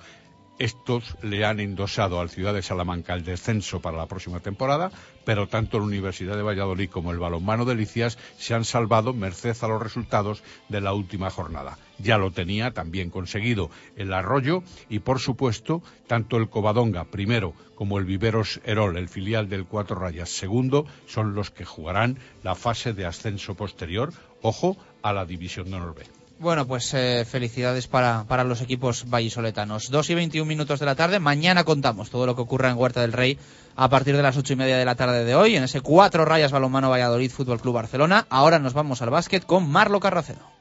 Estos 0.58 1.16
le 1.20 1.44
han 1.44 1.58
endosado 1.58 2.20
al 2.20 2.30
Ciudad 2.30 2.54
de 2.54 2.62
Salamanca 2.62 3.14
el 3.14 3.24
descenso 3.24 3.80
para 3.80 3.96
la 3.96 4.06
próxima 4.06 4.38
temporada, 4.38 4.92
pero 5.24 5.48
tanto 5.48 5.80
la 5.80 5.86
Universidad 5.86 6.36
de 6.36 6.42
Valladolid 6.42 6.90
como 6.90 7.10
el 7.10 7.18
balonmano 7.18 7.64
de 7.64 7.74
Licias 7.74 8.18
se 8.38 8.54
han 8.54 8.64
salvado 8.64 9.12
merced 9.12 9.56
a 9.60 9.68
los 9.68 9.82
resultados 9.82 10.44
de 10.68 10.80
la 10.80 10.92
última 10.92 11.28
jornada. 11.28 11.76
Ya 11.98 12.18
lo 12.18 12.30
tenía 12.30 12.70
también 12.70 13.10
conseguido 13.10 13.68
el 13.96 14.12
Arroyo 14.12 14.62
y, 14.88 15.00
por 15.00 15.18
supuesto, 15.18 15.82
tanto 16.06 16.36
el 16.36 16.48
Covadonga 16.48 17.04
primero 17.04 17.54
como 17.74 17.98
el 17.98 18.04
Viveros 18.04 18.60
Herol, 18.64 18.96
el 18.96 19.08
filial 19.08 19.48
del 19.48 19.66
Cuatro 19.66 19.96
Rayas 19.96 20.30
segundo, 20.30 20.86
son 21.06 21.34
los 21.34 21.50
que 21.50 21.64
jugarán 21.64 22.18
la 22.44 22.54
fase 22.54 22.92
de 22.92 23.06
ascenso 23.06 23.56
posterior, 23.56 24.12
ojo, 24.40 24.76
a 25.02 25.12
la 25.12 25.26
División 25.26 25.68
de 25.70 25.76
Honor 25.76 25.96
B. 25.96 26.23
Bueno, 26.38 26.66
pues 26.66 26.92
eh, 26.94 27.24
felicidades 27.24 27.86
para, 27.86 28.24
para, 28.24 28.44
los 28.44 28.60
equipos 28.60 29.08
vallisoletanos. 29.08 29.90
Dos 29.90 30.10
y 30.10 30.14
21 30.14 30.46
minutos 30.46 30.80
de 30.80 30.86
la 30.86 30.94
tarde. 30.94 31.20
Mañana 31.20 31.64
contamos 31.64 32.10
todo 32.10 32.26
lo 32.26 32.34
que 32.34 32.42
ocurra 32.42 32.70
en 32.70 32.76
Huerta 32.76 33.00
del 33.00 33.12
Rey 33.12 33.38
a 33.76 33.88
partir 33.88 34.16
de 34.16 34.22
las 34.22 34.36
ocho 34.36 34.52
y 34.52 34.56
media 34.56 34.76
de 34.76 34.84
la 34.84 34.94
tarde 34.94 35.24
de 35.24 35.34
hoy 35.34 35.56
en 35.56 35.64
ese 35.64 35.80
cuatro 35.80 36.24
rayas 36.24 36.52
balonmano 36.52 36.90
Valladolid 36.90 37.30
Fútbol 37.30 37.60
Club 37.60 37.74
Barcelona. 37.74 38.26
Ahora 38.30 38.58
nos 38.58 38.74
vamos 38.74 39.00
al 39.02 39.10
básquet 39.10 39.44
con 39.46 39.70
Marlo 39.70 40.00
Carraceno. 40.00 40.54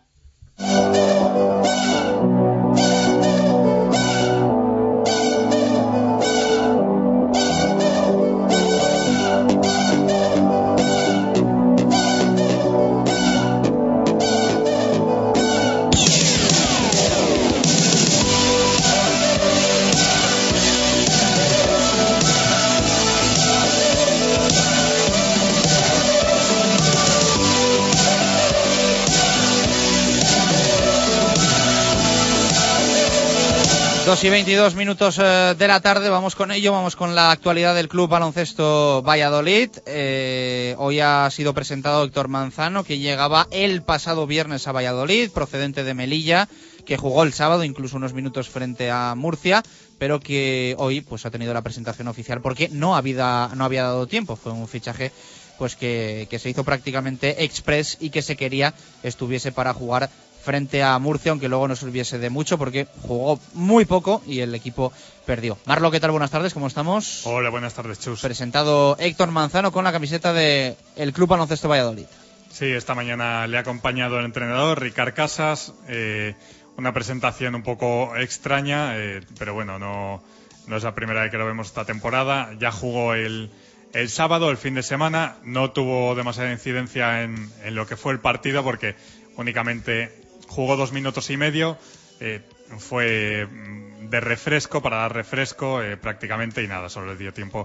Y 34.22 34.30
22 34.30 34.76
minutos 34.76 35.20
eh, 35.20 35.56
de 35.58 35.68
la 35.68 35.82
tarde, 35.82 36.08
vamos 36.08 36.36
con 36.36 36.52
ello, 36.52 36.72
vamos 36.72 36.96
con 36.96 37.16
la 37.16 37.32
actualidad 37.32 37.74
del 37.74 37.90
Club 37.90 38.10
Baloncesto 38.10 39.02
Valladolid. 39.02 39.70
Eh, 39.86 40.76
hoy 40.78 41.00
ha 41.00 41.28
sido 41.32 41.54
presentado 41.54 42.04
Héctor 42.04 42.28
Manzano, 42.28 42.84
que 42.84 43.00
llegaba 43.00 43.48
el 43.50 43.82
pasado 43.82 44.28
viernes 44.28 44.68
a 44.68 44.72
Valladolid, 44.72 45.32
procedente 45.32 45.84
de 45.84 45.94
Melilla, 45.94 46.48
que 46.86 46.96
jugó 46.96 47.24
el 47.24 47.34
sábado 47.34 47.64
incluso 47.64 47.98
unos 47.98 48.14
minutos 48.14 48.50
frente 48.50 48.92
a 48.92 49.16
Murcia, 49.16 49.64
pero 49.98 50.20
que 50.20 50.76
hoy 50.78 51.02
pues 51.02 51.26
ha 51.26 51.32
tenido 51.32 51.54
la 51.54 51.64
presentación 51.64 52.08
oficial 52.08 52.40
porque 52.40 52.70
no 52.70 52.96
había, 52.96 53.50
no 53.56 53.66
había 53.66 53.84
dado 53.84 54.08
tiempo. 54.08 54.36
Fue 54.36 54.52
un 54.52 54.68
fichaje 54.68 55.12
pues 55.58 55.76
que, 55.76 56.28
que 56.30 56.40
se 56.40 56.50
hizo 56.50 56.64
prácticamente 56.64 57.44
express 57.44 57.98
y 58.00 58.10
que 58.10 58.22
se 58.22 58.38
quería 58.38 58.74
estuviese 59.02 59.52
para 59.52 59.74
jugar 59.74 60.10
frente 60.44 60.84
a 60.84 61.00
Murcia, 61.00 61.32
aunque 61.32 61.48
luego 61.48 61.68
no 61.68 61.76
sirviese 61.76 62.20
de 62.20 62.30
mucho 62.30 62.58
porque 62.58 62.88
jugó 63.02 63.40
muy 63.54 63.86
poco 63.86 64.22
y 64.28 64.42
el 64.42 64.54
equipo 64.54 64.92
perdió. 65.26 65.58
Marlo, 65.66 65.90
¿qué 65.90 66.00
tal? 66.00 66.12
Buenas 66.12 66.32
tardes, 66.32 66.54
¿cómo 66.54 66.68
estamos? 66.68 67.26
Hola, 67.26 67.50
buenas 67.50 67.74
tardes, 67.74 68.00
Chus. 68.00 68.22
Presentado 68.22 68.98
Héctor 69.00 69.32
Manzano 69.32 69.72
con 69.72 69.86
la 69.86 69.94
camiseta 69.94 70.34
del 70.34 70.76
el 70.98 71.14
Club 71.14 71.30
Baloncesto 71.30 71.70
Valladolid. 71.70 72.06
Sí, 72.52 72.66
esta 72.66 72.94
mañana 72.94 73.48
le 73.48 73.58
ha 73.58 73.62
acompañado 73.62 74.20
el 74.20 74.26
entrenador 74.26 74.82
Ricard 74.82 75.14
Casas. 75.14 75.74
Eh, 75.88 76.36
una 76.76 76.94
presentación 76.94 77.56
un 77.56 77.64
poco 77.64 78.16
extraña, 78.18 78.98
eh, 78.98 79.22
pero 79.40 79.54
bueno, 79.54 79.80
no, 79.80 80.22
no 80.68 80.78
es 80.78 80.84
la 80.84 80.94
primera 80.94 81.22
vez 81.22 81.32
que 81.32 81.38
lo 81.38 81.46
vemos 81.46 81.68
esta 81.68 81.86
temporada. 81.86 82.52
Ya 82.60 82.72
jugó 82.72 83.14
el, 83.14 83.50
el 83.94 84.10
sábado, 84.10 84.52
el 84.52 84.58
fin 84.58 84.76
de 84.76 84.84
semana, 84.84 85.38
no 85.44 85.72
tuvo 85.72 86.16
demasiada 86.16 86.52
incidencia 86.52 87.24
en, 87.24 87.50
en 87.64 87.76
lo 87.76 87.88
que 87.88 87.96
fue 87.96 88.12
el 88.12 88.20
partido 88.20 88.64
porque 88.64 88.96
únicamente 89.38 90.23
jugó 90.54 90.78
dos 90.78 90.92
minutos 90.92 91.30
y 91.32 91.38
medio, 91.38 91.78
eh, 92.20 92.42
fue 92.78 93.48
mm, 93.48 94.10
de 94.10 94.20
refresco, 94.20 94.82
para 94.82 94.98
dar 94.98 95.14
refresco 95.14 95.82
eh, 95.82 95.98
prácticamente 95.98 96.62
y 96.64 96.68
nada, 96.68 96.90
solo 96.90 97.14
le 97.14 97.18
dio 97.18 97.34
tiempo 97.34 97.64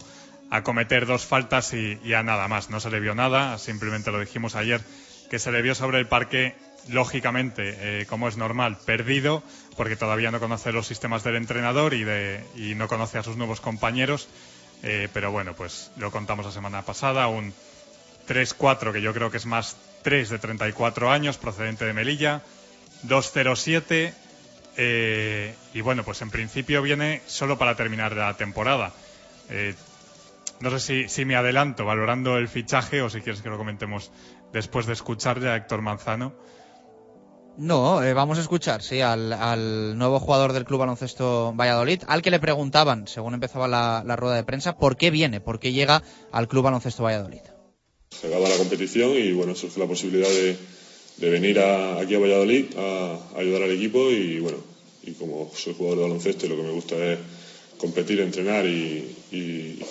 a 0.50 0.62
cometer 0.62 1.04
dos 1.04 1.26
faltas 1.26 1.74
y, 1.74 2.00
y, 2.02 2.14
a 2.14 2.22
nada 2.22 2.48
más. 2.48 2.70
No 2.70 2.80
se 2.80 2.90
le 2.90 3.00
vio 3.00 3.14
nada, 3.14 3.58
simplemente 3.58 4.10
lo 4.10 4.20
dijimos 4.20 4.56
ayer, 4.56 4.80
que 5.30 5.38
se 5.38 5.52
le 5.52 5.60
vio 5.60 5.74
sobre 5.74 5.98
el 5.98 6.06
parque, 6.06 6.54
lógicamente, 6.88 8.00
eh, 8.00 8.06
como 8.06 8.28
es 8.28 8.38
normal, 8.38 8.78
perdido, 8.86 9.42
porque 9.76 9.96
todavía 9.96 10.30
no 10.30 10.40
conoce 10.40 10.72
los 10.72 10.86
sistemas 10.86 11.22
del 11.22 11.36
entrenador 11.36 11.92
y, 11.92 12.04
de, 12.04 12.42
y 12.56 12.74
no 12.74 12.88
conoce 12.88 13.18
a 13.18 13.22
sus 13.22 13.36
nuevos 13.36 13.60
compañeros. 13.60 14.28
Pero 14.80 15.32
bueno, 15.32 15.54
pues 15.54 15.90
lo 15.96 16.12
contamos 16.12 16.46
la 16.46 16.52
semana 16.52 16.82
pasada, 16.82 17.26
un 17.26 17.52
3-4 18.28 18.92
que 18.92 19.02
yo 19.02 19.12
creo 19.12 19.28
que 19.28 19.38
es 19.38 19.44
más 19.44 19.76
3 20.02 20.30
de 20.30 20.38
34 20.38 21.10
años, 21.10 21.36
procedente 21.36 21.84
de 21.84 21.92
Melilla, 21.92 22.42
207 23.02 24.14
eh, 24.80 25.54
y 25.74 25.80
bueno, 25.80 26.04
pues 26.04 26.22
en 26.22 26.30
principio 26.30 26.82
viene 26.82 27.20
solo 27.26 27.58
para 27.58 27.74
terminar 27.74 28.14
la 28.14 28.36
temporada. 28.36 28.92
Eh, 29.50 29.74
no 30.60 30.70
sé 30.70 30.80
si, 30.80 31.08
si, 31.08 31.24
me 31.24 31.36
adelanto 31.36 31.84
valorando 31.84 32.38
el 32.38 32.48
fichaje 32.48 33.02
o 33.02 33.10
si 33.10 33.20
quieres 33.20 33.42
que 33.42 33.48
lo 33.48 33.58
comentemos 33.58 34.10
después 34.52 34.86
de 34.86 34.92
escucharle 34.92 35.48
a 35.48 35.56
Héctor 35.56 35.82
Manzano. 35.82 36.32
No, 37.56 38.04
eh, 38.04 38.14
vamos 38.14 38.38
a 38.38 38.40
escuchar, 38.40 38.82
sí, 38.82 39.00
al, 39.00 39.32
al, 39.32 39.98
nuevo 39.98 40.20
jugador 40.20 40.52
del 40.52 40.64
Club 40.64 40.78
Baloncesto 40.78 41.52
Valladolid, 41.56 42.04
al 42.06 42.22
que 42.22 42.30
le 42.30 42.38
preguntaban, 42.38 43.08
según 43.08 43.34
empezaba 43.34 43.66
la, 43.66 44.04
la, 44.06 44.14
rueda 44.14 44.36
de 44.36 44.44
prensa, 44.44 44.78
por 44.78 44.96
qué 44.96 45.10
viene, 45.10 45.40
por 45.40 45.58
qué 45.58 45.72
llega 45.72 46.04
al 46.30 46.46
Club 46.46 46.62
Baloncesto 46.62 47.02
Valladolid. 47.02 47.42
Se 48.10 48.28
acaba 48.28 48.48
la 48.48 48.56
competición 48.56 49.10
y 49.10 49.32
bueno, 49.32 49.56
surge 49.56 49.80
la 49.80 49.86
posibilidad 49.86 50.28
de, 50.28 50.56
de 51.18 51.30
venir 51.30 51.58
a, 51.58 52.00
aquí 52.00 52.14
a 52.14 52.18
Valladolid 52.18 52.66
a, 52.76 53.18
ayudar 53.36 53.62
al 53.62 53.72
equipo 53.72 54.10
y 54.10 54.38
bueno, 54.40 54.58
y 55.02 55.12
como 55.12 55.50
soy 55.54 55.74
jugador 55.74 55.98
de 55.98 56.04
baloncesto 56.04 56.46
y 56.46 56.48
lo 56.48 56.56
que 56.56 56.62
me 56.62 56.72
gusta 56.72 57.12
es 57.12 57.18
competir, 57.76 58.20
entrenar 58.20 58.66
y, 58.66 59.14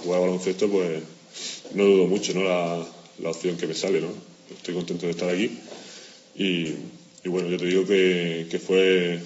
jugar 0.03 0.21
baloncesto, 0.21 0.69
pues 0.69 1.01
no 1.73 1.83
dudo 1.83 2.07
mucho 2.07 2.33
¿no? 2.33 2.43
La, 2.43 2.85
opción 3.29 3.57
que 3.57 3.67
me 3.67 3.73
sale, 3.73 3.99
¿no? 3.99 4.09
Estoy 4.51 4.75
contento 4.75 5.05
de 5.05 5.11
estar 5.11 5.29
aquí 5.29 5.51
y, 6.35 6.75
y 7.23 7.29
bueno, 7.29 7.49
yo 7.49 7.57
te 7.57 7.65
digo 7.65 7.85
que, 7.85 8.47
que, 8.49 8.59
fue, 8.59 9.19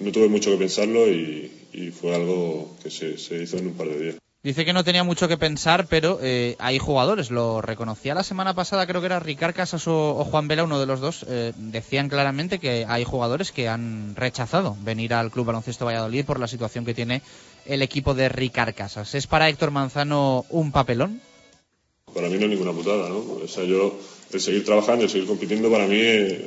no 0.00 0.12
tuve 0.12 0.28
mucho 0.28 0.50
que 0.50 0.58
pensarlo 0.58 1.10
y, 1.10 1.50
y 1.72 1.90
fue 1.90 2.14
algo 2.14 2.76
que 2.82 2.90
se, 2.90 3.18
se 3.18 3.42
hizo 3.42 3.56
en 3.58 3.68
un 3.68 3.74
par 3.74 3.88
de 3.88 4.00
días. 4.00 4.25
Dice 4.46 4.64
que 4.64 4.72
no 4.72 4.84
tenía 4.84 5.02
mucho 5.02 5.26
que 5.26 5.36
pensar, 5.36 5.88
pero 5.88 6.20
eh, 6.22 6.54
hay 6.60 6.78
jugadores, 6.78 7.32
lo 7.32 7.60
reconocía 7.60 8.14
la 8.14 8.22
semana 8.22 8.54
pasada, 8.54 8.86
creo 8.86 9.00
que 9.00 9.06
era 9.06 9.18
Ricard 9.18 9.56
Casas 9.56 9.88
o, 9.88 10.24
Juan 10.24 10.46
Vela, 10.46 10.62
uno 10.62 10.78
de 10.78 10.86
los 10.86 11.00
dos, 11.00 11.26
eh, 11.28 11.52
decían 11.56 12.08
claramente 12.08 12.60
que 12.60 12.86
hay 12.88 13.02
jugadores 13.02 13.50
que 13.50 13.66
han 13.66 14.14
rechazado 14.14 14.76
venir 14.82 15.14
al 15.14 15.32
Club 15.32 15.46
Baloncesto 15.46 15.86
Valladolid 15.86 16.24
por 16.24 16.38
la 16.38 16.46
situación 16.46 16.84
que 16.84 16.94
tiene 16.94 17.22
el 17.64 17.82
equipo 17.82 18.14
de 18.14 18.28
Ricard 18.28 18.72
Casas. 18.76 19.16
¿Es 19.16 19.26
para 19.26 19.48
Héctor 19.48 19.72
Manzano 19.72 20.46
un 20.50 20.70
papelón? 20.70 21.20
Para 22.14 22.28
mí 22.28 22.36
no 22.38 22.44
es 22.44 22.50
ninguna 22.50 22.70
putada, 22.70 23.08
¿no? 23.08 23.18
O 23.42 23.48
sea, 23.48 23.64
yo, 23.64 23.98
el 24.32 24.40
seguir 24.40 24.64
trabajando, 24.64 25.02
el 25.02 25.10
seguir 25.10 25.26
compitiendo, 25.26 25.72
para 25.72 25.88
mí 25.88 25.98
es, 25.98 26.42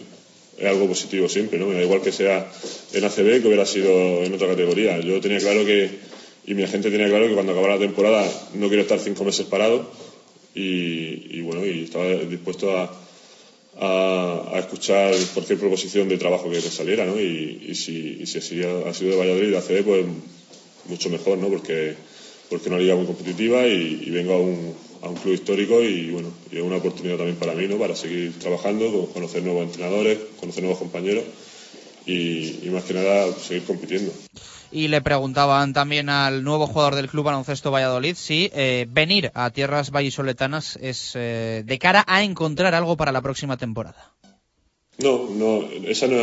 algo 0.66 0.88
positivo 0.88 1.28
siempre, 1.28 1.60
¿no? 1.60 1.70
Da 1.70 1.84
igual 1.84 2.02
que 2.02 2.14
sea 2.14 2.50
en 2.94 3.04
ACB 3.04 3.42
que 3.42 3.48
hubiera 3.48 3.66
sido 3.66 4.24
en 4.24 4.34
otra 4.34 4.48
categoría. 4.48 5.02
Yo 5.02 5.20
tenía 5.20 5.40
claro 5.40 5.66
que, 5.66 6.00
y 6.50 6.56
mi 6.56 6.64
agente 6.64 6.90
tenía 6.90 7.08
claro 7.08 7.28
que 7.28 7.36
cuando 7.36 7.52
acabara 7.52 7.76
la 7.76 7.80
temporada 7.80 8.28
no 8.56 8.68
quiero 8.70 8.82
estar 8.82 9.00
cinco 9.00 9.24
meses 9.24 9.46
parado 9.46 9.86
y, 10.56 11.40
bueno, 11.42 11.64
y 11.66 11.84
estaba 11.84 12.06
dispuesto 12.06 12.76
a, 12.76 12.92
a, 13.80 14.60
escuchar 14.60 15.14
cualquier 15.34 15.60
proposición 15.60 16.10
de 16.10 16.18
trabajo 16.18 16.50
que 16.50 16.60
saliera, 16.60 17.06
¿no? 17.06 17.22
Y, 17.22 17.74
si, 17.76 18.26
si 18.26 18.64
ha, 18.64 18.94
sido 18.94 19.12
de 19.12 19.16
Valladolid, 19.16 19.52
de 19.52 19.58
ACB, 19.58 19.84
pues 19.86 20.06
mucho 20.90 21.10
mejor, 21.12 21.38
¿no? 21.38 21.48
Porque, 21.50 21.94
porque 22.50 22.66
es 22.66 22.72
una 22.72 22.80
liga 22.80 22.96
muy 22.96 23.06
competitiva 23.06 23.66
y 23.68 24.10
vengo 24.10 24.34
a 24.34 24.40
un, 24.40 24.74
a 25.02 25.10
un 25.10 25.16
club 25.16 25.36
histórico 25.36 25.82
y 25.82 26.10
bueno, 26.10 26.32
y 26.52 26.58
es 26.58 26.64
una 26.64 26.78
oportunidad 26.78 27.18
también 27.18 27.38
para 27.38 27.54
mí, 27.54 27.68
¿no? 27.68 27.78
Para 27.78 27.96
seguir 27.96 28.34
trabajando, 28.40 29.10
conocer 29.14 29.44
nuevos 29.44 29.64
entrenadores, 29.64 30.18
conocer 30.40 30.64
nuevos 30.64 30.80
compañeros 30.80 31.24
y, 32.06 32.70
más 32.72 32.84
que 32.84 32.96
nada 32.96 33.32
seguir 33.34 33.64
compitiendo. 33.64 34.12
Y 34.72 34.88
le 34.88 35.02
preguntaban 35.02 35.74
también 35.74 36.10
al 36.10 36.44
nuevo 36.44 36.68
jugador 36.68 36.96
del 36.96 37.10
club 37.10 37.26
baloncesto 37.26 37.72
Valladolid 37.72 38.16
si 38.16 38.52
eh, 38.54 38.86
venir 38.90 39.32
a 39.34 39.50
tierras 39.50 39.92
vallisoletanas 39.92 40.78
es 40.82 41.14
eh, 41.16 41.64
de 41.66 41.80
cara 41.80 42.04
a 42.08 42.24
encontrar 42.24 42.76
algo 42.76 42.96
para 42.96 43.12
la 43.12 43.22
próxima 43.22 43.58
temporada. 43.58 44.14
No, 45.00 45.30
no, 45.30 45.64
esa 45.86 46.08
no 46.08 46.18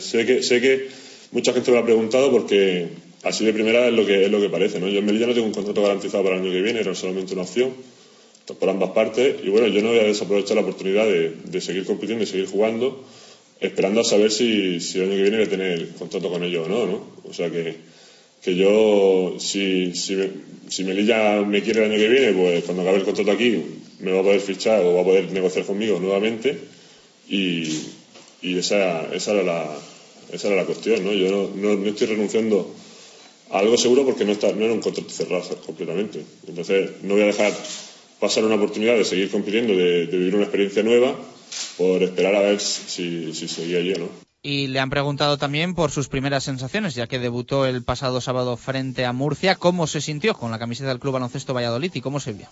sé 0.00 0.24
que 0.24 0.42
sé 0.42 0.60
que 0.60 0.88
mucha 1.32 1.52
gente 1.52 1.72
me 1.72 1.78
ha 1.78 1.84
preguntado 1.84 2.30
porque 2.30 2.88
así 3.22 3.44
de 3.44 3.52
primera 3.52 3.86
es 3.88 3.92
lo 3.92 4.06
que 4.06 4.24
es 4.24 4.30
lo 4.30 4.40
que 4.40 4.48
parece, 4.48 4.80
¿no? 4.80 4.88
Yo 4.88 5.00
en 5.00 5.06
Melilla 5.06 5.26
no 5.26 5.34
tengo 5.34 5.46
un 5.48 5.52
contrato 5.52 5.82
garantizado 5.82 6.22
para 6.22 6.36
el 6.36 6.42
año 6.42 6.52
que 6.52 6.62
viene, 6.62 6.80
era 6.80 6.94
solamente 6.94 7.34
una 7.34 7.42
opción 7.42 7.72
por 8.52 8.68
ambas 8.68 8.90
partes. 8.90 9.36
Y 9.42 9.48
bueno, 9.48 9.68
yo 9.68 9.82
no 9.82 9.88
voy 9.88 10.00
a 10.00 10.04
desaprovechar 10.04 10.56
la 10.56 10.62
oportunidad 10.62 11.06
de, 11.06 11.60
seguir 11.60 11.86
compitiendo 11.86 12.24
y 12.24 12.26
seguir 12.26 12.46
jugando, 12.46 13.02
esperando 13.66 14.00
a 14.00 14.04
saber 14.04 14.30
si, 14.30 14.80
si, 14.80 14.98
el 14.98 15.04
año 15.04 15.16
que 15.16 15.22
viene 15.22 15.36
voy 15.38 15.46
a 15.46 15.50
tener 15.50 15.88
contrato 15.90 16.30
con 16.30 16.42
ellos 16.44 16.66
o 16.66 16.68
no, 16.68 16.86
¿no? 16.86 17.06
O 17.28 17.32
sea 17.32 17.50
que, 17.50 17.76
que 18.42 18.56
yo, 18.56 19.36
si, 19.38 19.94
si, 19.94 20.16
si 20.68 20.84
Melilla 20.84 21.42
me 21.42 21.62
quiere 21.62 21.84
el 21.84 21.90
año 21.90 21.98
que 21.98 22.08
viene, 22.08 22.32
pues 22.32 22.64
cuando 22.64 22.82
acabe 22.82 22.98
el 22.98 23.04
contrato 23.04 23.30
aquí 23.30 23.62
me 24.00 24.12
va 24.12 24.20
a 24.20 24.22
poder 24.22 24.40
fichar 24.40 24.84
o 24.84 24.94
va 24.94 25.00
a 25.00 25.04
poder 25.04 25.32
negociar 25.32 25.64
conmigo 25.64 25.98
nuevamente. 25.98 26.58
Y, 27.28 27.68
y 28.42 28.58
esa, 28.58 29.12
esa, 29.14 29.32
era 29.32 29.42
la, 29.42 29.78
esa 30.30 30.48
era 30.48 30.56
la 30.56 30.64
cuestión, 30.64 31.04
¿no? 31.04 31.12
Yo 31.12 31.50
no, 31.54 31.86
estoy 31.86 32.08
renunciando 32.08 32.70
a 33.50 33.58
algo 33.60 33.76
seguro 33.78 34.04
porque 34.04 34.24
no, 34.24 34.32
está, 34.32 34.52
no 34.52 34.64
era 34.64 34.74
un 34.74 34.80
contrato 34.80 35.08
cerrado 35.10 35.42
completamente. 35.64 36.22
Entonces, 36.46 36.90
no 37.02 37.14
voy 37.14 37.22
a 37.22 37.26
dejar 37.26 37.52
pasar 38.20 38.44
una 38.44 38.56
oportunidad 38.56 38.96
de 38.96 39.04
seguir 39.04 39.30
compitiendo, 39.30 39.74
de, 39.74 40.06
vivir 40.06 40.34
una 40.34 40.44
experiencia 40.44 40.82
nueva, 40.82 41.16
por 41.76 42.02
esperar 42.02 42.34
a 42.34 42.40
ver 42.40 42.60
si, 42.60 43.34
si 43.34 43.48
seguía 43.48 43.80
yo, 43.80 43.98
¿no? 43.98 44.08
Y 44.42 44.66
le 44.66 44.78
han 44.78 44.90
preguntado 44.90 45.38
también 45.38 45.74
por 45.74 45.90
sus 45.90 46.08
primeras 46.08 46.44
sensaciones, 46.44 46.94
ya 46.94 47.06
que 47.06 47.18
debutó 47.18 47.64
el 47.64 47.82
pasado 47.82 48.20
sábado 48.20 48.58
frente 48.58 49.06
a 49.06 49.14
Murcia. 49.14 49.54
¿Cómo 49.54 49.86
se 49.86 50.02
sintió 50.02 50.34
con 50.34 50.50
la 50.50 50.58
camiseta 50.58 50.90
del 50.90 50.98
Club 50.98 51.14
Baloncesto 51.14 51.54
Valladolid 51.54 51.90
y 51.94 52.02
cómo 52.02 52.20
se 52.20 52.34
vio? 52.34 52.46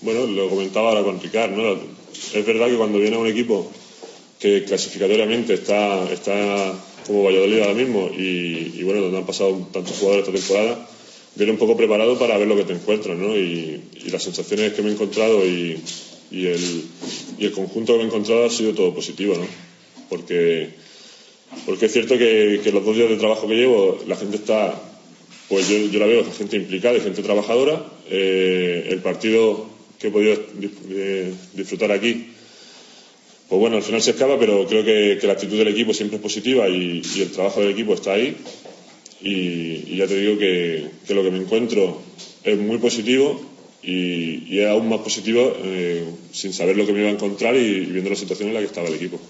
Bueno, 0.00 0.26
lo 0.26 0.48
comentaba 0.48 0.88
ahora 0.88 1.04
con 1.04 1.20
Ricard, 1.20 1.52
¿no? 1.52 1.78
Es 2.12 2.44
verdad 2.44 2.66
que 2.66 2.76
cuando 2.76 2.98
viene 2.98 3.14
a 3.14 3.20
un 3.20 3.28
equipo 3.28 3.70
que 4.40 4.64
clasificatoriamente 4.64 5.54
está, 5.54 6.02
está 6.10 6.74
como 7.06 7.22
Valladolid 7.22 7.60
ahora 7.60 7.74
mismo 7.74 8.10
y, 8.10 8.74
y 8.74 8.82
bueno, 8.82 9.00
donde 9.00 9.18
han 9.18 9.26
pasado 9.26 9.56
tantos 9.72 9.96
jugadores 9.96 10.26
esta 10.26 10.36
temporada, 10.36 10.88
viene 11.36 11.52
un 11.52 11.58
poco 11.58 11.76
preparado 11.76 12.18
para 12.18 12.38
ver 12.38 12.48
lo 12.48 12.56
que 12.56 12.64
te 12.64 12.72
encuentras, 12.72 13.16
¿no? 13.16 13.36
Y, 13.36 13.82
las 14.10 14.22
sensaciones 14.22 14.74
que 14.74 14.82
me 14.82 14.90
he 14.90 14.92
encontrado 14.92 15.44
y, 15.44 15.82
el, 16.46 16.84
y 17.38 17.44
el 17.46 17.52
conjunto 17.52 17.96
que 17.96 18.02
he 18.02 18.06
encontrado 18.06 18.44
ha 18.44 18.50
sido 18.50 18.74
todo 18.74 18.94
positivo, 18.94 19.34
¿no? 19.34 19.46
Porque, 20.08 20.70
porque 21.66 21.86
es 21.86 21.92
cierto 21.92 22.18
que, 22.18 22.60
los 22.72 22.84
dos 22.84 22.96
días 22.96 23.08
de 23.08 23.16
trabajo 23.16 23.48
que 23.48 23.54
llevo, 23.54 23.98
la 24.06 24.16
gente 24.16 24.36
está, 24.36 24.80
pues 25.48 25.68
yo, 25.68 25.76
yo 25.88 25.98
la 25.98 26.06
veo, 26.06 26.24
gente 26.32 26.56
implicada 26.56 26.96
y 26.96 27.00
gente 27.00 27.22
trabajadora. 27.22 27.84
Eh, 28.10 28.88
el 28.90 29.00
partido 29.00 29.66
que 29.98 30.08
he 30.08 30.10
podido 30.10 30.36
disfrutar 31.54 31.92
aquí, 31.92 32.26
pues 33.48 33.60
bueno, 33.60 33.76
al 33.76 33.82
final 33.82 34.02
se 34.02 34.10
escapa, 34.10 34.38
pero 34.38 34.66
creo 34.66 34.84
que, 34.84 35.18
la 35.26 35.32
actitud 35.32 35.58
del 35.58 35.68
equipo 35.68 35.94
siempre 35.94 36.16
es 36.16 36.22
positiva 36.22 36.68
y, 36.68 37.02
y 37.16 37.22
el 37.22 37.30
trabajo 37.30 37.60
del 37.60 37.70
equipo 37.70 37.94
está 37.94 38.12
ahí 38.12 38.36
y, 39.24 39.96
ya 39.96 40.06
te 40.06 40.20
digo 40.20 40.38
que, 40.38 40.90
lo 41.08 41.22
que 41.22 41.30
me 41.30 41.38
encuentro 41.38 42.00
es 42.44 42.58
muy 42.58 42.78
positivo 42.78 43.40
y, 43.84 44.58
es 44.58 44.68
aún 44.68 44.88
más 44.88 45.00
positivo 45.00 45.52
eh, 45.62 46.04
sin 46.32 46.52
saber 46.52 46.76
lo 46.76 46.86
que 46.86 46.92
me 46.92 47.00
iba 47.00 47.08
a 47.08 47.12
encontrar 47.12 47.54
y, 47.56 47.80
viendo 47.86 48.10
la 48.10 48.16
situación 48.16 48.48
en 48.48 48.54
la 48.54 48.60
que 48.60 48.66
estaba 48.66 48.88
el 48.88 48.94
equipo. 48.94 49.20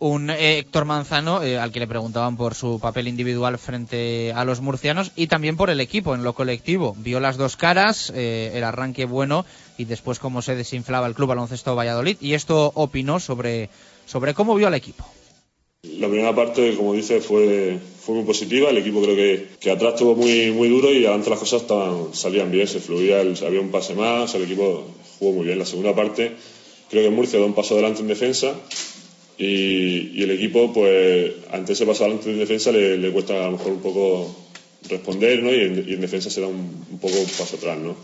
Un 0.00 0.28
eh, 0.28 0.58
Héctor 0.58 0.84
Manzano, 0.84 1.42
eh, 1.42 1.58
al 1.58 1.70
que 1.70 1.80
le 1.80 1.86
preguntaban 1.86 2.36
por 2.36 2.54
su 2.54 2.80
papel 2.80 3.08
individual 3.08 3.58
frente 3.58 4.32
a 4.34 4.44
los 4.44 4.60
murcianos 4.60 5.12
y 5.14 5.28
también 5.28 5.56
por 5.56 5.70
el 5.70 5.80
equipo, 5.80 6.14
en 6.14 6.24
lo 6.24 6.34
colectivo. 6.34 6.96
Vio 6.98 7.20
las 7.20 7.36
dos 7.36 7.56
caras, 7.56 8.10
el 8.14 8.64
arranque 8.64 9.04
bueno 9.04 9.46
y 9.78 9.84
después 9.84 10.18
cómo 10.18 10.42
se 10.42 10.56
desinflaba 10.56 11.06
el 11.06 11.14
club 11.14 11.28
baloncesto 11.28 11.76
Valladolid. 11.76 12.16
Y 12.20 12.34
esto 12.34 12.72
opinó 12.74 13.20
sobre, 13.20 13.70
sobre 14.06 14.34
cómo 14.34 14.54
vio 14.56 14.66
al 14.66 14.74
equipo. 14.74 15.04
La 15.84 16.08
primera 16.08 16.34
parte, 16.34 16.74
como 16.76 16.94
dice, 16.94 17.20
fue, 17.20 17.78
fue 18.04 18.14
muy 18.14 18.24
positiva. 18.24 18.70
El 18.70 18.78
equipo 18.78 19.02
creo 19.02 19.16
que, 19.16 19.46
que 19.58 19.70
atrás 19.70 19.94
estuvo 19.94 20.14
muy, 20.14 20.50
muy 20.50 20.68
duro 20.68 20.92
y 20.92 21.06
adelante 21.06 21.30
las 21.30 21.38
cosas 21.38 21.62
estaban, 21.62 22.14
salían 22.14 22.50
bien, 22.50 22.66
se 22.66 22.80
fluía, 22.80 23.20
había 23.20 23.60
un 23.60 23.70
pase 23.70 23.94
más, 23.94 24.34
el 24.34 24.42
equipo 24.42 24.86
jugó 25.18 25.32
muy 25.32 25.46
bien. 25.46 25.58
La 25.58 25.66
segunda 25.66 25.94
parte, 25.94 26.32
creo 26.90 27.02
que 27.02 27.10
Murcia 27.10 27.38
da 27.38 27.46
un 27.46 27.54
paso 27.54 27.74
adelante 27.74 28.00
en 28.00 28.08
defensa 28.08 28.54
y, 29.38 30.22
el 30.22 30.30
equipo, 30.30 30.72
pues, 30.72 31.32
ante 31.50 31.72
ese 31.72 31.86
paso 31.86 32.04
adelante 32.04 32.30
en 32.30 32.38
defensa 32.38 32.70
le, 32.72 33.10
cuesta 33.10 33.42
a 33.42 33.46
lo 33.46 33.52
mejor 33.52 33.72
un 33.72 33.80
poco 33.80 34.36
responder, 34.88 35.42
¿no? 35.42 35.52
Y 35.52 35.60
en, 35.60 36.00
defensa 36.00 36.28
se 36.28 36.40
da 36.40 36.46
un, 36.46 36.98
poco 37.00 37.18
un 37.18 37.26
paso 37.26 37.56
atrás, 37.56 37.78
¿no? 37.78 37.96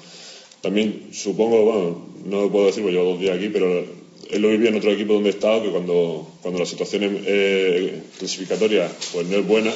También 0.63 1.09
supongo, 1.13 1.65
bueno, 1.65 2.07
no 2.25 2.43
lo 2.43 2.51
puedo 2.51 2.67
decir 2.67 2.83
porque 2.83 2.97
llevo 2.97 3.11
dos 3.11 3.21
días 3.21 3.37
aquí, 3.37 3.49
pero 3.49 3.85
él 4.33 4.43
lo 4.43 4.49
vivía 4.49 4.71
en 4.71 4.77
otro 4.77 4.91
equipo 4.91 5.15
donde 5.15 5.31
he 5.31 5.33
estado, 5.33 5.63
que 5.63 5.71
cuando, 5.71 6.27
cuando 6.43 6.61
la 6.61 6.67
situación 6.67 7.23
eh, 7.25 8.03
clasificatoria 8.19 8.91
pues 9.13 9.27
no 9.27 9.37
es 9.37 9.47
buena, 9.47 9.73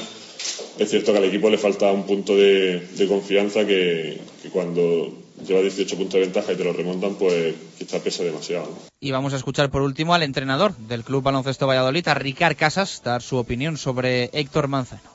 es 0.79 0.91
cierto 0.91 1.13
que 1.13 1.19
al 1.19 1.25
equipo 1.25 1.51
le 1.51 1.59
falta 1.59 1.91
un 1.93 2.05
punto 2.05 2.37
de, 2.37 3.07
confianza 3.09 3.67
que, 3.67 4.21
cuando 4.53 5.13
lleva 5.47 5.61
18 5.61 5.97
puntos 5.97 6.15
de 6.15 6.21
ventaja 6.21 6.53
y 6.53 6.57
te 6.57 6.65
lo 6.65 6.73
remontan, 6.73 7.15
pues 7.15 7.55
quizá 7.79 7.99
pesa 8.01 8.25
demasiado. 8.25 8.69
Y 9.01 9.11
vamos 9.11 9.33
a 9.33 9.37
escuchar 9.37 9.71
por 9.71 9.83
último 9.83 10.15
al 10.15 10.23
entrenador 10.23 10.77
del 10.77 11.05
Club 11.05 11.23
Baloncesto 11.23 11.67
Valladolid, 11.67 12.07
a 12.09 12.15
Ricard 12.15 12.57
Casas, 12.57 13.03
dar 13.05 13.23
su 13.23 13.37
opinión 13.37 13.77
sobre 13.77 14.31
Héctor 14.33 14.69
Manzano. 14.69 15.15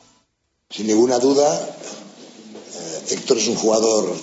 Sin 0.70 0.88
ninguna 0.88 1.20
duda, 1.20 1.48
eh, 1.58 3.14
Héctor 3.14 3.38
es 3.38 3.48
un 3.48 3.56
jugador 3.56 4.14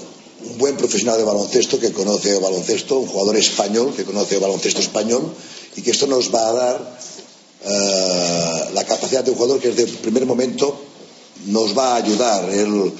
un 0.45 0.59
buen 0.59 0.77
profesional 0.77 1.17
de 1.17 1.25
baloncesto 1.25 1.79
que 1.79 1.93
conoce 1.93 2.37
el 2.37 2.43
baloncesto, 2.43 2.99
un 2.99 3.07
jugador 3.07 3.37
español 3.37 3.95
que 3.97 4.05
conoce 4.05 4.37
el 4.37 4.41
baloncesto 4.41 4.81
español 4.81 5.33
y 5.77 5.83
que 5.83 5.91
esto 5.91 6.07
nos 6.07 6.35
va 6.35 6.49
a 6.49 6.53
dar 6.53 6.99
eh, 7.65 8.71
la 8.73 8.85
capacidad 8.85 9.25
de 9.25 9.31
un 9.31 9.37
jugador 9.37 9.61
que 9.61 9.71
desde 9.71 9.85
el 9.85 9.99
primer 9.99 10.27
momento 10.27 10.79
nos 11.47 11.77
va 11.77 11.95
a 11.95 11.97
ayudar. 11.97 12.49
Él, 12.51 12.93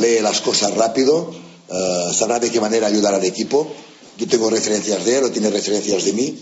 lee 0.00 0.20
las 0.20 0.42
cosas 0.42 0.74
rápido, 0.74 1.30
eh, 1.70 2.10
sabrá 2.12 2.38
de 2.38 2.50
qué 2.50 2.60
manera 2.60 2.88
ayudar 2.88 3.14
al 3.14 3.24
equipo. 3.24 3.66
Yo 4.18 4.28
tengo 4.28 4.50
referencias 4.50 5.04
de 5.04 5.18
él, 5.18 5.24
o 5.24 5.30
tiene 5.30 5.50
referencias 5.50 6.04
de 6.04 6.12
mí. 6.12 6.38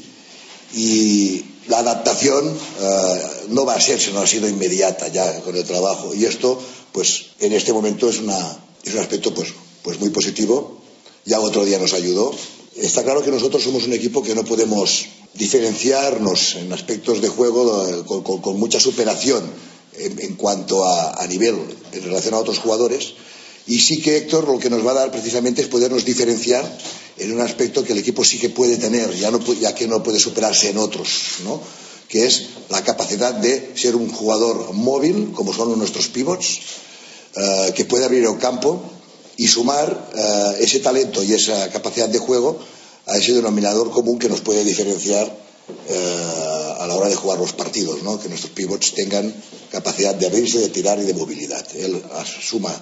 Y 0.75 1.45
la 1.69 1.79
adaptación 1.79 2.49
eh, 2.49 3.23
no 3.49 3.65
va 3.65 3.75
a 3.75 3.81
ser, 3.81 4.01
sino 4.01 4.21
ha 4.21 4.27
sido 4.27 4.49
inmediata 4.49 5.09
ya 5.09 5.41
con 5.43 5.57
el 5.57 5.65
trabajo. 5.65 6.13
Y 6.15 6.25
esto, 6.25 6.61
pues, 6.93 7.27
en 7.39 7.53
este 7.53 7.73
momento 7.73 8.09
es, 8.09 8.19
una, 8.19 8.39
es 8.83 8.95
un 8.95 9.01
aspecto, 9.01 9.33
pues, 9.33 9.49
pues 9.83 10.01
muy 10.01 10.11
positivo. 10.11 10.81
Ya 11.25 11.41
otro 11.41 11.65
día 11.65 11.79
nos 11.79 11.93
ayudó. 11.93 12.35
Está 12.77 13.03
claro 13.03 13.23
que 13.23 13.31
nosotros 13.31 13.63
somos 13.63 13.85
un 13.85 13.93
equipo 13.93 14.23
que 14.23 14.35
no 14.35 14.45
podemos 14.45 15.07
diferenciarnos 15.35 16.57
en 16.57 16.73
aspectos 16.73 17.21
de 17.21 17.29
juego 17.29 17.89
eh, 17.89 18.03
con, 18.07 18.59
mucha 18.59 18.81
superación 18.81 19.43
en, 19.99 20.35
cuanto 20.37 20.85
a, 20.85 21.27
nivel 21.27 21.57
en 21.93 22.03
relación 22.03 22.35
a 22.35 22.39
otros 22.39 22.59
jugadores. 22.59 23.15
Y 23.67 23.79
sí 23.79 24.01
que 24.01 24.17
Héctor 24.17 24.49
lo 24.49 24.59
que 24.59 24.71
nos 24.71 24.85
va 24.85 24.93
a 24.93 24.95
dar 24.95 25.11
precisamente 25.13 25.63
es 25.63 25.69
podernos 25.69 26.05
diferenciar 26.05 26.65
en 27.19 27.33
un 27.33 27.41
aspecto 27.41 27.85
que 27.85 27.93
el 27.93 27.99
equipo 27.99 28.25
sí 28.25 28.39
que 28.39 28.51
puede 28.51 28.79
tener, 28.79 29.15
ya, 29.15 29.75
que 29.75 29.87
no 29.87 30.03
puede 30.03 30.19
superarse 30.19 30.71
en 30.71 30.79
otros, 30.79 31.09
¿no? 31.45 31.61
que 32.09 32.27
es 32.27 32.49
la 32.69 32.83
capacidad 32.83 33.33
de 33.33 33.73
ser 33.75 33.97
un 33.97 34.11
jugador 34.11 34.73
móvil, 34.73 35.33
como 35.33 35.55
son 35.55 35.79
nuestros 35.79 36.09
pivots, 36.09 36.61
eh, 37.37 37.73
que 37.75 37.85
puede 37.85 38.05
abrir 38.05 38.25
el 38.25 38.39
campo, 38.39 38.83
y 39.37 39.49
sumar 39.49 40.11
eh, 40.15 40.57
ese 40.61 40.81
talento 40.81 41.23
y 41.23 41.33
esa 41.33 41.71
capacidad 41.71 42.09
de 42.09 42.19
juego 42.19 42.59
a 43.07 43.17
ese 43.17 43.33
denominador 43.33 43.91
común 43.91 44.19
que 44.19 44.29
nos 44.29 44.41
puede 44.41 44.65
diferenciar 44.65 45.27
eh, 45.89 46.75
a 46.79 46.87
la 46.87 46.95
hora 46.95 47.09
de 47.09 47.15
jugar 47.15 47.39
los 47.39 47.53
partidos, 47.53 48.03
¿no? 48.03 48.21
que 48.21 48.29
nuestros 48.29 48.53
pivots 48.53 48.95
tengan 48.95 49.33
capacidad 49.71 50.15
de 50.15 50.27
abrirse, 50.27 50.59
de 50.59 50.69
tirar 50.69 50.99
y 50.99 51.05
de 51.05 51.15
movilidad. 51.15 51.65
Él 51.77 52.03
suma 52.25 52.75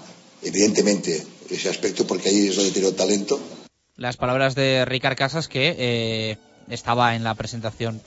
evidentemente 0.42 1.24
ese 1.50 1.68
aspecto 1.68 2.06
porque 2.06 2.28
ahí 2.28 2.48
es 2.48 2.56
donde 2.56 2.72
tiene 2.72 2.88
el 2.88 2.94
talento. 2.94 3.38
Las 3.96 4.16
palabras 4.16 4.54
de 4.54 4.84
Ricard 4.86 5.16
Casas 5.16 5.48
que 5.48 5.76
eh, 5.78 6.38
estaba 6.68 7.14
en 7.14 7.24
la 7.24 7.34
presentación 7.34 8.00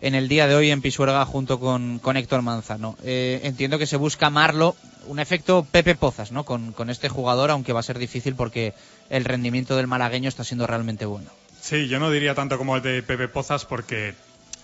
en 0.00 0.14
el 0.14 0.28
día 0.28 0.46
de 0.46 0.54
hoy 0.54 0.70
en 0.70 0.82
Pisuerga 0.82 1.24
junto 1.24 1.58
con, 1.58 1.98
con 1.98 2.16
Héctor 2.16 2.42
Manzano. 2.42 2.96
Eh, 3.04 3.40
entiendo 3.44 3.78
que 3.78 3.86
se 3.86 3.96
busca 3.96 4.30
Marlo, 4.30 4.76
un 5.06 5.18
efecto 5.18 5.66
Pepe 5.70 5.94
Pozas, 5.94 6.32
¿no? 6.32 6.44
Con, 6.44 6.72
con 6.72 6.90
este 6.90 7.08
jugador, 7.08 7.50
aunque 7.50 7.72
va 7.72 7.80
a 7.80 7.84
ser 7.84 7.98
difícil 7.98 8.34
porque 8.34 8.74
el 9.10 9.24
rendimiento 9.24 9.76
del 9.76 9.86
malagueño 9.86 10.28
está 10.28 10.44
siendo 10.44 10.66
realmente 10.66 11.06
bueno. 11.06 11.30
Sí, 11.60 11.88
yo 11.88 11.98
no 11.98 12.10
diría 12.10 12.34
tanto 12.34 12.58
como 12.58 12.76
el 12.76 12.82
de 12.82 13.02
Pepe 13.02 13.28
Pozas 13.28 13.64
porque 13.64 14.14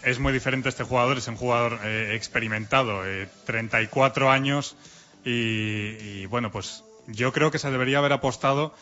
es 0.02 0.18
muy 0.18 0.32
diferente 0.32 0.68
este 0.68 0.84
jugador, 0.84 1.18
es 1.18 1.28
un 1.28 1.36
jugador 1.36 1.80
eh, 1.84 2.12
experimentado, 2.14 3.06
eh, 3.06 3.28
34 3.46 4.30
años 4.30 4.76
y, 5.24 5.30
y, 5.30 6.26
bueno, 6.26 6.52
pues 6.52 6.84
yo 7.06 7.32
creo 7.32 7.50
que 7.50 7.58
se 7.58 7.70
debería 7.70 7.98
haber 7.98 8.12
apostado 8.12 8.74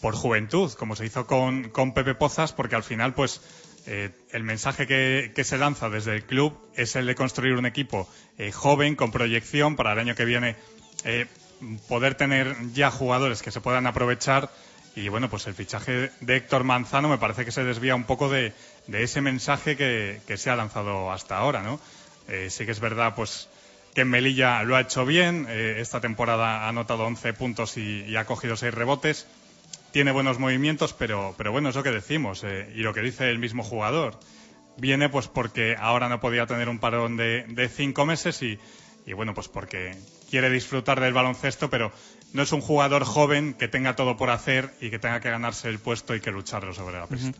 por 0.00 0.14
juventud, 0.14 0.72
como 0.72 0.96
se 0.96 1.06
hizo 1.06 1.26
con, 1.26 1.70
con 1.70 1.92
Pepe 1.92 2.14
Pozas, 2.14 2.52
porque 2.52 2.76
al 2.76 2.82
final 2.82 3.14
pues 3.14 3.40
eh, 3.86 4.10
el 4.30 4.42
mensaje 4.44 4.86
que, 4.86 5.44
se 5.44 5.58
lanza 5.58 5.90
desde 5.90 6.14
el 6.14 6.24
club 6.24 6.58
es 6.74 6.96
el 6.96 7.06
de 7.06 7.14
construir 7.14 7.54
un 7.54 7.66
equipo 7.66 8.08
eh, 8.38 8.50
joven, 8.50 8.96
con 8.96 9.12
proyección, 9.12 9.76
para 9.76 9.92
el 9.92 9.98
año 9.98 10.14
que 10.14 10.24
viene 10.24 10.56
eh, 11.04 11.26
poder 11.86 12.14
tener 12.14 12.56
ya 12.72 12.90
jugadores 12.90 13.42
que 13.42 13.50
se 13.50 13.60
puedan 13.60 13.86
aprovechar. 13.86 14.50
Y 14.96 15.08
bueno, 15.08 15.28
pues 15.28 15.46
el 15.48 15.54
fichaje 15.54 16.10
de 16.20 16.36
Héctor 16.36 16.64
Manzano 16.64 17.08
me 17.08 17.18
parece 17.18 17.44
que 17.44 17.52
se 17.52 17.64
desvía 17.64 17.94
un 17.94 18.04
poco 18.04 18.28
de, 18.30 18.52
ese 18.90 19.20
mensaje 19.20 19.76
que, 19.76 20.36
se 20.36 20.50
ha 20.50 20.56
lanzado 20.56 21.10
hasta 21.10 21.36
ahora, 21.36 21.62
¿no? 21.62 21.80
Sí 22.48 22.64
que 22.64 22.70
es 22.70 22.80
verdad, 22.80 23.14
pues 23.16 23.48
que 23.92 24.04
Melilla 24.04 24.62
lo 24.62 24.76
ha 24.76 24.82
hecho 24.82 25.04
bien. 25.04 25.48
Esta 25.50 26.00
temporada 26.00 26.60
ha 26.64 26.68
anotado 26.68 27.04
11 27.06 27.32
puntos 27.32 27.76
y, 27.76 28.04
y 28.04 28.14
ha 28.14 28.24
cogido 28.24 28.56
6 28.56 28.72
rebotes 28.72 29.26
tiene 29.94 30.10
buenos 30.10 30.40
movimientos, 30.40 30.92
pero, 30.92 31.36
pero 31.38 31.52
bueno, 31.52 31.68
es 31.68 31.76
lo 31.76 31.84
que 31.84 31.92
decimos 31.92 32.42
eh, 32.42 32.68
y 32.74 32.80
lo 32.80 32.92
que 32.92 33.00
dice 33.00 33.30
el 33.30 33.38
mismo 33.38 33.62
jugador. 33.62 34.18
Viene 34.76 35.08
pues 35.08 35.28
porque 35.28 35.76
ahora 35.78 36.08
no 36.08 36.18
podía 36.18 36.46
tener 36.46 36.68
un 36.68 36.80
parón 36.80 37.16
de, 37.16 37.70
cinco 37.72 38.04
meses 38.04 38.42
y, 38.42 38.58
y, 39.06 39.12
bueno, 39.12 39.34
pues 39.34 39.46
porque 39.46 39.94
quiere 40.28 40.50
disfrutar 40.50 41.00
del 41.00 41.12
baloncesto, 41.12 41.70
pero 41.70 41.92
no 42.32 42.42
es 42.42 42.50
un 42.50 42.60
jugador 42.60 43.04
joven 43.04 43.54
que 43.54 43.68
tenga 43.68 43.94
todo 43.94 44.16
por 44.16 44.30
hacer 44.30 44.74
y 44.80 44.90
que 44.90 44.98
tenga 44.98 45.20
que 45.20 45.30
ganarse 45.30 45.68
el 45.68 45.78
puesto 45.78 46.16
y 46.16 46.20
que 46.20 46.32
lucharlo 46.32 46.74
sobre 46.74 46.98
la 46.98 47.06
pista. 47.06 47.30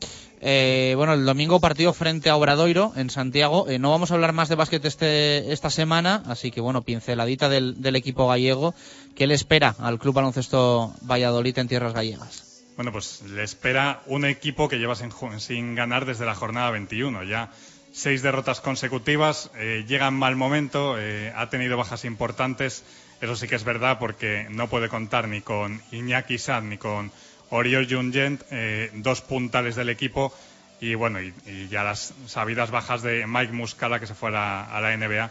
Eh, 0.40 0.94
bueno, 0.97 1.14
el 1.14 1.26
domingo 1.26 1.59
partido 1.59 1.93
frente 1.93 2.31
a 2.31 2.36
Obradoiro 2.36 2.93
en 2.94 3.10
Santiago. 3.10 3.68
Eh, 3.68 3.81
no 3.81 3.90
vamos 3.90 4.12
a 4.12 4.14
hablar 4.14 4.32
más 4.32 4.48
de 4.48 4.55
básquet 4.55 4.85
este, 4.85 5.52
esta 5.52 5.70
semana, 5.70 6.22
así 6.26 6.52
que 6.52 6.60
bueno, 6.60 6.82
pinceladita 6.82 7.48
del 7.48 7.97
equipo 7.97 8.28
gallego. 8.28 8.76
¿Qué 9.15 9.28
le 9.28 9.35
espera 9.35 9.77
al 9.78 10.01
Club 10.01 10.15
Baloncesto 10.15 10.93
Valladolid 11.03 11.57
en 11.59 11.69
tierras 11.69 11.95
gallegas? 11.95 12.65
Bueno, 12.74 12.91
pues 12.91 13.23
le 13.23 13.45
espera 13.45 14.03
un 14.07 14.24
equipo 14.24 14.69
que 14.69 14.78
lleva 14.78 14.97
sin, 14.97 15.74
ganar 15.77 16.05
desde 16.05 16.27
la 16.27 16.35
jornada 16.35 16.70
21. 16.73 17.23
Ya 17.23 17.53
seis 17.93 18.23
derrotas 18.23 18.61
consecutivas, 18.61 19.53
eh, 19.55 19.85
llega 19.86 20.09
en 20.09 20.15
mal 20.15 20.35
momento, 20.35 20.97
eh, 20.99 21.32
ha 21.36 21.49
tenido 21.49 21.77
bajas 21.77 22.05
importantes. 22.05 22.82
Eso 23.20 23.36
sí 23.36 23.47
que 23.47 23.55
es 23.55 23.62
verdad 23.62 24.01
porque 24.01 24.49
no 24.51 24.69
puede 24.69 24.89
contar 24.89 25.28
ni 25.28 25.41
con 25.41 25.81
Iñaki 25.93 26.39
Sad 26.39 26.62
ni 26.62 26.77
con 26.77 27.12
Oriol 27.51 27.86
Jungent, 27.89 28.43
eh, 28.51 28.91
dos 28.95 29.20
puntales 29.20 29.77
del 29.77 29.91
equipo. 29.91 30.35
Y 30.81 30.97
bueno, 30.97 31.23
y, 31.23 31.32
y, 31.47 31.69
ya 31.69 31.85
las 31.85 32.15
sabidas 32.27 32.73
bajas 32.73 33.03
de 33.03 33.28
Mike 33.28 33.53
Muscala, 33.53 34.01
que 34.01 34.09
se 34.09 34.15
fue 34.16 34.31
a 34.31 34.32
la, 34.32 34.65
a 34.65 34.81
la 34.81 34.97
NBA, 34.97 35.31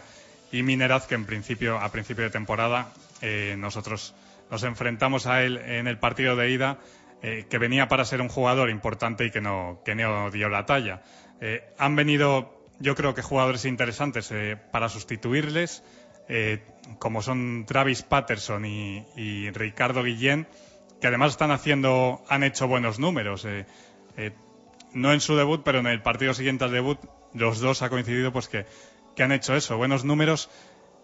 y 0.50 0.62
Mineraz, 0.62 1.06
que 1.06 1.14
en 1.14 1.26
principio, 1.26 1.78
a 1.78 1.92
principio 1.92 2.24
de 2.24 2.30
temporada, 2.30 2.88
eh, 3.20 3.56
nosotros 3.58 4.14
nos 4.50 4.62
enfrentamos 4.64 5.26
a 5.26 5.42
él 5.42 5.56
en 5.58 5.86
el 5.86 5.98
partido 5.98 6.36
de 6.36 6.50
ida 6.50 6.78
eh, 7.22 7.46
que 7.48 7.58
venía 7.58 7.88
para 7.88 8.04
ser 8.04 8.20
un 8.20 8.28
jugador 8.28 8.70
importante 8.70 9.24
y 9.24 9.30
que 9.30 9.40
no, 9.40 9.80
que 9.84 9.94
no 9.94 10.30
dio 10.30 10.48
la 10.48 10.66
talla. 10.66 11.02
Eh, 11.40 11.64
han 11.78 11.96
venido, 11.96 12.62
yo 12.78 12.94
creo 12.94 13.14
que 13.14 13.22
jugadores 13.22 13.64
interesantes 13.64 14.32
para 14.70 14.88
sustituirles, 14.88 15.82
como 16.98 17.20
son 17.20 17.66
Travis 17.66 18.02
Patterson 18.02 18.64
y, 18.64 19.04
y, 19.14 19.50
Ricardo 19.50 20.02
Guillén, 20.02 20.46
que 21.00 21.08
además 21.08 21.32
están 21.32 21.50
haciendo, 21.50 22.24
han 22.28 22.42
hecho 22.44 22.66
buenos 22.66 22.98
números. 22.98 23.46
No 24.94 25.12
en 25.12 25.20
su 25.20 25.36
debut, 25.36 25.62
pero 25.64 25.80
en 25.80 25.86
el 25.86 26.00
partido 26.00 26.32
siguiente 26.32 26.64
al 26.64 26.72
debut, 26.72 26.98
los 27.34 27.60
dos 27.60 27.82
ha 27.82 27.90
coincidido 27.90 28.32
pues 28.32 28.48
que, 28.48 28.64
que 29.14 29.22
han 29.22 29.32
hecho 29.32 29.54
eso, 29.54 29.76
buenos 29.76 30.04
números 30.04 30.48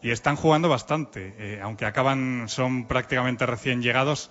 y 0.03 0.11
están 0.11 0.37
jugando 0.37 0.69
bastante, 0.69 1.61
aunque 1.63 1.85
acaban, 1.85 2.49
son 2.49 2.87
prácticamente 2.87 3.45
recién 3.47 3.83
llegados 3.83 4.31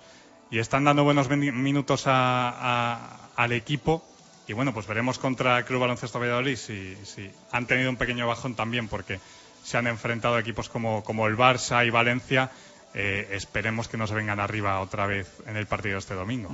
y 0.50 0.58
están 0.58 0.84
dando 0.84 1.04
buenos 1.04 1.28
minutos 1.28 2.04
a, 2.06 3.30
al 3.36 3.52
equipo. 3.52 4.04
Y 4.48 4.52
bueno, 4.52 4.74
pues 4.74 4.86
veremos 4.86 5.18
contra 5.18 5.58
el 5.58 5.64
Club 5.64 5.80
Baloncesto 5.80 6.18
Valladolid 6.18 6.56
si, 6.56 6.96
si, 7.04 7.30
han 7.52 7.66
tenido 7.66 7.88
un 7.88 7.96
pequeño 7.96 8.26
bajón 8.26 8.56
también 8.56 8.88
porque 8.88 9.20
se 9.62 9.78
han 9.78 9.86
enfrentado 9.86 10.38
equipos 10.38 10.68
como, 10.68 11.04
como 11.04 11.28
el 11.28 11.36
Barça 11.36 11.86
y 11.86 11.90
Valencia. 11.90 12.50
Eh, 12.92 13.28
esperemos 13.30 13.86
que 13.86 13.96
no 13.96 14.08
se 14.08 14.14
vengan 14.14 14.40
arriba 14.40 14.80
otra 14.80 15.06
vez 15.06 15.28
en 15.46 15.56
el 15.56 15.66
partido 15.66 15.98
este 15.98 16.14
domingo. 16.14 16.50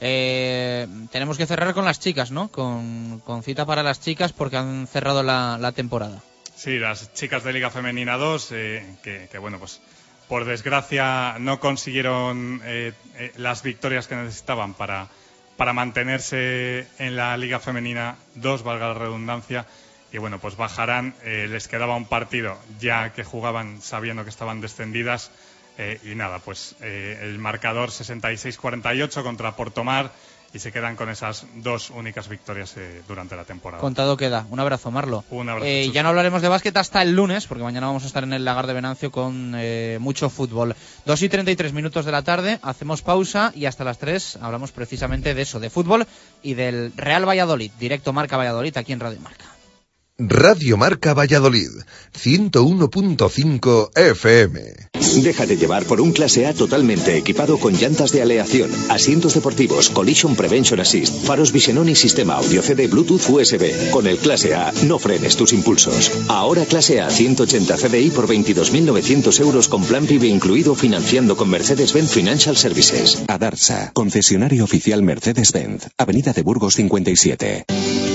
Eh, 0.00 0.86
tenemos 1.12 1.36
que 1.36 1.44
cerrar 1.44 1.74
con 1.74 1.84
las 1.84 2.00
chicas, 2.00 2.30
¿no? 2.30 2.48
Con, 2.48 3.20
cita 3.42 3.66
para 3.66 3.82
las 3.82 4.00
chicas 4.00 4.32
porque 4.32 4.56
han 4.56 4.86
cerrado 4.86 5.22
la 5.22 5.72
temporada. 5.72 6.22
Sí, 6.56 6.78
las 6.78 7.12
chicas 7.12 7.44
de 7.44 7.52
Liga 7.52 7.68
Femenina 7.68 8.16
2, 8.16 8.52
eh, 8.52 8.96
que, 9.02 9.28
que 9.30 9.36
bueno, 9.36 9.58
pues 9.58 9.82
por 10.26 10.46
desgracia 10.46 11.36
no 11.38 11.60
consiguieron 11.60 12.62
eh, 12.64 12.94
eh, 13.16 13.32
las 13.36 13.62
victorias 13.62 14.08
que 14.08 14.16
necesitaban 14.16 14.72
para, 14.72 15.08
para 15.58 15.74
mantenerse 15.74 16.86
en 16.98 17.14
la 17.14 17.36
Liga 17.36 17.60
Femenina 17.60 18.16
2, 18.36 18.62
valga 18.62 18.88
la 18.88 18.94
redundancia. 18.94 19.66
Y 20.10 20.16
bueno, 20.16 20.38
pues 20.38 20.56
bajarán. 20.56 21.14
Les 21.24 21.68
quedaba 21.68 21.94
un 21.94 22.06
partido 22.06 22.56
ya 22.78 23.12
que 23.12 23.22
jugaban 23.22 23.82
sabiendo 23.82 24.24
que 24.24 24.30
estaban 24.30 24.62
descendidas. 24.62 25.30
y 26.04 26.14
nada, 26.14 26.38
pues 26.38 26.76
el 26.80 27.38
marcador 27.38 27.90
66-48 27.90 29.22
contra 29.22 29.56
Portomar 29.56 30.10
y 30.52 30.58
se 30.58 30.72
quedan 30.72 30.96
con 30.96 31.10
esas 31.10 31.46
dos 31.56 31.90
únicas 31.90 32.28
victorias 32.28 32.76
eh, 32.76 33.02
durante 33.06 33.36
la 33.36 33.44
temporada. 33.44 33.80
Contado 33.80 34.16
queda. 34.16 34.46
Un 34.50 34.60
abrazo, 34.60 34.90
Marlo. 34.90 35.24
Un 35.30 35.48
abrazo. 35.48 35.66
Eh, 35.66 35.90
ya 35.92 36.02
no 36.02 36.10
hablaremos 36.10 36.42
de 36.42 36.48
básquet 36.48 36.76
hasta 36.76 37.02
el 37.02 37.14
lunes, 37.14 37.46
porque 37.46 37.64
mañana 37.64 37.86
vamos 37.86 38.04
a 38.04 38.06
estar 38.06 38.24
en 38.24 38.32
el 38.32 38.44
lagar 38.44 38.66
de 38.66 38.72
Venancio 38.72 39.10
con 39.10 39.54
eh, 39.56 39.98
mucho 40.00 40.30
fútbol. 40.30 40.74
2 41.04 41.22
y 41.22 41.28
33 41.28 41.72
minutos 41.72 42.04
de 42.04 42.12
la 42.12 42.22
tarde, 42.22 42.58
hacemos 42.62 43.02
pausa 43.02 43.52
y 43.54 43.66
hasta 43.66 43.84
las 43.84 43.98
3 43.98 44.38
hablamos 44.40 44.72
precisamente 44.72 45.34
de 45.34 45.42
eso, 45.42 45.60
de 45.60 45.70
fútbol 45.70 46.06
y 46.42 46.54
del 46.54 46.92
Real 46.96 47.28
Valladolid, 47.28 47.70
directo 47.78 48.12
Marca 48.12 48.36
Valladolid 48.36 48.76
aquí 48.76 48.92
en 48.92 49.00
Radio 49.00 49.20
Marca. 49.20 49.44
Radio 50.18 50.78
Marca 50.78 51.12
Valladolid, 51.12 51.68
101.5 52.14 53.90
FM. 53.94 54.95
Déjate 55.22 55.56
llevar 55.56 55.84
por 55.84 56.00
un 56.00 56.12
clase 56.12 56.46
A 56.46 56.54
totalmente 56.54 57.16
equipado 57.16 57.58
con 57.58 57.74
llantas 57.74 58.12
de 58.12 58.22
aleación, 58.22 58.70
asientos 58.88 59.34
deportivos, 59.34 59.90
collision 59.90 60.36
prevention 60.36 60.80
assist, 60.80 61.24
faros 61.24 61.52
Visenón 61.52 61.88
y 61.88 61.94
sistema 61.94 62.34
audio 62.34 62.62
CD 62.62 62.86
Bluetooth 62.86 63.28
USB. 63.28 63.90
Con 63.90 64.06
el 64.06 64.18
clase 64.18 64.54
A 64.54 64.72
no 64.84 64.98
frenes 64.98 65.36
tus 65.36 65.52
impulsos. 65.52 66.10
Ahora 66.28 66.64
clase 66.64 67.00
A 67.00 67.10
180 67.10 67.76
CDI 67.76 68.10
por 68.10 68.28
22.900 68.28 69.40
euros 69.40 69.68
con 69.68 69.84
plan 69.84 70.06
PIB 70.06 70.24
incluido 70.24 70.74
financiando 70.74 71.36
con 71.36 71.48
Mercedes-Benz 71.50 72.10
Financial 72.10 72.56
Services. 72.56 73.22
Adarsa, 73.28 73.90
concesionario 73.94 74.64
oficial 74.64 75.02
Mercedes-Benz, 75.02 75.88
Avenida 75.96 76.32
de 76.32 76.42
Burgos 76.42 76.74
57. 76.74 77.64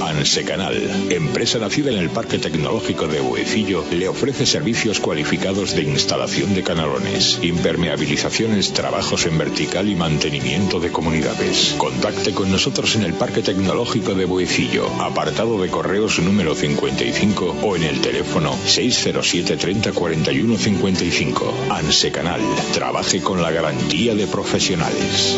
Ansecanal, 0.02 0.76
empresa 1.10 1.60
nacida 1.60 1.92
en 1.92 1.98
el 1.98 2.10
Parque 2.10 2.38
Tecnológico 2.38 3.08
de 3.08 3.22
Buecillo, 3.22 3.84
le 3.92 4.08
ofrece 4.08 4.46
servicios 4.46 5.00
cualificados 5.00 5.76
de 5.76 5.84
instalación 5.84 6.54
de 6.54 6.64
canalones, 6.72 7.38
impermeabilizaciones, 7.42 8.72
trabajos 8.72 9.26
en 9.26 9.38
vertical 9.38 9.90
y 9.90 9.96
mantenimiento 9.96 10.80
de 10.80 10.90
comunidades. 10.90 11.76
Contacte 11.78 12.34
con 12.34 12.50
nosotros 12.50 12.96
en 12.96 13.04
el 13.04 13.14
Parque 13.14 13.42
Tecnológico 13.42 14.16
de 14.16 14.24
Buecillo, 14.24 14.88
apartado 15.02 15.62
de 15.62 15.68
correos 15.68 16.20
número 16.20 16.56
55 16.56 17.58
o 17.62 17.76
en 17.76 17.84
el 17.84 18.00
teléfono 18.00 18.56
607 18.66 19.58
30 19.58 19.92
41 19.92 20.58
55. 20.58 21.54
Ansecanal, 21.72 22.40
trabaje 22.74 23.20
con 23.20 23.42
la 23.42 23.52
garantía 23.52 24.16
de 24.16 24.28
profesionales. 24.28 25.38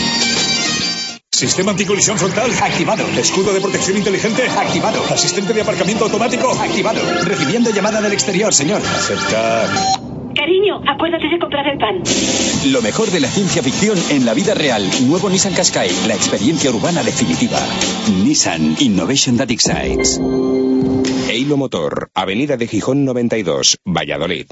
Sistema 1.41 1.71
anticolisión 1.71 2.19
frontal. 2.19 2.51
Activado. 2.61 3.03
Escudo 3.17 3.51
de 3.51 3.59
protección 3.59 3.97
inteligente. 3.97 4.43
Activado. 4.47 5.03
Asistente 5.09 5.53
de 5.53 5.63
aparcamiento 5.63 6.03
automático. 6.03 6.51
Activado. 6.51 6.99
Recibiendo 7.23 7.71
llamada 7.71 7.99
del 7.99 8.13
exterior, 8.13 8.53
señor. 8.53 8.79
Aceptar. 8.79 9.67
Cariño, 10.35 10.83
acuérdate 10.87 11.27
de 11.27 11.39
comprar 11.39 11.65
el 11.65 11.79
pan. 11.79 12.03
Lo 12.71 12.83
mejor 12.83 13.09
de 13.09 13.21
la 13.21 13.27
ciencia 13.27 13.63
ficción 13.63 13.97
en 14.11 14.23
la 14.23 14.35
vida 14.35 14.53
real. 14.53 14.87
Nuevo 15.07 15.31
Nissan 15.31 15.55
Qashqai, 15.55 15.89
la 16.07 16.13
experiencia 16.13 16.69
urbana 16.69 17.01
definitiva. 17.01 17.57
Nissan 18.23 18.75
Innovation 18.79 19.37
That 19.37 19.49
Excites. 19.49 20.21
Eilo 21.27 21.57
Motor, 21.57 22.11
Avenida 22.13 22.55
de 22.55 22.67
Gijón 22.67 23.03
92, 23.03 23.79
Valladolid. 23.83 24.45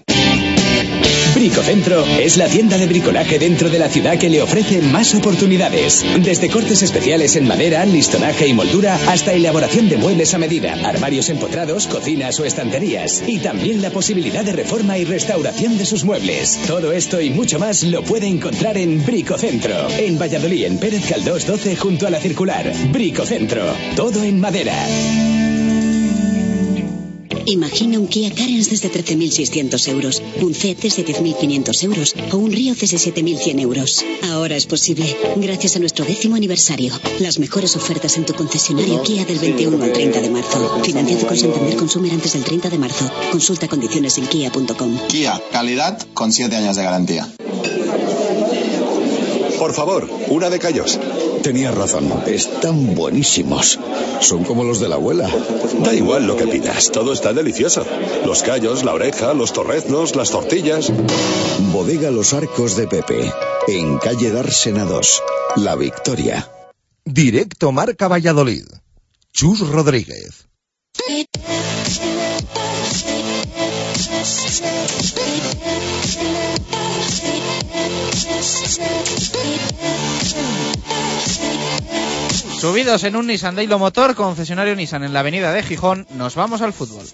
Bricocentro 1.35 2.05
es 2.05 2.37
la 2.37 2.47
tienda 2.47 2.77
de 2.77 2.87
bricolaje 2.87 3.39
dentro 3.39 3.69
de 3.69 3.79
la 3.79 3.89
ciudad 3.89 4.17
que 4.17 4.29
le 4.29 4.41
ofrece 4.41 4.81
más 4.81 5.13
oportunidades. 5.15 6.03
Desde 6.19 6.49
cortes 6.49 6.81
especiales 6.81 7.35
en 7.35 7.47
madera, 7.47 7.85
listonaje 7.85 8.47
y 8.47 8.53
moldura 8.53 8.99
hasta 9.07 9.33
elaboración 9.33 9.89
de 9.89 9.97
muebles 9.97 10.33
a 10.33 10.37
medida, 10.37 10.73
armarios 10.83 11.29
empotrados, 11.29 11.87
cocinas 11.87 12.39
o 12.39 12.45
estanterías. 12.45 13.23
Y 13.27 13.39
también 13.39 13.81
la 13.81 13.91
posibilidad 13.91 14.43
de 14.43 14.53
reforma 14.53 14.97
y 14.97 15.05
restauración 15.05 15.77
de 15.77 15.85
sus 15.85 16.03
muebles. 16.03 16.59
Todo 16.67 16.91
esto 16.91 17.21
y 17.21 17.29
mucho 17.29 17.59
más 17.59 17.83
lo 17.83 18.03
puede 18.03 18.27
encontrar 18.27 18.77
en 18.77 19.05
Bricocentro. 19.05 19.89
En 19.97 20.17
Valladolid, 20.17 20.65
en 20.65 20.77
Pérez 20.77 21.05
Caldós 21.07 21.45
12 21.45 21.75
junto 21.75 22.07
a 22.07 22.09
la 22.09 22.19
circular. 22.19 22.71
Bricocentro. 22.91 23.63
Todo 23.95 24.23
en 24.23 24.39
madera. 24.39 24.75
Imagina 27.49 27.97
un 27.97 28.07
Kia 28.07 28.29
Carens 28.29 28.69
desde 28.69 28.91
13.600 28.91 29.87
euros, 29.87 30.21
un 30.39 30.53
C 30.53 30.77
desde 30.79 31.03
10.500 31.03 31.83
euros 31.83 32.15
o 32.31 32.37
un 32.37 32.51
Río 32.51 32.75
desde 32.75 32.97
7.100 32.97 33.59
euros. 33.59 34.05
Ahora 34.31 34.55
es 34.55 34.67
posible, 34.67 35.17
gracias 35.37 35.75
a 35.75 35.79
nuestro 35.79 36.05
décimo 36.05 36.35
aniversario. 36.35 36.93
Las 37.19 37.39
mejores 37.39 37.75
ofertas 37.75 38.17
en 38.17 38.25
tu 38.25 38.35
concesionario 38.35 39.01
Kia 39.01 39.25
del 39.25 39.39
21 39.39 39.83
al 39.83 39.93
30 39.93 40.21
de 40.21 40.29
marzo. 40.29 40.79
Financiado 40.83 41.25
con 41.25 41.37
Santander 41.37 41.75
Consumer 41.75 42.11
antes 42.13 42.33
del 42.33 42.43
30 42.43 42.69
de 42.69 42.77
marzo. 42.77 43.09
Consulta 43.31 43.67
condiciones 43.67 44.19
en 44.19 44.27
kia.com. 44.27 44.99
Kia, 45.07 45.41
calidad 45.51 45.99
con 46.13 46.31
7 46.31 46.55
años 46.55 46.75
de 46.75 46.83
garantía. 46.83 47.33
Por 49.57 49.73
favor, 49.73 50.07
una 50.27 50.51
de 50.51 50.59
callos. 50.59 50.99
Tenías 51.49 51.73
razón, 51.73 52.13
están 52.27 52.93
buenísimos. 52.93 53.79
Son 54.21 54.43
como 54.43 54.63
los 54.63 54.79
de 54.79 54.87
la 54.87 54.97
abuela. 54.97 55.27
Da 55.83 55.95
igual 55.95 56.27
lo 56.27 56.37
que 56.37 56.45
pidas, 56.45 56.91
todo 56.91 57.11
está 57.11 57.33
delicioso. 57.33 57.83
Los 58.23 58.43
callos, 58.43 58.83
la 58.83 58.93
oreja, 58.93 59.33
los 59.33 59.51
torreznos, 59.51 60.15
las 60.15 60.29
tortillas. 60.29 60.93
Bodega 61.73 62.11
Los 62.11 62.35
Arcos 62.35 62.75
de 62.75 62.85
Pepe, 62.85 63.33
en 63.67 63.97
calle 63.97 64.29
Dársena 64.29 64.85
2, 64.85 65.23
La 65.55 65.75
Victoria. 65.75 66.47
Directo 67.03 67.71
Marca 67.71 68.07
Valladolid. 68.07 68.65
Chus 69.33 69.67
Rodríguez. 69.67 70.45
Subidos 82.59 83.03
en 83.03 83.15
un 83.15 83.27
Nissan 83.27 83.55
Dailo 83.55 83.79
Motor, 83.79 84.15
concesionario 84.15 84.75
Nissan 84.75 85.03
en 85.03 85.13
la 85.13 85.21
avenida 85.21 85.51
de 85.53 85.63
Gijón, 85.63 86.07
nos 86.11 86.35
vamos 86.35 86.61
al 86.61 86.73
fútbol. 86.73 87.05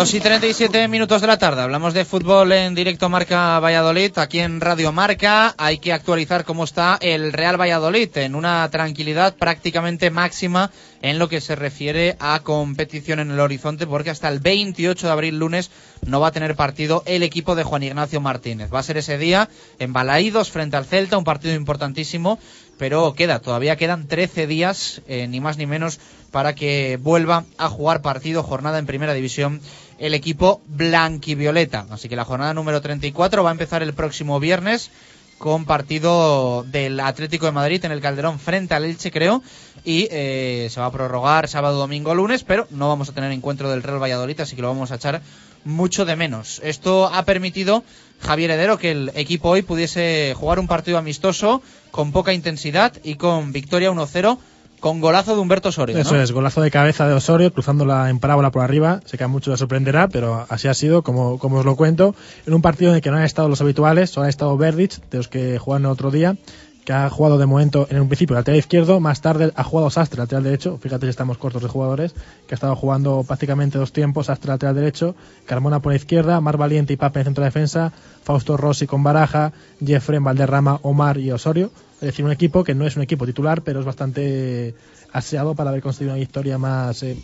Dos 0.00 0.14
y 0.14 0.20
37 0.20 0.88
minutos 0.88 1.20
de 1.20 1.26
la 1.26 1.36
tarde. 1.36 1.60
Hablamos 1.60 1.92
de 1.92 2.06
fútbol 2.06 2.52
en 2.52 2.74
directo 2.74 3.10
Marca 3.10 3.60
Valladolid. 3.60 4.16
Aquí 4.16 4.38
en 4.38 4.62
Radio 4.62 4.92
Marca 4.92 5.54
hay 5.58 5.76
que 5.76 5.92
actualizar 5.92 6.46
cómo 6.46 6.64
está 6.64 6.96
el 7.02 7.34
Real 7.34 7.60
Valladolid 7.60 8.08
en 8.16 8.34
una 8.34 8.66
tranquilidad 8.70 9.34
prácticamente 9.36 10.08
máxima 10.08 10.70
en 11.02 11.18
lo 11.18 11.28
que 11.28 11.42
se 11.42 11.54
refiere 11.54 12.16
a 12.18 12.40
competición 12.40 13.20
en 13.20 13.30
el 13.30 13.40
horizonte 13.40 13.86
porque 13.86 14.08
hasta 14.08 14.28
el 14.28 14.40
28 14.40 15.06
de 15.06 15.12
abril 15.12 15.38
lunes 15.38 15.70
no 16.06 16.18
va 16.18 16.28
a 16.28 16.32
tener 16.32 16.56
partido 16.56 17.02
el 17.04 17.22
equipo 17.22 17.54
de 17.54 17.64
Juan 17.64 17.82
Ignacio 17.82 18.22
Martínez. 18.22 18.72
Va 18.72 18.78
a 18.78 18.82
ser 18.82 18.96
ese 18.96 19.18
día 19.18 19.50
en 19.78 19.92
Balaídos 19.92 20.50
frente 20.50 20.78
al 20.78 20.86
Celta, 20.86 21.18
un 21.18 21.24
partido 21.24 21.54
importantísimo 21.54 22.38
pero 22.80 23.12
queda, 23.12 23.40
todavía 23.40 23.76
quedan 23.76 24.08
13 24.08 24.46
días, 24.46 25.02
eh, 25.06 25.28
ni 25.28 25.38
más 25.38 25.58
ni 25.58 25.66
menos, 25.66 26.00
para 26.30 26.54
que 26.54 26.96
vuelva 26.96 27.44
a 27.58 27.68
jugar 27.68 28.00
partido, 28.00 28.42
jornada 28.42 28.78
en 28.78 28.86
primera 28.86 29.12
división, 29.12 29.60
el 30.00 30.14
equipo 30.14 30.62
blanquivioleta. 30.66 31.86
Así 31.90 32.08
que 32.08 32.16
la 32.16 32.24
jornada 32.24 32.54
número 32.54 32.80
34 32.80 33.44
va 33.44 33.50
a 33.50 33.52
empezar 33.52 33.82
el 33.82 33.92
próximo 33.92 34.40
viernes 34.40 34.90
con 35.38 35.64
partido 35.64 36.64
del 36.64 37.00
Atlético 37.00 37.46
de 37.46 37.52
Madrid 37.52 37.84
en 37.84 37.92
el 37.92 38.00
Calderón 38.00 38.38
frente 38.38 38.74
al 38.74 38.84
Elche, 38.84 39.10
creo, 39.10 39.42
y 39.84 40.06
eh, 40.10 40.68
se 40.70 40.80
va 40.80 40.86
a 40.86 40.92
prorrogar 40.92 41.48
sábado, 41.48 41.78
domingo, 41.78 42.14
lunes, 42.14 42.44
pero 42.44 42.66
no 42.70 42.88
vamos 42.88 43.08
a 43.08 43.12
tener 43.12 43.32
encuentro 43.32 43.70
del 43.70 43.82
Real 43.82 44.02
Valladolid, 44.02 44.40
así 44.40 44.54
que 44.54 44.62
lo 44.62 44.68
vamos 44.68 44.90
a 44.90 44.96
echar 44.96 45.22
mucho 45.64 46.04
de 46.04 46.16
menos. 46.16 46.60
Esto 46.62 47.06
ha 47.06 47.24
permitido 47.24 47.84
Javier 48.20 48.50
Heredero 48.50 48.78
que 48.78 48.90
el 48.90 49.12
equipo 49.14 49.50
hoy 49.50 49.62
pudiese 49.62 50.34
jugar 50.36 50.58
un 50.58 50.68
partido 50.68 50.98
amistoso 50.98 51.62
con 51.90 52.12
poca 52.12 52.34
intensidad 52.34 52.94
y 53.02 53.14
con 53.14 53.52
victoria 53.52 53.90
1-0 53.90 54.38
con 54.80 55.00
golazo 55.00 55.34
de 55.34 55.40
Humberto 55.40 55.68
Osorio. 55.68 55.94
¿no? 55.94 56.02
Eso 56.02 56.16
es, 56.16 56.32
golazo 56.32 56.62
de 56.62 56.70
cabeza 56.70 57.06
de 57.06 57.14
Osorio, 57.14 57.52
cruzándola 57.52 58.10
en 58.10 58.18
parábola 58.18 58.50
por 58.50 58.62
arriba. 58.62 59.00
Sé 59.04 59.18
que 59.18 59.24
a 59.24 59.28
muchos 59.28 59.52
les 59.52 59.58
sorprenderá, 59.60 60.08
pero 60.08 60.46
así 60.48 60.68
ha 60.68 60.74
sido, 60.74 61.02
como, 61.02 61.38
como 61.38 61.58
os 61.58 61.64
lo 61.64 61.76
cuento. 61.76 62.14
En 62.46 62.54
un 62.54 62.62
partido 62.62 62.90
en 62.90 62.96
el 62.96 63.02
que 63.02 63.10
no 63.10 63.18
han 63.18 63.24
estado 63.24 63.48
los 63.48 63.60
habituales, 63.60 64.10
solo 64.10 64.26
ha 64.26 64.30
estado 64.30 64.56
Verdic, 64.56 65.08
de 65.10 65.18
los 65.18 65.28
que 65.28 65.58
jugaron 65.58 65.84
el 65.84 65.92
otro 65.92 66.10
día, 66.10 66.36
que 66.84 66.92
ha 66.94 67.10
jugado 67.10 67.38
de 67.38 67.46
momento 67.46 67.86
en 67.90 68.00
un 68.00 68.08
principio 68.08 68.34
lateral 68.34 68.58
izquierdo, 68.58 69.00
más 69.00 69.20
tarde 69.20 69.52
ha 69.54 69.64
jugado 69.64 69.90
Sastre 69.90 70.18
lateral 70.18 70.44
derecho, 70.44 70.78
fíjate 70.78 71.06
si 71.06 71.10
estamos 71.10 71.36
cortos 71.36 71.62
de 71.62 71.68
jugadores, 71.68 72.14
que 72.46 72.54
ha 72.54 72.56
estado 72.56 72.74
jugando 72.74 73.22
prácticamente 73.22 73.78
dos 73.78 73.92
tiempos, 73.92 74.26
Sastre 74.26 74.48
lateral 74.48 74.74
derecho, 74.74 75.14
Carmona 75.46 75.80
por 75.80 75.92
la 75.92 75.96
izquierda, 75.96 76.40
Mar 76.40 76.56
Valiente 76.56 76.94
y 76.94 76.96
Pape 76.96 77.20
en 77.20 77.26
centro 77.26 77.44
de 77.44 77.48
defensa, 77.48 77.92
Fausto 78.22 78.56
Rossi 78.56 78.86
con 78.86 79.02
Baraja, 79.02 79.52
Jeffrey, 79.84 80.18
Valderrama, 80.20 80.80
Omar 80.82 81.18
y 81.18 81.30
Osorio, 81.30 81.70
es 82.00 82.06
decir, 82.06 82.24
un 82.24 82.32
equipo 82.32 82.64
que 82.64 82.74
no 82.74 82.86
es 82.86 82.96
un 82.96 83.02
equipo 83.02 83.26
titular, 83.26 83.62
pero 83.62 83.80
es 83.80 83.86
bastante 83.86 84.74
aseado 85.12 85.54
para 85.54 85.70
haber 85.70 85.82
conseguido 85.82 86.14
una 86.14 86.20
victoria 86.20 86.56
más 86.58 87.02
eh, 87.02 87.16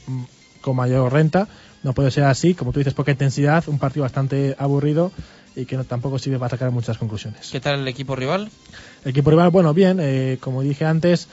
con 0.61 0.77
mayor 0.77 1.13
renta. 1.13 1.49
No 1.83 1.93
puede 1.93 2.11
ser 2.11 2.25
así, 2.25 2.55
como 2.55 2.73
tú 2.73 2.81
dices, 2.81 2.95
poca 2.95 3.11
intensidad, 3.13 3.65
un 3.69 3.79
partido 3.79 4.03
bastante 4.03 4.55
aburrido 4.59 5.13
y 5.55 5.65
que 5.65 5.77
no, 5.77 5.85
tampoco 5.85 6.19
sirve 6.19 6.39
para 6.39 6.51
sacar 6.51 6.71
muchas 6.71 6.99
conclusiones. 6.99 7.49
¿Qué 7.51 7.61
tal 7.61 7.81
el 7.81 7.89
equipo 7.89 8.15
rival? 8.17 8.51
El 9.05 9.11
equipo 9.11 9.31
rival, 9.31 9.51
bueno, 9.51 9.73
bien, 9.73 9.99
eh, 10.01 10.37
como 10.41 10.63
dije 10.63 10.85
antes. 10.85 11.29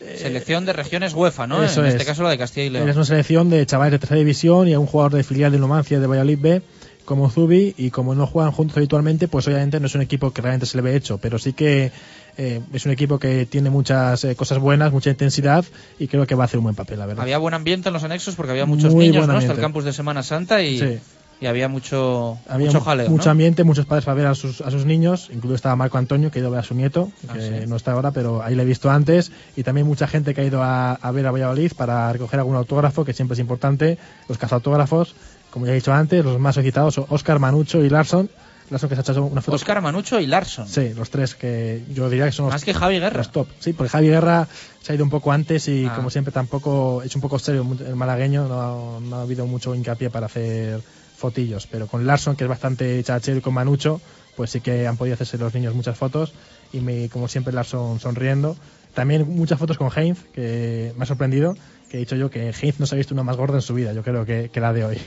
eh, 0.00 0.16
Selección 0.20 0.64
de 0.64 0.72
regiones 0.74 1.14
UEFA, 1.14 1.46
¿no? 1.46 1.62
Eso 1.64 1.80
en 1.80 1.86
este 1.86 2.02
es. 2.02 2.06
caso 2.06 2.22
la 2.22 2.30
de 2.30 2.38
Castilla 2.38 2.66
y 2.66 2.70
León. 2.70 2.88
Es 2.88 2.96
una 2.96 3.04
selección 3.04 3.50
de 3.50 3.64
chavales 3.66 3.92
de 3.92 3.98
tercera 3.98 4.18
división 4.18 4.68
y 4.68 4.74
a 4.74 4.78
un 4.78 4.86
jugador 4.86 5.14
de 5.14 5.24
filial 5.24 5.50
de 5.50 5.58
Numancia 5.58 5.98
de 5.98 6.06
Valladolid 6.06 6.38
B 6.38 6.62
como 7.04 7.30
Zubi 7.30 7.74
y 7.76 7.90
como 7.90 8.14
no 8.14 8.26
juegan 8.26 8.52
juntos 8.52 8.76
habitualmente, 8.76 9.28
pues 9.28 9.46
obviamente 9.46 9.78
no 9.80 9.86
es 9.86 9.94
un 9.94 10.00
equipo 10.02 10.32
que 10.32 10.40
realmente 10.40 10.66
se 10.66 10.76
le 10.78 10.82
ve 10.82 10.96
hecho, 10.96 11.18
pero 11.18 11.38
sí 11.38 11.52
que 11.52 11.92
eh, 12.36 12.60
es 12.72 12.84
un 12.86 12.92
equipo 12.92 13.18
que 13.18 13.46
tiene 13.46 13.70
muchas 13.70 14.24
eh, 14.24 14.34
cosas 14.36 14.58
buenas, 14.58 14.92
mucha 14.92 15.10
intensidad 15.10 15.64
y 15.98 16.08
creo 16.08 16.26
que 16.26 16.34
va 16.34 16.44
a 16.44 16.46
hacer 16.46 16.58
un 16.58 16.64
buen 16.64 16.74
papel, 16.76 16.98
la 16.98 17.06
verdad. 17.06 17.22
Había 17.22 17.38
buen 17.38 17.54
ambiente 17.54 17.88
en 17.88 17.92
los 17.92 18.04
anexos 18.04 18.34
porque 18.34 18.52
había 18.52 18.66
muchos 18.66 18.92
Muy 18.94 19.08
niños, 19.08 19.26
¿no? 19.28 19.36
Hasta 19.36 19.52
el 19.52 19.60
campus 19.60 19.84
de 19.84 19.92
Semana 19.92 20.22
Santa 20.22 20.62
y, 20.62 20.78
Sí. 20.78 20.98
y 21.40 21.46
había 21.46 21.68
mucho, 21.68 22.38
Había 22.48 22.66
mucho 22.66 22.78
mu- 22.80 22.84
jaleo. 22.84 23.10
mucho 23.10 23.26
¿no? 23.26 23.30
ambiente, 23.32 23.64
muchos 23.64 23.86
padres 23.86 24.04
para 24.04 24.14
ver 24.16 24.26
a 24.26 24.34
sus, 24.34 24.60
a 24.60 24.70
sus 24.70 24.84
niños, 24.86 25.28
incluso 25.32 25.54
estaba 25.54 25.76
Marco 25.76 25.98
Antonio, 25.98 26.30
que 26.30 26.38
ha 26.38 26.40
ido 26.40 26.48
a 26.48 26.52
ver 26.52 26.60
a 26.60 26.64
su 26.64 26.74
nieto, 26.74 27.10
Ah, 27.28 27.34
que 27.34 27.40
sí. 27.62 27.66
no 27.68 27.76
está 27.76 27.92
ahora, 27.92 28.10
pero 28.12 28.42
ahí 28.42 28.54
le 28.54 28.62
he 28.62 28.66
visto 28.66 28.90
antes, 28.90 29.30
y 29.56 29.62
también 29.62 29.86
mucha 29.86 30.06
gente 30.06 30.34
que 30.34 30.40
ha 30.40 30.44
ido 30.44 30.62
a, 30.62 30.92
a 30.94 31.10
ver 31.12 31.26
a 31.26 31.30
Valladolid 31.30 31.72
para 31.76 32.12
recoger 32.12 32.38
algún 32.40 32.56
autógrafo, 32.56 33.04
que 33.04 33.12
siempre 33.12 33.34
es 33.34 33.40
importante, 33.40 33.98
los 34.28 34.38
cazautógrafos, 34.38 35.14
como 35.50 35.66
ya 35.66 35.72
he 35.72 35.76
dicho 35.76 35.92
antes, 35.92 36.24
los 36.24 36.40
más 36.40 36.54
solicitados 36.56 36.94
son 36.94 37.06
Oscar, 37.10 37.38
Manucho 37.38 37.84
y 37.84 37.88
Larson, 37.88 38.28
Larson 38.70 38.88
que 38.88 38.94
se 38.94 39.00
ha 39.00 39.12
hecho 39.12 39.24
una 39.24 39.42
foto... 39.42 39.56
Oscar 39.56 39.80
Manucho 39.82 40.18
y 40.20 40.26
Larson. 40.26 40.66
Sí, 40.68 40.94
los 40.94 41.10
tres 41.10 41.34
que 41.34 41.82
yo 41.92 42.08
diría 42.08 42.26
que 42.26 42.32
son 42.32 42.46
los, 42.46 42.54
Más 42.54 42.64
que 42.64 42.72
Javi 42.74 42.98
Guerra. 42.98 43.18
los 43.18 43.30
top. 43.30 43.48
Sí, 43.58 43.72
porque 43.72 43.90
Javi 43.90 44.08
Guerra 44.08 44.48
se 44.82 44.92
ha 44.92 44.94
ido 44.94 45.04
un 45.04 45.10
poco 45.10 45.32
antes 45.32 45.68
y 45.68 45.86
Ah. 45.86 45.94
como 45.96 46.10
siempre 46.10 46.32
tampoco 46.32 47.02
es 47.02 47.14
un 47.14 47.20
poco 47.20 47.38
serio 47.38 47.66
el 47.86 47.96
malagueño, 47.96 48.48
no, 48.48 49.00
no 49.00 49.16
ha 49.16 49.22
habido 49.22 49.46
mucho 49.46 49.74
hincapié 49.74 50.10
para 50.10 50.26
hacer 50.26 50.80
fotillos, 51.16 51.66
pero 51.66 51.86
con 51.86 52.06
Larson 52.06 52.36
que 52.36 52.44
es 52.44 52.48
bastante 52.50 53.02
chachero 53.04 53.38
y 53.38 53.40
con 53.40 53.54
Manucho, 53.54 54.00
pues 54.36 54.50
sí 54.50 54.60
que 54.60 54.86
han 54.86 54.96
podido 54.96 55.14
hacerse 55.14 55.38
los 55.38 55.54
niños 55.54 55.74
muchas 55.74 55.96
fotos 55.96 56.32
y 56.72 56.80
me, 56.80 57.08
como 57.08 57.28
siempre 57.28 57.52
Larson 57.52 58.00
sonriendo 58.00 58.56
También 58.94 59.28
muchas 59.28 59.58
fotos 59.58 59.76
con 59.78 59.90
Heinz, 59.94 60.18
que 60.32 60.92
me 60.96 61.02
ha 61.02 61.06
sorprendido, 61.06 61.54
que 61.90 61.98
he 61.98 62.00
dicho 62.00 62.16
yo 62.16 62.30
que 62.30 62.50
Heinz 62.50 62.80
no 62.80 62.86
se 62.86 62.94
ha 62.94 62.98
visto 62.98 63.12
una 63.14 63.22
más 63.24 63.36
gorda 63.36 63.56
en 63.56 63.62
su 63.62 63.74
vida, 63.74 63.92
yo 63.92 64.02
creo 64.02 64.24
que, 64.24 64.50
que 64.52 64.60
la 64.60 64.72
de 64.72 64.84
hoy. 64.84 64.98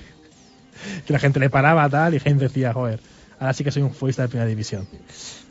que 1.07 1.13
la 1.13 1.19
gente 1.19 1.39
le 1.39 1.49
paraba 1.49 1.89
tal 1.89 2.13
y 2.13 2.21
Heinz 2.23 2.39
decía, 2.39 2.73
joder, 2.73 2.99
ahora 3.39 3.53
sí 3.53 3.63
que 3.63 3.71
soy 3.71 3.81
un 3.83 3.93
futbolista 3.93 4.21
de 4.23 4.27
primera 4.29 4.47
división. 4.49 4.87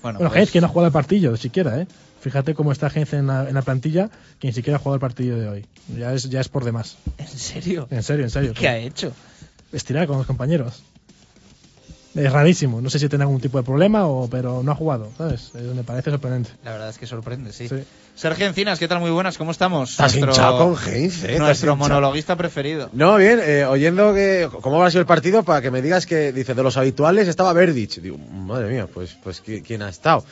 Bueno, 0.02 0.18
Bueno, 0.18 0.30
pues- 0.30 0.40
Heinz 0.40 0.50
que 0.52 0.60
no 0.60 0.66
ha 0.66 0.70
jugado 0.70 0.86
el 0.88 0.92
partido, 0.92 1.36
siquiera, 1.36 1.80
¿eh? 1.80 1.86
Fíjate 2.20 2.54
cómo 2.54 2.72
está 2.72 2.88
Heinz 2.92 3.12
en 3.12 3.26
la, 3.28 3.48
en 3.48 3.54
la 3.54 3.62
plantilla, 3.62 4.10
que 4.40 4.48
ni 4.48 4.52
siquiera 4.52 4.76
ha 4.76 4.78
jugado 4.80 4.94
el 4.96 5.00
partido 5.00 5.38
de 5.38 5.48
hoy. 5.48 5.66
Ya 5.96 6.12
es, 6.12 6.28
ya 6.28 6.40
es 6.40 6.48
por 6.48 6.64
demás. 6.64 6.96
¿En 7.18 7.28
serio? 7.28 7.86
En 7.90 8.02
serio, 8.02 8.24
en 8.24 8.30
serio. 8.30 8.52
¿Qué 8.54 8.68
ha 8.68 8.78
hecho? 8.78 9.12
Estirar 9.72 10.06
con 10.06 10.18
los 10.18 10.26
compañeros. 10.26 10.82
Es 12.16 12.32
rarísimo. 12.32 12.80
No 12.80 12.88
sé 12.90 12.98
si 12.98 13.08
tiene 13.08 13.24
algún 13.24 13.40
tipo 13.40 13.58
de 13.58 13.64
problema, 13.64 14.06
o, 14.06 14.28
pero 14.28 14.62
no 14.62 14.72
ha 14.72 14.74
jugado, 14.74 15.10
¿sabes? 15.18 15.50
Eh, 15.54 15.72
me 15.74 15.84
parece 15.84 16.10
sorprendente. 16.10 16.50
La 16.64 16.72
verdad 16.72 16.88
es 16.88 16.98
que 16.98 17.06
sorprende, 17.06 17.52
sí. 17.52 17.68
Sí. 17.68 17.76
Sergio 18.14 18.46
Encinas, 18.46 18.78
¿qué 18.78 18.88
tal? 18.88 19.00
Muy 19.00 19.10
buenas, 19.10 19.36
¿cómo 19.36 19.50
estamos? 19.50 19.90
Estás 19.90 20.16
hinchado 20.16 20.56
con 20.74 20.76
Heinz, 20.88 21.22
¿eh? 21.24 21.32
Estás 21.32 21.38
Nuestro 21.40 21.72
hinchado. 21.72 21.76
monologuista 21.76 22.34
preferido. 22.36 22.88
No, 22.94 23.16
bien, 23.16 23.38
eh, 23.42 23.66
oyendo 23.66 24.14
que 24.14 24.48
cómo 24.62 24.76
habrá 24.76 24.90
sido 24.90 25.00
el 25.02 25.06
partido 25.06 25.42
para 25.42 25.60
que 25.60 25.70
me 25.70 25.82
digas 25.82 26.06
que, 26.06 26.32
dice, 26.32 26.54
de 26.54 26.62
los 26.62 26.78
habituales 26.78 27.28
estaba 27.28 27.52
Verdic. 27.52 27.96
Digo, 28.00 28.16
madre 28.16 28.68
mía, 28.72 28.88
pues, 28.92 29.16
pues 29.22 29.44
¿qui- 29.44 29.62
¿quién 29.62 29.82
ha 29.82 29.90
estado? 29.90 30.24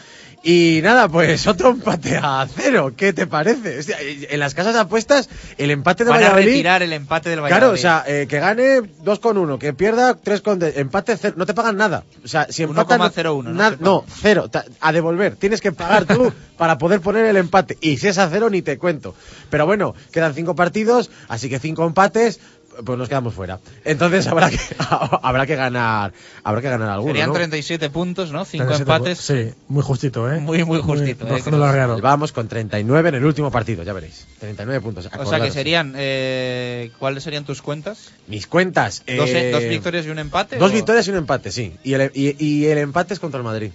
Y 0.46 0.80
nada, 0.82 1.08
pues 1.08 1.46
otro 1.46 1.70
empate 1.70 2.18
a 2.22 2.46
cero. 2.54 2.92
¿Qué 2.94 3.14
te 3.14 3.26
parece? 3.26 3.78
Hostia, 3.78 3.96
en 4.00 4.38
las 4.38 4.54
casas 4.54 4.74
de 4.74 4.80
apuestas, 4.80 5.30
el 5.56 5.70
empate 5.70 6.04
de 6.04 6.10
Van 6.10 6.18
a 6.18 6.26
Valladolid... 6.28 6.46
retirar 6.46 6.82
el 6.82 6.92
empate 6.92 7.30
del 7.30 7.40
Valladolid. 7.40 7.58
Claro, 7.60 7.72
o 7.72 7.76
sea, 7.78 8.04
eh, 8.06 8.26
que 8.28 8.38
gane 8.40 8.82
2 9.02 9.18
con 9.20 9.38
1, 9.38 9.58
que 9.58 9.72
pierda 9.72 10.14
3 10.14 10.40
con 10.42 10.58
de- 10.58 10.78
empate 10.80 11.16
cero, 11.16 11.34
no 11.38 11.46
te 11.46 11.54
pagan 11.54 11.78
nada. 11.78 12.04
O 12.22 12.28
sea, 12.28 12.46
si 12.50 12.62
empatan 12.62 13.00
1,01, 13.00 13.42
¿no? 13.44 13.76
no, 13.80 14.04
cero, 14.20 14.50
a 14.80 14.92
devolver, 14.92 15.36
tienes 15.36 15.62
que 15.62 15.72
pagar 15.72 16.04
tú 16.04 16.30
para 16.58 16.76
poder 16.76 17.00
poner 17.00 17.24
el 17.24 17.38
empate 17.38 17.78
y 17.80 17.96
si 17.96 18.08
es 18.08 18.18
a 18.18 18.28
cero 18.28 18.50
ni 18.50 18.60
te 18.60 18.76
cuento. 18.76 19.14
Pero 19.48 19.64
bueno, 19.64 19.94
quedan 20.12 20.34
5 20.34 20.54
partidos, 20.54 21.10
así 21.28 21.48
que 21.48 21.58
5 21.58 21.86
empates, 21.86 22.38
pues 22.84 22.98
nos 22.98 23.08
quedamos 23.08 23.34
fuera. 23.34 23.60
Entonces 23.84 24.26
habrá 24.26 24.50
que 24.50 24.58
habrá 25.22 25.46
que 25.46 25.56
ganar, 25.56 26.12
habrá 26.42 26.60
que 26.62 26.68
ganar 26.70 26.88
alguno, 26.90 27.12
Serían 27.12 27.28
¿no? 27.28 27.34
37 27.34 27.90
puntos, 27.90 28.32
¿no? 28.32 28.44
5 28.44 28.64
37 28.64 28.82
empates. 28.82 29.18
Sí, 29.18 29.54
muy 29.68 29.82
justito, 29.82 30.30
¿eh? 30.32 30.40
Muy, 30.40 30.64
muy 30.64 30.80
justito, 30.80 31.26
eh, 31.26 31.30
rozando 31.30 31.58
la 31.58 31.72
Real. 31.72 32.00
Vamos 32.00 32.32
con 32.32 32.48
39 32.48 33.08
en 33.10 33.14
el 33.16 33.24
último 33.24 33.50
partido, 33.50 33.82
ya 33.82 33.92
veréis. 33.92 34.26
39 34.40 34.80
puntos. 34.80 35.08
O 35.18 35.26
sea 35.26 35.40
que 35.40 35.50
serían, 35.50 35.94
eh, 35.96 36.90
¿cuáles 36.98 37.22
serían 37.22 37.44
tus 37.44 37.62
cuentas? 37.62 38.10
Mis 38.26 38.46
cuentas. 38.46 39.02
¿Dos, 39.06 39.30
eh, 39.30 39.50
dos 39.52 39.62
victorias 39.64 40.06
y 40.06 40.10
un 40.10 40.18
empate? 40.18 40.56
Dos 40.56 40.70
o- 40.70 40.74
victorias 40.74 41.06
y 41.06 41.10
un 41.10 41.16
empate, 41.18 41.52
sí. 41.52 41.74
Y 41.84 41.94
el, 41.94 42.10
y, 42.14 42.36
y 42.44 42.66
el 42.66 42.78
empate 42.78 43.14
es 43.14 43.20
contra 43.20 43.38
el 43.38 43.44
Madrid. 43.44 43.70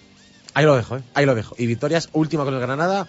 Ahí 0.54 0.66
lo 0.66 0.76
dejo, 0.76 0.98
¿eh? 0.98 1.02
Ahí 1.14 1.26
lo 1.26 1.36
dejo. 1.36 1.56
Y 1.60 1.68
victorias 1.68 2.10
última 2.14 2.44
con 2.44 2.54
el 2.56 2.60
Granada 2.60 3.08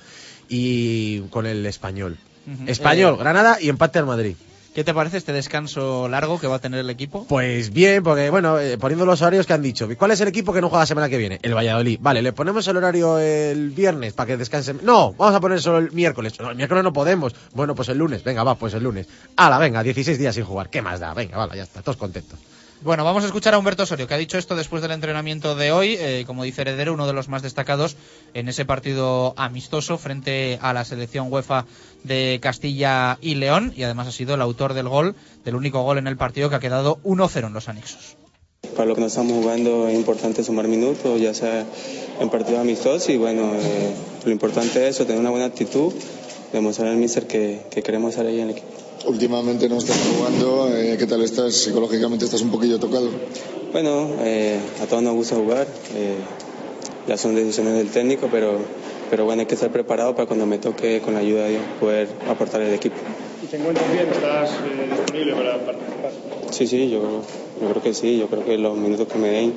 y 0.48 1.20
con 1.30 1.46
el 1.46 1.64
Español. 1.66 2.18
Español, 2.66 3.14
Eh, 3.14 3.18
Granada 3.18 3.58
y 3.60 3.68
empate 3.68 3.98
al 3.98 4.06
Madrid. 4.06 4.34
¿Qué 4.74 4.84
te 4.84 4.94
parece 4.94 5.16
este 5.16 5.32
descanso 5.32 6.08
largo 6.08 6.38
que 6.38 6.46
va 6.46 6.56
a 6.56 6.58
tener 6.60 6.78
el 6.78 6.90
equipo? 6.90 7.26
Pues 7.28 7.72
bien, 7.72 8.04
porque 8.04 8.30
bueno, 8.30 8.58
eh, 8.60 8.78
poniendo 8.78 9.04
los 9.04 9.20
horarios 9.20 9.44
que 9.44 9.52
han 9.52 9.62
dicho. 9.62 9.88
¿Cuál 9.98 10.12
es 10.12 10.20
el 10.20 10.28
equipo 10.28 10.52
que 10.52 10.60
no 10.60 10.68
juega 10.68 10.82
la 10.82 10.86
semana 10.86 11.08
que 11.08 11.18
viene? 11.18 11.40
El 11.42 11.54
Valladolid. 11.54 11.98
Vale, 12.00 12.22
le 12.22 12.32
ponemos 12.32 12.68
el 12.68 12.76
horario 12.76 13.18
el 13.18 13.70
viernes 13.70 14.12
para 14.12 14.28
que 14.28 14.36
descansen. 14.36 14.78
No, 14.84 15.12
vamos 15.14 15.34
a 15.34 15.40
poner 15.40 15.60
solo 15.60 15.78
el 15.78 15.90
miércoles. 15.90 16.38
No, 16.38 16.50
el 16.50 16.56
miércoles 16.56 16.84
no 16.84 16.92
podemos. 16.92 17.34
Bueno, 17.52 17.74
pues 17.74 17.88
el 17.88 17.98
lunes. 17.98 18.22
Venga, 18.22 18.44
va, 18.44 18.54
pues 18.54 18.72
el 18.74 18.84
lunes. 18.84 19.08
Hala, 19.34 19.58
venga, 19.58 19.82
16 19.82 20.16
días 20.16 20.36
sin 20.36 20.44
jugar. 20.44 20.70
¿Qué 20.70 20.82
más 20.82 21.00
da? 21.00 21.14
Venga, 21.14 21.36
vale, 21.36 21.56
ya 21.56 21.64
está, 21.64 21.82
todos 21.82 21.96
contentos. 21.96 22.38
Bueno, 22.82 23.04
vamos 23.04 23.24
a 23.24 23.26
escuchar 23.26 23.52
a 23.52 23.58
Humberto 23.58 23.82
Osorio, 23.82 24.06
que 24.06 24.14
ha 24.14 24.16
dicho 24.16 24.38
esto 24.38 24.56
después 24.56 24.80
del 24.80 24.92
entrenamiento 24.92 25.54
de 25.54 25.70
hoy, 25.70 25.96
eh, 25.98 26.24
como 26.26 26.44
dice 26.44 26.62
Heredero, 26.62 26.94
uno 26.94 27.06
de 27.06 27.12
los 27.12 27.28
más 27.28 27.42
destacados 27.42 27.94
en 28.32 28.48
ese 28.48 28.64
partido 28.64 29.34
amistoso 29.36 29.98
frente 29.98 30.58
a 30.62 30.72
la 30.72 30.86
selección 30.86 31.30
UEFA 31.30 31.66
de 32.04 32.38
Castilla 32.40 33.18
y 33.20 33.34
León, 33.34 33.74
y 33.76 33.82
además 33.82 34.08
ha 34.08 34.12
sido 34.12 34.34
el 34.34 34.40
autor 34.40 34.72
del 34.72 34.88
gol, 34.88 35.14
del 35.44 35.56
único 35.56 35.82
gol 35.82 35.98
en 35.98 36.06
el 36.06 36.16
partido 36.16 36.48
que 36.48 36.56
ha 36.56 36.60
quedado 36.60 36.98
1-0 37.04 37.48
en 37.48 37.52
los 37.52 37.68
anexos. 37.68 38.16
Para 38.74 38.86
lo 38.86 38.94
que 38.94 39.02
nos 39.02 39.12
estamos 39.12 39.34
jugando 39.34 39.86
es 39.86 39.94
importante 39.94 40.42
sumar 40.42 40.66
minutos, 40.66 41.20
ya 41.20 41.34
sea 41.34 41.66
en 42.18 42.30
partidos 42.30 42.60
amistosos 42.60 43.10
y 43.10 43.18
bueno, 43.18 43.56
eh, 43.56 43.94
lo 44.24 44.32
importante 44.32 44.88
es 44.88 44.94
eso, 44.94 45.04
tener 45.04 45.20
una 45.20 45.30
buena 45.30 45.44
actitud, 45.44 45.92
demostrar 46.50 46.88
al 46.88 46.96
míster 46.96 47.26
que, 47.26 47.60
que 47.70 47.82
queremos 47.82 48.12
estar 48.12 48.24
ahí 48.24 48.40
en 48.40 48.48
el 48.48 48.56
equipo. 48.56 48.89
Últimamente 49.06 49.68
no 49.68 49.78
estás 49.78 49.96
jugando, 49.96 50.68
eh, 50.76 50.96
¿qué 50.98 51.06
tal 51.06 51.22
estás? 51.22 51.54
Psicológicamente 51.54 52.26
estás 52.26 52.42
un 52.42 52.50
poquillo 52.50 52.78
tocado. 52.78 53.08
Bueno, 53.72 54.10
eh, 54.20 54.58
a 54.82 54.86
todos 54.86 55.02
nos 55.02 55.14
gusta 55.14 55.36
jugar, 55.36 55.66
eh, 55.94 56.16
ya 57.08 57.16
son 57.16 57.34
decisiones 57.34 57.74
del 57.74 57.88
técnico, 57.88 58.28
pero, 58.30 58.58
pero 59.08 59.24
bueno, 59.24 59.40
hay 59.40 59.46
que 59.46 59.54
estar 59.54 59.70
preparado 59.70 60.14
para 60.14 60.26
cuando 60.26 60.44
me 60.44 60.58
toque 60.58 61.00
con 61.00 61.14
la 61.14 61.20
ayuda 61.20 61.44
de 61.44 61.50
Dios 61.52 61.62
poder 61.80 62.08
aportar 62.28 62.60
al 62.60 62.74
equipo. 62.74 62.96
¿Y 63.42 63.46
te 63.46 63.56
encuentras 63.56 63.90
bien? 63.90 64.06
¿Estás 64.08 64.50
eh, 64.50 64.90
disponible 64.90 65.32
para 65.34 65.64
participar? 65.64 66.10
Sí, 66.50 66.66
sí, 66.66 66.90
yo, 66.90 67.22
yo 67.60 67.68
creo 67.70 67.82
que 67.82 67.94
sí, 67.94 68.18
yo 68.18 68.26
creo 68.26 68.44
que 68.44 68.58
los 68.58 68.76
minutos 68.76 69.08
que 69.08 69.18
me 69.18 69.28
den 69.28 69.54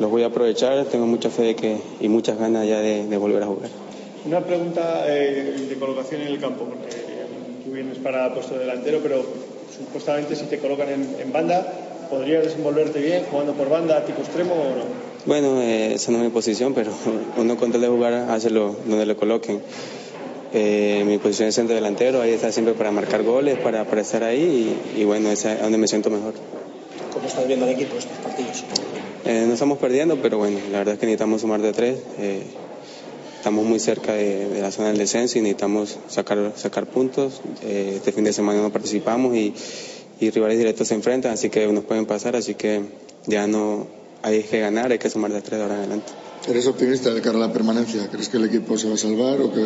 los 0.00 0.10
voy 0.10 0.24
a 0.24 0.26
aprovechar, 0.26 0.84
tengo 0.86 1.06
mucha 1.06 1.30
fe 1.30 1.42
de 1.42 1.56
que, 1.56 1.76
y 2.00 2.08
muchas 2.08 2.38
ganas 2.38 2.66
ya 2.66 2.80
de, 2.80 3.06
de 3.06 3.16
volver 3.16 3.44
a 3.44 3.46
jugar. 3.46 3.70
Una 4.26 4.40
pregunta 4.40 5.04
eh, 5.06 5.66
de 5.68 5.74
colocación 5.76 6.22
en 6.22 6.28
el 6.28 6.40
campo, 6.40 6.64
porque 6.64 7.03
vienes 7.74 7.98
para 7.98 8.32
puesto 8.32 8.58
delantero, 8.58 9.00
pero 9.02 9.24
supuestamente 9.76 10.36
si 10.36 10.44
te 10.46 10.58
colocan 10.58 10.88
en, 10.88 11.16
en 11.20 11.32
banda, 11.32 11.66
¿podrías 12.08 12.44
desenvolverte 12.44 13.00
bien 13.00 13.24
jugando 13.30 13.52
por 13.54 13.68
banda, 13.68 14.04
tipo 14.04 14.20
extremo 14.20 14.54
o 14.54 14.64
no? 14.76 14.84
Bueno, 15.26 15.60
eh, 15.60 15.94
esa 15.94 16.12
no 16.12 16.18
es 16.18 16.24
mi 16.24 16.30
posición, 16.30 16.74
pero 16.74 16.92
uno 17.36 17.56
con 17.56 17.72
tal 17.72 17.80
de 17.80 17.88
jugar 17.88 18.14
hace 18.14 18.50
lo, 18.50 18.76
donde 18.86 19.04
le 19.06 19.16
coloquen. 19.16 19.60
Eh, 20.52 21.02
mi 21.04 21.18
posición 21.18 21.48
es 21.48 21.56
centro 21.56 21.74
delantero, 21.74 22.22
ahí 22.22 22.30
está 22.30 22.52
siempre 22.52 22.74
para 22.74 22.92
marcar 22.92 23.24
goles, 23.24 23.58
para, 23.58 23.84
para 23.84 24.02
estar 24.02 24.22
ahí 24.22 24.76
y, 24.96 25.00
y 25.00 25.04
bueno, 25.04 25.30
es 25.30 25.44
a 25.46 25.56
donde 25.56 25.78
me 25.78 25.88
siento 25.88 26.10
mejor. 26.10 26.34
¿Cómo 27.12 27.26
estás 27.26 27.46
viendo 27.46 27.66
al 27.66 27.72
equipo 27.72 27.96
estos 27.96 28.16
partidos? 28.18 28.62
Eh, 29.24 29.44
no 29.46 29.54
estamos 29.54 29.78
perdiendo, 29.78 30.16
pero 30.16 30.38
bueno, 30.38 30.58
la 30.70 30.78
verdad 30.78 30.94
es 30.94 31.00
que 31.00 31.06
necesitamos 31.06 31.40
sumar 31.40 31.60
de 31.60 31.72
tres. 31.72 31.98
Estamos 33.44 33.66
muy 33.66 33.78
cerca 33.78 34.14
de, 34.14 34.48
de 34.48 34.62
la 34.62 34.70
zona 34.70 34.88
del 34.88 34.96
descenso 34.96 35.36
y 35.36 35.42
necesitamos 35.42 35.98
sacar, 36.08 36.54
sacar 36.56 36.86
puntos. 36.86 37.42
Eh, 37.62 37.92
este 37.96 38.10
fin 38.10 38.24
de 38.24 38.32
semana 38.32 38.62
no 38.62 38.72
participamos 38.72 39.36
y, 39.36 39.52
y 40.18 40.30
rivales 40.30 40.56
directos 40.56 40.88
se 40.88 40.94
enfrentan, 40.94 41.32
así 41.32 41.50
que 41.50 41.66
nos 41.66 41.84
pueden 41.84 42.06
pasar, 42.06 42.36
así 42.36 42.54
que 42.54 42.80
ya 43.26 43.46
no 43.46 43.86
hay 44.22 44.44
que 44.44 44.60
ganar, 44.60 44.92
hay 44.92 44.98
que 44.98 45.10
sumar 45.10 45.30
de 45.30 45.42
tres 45.42 45.58
de 45.58 45.62
ahora 45.62 45.74
en 45.74 45.80
adelante. 45.80 46.10
¿Eres 46.48 46.66
optimista 46.66 47.12
de 47.12 47.20
cara 47.20 47.36
a 47.36 47.40
la 47.40 47.52
permanencia? 47.52 48.08
¿Crees 48.10 48.30
que 48.30 48.38
el 48.38 48.46
equipo 48.46 48.78
se 48.78 48.88
va 48.88 48.94
a 48.94 48.96
salvar 48.96 49.38
o 49.42 49.52
que 49.52 49.62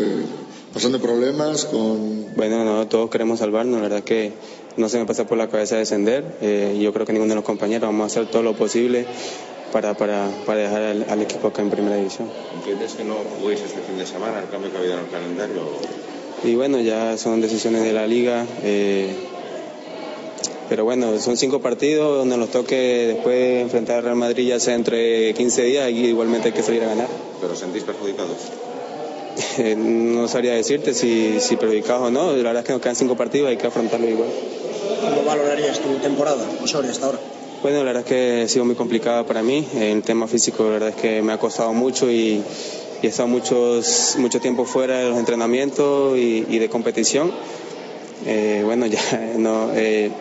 pasando 0.74 1.00
problemas 1.00 1.64
con 1.66 2.34
Bueno, 2.34 2.64
no, 2.64 2.88
todos 2.88 3.09
queremos 3.10 3.38
salvarnos, 3.38 3.76
la 3.76 3.82
verdad 3.82 4.02
que 4.02 4.32
no 4.76 4.88
se 4.88 4.98
me 4.98 5.06
pasa 5.06 5.24
por 5.24 5.38
la 5.38 5.48
cabeza 5.48 5.76
descender. 5.76 6.24
Eh, 6.40 6.80
yo 6.82 6.92
creo 6.92 7.06
que 7.06 7.12
ninguno 7.12 7.30
de 7.30 7.36
los 7.36 7.44
compañeros 7.44 7.88
vamos 7.88 8.02
a 8.02 8.06
hacer 8.06 8.28
todo 8.28 8.42
lo 8.42 8.56
posible 8.56 9.06
para, 9.73 9.95
para, 9.95 10.28
para 10.47 10.61
dejar 10.61 10.82
al, 10.82 11.07
al 11.09 11.23
equipo 11.23 11.49
acá 11.49 11.62
en 11.62 11.70
primera 11.70 11.97
división. 11.97 12.28
¿Entiendes 12.55 12.95
que 12.95 13.05
no 13.05 13.15
juguéis 13.40 13.61
este 13.61 13.81
fin 13.81 13.99
de 13.99 14.07
semana, 14.07 14.40
el 14.40 14.49
cambio 14.49 14.70
que 14.70 14.77
ha 14.77 14.81
habido 14.81 14.95
en 14.95 15.01
el 15.05 15.11
calendario? 15.11 15.62
Y 16.45 16.55
bueno, 16.55 16.81
ya 16.81 17.16
son 17.19 17.40
decisiones 17.40 17.82
de 17.82 17.93
la 17.93 18.07
liga. 18.07 18.47
eh, 18.62 19.15
pero 20.69 20.85
bueno, 20.85 21.19
son 21.19 21.39
cinco 21.39 21.61
partidos 21.62 22.19
donde 22.19 22.36
nos 22.36 22.51
toque 22.51 23.15
después 23.15 23.62
enfrentar 23.62 23.97
al 23.97 24.03
Real 24.05 24.16
Madrid 24.16 24.49
ya 24.49 24.61
sea 24.61 24.74
entre 24.74 25.32
15 25.32 25.62
días 25.62 25.90
y 25.90 26.05
igualmente 26.09 26.49
hay 26.49 26.55
que 26.55 26.62
salir 26.62 26.82
a 26.82 26.89
ganar. 26.89 27.09
¿Pero 27.40 27.57
sentís 27.57 27.85
perjudicados? 27.85 28.36
Eh, 29.57 29.74
no 29.77 30.28
sabría 30.28 30.53
decirte 30.53 30.93
si, 30.93 31.40
si 31.40 31.57
perjudicados 31.57 32.09
o 32.09 32.11
no, 32.11 32.32
la 32.32 32.43
verdad 32.43 32.59
es 32.59 32.65
que 32.66 32.73
nos 32.73 32.82
quedan 32.82 32.97
cinco 32.97 33.16
partidos, 33.16 33.49
hay 33.49 33.57
que 33.57 33.66
afrontarlo 33.66 34.07
igual. 34.09 34.28
¿Cómo 35.01 35.24
valorarías 35.24 35.78
tu 35.81 35.89
temporada, 36.03 36.45
Osorio, 36.62 36.90
hasta 36.90 37.07
ahora? 37.07 37.19
Bueno, 37.60 37.78
la 37.78 37.86
verdad 37.86 38.02
es 38.02 38.09
que 38.09 38.43
ha 38.43 38.48
sido 38.48 38.64
muy 38.64 38.76
complicada 38.76 39.26
para 39.26 39.43
mí. 39.43 39.66
El 39.74 40.02
tema 40.02 40.28
físico, 40.28 40.62
la 40.62 40.70
verdad 40.70 40.89
es 40.90 40.94
que 40.94 41.22
me 41.22 41.32
ha 41.32 41.39
costado 41.39 41.72
mucho 41.72 42.09
y, 42.09 42.40
he 43.02 43.06
estado 43.09 43.28
muchos, 43.28 44.14
mucho 44.18 44.40
tiempo 44.40 44.64
fuera 44.64 44.98
de 44.98 45.09
los 45.09 45.18
entrenamientos 45.18 46.16
y, 46.16 46.47
y 46.48 46.59
de 46.59 46.68
competición. 46.68 47.32
Eh, 48.26 48.62
bueno, 48.64 48.86
ya 48.86 49.01
no, 49.36 49.72
eh, 49.74 50.12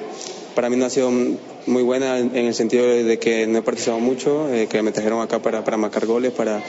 para 0.56 0.72
mí 0.72 0.78
no 0.78 0.86
ha 0.86 0.90
sido 0.90 1.12
muy 1.12 1.84
buena 1.84 2.18
en 2.18 2.36
el 2.36 2.56
sentido 2.56 2.88
de 2.88 3.20
que 3.20 3.46
no 3.46 3.60
he 3.60 3.62
participado 3.62 4.00
mucho, 4.00 4.52
eh, 4.52 4.66
que 4.66 4.82
me 4.82 4.92
trajeron 4.92 5.22
acá 5.22 5.38
para, 5.38 5.64
para 5.64 5.78
marcar 5.78 6.08
goles, 6.08 6.32
para, 6.32 6.64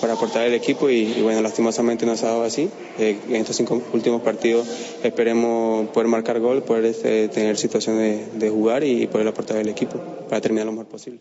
para 0.00 0.14
aportar 0.14 0.42
al 0.44 0.54
equipo 0.54 0.88
y, 0.90 1.20
bueno, 1.22 1.40
lastimosamente 1.40 2.06
no 2.06 2.16
se 2.16 2.26
ha 2.26 2.30
dado 2.30 2.44
así. 2.44 2.70
Eh, 2.98 3.18
en 3.28 3.36
estos 3.36 3.56
cinco 3.56 3.82
últimos 3.92 4.22
partidos 4.22 4.66
esperemos 5.02 5.88
poder 5.88 6.08
marcar 6.08 6.40
gol, 6.40 6.62
poder 6.62 6.86
este, 6.86 7.28
tener 7.28 7.56
situación 7.56 7.98
de, 7.98 8.26
de 8.34 8.50
jugar 8.50 8.84
y 8.84 9.06
poder 9.06 9.28
aportar 9.28 9.58
al 9.58 9.68
equipo 9.68 9.98
para 10.28 10.40
terminar 10.40 10.66
lo 10.66 10.72
mejor 10.72 10.86
posible. 10.88 11.20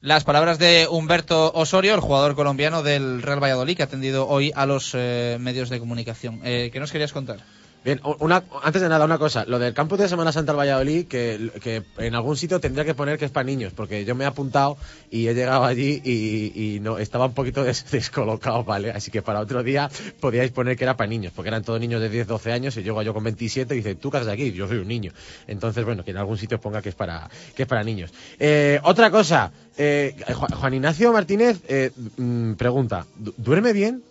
Las 0.00 0.24
palabras 0.24 0.58
de 0.58 0.86
Humberto 0.90 1.50
Osorio, 1.54 1.94
el 1.94 2.00
jugador 2.00 2.36
colombiano 2.36 2.82
del 2.82 3.22
Real 3.22 3.42
Valladolid, 3.42 3.76
que 3.76 3.82
ha 3.82 3.86
atendido 3.86 4.28
hoy 4.28 4.52
a 4.54 4.66
los 4.66 4.92
eh, 4.94 5.38
medios 5.40 5.70
de 5.70 5.80
comunicación. 5.80 6.40
Eh, 6.44 6.70
¿Qué 6.72 6.78
nos 6.78 6.92
querías 6.92 7.12
contar? 7.12 7.38
Bien, 7.86 8.00
una, 8.18 8.42
antes 8.64 8.82
de 8.82 8.88
nada, 8.88 9.04
una 9.04 9.16
cosa. 9.16 9.44
Lo 9.46 9.60
del 9.60 9.72
campus 9.72 10.00
de 10.00 10.08
Semana 10.08 10.32
Santa 10.32 10.50
al 10.50 10.58
Valladolid, 10.58 11.06
que, 11.06 11.52
que 11.62 11.84
en 11.98 12.16
algún 12.16 12.36
sitio 12.36 12.58
tendría 12.58 12.84
que 12.84 12.94
poner 12.94 13.16
que 13.16 13.26
es 13.26 13.30
para 13.30 13.44
niños, 13.44 13.72
porque 13.76 14.04
yo 14.04 14.16
me 14.16 14.24
he 14.24 14.26
apuntado 14.26 14.76
y 15.08 15.28
he 15.28 15.34
llegado 15.34 15.62
allí 15.64 16.02
y, 16.04 16.74
y 16.74 16.80
no 16.80 16.98
estaba 16.98 17.26
un 17.26 17.34
poquito 17.34 17.62
des- 17.62 17.88
descolocado, 17.92 18.64
¿vale? 18.64 18.90
Así 18.90 19.12
que 19.12 19.22
para 19.22 19.38
otro 19.38 19.62
día 19.62 19.88
podíais 20.18 20.50
poner 20.50 20.76
que 20.76 20.82
era 20.82 20.96
para 20.96 21.06
niños, 21.08 21.32
porque 21.32 21.46
eran 21.48 21.62
todos 21.62 21.78
niños 21.78 22.00
de 22.00 22.08
10, 22.08 22.26
12 22.26 22.50
años 22.50 22.76
y 22.76 22.82
llego 22.82 23.00
yo 23.02 23.14
con 23.14 23.22
27 23.22 23.74
y 23.74 23.76
dice, 23.76 23.94
¿tú 23.94 24.10
qué 24.10 24.16
haces 24.16 24.30
aquí? 24.30 24.50
Yo 24.50 24.66
soy 24.66 24.78
un 24.78 24.88
niño. 24.88 25.12
Entonces, 25.46 25.84
bueno, 25.84 26.02
que 26.02 26.10
en 26.10 26.16
algún 26.16 26.38
sitio 26.38 26.60
ponga 26.60 26.82
que 26.82 26.88
es 26.88 26.96
para, 26.96 27.30
que 27.54 27.62
es 27.62 27.68
para 27.68 27.84
niños. 27.84 28.10
Eh, 28.40 28.80
otra 28.82 29.12
cosa, 29.12 29.52
eh, 29.78 30.12
Juan, 30.34 30.74
Ignacio 30.74 31.12
Martínez 31.12 31.60
eh, 31.68 31.92
mm, 32.16 32.54
pregunta, 32.54 33.06
¿du- 33.16 33.32
¿duerme 33.36 33.72
bien? 33.72 34.02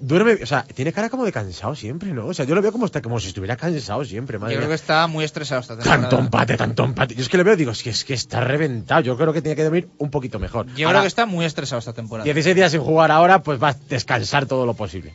Duerme, 0.00 0.34
o 0.42 0.46
sea, 0.46 0.64
tiene 0.64 0.92
cara 0.92 1.08
como 1.08 1.24
de 1.24 1.32
cansado 1.32 1.74
siempre, 1.74 2.12
¿no? 2.12 2.26
O 2.26 2.34
sea, 2.34 2.44
yo 2.44 2.54
lo 2.54 2.62
veo 2.62 2.72
como, 2.72 2.86
está, 2.86 3.00
como 3.00 3.20
si 3.20 3.28
estuviera 3.28 3.56
cansado 3.56 4.04
siempre, 4.04 4.38
madre 4.38 4.54
Yo 4.54 4.58
creo 4.60 4.68
que 4.68 4.74
está 4.74 5.06
muy 5.06 5.24
estresado 5.24 5.60
esta 5.60 5.76
temporada. 5.76 6.02
Tanto 6.02 6.18
empate, 6.18 6.56
tanto 6.56 6.84
empate. 6.84 7.14
Yo 7.14 7.22
es 7.22 7.28
que 7.28 7.36
le 7.36 7.44
veo, 7.44 7.56
digo, 7.56 7.70
es 7.70 7.82
que, 7.82 7.90
es 7.90 8.04
que 8.04 8.14
está 8.14 8.40
reventado. 8.40 9.00
Yo 9.02 9.16
creo 9.16 9.32
que 9.32 9.40
tiene 9.40 9.56
que 9.56 9.62
dormir 9.62 9.88
un 9.98 10.10
poquito 10.10 10.38
mejor. 10.38 10.66
Yo 10.74 10.88
Ahora, 10.88 10.98
creo 10.98 11.02
que 11.04 11.08
está 11.08 11.26
muy 11.26 11.44
estresado 11.44 11.78
esta 11.78 11.92
temporada. 11.92 12.24
16 12.24 12.56
días 12.56 12.72
sin 12.72 12.80
jugar 12.80 13.10
ahora, 13.10 13.42
pues 13.42 13.62
va 13.62 13.70
a 13.70 13.76
descansar 13.88 14.46
todo 14.46 14.66
lo 14.66 14.74
posible. 14.74 15.14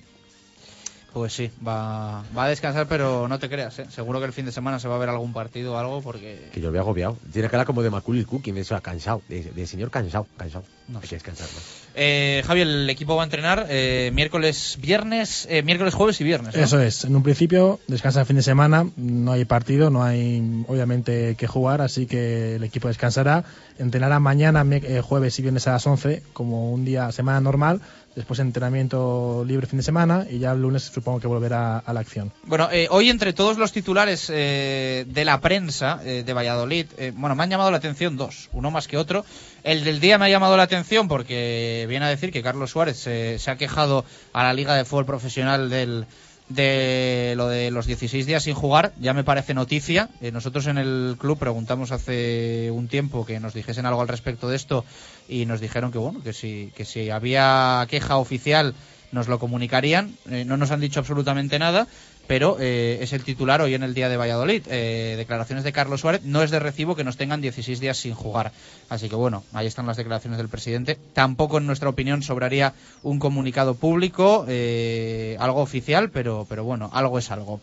Pues 1.14 1.34
sí, 1.34 1.50
va, 1.66 2.24
va 2.38 2.46
a 2.46 2.50
descansar, 2.50 2.88
pero 2.88 3.28
no 3.28 3.40
te 3.40 3.50
creas, 3.50 3.80
¿eh? 3.80 3.86
Seguro 3.90 4.20
que 4.20 4.28
el 4.28 4.34
fin 4.34 4.46
de 4.46 4.52
semana 4.52 4.80
se 4.80 4.88
va 4.88 4.96
a 4.96 5.00
ver 5.00 5.10
algún 5.10 5.34
partido 5.34 5.74
o 5.74 5.78
algo, 5.78 6.02
porque 6.02 6.50
Que 6.54 6.62
yo 6.62 6.68
lo 6.68 6.74
veo 6.74 6.82
agobiado. 6.82 7.18
Tiene 7.34 7.50
cara 7.50 7.66
como 7.66 7.82
de 7.82 7.90
Macaulay 7.90 8.26
Cooking, 8.26 8.54
de 8.54 8.62
eso, 8.62 8.80
cansado. 8.82 9.22
De, 9.28 9.44
de 9.44 9.68
señor 9.68 9.90
cansado, 9.90 10.28
cansado. 10.38 10.66
Hay 10.96 11.08
que 11.08 11.16
descansar 11.16 11.48
más. 11.54 11.80
Eh, 11.96 12.44
Javi, 12.46 12.62
el 12.62 12.90
equipo 12.90 13.16
va 13.16 13.24
a 13.24 13.26
entrenar 13.26 13.68
eh, 13.70 14.12
miércoles, 14.14 14.78
viernes, 14.82 15.48
eh, 15.50 15.64
miércoles, 15.64 15.94
jueves 15.94 16.20
y 16.22 16.24
viernes. 16.24 16.56
¿no? 16.56 16.64
Eso 16.64 16.80
es, 16.82 17.04
en 17.04 17.16
un 17.16 17.24
principio 17.24 17.80
descansa 17.88 18.22
el 18.22 18.26
fin 18.26 18.38
de 18.38 18.42
semana, 18.42 18.88
no 18.96 19.32
hay 19.32 19.46
partido, 19.46 19.90
no 19.90 20.04
hay 20.04 20.64
obviamente 20.68 21.36
que 21.36 21.48
jugar, 21.48 21.82
así 21.82 22.06
que 22.06 22.56
el 22.56 22.64
equipo 22.64 22.88
descansará, 22.88 23.44
entrenará 23.78 24.20
mañana, 24.20 24.66
eh, 24.72 25.02
jueves 25.02 25.38
y 25.40 25.42
viernes 25.42 25.68
a 25.68 25.74
las 25.74 25.86
11, 25.86 26.24
como 26.34 26.72
un 26.72 26.86
día, 26.86 27.12
semana 27.12 27.42
normal, 27.42 27.82
después 28.16 28.40
entrenamiento 28.40 29.44
libre 29.46 29.68
fin 29.68 29.78
de 29.78 29.84
semana 29.84 30.26
y 30.30 30.40
ya 30.40 30.52
el 30.52 30.62
lunes 30.62 30.84
supongo 30.84 31.20
que 31.20 31.28
volverá 31.28 31.78
a 31.78 31.94
la 31.94 32.00
acción. 32.00 32.32
Bueno, 32.44 32.70
eh, 32.72 32.88
hoy 32.90 33.10
entre 33.10 33.34
todos 33.34 33.58
los 33.58 33.72
titulares 33.72 34.30
eh, 34.34 35.06
de 35.08 35.26
la 35.26 35.40
prensa 35.42 36.02
eh, 36.04 36.24
de 36.26 36.34
Valladolid, 36.34 36.88
eh, 36.98 37.12
bueno, 37.16 37.36
me 37.36 37.44
han 37.44 37.50
llamado 37.50 37.72
la 37.72 37.78
atención 37.78 38.18
dos, 38.18 38.50
uno 38.54 38.72
más 38.72 38.88
que 38.88 38.98
otro. 38.98 39.26
El 39.64 39.84
del 39.84 40.00
día 40.00 40.18
me 40.18 40.26
ha 40.26 40.30
llamado 40.30 40.58
la 40.58 40.64
atención 40.64 41.08
porque 41.08 41.86
viene 41.90 42.06
a 42.06 42.10
decir 42.10 42.32
que 42.32 42.42
Carlos 42.42 42.72
Suárez 42.72 42.98
se 42.98 43.40
ha 43.48 43.56
quejado 43.58 44.06
a 44.34 44.44
la 44.44 44.54
Liga 44.54 44.76
de 44.76 44.86
Fútbol 44.86 45.06
Profesional 45.06 45.70
del, 45.70 46.06
de 46.48 47.34
lo 47.36 47.48
de 47.48 47.70
los 47.70 47.86
16 47.86 48.26
días 48.26 48.44
sin 48.44 48.56
jugar, 48.56 48.94
ya 49.00 49.14
me 49.14 49.24
parece 49.24 49.54
noticia. 49.54 50.10
Nosotros 50.32 50.68
en 50.68 50.78
el 50.78 51.16
club 51.20 51.38
preguntamos 51.38 51.92
hace 51.92 52.72
un 52.72 52.88
tiempo 52.88 53.26
que 53.26 53.40
nos 53.40 53.54
dijesen 53.54 53.86
algo 53.86 54.02
al 54.02 54.08
respecto 54.08 54.48
de 54.48 54.56
esto 54.56 54.86
y 55.30 55.46
nos 55.46 55.62
dijeron 55.62 55.92
que 55.92 55.98
bueno, 55.98 56.22
que 56.24 56.34
si, 56.34 56.72
que 56.76 56.86
si 56.86 57.10
había 57.10 57.86
queja 57.90 58.18
oficial 58.18 58.74
nos 59.12 59.28
lo 59.28 59.40
comunicarían. 59.40 60.16
Eh, 60.30 60.44
no 60.46 60.58
nos 60.58 60.72
han 60.72 60.82
dicho 60.82 61.00
absolutamente 61.00 61.58
nada, 61.58 61.88
pero 62.28 62.58
eh, 62.60 63.00
es 63.02 63.12
el 63.14 63.24
titular 63.24 63.60
hoy 63.62 63.74
en 63.74 63.82
el 63.82 63.96
día 63.96 64.08
de 64.08 64.18
Valladolid. 64.18 64.64
Eh, 64.68 65.16
declaraciones 65.18 65.64
de 65.64 65.72
Carlos 65.72 66.02
Suárez. 66.02 66.22
No 66.24 66.44
es 66.44 66.52
de 66.52 66.60
recibo 66.60 66.96
que 66.96 67.04
nos 67.04 67.18
tengan 67.18 67.42
16 67.42 67.80
días 67.80 67.98
sin 67.98 68.14
jugar. 68.14 68.52
Así 68.88 69.10
que 69.10 69.16
bueno, 69.16 69.44
ahí 69.54 69.66
están 69.66 69.88
las 69.88 69.98
declaraciones 69.98 70.38
del 70.38 70.48
presidente. 70.48 70.98
Tampoco, 71.14 71.58
en 71.58 71.66
nuestra 71.66 71.90
opinión, 71.90 72.22
sobraría 72.22 72.74
un 73.02 73.18
comunicado 73.18 73.74
público, 73.74 74.46
eh, 74.48 75.38
algo 75.40 75.62
oficial, 75.62 76.12
pero, 76.12 76.46
pero 76.48 76.64
bueno, 76.64 76.92
algo 76.94 77.18
es 77.18 77.32
algo. 77.32 77.62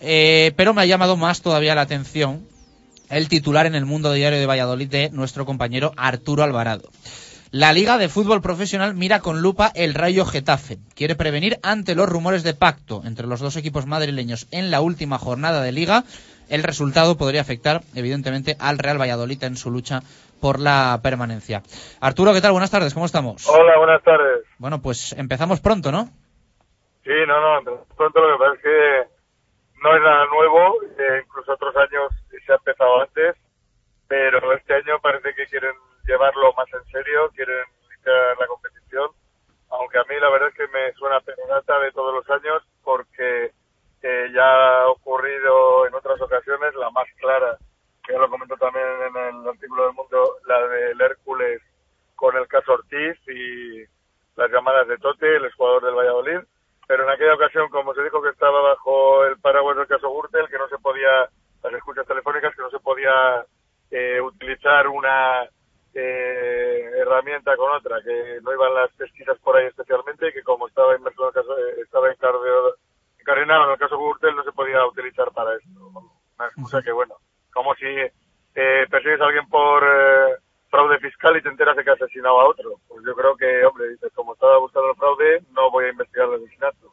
Eh, 0.00 0.52
pero 0.56 0.74
me 0.74 0.82
ha 0.82 0.86
llamado 0.86 1.16
más 1.16 1.42
todavía 1.42 1.76
la 1.76 1.82
atención 1.82 2.42
el 3.10 3.28
titular 3.28 3.66
en 3.66 3.74
el 3.74 3.84
mundo 3.84 4.12
diario 4.12 4.38
de 4.38 4.46
Valladolid 4.46 4.88
de 4.88 5.10
nuestro 5.10 5.44
compañero 5.44 5.92
Arturo 5.96 6.42
Alvarado. 6.42 6.88
La 7.52 7.74
Liga 7.74 7.98
de 7.98 8.08
Fútbol 8.08 8.40
Profesional 8.40 8.94
mira 8.94 9.20
con 9.20 9.42
lupa 9.42 9.70
el 9.74 9.92
Rayo 9.92 10.24
Getafe. 10.24 10.78
Quiere 10.96 11.16
prevenir 11.16 11.58
ante 11.62 11.94
los 11.94 12.08
rumores 12.08 12.42
de 12.44 12.54
pacto 12.54 13.02
entre 13.04 13.26
los 13.26 13.40
dos 13.40 13.56
equipos 13.56 13.84
madrileños 13.84 14.48
en 14.52 14.70
la 14.70 14.80
última 14.80 15.18
jornada 15.18 15.60
de 15.60 15.70
Liga. 15.70 16.04
El 16.48 16.62
resultado 16.62 17.18
podría 17.18 17.42
afectar, 17.42 17.82
evidentemente, 17.94 18.56
al 18.58 18.78
Real 18.78 18.98
Valladolid 18.98 19.44
en 19.44 19.56
su 19.56 19.70
lucha 19.70 20.00
por 20.40 20.60
la 20.60 20.98
permanencia. 21.02 21.62
Arturo, 22.00 22.32
¿qué 22.32 22.40
tal? 22.40 22.52
Buenas 22.52 22.70
tardes, 22.70 22.94
¿cómo 22.94 23.04
estamos? 23.04 23.46
Hola, 23.46 23.76
buenas 23.76 24.02
tardes. 24.02 24.46
Bueno, 24.56 24.80
pues 24.80 25.12
empezamos 25.12 25.60
pronto, 25.60 25.92
¿no? 25.92 26.08
Sí, 27.04 27.12
no, 27.28 27.62
no, 27.62 27.84
pronto 27.96 28.18
lo 28.18 28.32
que 28.32 28.38
pasa 28.38 28.54
es 28.54 28.62
que 28.62 29.22
no 29.82 29.94
es 29.94 30.02
nada 30.02 30.24
nuevo, 30.26 30.82
eh, 30.98 31.22
incluso 31.22 31.52
otros 31.52 31.76
años 31.76 32.12
se 32.46 32.52
ha 32.52 32.56
empezado 32.56 33.00
antes, 33.00 33.36
pero 34.08 34.52
este 34.52 34.74
año 34.74 35.00
parece 35.00 35.34
que 35.34 35.46
quieren 35.46 35.74
llevarlo 36.06 36.52
más 36.54 36.66
en 36.72 36.84
serio, 36.90 37.30
quieren 37.34 37.64
iniciar 37.86 38.36
la 38.38 38.46
competición, 38.46 39.10
aunque 39.70 39.98
a 39.98 40.04
mí 40.04 40.14
la 40.20 40.30
verdad 40.30 40.48
es 40.48 40.54
que 40.54 40.68
me 40.68 40.92
suena 40.94 41.20
penalata 41.20 41.78
de 41.80 41.92
todos 41.92 42.14
los 42.14 42.28
años 42.30 42.62
porque 42.82 43.52
eh, 44.02 44.30
ya 44.34 44.80
ha 44.82 44.88
ocurrido 44.88 45.86
en 45.86 45.94
otras 45.94 46.20
ocasiones 46.20 46.74
la 46.74 46.90
más 46.90 47.06
clara, 47.18 47.56
que 48.04 48.12
ya 48.12 48.18
lo 48.18 48.28
comento 48.28 48.56
también 48.56 48.84
en 48.84 49.16
el 49.16 49.48
artículo 49.48 49.84
del 49.84 49.94
Mundo, 49.94 50.36
la 50.46 50.66
del 50.66 51.00
Hércules 51.00 51.62
con 52.16 52.36
el 52.36 52.46
caso 52.48 52.72
Ortiz 52.74 53.16
y 53.28 53.84
las 54.36 54.50
llamadas 54.50 54.88
de 54.88 54.98
Tote, 54.98 55.36
el 55.36 55.52
jugador 55.52 55.84
del 55.84 55.94
Valladolid, 55.94 56.40
pero 56.86 57.04
en 57.04 57.10
aquella 57.10 57.34
ocasión, 57.34 57.68
como 57.70 57.94
se 57.94 58.02
dijo 58.02 58.22
que 58.22 58.30
estaba 58.30 58.60
bajo 58.60 59.24
el 59.24 59.38
paraguas 59.40 59.76
del 59.76 59.86
caso 59.86 60.10
Gürtel, 60.10 60.48
que 60.48 60.58
no 60.58 60.68
se 60.68 60.78
podía, 60.78 61.28
las 61.62 61.74
escuchas 61.74 62.06
telefónicas, 62.06 62.54
que 62.54 62.62
no 62.62 62.70
se 62.70 62.80
podía 62.80 63.44
eh, 63.90 64.20
utilizar 64.20 64.88
una 64.88 65.44
eh, 65.94 66.90
herramienta 66.96 67.56
con 67.56 67.70
otra, 67.70 68.02
que 68.02 68.40
no 68.42 68.52
iban 68.52 68.74
las 68.74 68.90
pesquisas 68.92 69.38
por 69.40 69.56
ahí 69.56 69.66
especialmente, 69.66 70.28
y 70.28 70.32
que 70.32 70.42
como 70.42 70.68
estaba 70.68 70.96
inmerso 70.96 71.22
en 71.22 71.28
el 71.28 71.34
caso, 71.34 71.58
eh, 71.58 71.80
estaba 71.82 72.10
encardenado 72.10 73.64
en 73.66 73.72
el 73.72 73.78
caso 73.78 73.98
Gürtel, 73.98 74.34
no 74.34 74.44
se 74.44 74.52
podía 74.52 74.84
utilizar 74.86 75.30
para 75.32 75.54
esto. 75.54 75.68
Una 76.38 76.46
excusa 76.46 76.82
que, 76.82 76.92
bueno, 76.92 77.16
como 77.52 77.74
si 77.74 77.86
eh, 77.86 78.86
persigues 78.90 79.20
a 79.20 79.26
alguien 79.26 79.48
por 79.48 79.82
eh, 79.84 80.36
fraude 80.70 80.98
fiscal 80.98 81.36
y 81.36 81.42
te 81.42 81.48
enteras 81.48 81.76
de 81.76 81.84
que 81.84 81.90
ha 81.90 81.94
asesinado 81.94 82.40
a 82.40 82.48
otro. 82.48 82.80
Pues 82.88 83.04
yo 83.04 83.14
creo 83.14 83.36
que, 83.36 83.64
hombre, 83.64 83.90
dices, 83.90 84.12
como 84.14 84.34
estaba 84.34 84.58
buscando 84.58 84.90
el 84.90 84.96
fraude, 84.96 85.42
no 85.52 85.70
voy 85.70 85.86
a 85.86 85.90
investigar 85.90 86.28
el 86.28 86.42
asesinato. 86.42 86.92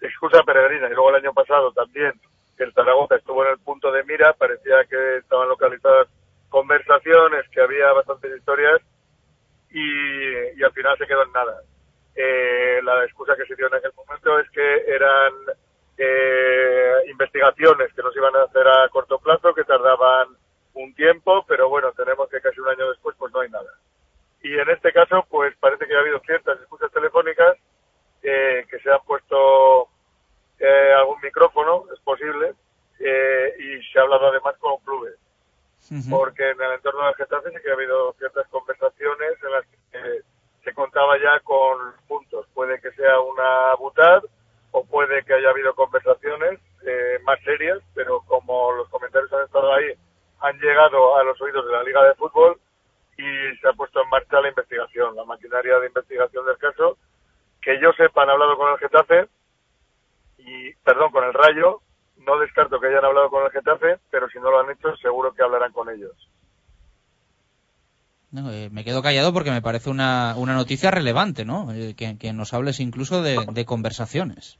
Excusa 0.00 0.42
peregrina. 0.42 0.86
Y 0.86 0.94
luego 0.94 1.10
el 1.10 1.16
año 1.16 1.32
pasado 1.32 1.72
también, 1.72 2.12
el 2.64 2.72
Zaragoza 2.72 3.16
estuvo 3.16 3.44
en 3.44 3.52
el 3.52 3.58
punto 3.58 3.90
de 3.92 4.04
mira, 4.04 4.32
parecía 4.32 4.84
que 4.84 5.18
estaban 5.18 5.48
localizadas 5.48 6.08
conversaciones, 6.48 7.48
que 7.50 7.60
había 7.60 7.92
bastantes 7.92 8.36
historias, 8.36 8.80
y, 9.70 10.62
al 10.62 10.72
final 10.72 10.96
se 10.96 11.06
quedó 11.06 11.22
en 11.22 11.32
nada. 11.32 11.60
Eh, 12.14 12.80
la 12.82 13.04
excusa 13.04 13.36
que 13.36 13.44
se 13.44 13.56
dio 13.56 13.66
en 13.66 13.74
aquel 13.74 13.92
momento 13.94 14.38
es 14.38 14.48
que 14.50 14.84
eran 14.86 15.32
eh, 15.98 16.94
investigaciones 17.10 17.92
que 17.92 18.02
no 18.02 18.10
se 18.10 18.18
iban 18.18 18.34
a 18.36 18.44
hacer 18.44 18.66
a 18.66 18.88
corto 18.88 19.18
plazo, 19.18 19.54
que 19.54 19.64
tardaban 19.64 20.28
un 20.74 20.94
tiempo, 20.94 21.44
pero 21.46 21.68
bueno, 21.68 21.92
tenemos 21.92 22.28
que 22.28 22.40
casi 22.40 22.60
un 22.60 22.68
año 22.68 22.88
después 22.88 23.16
pues 23.18 23.32
no 23.32 23.40
hay 23.40 23.50
nada. 23.50 23.70
Y 24.42 24.58
en 24.58 24.70
este 24.70 24.92
caso 24.92 25.26
pues 25.28 25.54
parece 25.58 25.86
que 25.86 25.94
ha 25.94 26.00
habido 26.00 26.20
ciertas 26.20 26.58
excusas 26.58 26.90
telefónicas 26.92 27.56
eh, 28.22 28.64
que 28.70 28.78
se 28.78 28.90
han 28.90 29.00
puesto 29.06 29.88
eh, 30.58 30.92
algún 30.96 31.20
micrófono, 31.22 31.84
es 31.92 32.00
posible, 32.00 32.54
eh, 32.98 33.54
y 33.58 33.82
se 33.92 33.98
ha 33.98 34.02
hablado 34.02 34.28
además 34.28 34.56
con 34.58 34.78
clubes. 34.78 35.14
Porque 36.10 36.50
en 36.50 36.60
el 36.60 36.72
entorno 36.72 37.04
del 37.06 37.14
Getafe 37.14 37.50
sí 37.50 37.56
que 37.62 37.70
ha 37.70 37.74
habido 37.74 38.12
ciertas 38.14 38.48
conversaciones 38.48 39.32
en 39.40 39.52
las 39.52 39.64
que 39.92 40.22
se 40.64 40.74
contaba 40.74 41.16
ya 41.16 41.38
con 41.40 41.78
puntos. 42.08 42.46
Puede 42.54 42.80
que 42.80 42.90
sea 42.92 43.20
una 43.20 43.74
butad 43.78 44.24
o 44.72 44.84
puede 44.84 45.22
que 45.24 45.34
haya 45.34 45.50
habido 45.50 45.74
conversaciones 45.74 46.58
eh, 46.84 47.18
más 47.24 47.40
serias, 47.44 47.78
pero 47.94 48.20
como 48.26 48.72
los 48.72 48.88
comentarios 48.88 49.32
han 49.32 49.44
estado 49.44 49.72
ahí, 49.72 49.92
han 50.40 50.58
llegado 50.58 51.16
a 51.16 51.22
los 51.22 51.40
oídos 51.40 51.64
de 51.66 51.72
la 51.72 51.84
Liga 51.84 52.02
de 52.02 52.14
Fútbol 52.16 52.58
y 53.16 53.56
se 53.60 53.68
ha 53.68 53.72
puesto 53.72 54.02
en 54.02 54.10
marcha 54.10 54.40
la 54.40 54.48
investigación, 54.48 55.14
la 55.14 55.24
maquinaria 55.24 55.78
de 55.78 55.86
investigación 55.86 56.44
del 56.44 56.58
caso. 56.58 56.98
Que 57.62 57.80
yo 57.80 57.92
sepa, 57.92 58.22
han 58.22 58.30
hablado 58.30 58.56
con 58.56 58.72
el 58.72 58.78
Getafe 58.78 59.28
y, 60.46 60.72
perdón, 60.84 61.10
con 61.10 61.24
el 61.24 61.34
Rayo. 61.34 61.80
No 62.18 62.38
descarto 62.38 62.80
que 62.80 62.86
hayan 62.86 63.04
hablado 63.04 63.28
con 63.28 63.44
el 63.44 63.50
Getafe, 63.50 63.98
pero 64.10 64.28
si 64.30 64.38
no 64.38 64.50
lo 64.50 64.60
han 64.60 64.70
hecho, 64.70 64.96
seguro 64.96 65.34
que 65.34 65.42
hablarán 65.42 65.72
con 65.72 65.90
ellos. 65.90 66.12
No, 68.32 68.50
eh, 68.50 68.70
me 68.70 68.84
quedo 68.84 69.02
callado 69.02 69.32
porque 69.32 69.50
me 69.50 69.62
parece 69.62 69.90
una, 69.90 70.34
una 70.36 70.54
noticia 70.54 70.90
relevante, 70.90 71.44
¿no? 71.44 71.72
Eh, 71.72 71.94
que, 71.96 72.18
que 72.18 72.32
nos 72.32 72.54
hables 72.54 72.80
incluso 72.80 73.22
de, 73.22 73.46
de 73.52 73.64
conversaciones. 73.64 74.58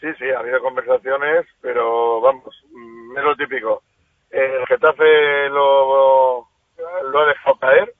Sí, 0.00 0.08
sí, 0.18 0.24
ha 0.30 0.40
habido 0.40 0.60
conversaciones, 0.60 1.46
pero 1.60 2.20
vamos, 2.20 2.54
mm, 2.72 3.18
es 3.18 3.24
lo 3.24 3.36
típico. 3.36 3.82
El 4.30 4.66
Getafe 4.66 5.48
lo, 5.48 6.48
lo 7.04 7.20
ha 7.20 7.26
dejado 7.26 7.58
caer 7.58 7.94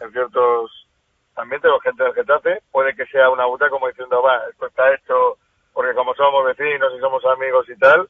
en 0.00 0.12
ciertos 0.12 0.88
también 1.34 1.62
tengo 1.62 1.78
gente 1.78 2.02
del 2.02 2.14
Getafe, 2.14 2.62
puede 2.72 2.96
que 2.96 3.06
sea 3.06 3.30
una 3.30 3.44
buta 3.46 3.68
como 3.70 3.86
diciendo, 3.86 4.20
va, 4.20 4.40
esto 4.50 4.66
está 4.66 4.92
hecho 4.92 5.38
porque 5.78 5.94
como 5.94 6.12
somos 6.16 6.44
vecinos 6.44 6.92
y 6.92 6.98
somos 6.98 7.24
amigos 7.24 7.64
y 7.68 7.78
tal, 7.78 8.08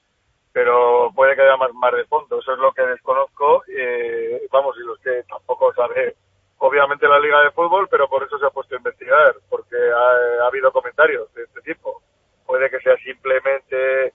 pero 0.54 1.12
puede 1.14 1.36
que 1.36 1.42
haya 1.42 1.58
más, 1.58 1.70
más 1.74 1.92
de 1.92 2.06
fondo. 2.06 2.38
Eso 2.38 2.54
es 2.54 2.58
lo 2.60 2.72
que 2.72 2.80
desconozco. 2.80 3.62
Eh, 3.68 4.40
vamos, 4.50 4.74
y 4.78 4.86
los 4.86 4.98
que 5.00 5.22
tampoco 5.28 5.74
sabe, 5.74 6.16
obviamente, 6.56 7.06
la 7.06 7.20
Liga 7.20 7.42
de 7.42 7.50
Fútbol, 7.50 7.86
pero 7.90 8.08
por 8.08 8.22
eso 8.22 8.38
se 8.38 8.46
ha 8.46 8.48
puesto 8.48 8.74
a 8.74 8.78
investigar, 8.78 9.34
porque 9.50 9.76
ha, 9.76 10.44
ha 10.44 10.46
habido 10.46 10.72
comentarios 10.72 11.30
de 11.34 11.42
este 11.42 11.60
tipo. 11.60 12.00
Puede 12.46 12.70
que 12.70 12.80
sea 12.80 12.96
simplemente 13.04 14.14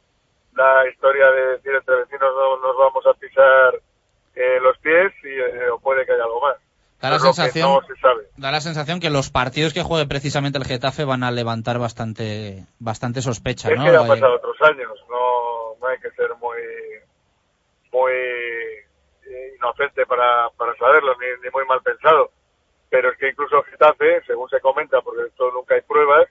la 0.55 0.89
historia 0.89 1.29
de 1.29 1.47
decir 1.49 1.75
entre 1.75 1.97
vecinos 1.97 2.33
no 2.33 2.57
nos 2.57 2.75
vamos 2.75 3.05
a 3.05 3.13
pisar 3.13 3.79
eh, 4.33 4.59
los 4.63 4.75
pies 4.79 5.13
y, 5.23 5.29
eh, 5.29 5.69
o 5.69 5.77
puede 5.77 6.07
que 6.07 6.13
haya 6.13 6.23
algo 6.23 6.41
más. 6.41 6.57
Da 7.03 7.09
la, 7.11 7.19
sensación, 7.19 7.69
no 7.69 7.81
se 7.85 7.95
sabe. 7.99 8.23
da 8.37 8.51
la 8.51 8.61
sensación 8.61 8.99
que 8.99 9.09
los 9.09 9.29
partidos 9.29 9.73
que 9.73 9.83
juegue 9.83 10.07
precisamente 10.07 10.57
el 10.57 10.63
Getafe 10.65 11.03
van 11.03 11.23
a 11.23 11.31
levantar 11.31 11.77
bastante 11.77 12.65
bastante 12.79 13.21
sospecha, 13.21 13.69
Es 13.69 13.77
¿no? 13.77 13.83
que 13.83 13.89
ha 13.89 14.05
Eh, 14.05 14.07
pasado 14.07 14.35
otros 14.35 14.55
años, 14.61 14.89
no, 15.09 15.75
no 15.81 15.87
hay 15.87 15.99
que 15.99 16.09
ser 16.11 16.29
muy 16.41 16.57
muy 17.91 18.13
eh, 18.13 19.53
inocente 19.57 20.05
para, 20.05 20.49
para 20.57 20.75
saberlo, 20.77 21.13
ni, 21.19 21.27
ni 21.43 21.49
muy 21.51 21.65
mal 21.65 21.81
pensado. 21.81 22.31
Pero 22.89 23.11
es 23.11 23.17
que 23.17 23.29
incluso 23.29 23.61
Getafe, 23.63 24.21
según 24.25 24.49
se 24.49 24.59
comenta, 24.61 25.01
porque 25.01 25.23
esto 25.27 25.51
nunca 25.51 25.75
hay 25.75 25.81
pruebas, 25.81 26.27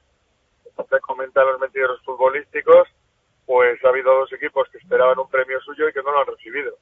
se 0.89 1.01
comentan 1.01 1.47
los 1.47 1.61
mentiros 1.61 2.01
futbolísticos, 2.05 2.89
pues 3.47 3.85
ha 3.85 3.89
habido 3.89 4.15
dos 4.15 4.33
equipos 4.33 4.69
que 4.71 4.79
esperaban 4.79 5.19
un 5.19 5.29
premio 5.29 5.61
suyo 5.61 5.89
y 5.89 5.93
que 5.93 6.03
no 6.03 6.13
lo 6.13 6.21
han 6.21 6.27
recibido. 6.27 6.77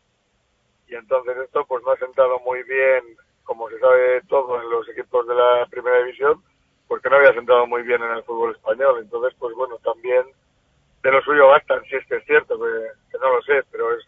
Y 0.88 0.94
entonces 0.94 1.36
esto 1.44 1.64
pues 1.66 1.82
no 1.84 1.92
ha 1.92 1.96
sentado 1.96 2.38
muy 2.40 2.62
bien, 2.64 3.16
como 3.50 3.68
se 3.68 3.80
sabe 3.80 4.22
todo 4.28 4.62
en 4.62 4.70
los 4.70 4.88
equipos 4.90 5.26
de 5.26 5.34
la 5.34 5.66
primera 5.68 5.98
división, 6.04 6.40
porque 6.86 7.10
no 7.10 7.16
había 7.16 7.32
sentado 7.32 7.66
muy 7.66 7.82
bien 7.82 8.00
en 8.00 8.12
el 8.12 8.22
fútbol 8.22 8.54
español. 8.54 9.00
Entonces, 9.02 9.36
pues 9.40 9.56
bueno, 9.56 9.76
también 9.82 10.22
de 11.02 11.10
lo 11.10 11.20
suyo 11.22 11.48
bastan, 11.48 11.82
si 11.90 11.96
es 11.96 12.06
que 12.06 12.18
es 12.18 12.24
cierto, 12.26 12.56
que, 12.56 12.70
que 13.10 13.18
no 13.18 13.34
lo 13.34 13.42
sé, 13.42 13.64
pero 13.72 13.90
es, 13.90 14.06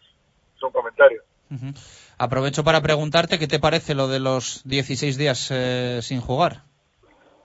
es 0.55 0.63
un 0.63 0.71
comentario. 0.71 1.21
Ujú. 1.51 1.73
Aprovecho 2.17 2.63
para 2.63 2.79
preguntarte 2.79 3.37
qué 3.37 3.47
te 3.47 3.59
parece 3.59 3.95
lo 3.95 4.07
de 4.07 4.21
los 4.21 4.63
16 4.63 5.17
días 5.17 5.51
eh, 5.51 5.99
sin 6.01 6.21
jugar. 6.21 6.63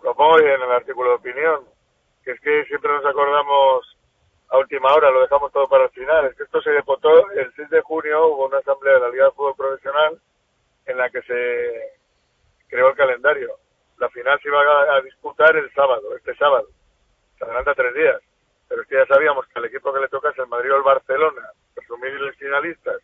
Lo 0.04 0.14
pongo 0.14 0.38
en 0.38 0.62
el 0.62 0.70
artículo 0.70 1.08
de 1.10 1.16
opinión, 1.16 1.64
que 2.22 2.30
es 2.30 2.40
que 2.40 2.64
siempre 2.66 2.92
nos 2.92 3.04
acordamos 3.06 3.98
a 4.50 4.56
última 4.56 4.94
hora, 4.94 5.10
lo 5.10 5.22
dejamos 5.22 5.50
todo 5.50 5.66
para 5.68 5.86
el 5.86 5.90
final. 5.90 6.26
Es 6.26 6.36
que 6.36 6.44
esto 6.44 6.62
se 6.62 6.70
depotó 6.70 7.28
el 7.32 7.52
6 7.56 7.70
de 7.70 7.80
junio, 7.80 8.28
hubo 8.28 8.46
una 8.46 8.58
asamblea 8.58 8.94
de 8.94 9.00
la 9.00 9.08
Liga 9.08 9.24
de 9.24 9.30
Fútbol 9.32 9.56
Profesional 9.56 10.20
en 10.88 10.98
la 10.98 11.10
que 11.10 11.22
se 11.22 11.92
creó 12.68 12.88
el 12.90 12.96
calendario. 12.96 13.56
La 13.98 14.08
final 14.10 14.40
se 14.40 14.48
iba 14.48 14.60
a, 14.96 15.00
disputar 15.02 15.54
el 15.56 15.72
sábado, 15.72 16.16
este 16.16 16.34
sábado. 16.36 16.68
Se 17.36 17.44
adelanta 17.44 17.74
tres 17.74 17.94
días. 17.94 18.20
Pero 18.68 18.82
es 18.82 18.88
que 18.88 18.96
ya 18.96 19.06
sabíamos 19.06 19.46
que 19.46 19.58
el 19.58 19.66
equipo 19.66 19.92
que 19.92 20.00
le 20.00 20.08
toca 20.08 20.30
es 20.30 20.38
el 20.38 20.46
Madrid 20.46 20.72
o 20.72 20.76
el 20.76 20.82
Barcelona, 20.82 21.50
presumibles 21.74 22.36
finalistas 22.36 23.00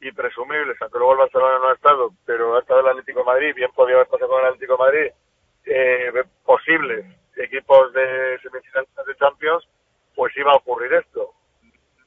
y 0.00 0.10
presumibles, 0.10 0.76
aunque 0.80 0.98
luego 0.98 1.12
el 1.12 1.18
Barcelona 1.18 1.58
no 1.58 1.68
ha 1.68 1.74
estado, 1.74 2.10
pero 2.24 2.56
ha 2.56 2.60
estado 2.60 2.80
el 2.80 2.88
Atlético 2.88 3.22
Madrid, 3.22 3.54
bien 3.54 3.70
podía 3.72 3.96
haber 3.96 4.08
pasado 4.08 4.30
con 4.30 4.40
el 4.40 4.46
Atlético 4.46 4.78
Madrid, 4.78 5.12
eh, 5.66 6.24
posibles 6.44 7.04
equipos 7.36 7.92
de 7.92 8.38
semifinalistas 8.42 9.06
de 9.06 9.16
Champions, 9.16 9.68
pues 10.14 10.36
iba 10.36 10.50
a 10.52 10.56
ocurrir 10.56 10.92
esto. 10.94 11.32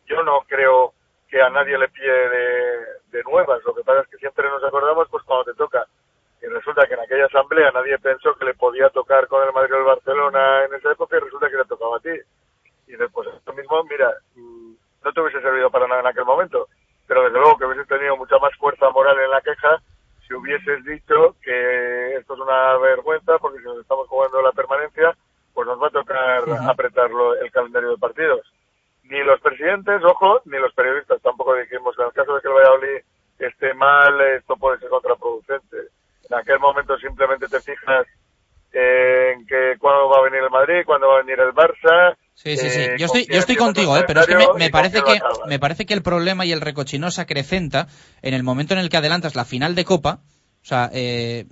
Yo 0.08 0.24
no 0.24 0.42
creo 0.48 0.95
que 1.30 1.42
a 1.42 1.50
nadie 1.50 1.78
le 1.78 1.90
pille 1.90 2.12
de, 2.12 2.78
de 3.12 3.24
nuevas, 3.24 3.64
lo 3.66 3.74
que 3.74 3.84
pasa 3.84 4.02
es 4.02 4.08
que 4.08 4.18
siempre 4.18 4.50
nos 4.50 4.64
acordamos 4.64 5.08
pues 5.10 5.24
cuando 5.24 5.46
te 5.46 5.54
toca. 5.54 5.86
Y 6.42 6.48
resulta 6.48 6.86
que 6.88 6.94
en 6.94 7.00
aquella 7.00 7.26
asamblea 7.26 7.72
nadie 7.72 7.98
pensó 8.00 8.36
que 8.36 8.46
le 8.46 8.54
podía 8.54 8.90
tocar 8.90 9.28
con 9.28 9.46
el 9.46 9.54
Madrid 9.54 9.74
o 9.74 9.78
el 9.78 9.84
Barcelona 9.84 10.66
en 10.66 10.74
esa 10.76 10.92
época 10.92 11.18
y 11.18 11.22
resulta 11.22 11.50
que 11.50 11.58
le 11.58 11.66
tocaba 11.66 11.98
a 11.98 12.02
ti. 12.02 12.14
Y 12.88 12.96
después 12.96 13.28
esto 13.36 13.54
mismo, 13.54 13.84
mira, 13.90 14.14
mm, 14.36 14.74
no 15.04 15.14
te 15.14 15.22
hubiese 15.22 15.42
servido 15.42 15.72
para 15.72 15.88
nada 15.88 16.02
en 16.02 16.08
aquel 16.08 16.26
momento, 16.26 16.68
pero 17.08 17.24
desde 17.24 17.40
luego 17.40 17.58
que 17.58 17.66
hubieses 17.66 17.88
tenido 17.88 18.16
mucha 18.18 18.38
más 18.38 18.56
fuerza 18.58 18.90
moral 18.92 19.20
en 19.20 19.32
la 19.32 19.42
queja 19.42 19.82
si 20.28 20.34
hubieses 20.34 20.84
dicho 20.86 21.36
que 21.42 22.16
esto 22.16 22.34
es 22.34 22.40
una 22.40 22.78
vergüenza 22.78 23.38
porque 23.40 23.60
si 23.60 23.66
nos 23.66 23.80
estamos 23.80 24.08
jugando 24.08 24.42
la 24.42 24.52
permanencia, 24.52 25.16
pues 25.54 25.68
nos 25.68 25.82
va 25.82 25.88
a 25.88 25.92
tocar 25.92 26.44
apretarlo 26.68 27.36
el 27.36 27.52
calendario 27.52 27.92
de 27.92 27.98
partidos. 27.98 28.42
Ni 29.10 29.24
los 29.24 29.40
presidentes, 29.42 30.02
ojo, 30.04 30.42
ni 30.46 30.58
los 30.58 30.74
periodistas 30.74 31.22
tampoco 31.22 31.54
dijimos 31.56 31.96
que 31.96 32.02
en 32.02 32.08
el 32.08 32.14
caso 32.14 32.36
de 32.36 32.42
que 32.42 32.48
el 32.48 32.54
Valladolid 32.54 33.04
esté 33.40 33.74
mal, 33.74 34.20
esto 34.38 34.56
puede 34.56 34.80
ser 34.80 34.90
contraproducente. 34.90 35.78
En 36.30 36.38
aquel 36.38 36.60
momento 36.60 36.98
simplemente 36.98 37.48
te 37.48 37.60
fijas 37.60 38.08
en 38.74 39.46
que 39.46 39.76
cuándo 39.80 40.10
va 40.10 40.20
a 40.20 40.24
venir 40.24 40.42
el 40.44 40.50
Madrid, 40.50 40.84
cuándo 40.86 41.08
va 41.08 41.20
a 41.20 41.24
venir 41.24 41.40
el 41.40 41.54
Barça. 41.54 42.16
Sí, 42.34 42.58
sí, 42.58 42.70
sí. 42.70 42.82
eh, 42.82 42.96
Yo 42.98 43.06
estoy, 43.06 43.26
yo 43.26 43.40
estoy 43.40 43.56
contigo, 43.56 43.96
¿eh? 43.96 44.04
pero 44.06 44.22
es 44.22 44.28
que 44.28 44.36
me, 44.36 44.70
parece 44.70 45.02
que 45.02 45.20
me 45.48 45.60
parece 45.60 45.86
que 45.86 45.94
el 45.94 46.02
problema 46.02 46.46
y 46.46 46.52
el 46.52 46.60
recochino 46.60 47.10
se 47.12 47.22
acrecenta 47.22 47.88
en 48.22 48.34
el 48.34 48.44
momento 48.44 48.74
en 48.74 48.82
el 48.82 48.90
que 48.90 48.98
adelantas 48.98 49.36
la 49.36 49.46
final 49.46 49.76
de 49.76 49.86
Copa, 49.86 50.20
o 50.62 50.66
sea, 50.66 50.90
eh, 50.94 51.46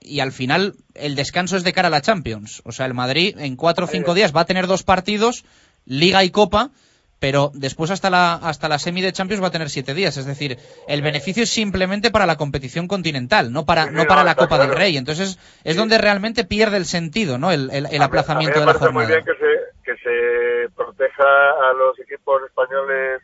y 0.00 0.20
al 0.20 0.32
final 0.32 0.74
el 0.94 1.14
descanso 1.14 1.56
es 1.56 1.64
de 1.64 1.72
cara 1.72 1.88
a 1.88 1.90
la 1.90 2.00
Champions. 2.02 2.60
O 2.64 2.72
sea, 2.72 2.86
el 2.86 2.94
Madrid 2.94 3.38
en 3.38 3.56
cuatro 3.56 3.84
o 3.86 3.88
cinco 3.88 4.14
días 4.14 4.34
va 4.36 4.42
a 4.42 4.46
tener 4.46 4.66
dos 4.66 4.82
partidos, 4.82 5.44
Liga 5.86 6.24
y 6.24 6.30
Copa, 6.30 6.70
pero 7.18 7.50
después 7.54 7.90
hasta 7.92 8.10
la 8.10 8.34
hasta 8.34 8.68
la 8.68 8.78
semi 8.80 9.00
de 9.00 9.12
Champions 9.12 9.42
va 9.42 9.46
a 9.48 9.50
tener 9.52 9.70
siete 9.70 9.94
días. 9.94 10.16
Es 10.16 10.26
decir, 10.26 10.58
el 10.88 11.02
beneficio 11.02 11.44
es 11.44 11.50
simplemente 11.50 12.10
para 12.10 12.26
la 12.26 12.36
competición 12.36 12.88
continental, 12.88 13.52
no 13.52 13.64
para 13.64 13.84
Sí, 13.84 13.90
no 13.92 14.02
no, 14.02 14.08
para 14.08 14.24
la 14.24 14.34
Copa 14.34 14.58
del. 14.58 14.74
Rey. 14.74 14.96
Entonces 14.96 15.38
es 15.64 15.76
donde 15.76 15.98
realmente 15.98 16.44
pierde 16.44 16.76
el 16.78 16.84
sentido, 16.84 17.38
¿no? 17.38 17.52
El, 17.52 17.70
el- 17.70 17.86
el 17.92 18.02
aplazamiento 18.02 18.58
a 18.58 18.60
de 18.60 18.66
mí 18.66 18.66
me 18.66 18.72
la 18.72 18.78
parece 18.78 18.92
muy 18.92 19.04
jornada. 19.04 19.22
bien 19.22 19.24
que 19.24 19.44
se, 19.44 19.92
que 19.92 20.02
se 20.02 20.74
proteja 20.74 21.22
a 21.24 21.72
los 21.74 21.98
equipos 22.00 22.42
españoles 22.44 23.22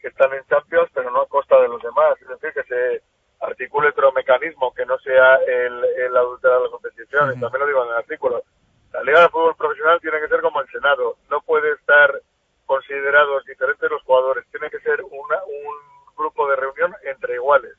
que 0.00 0.08
están 0.08 0.32
en 0.34 0.42
Champions, 0.48 0.88
pero 0.94 1.10
no 1.10 1.22
a 1.22 1.28
costa 1.28 1.60
de 1.60 1.68
los 1.68 1.82
demás. 1.82 2.14
Es 2.22 2.28
decir, 2.28 2.50
que 2.54 2.62
se 2.68 3.02
articule 3.40 3.88
otro 3.88 4.12
mecanismo 4.12 4.72
que 4.72 4.86
no 4.86 4.98
sea 4.98 5.36
el, 5.46 5.84
el 6.06 6.16
adulterar 6.16 6.60
la 6.60 6.70
competición. 6.70 7.30
Y 7.36 7.40
también 7.40 7.60
lo 7.60 7.66
digo 7.66 7.84
en 7.84 7.90
el 7.90 7.96
artículo. 7.96 8.44
La 8.92 9.02
Liga 9.02 9.22
de 9.22 9.28
Fútbol 9.30 9.56
Profesional 9.56 10.00
tiene 10.00 10.20
que 10.20 10.28
ser 10.28 10.40
como 10.40 10.60
el 10.60 10.68
Senado. 10.70 11.16
No 11.30 11.40
puede 11.42 11.72
estar 11.72 12.14
considerados 12.66 13.44
diferentes 13.46 13.90
los 13.90 14.02
jugadores. 14.02 14.46
Tiene 14.50 14.70
que 14.70 14.80
ser 14.80 15.02
una- 15.02 15.42
un 15.46 16.14
grupo 16.16 16.48
de 16.48 16.56
reunión 16.56 16.94
entre 17.04 17.34
iguales. 17.34 17.74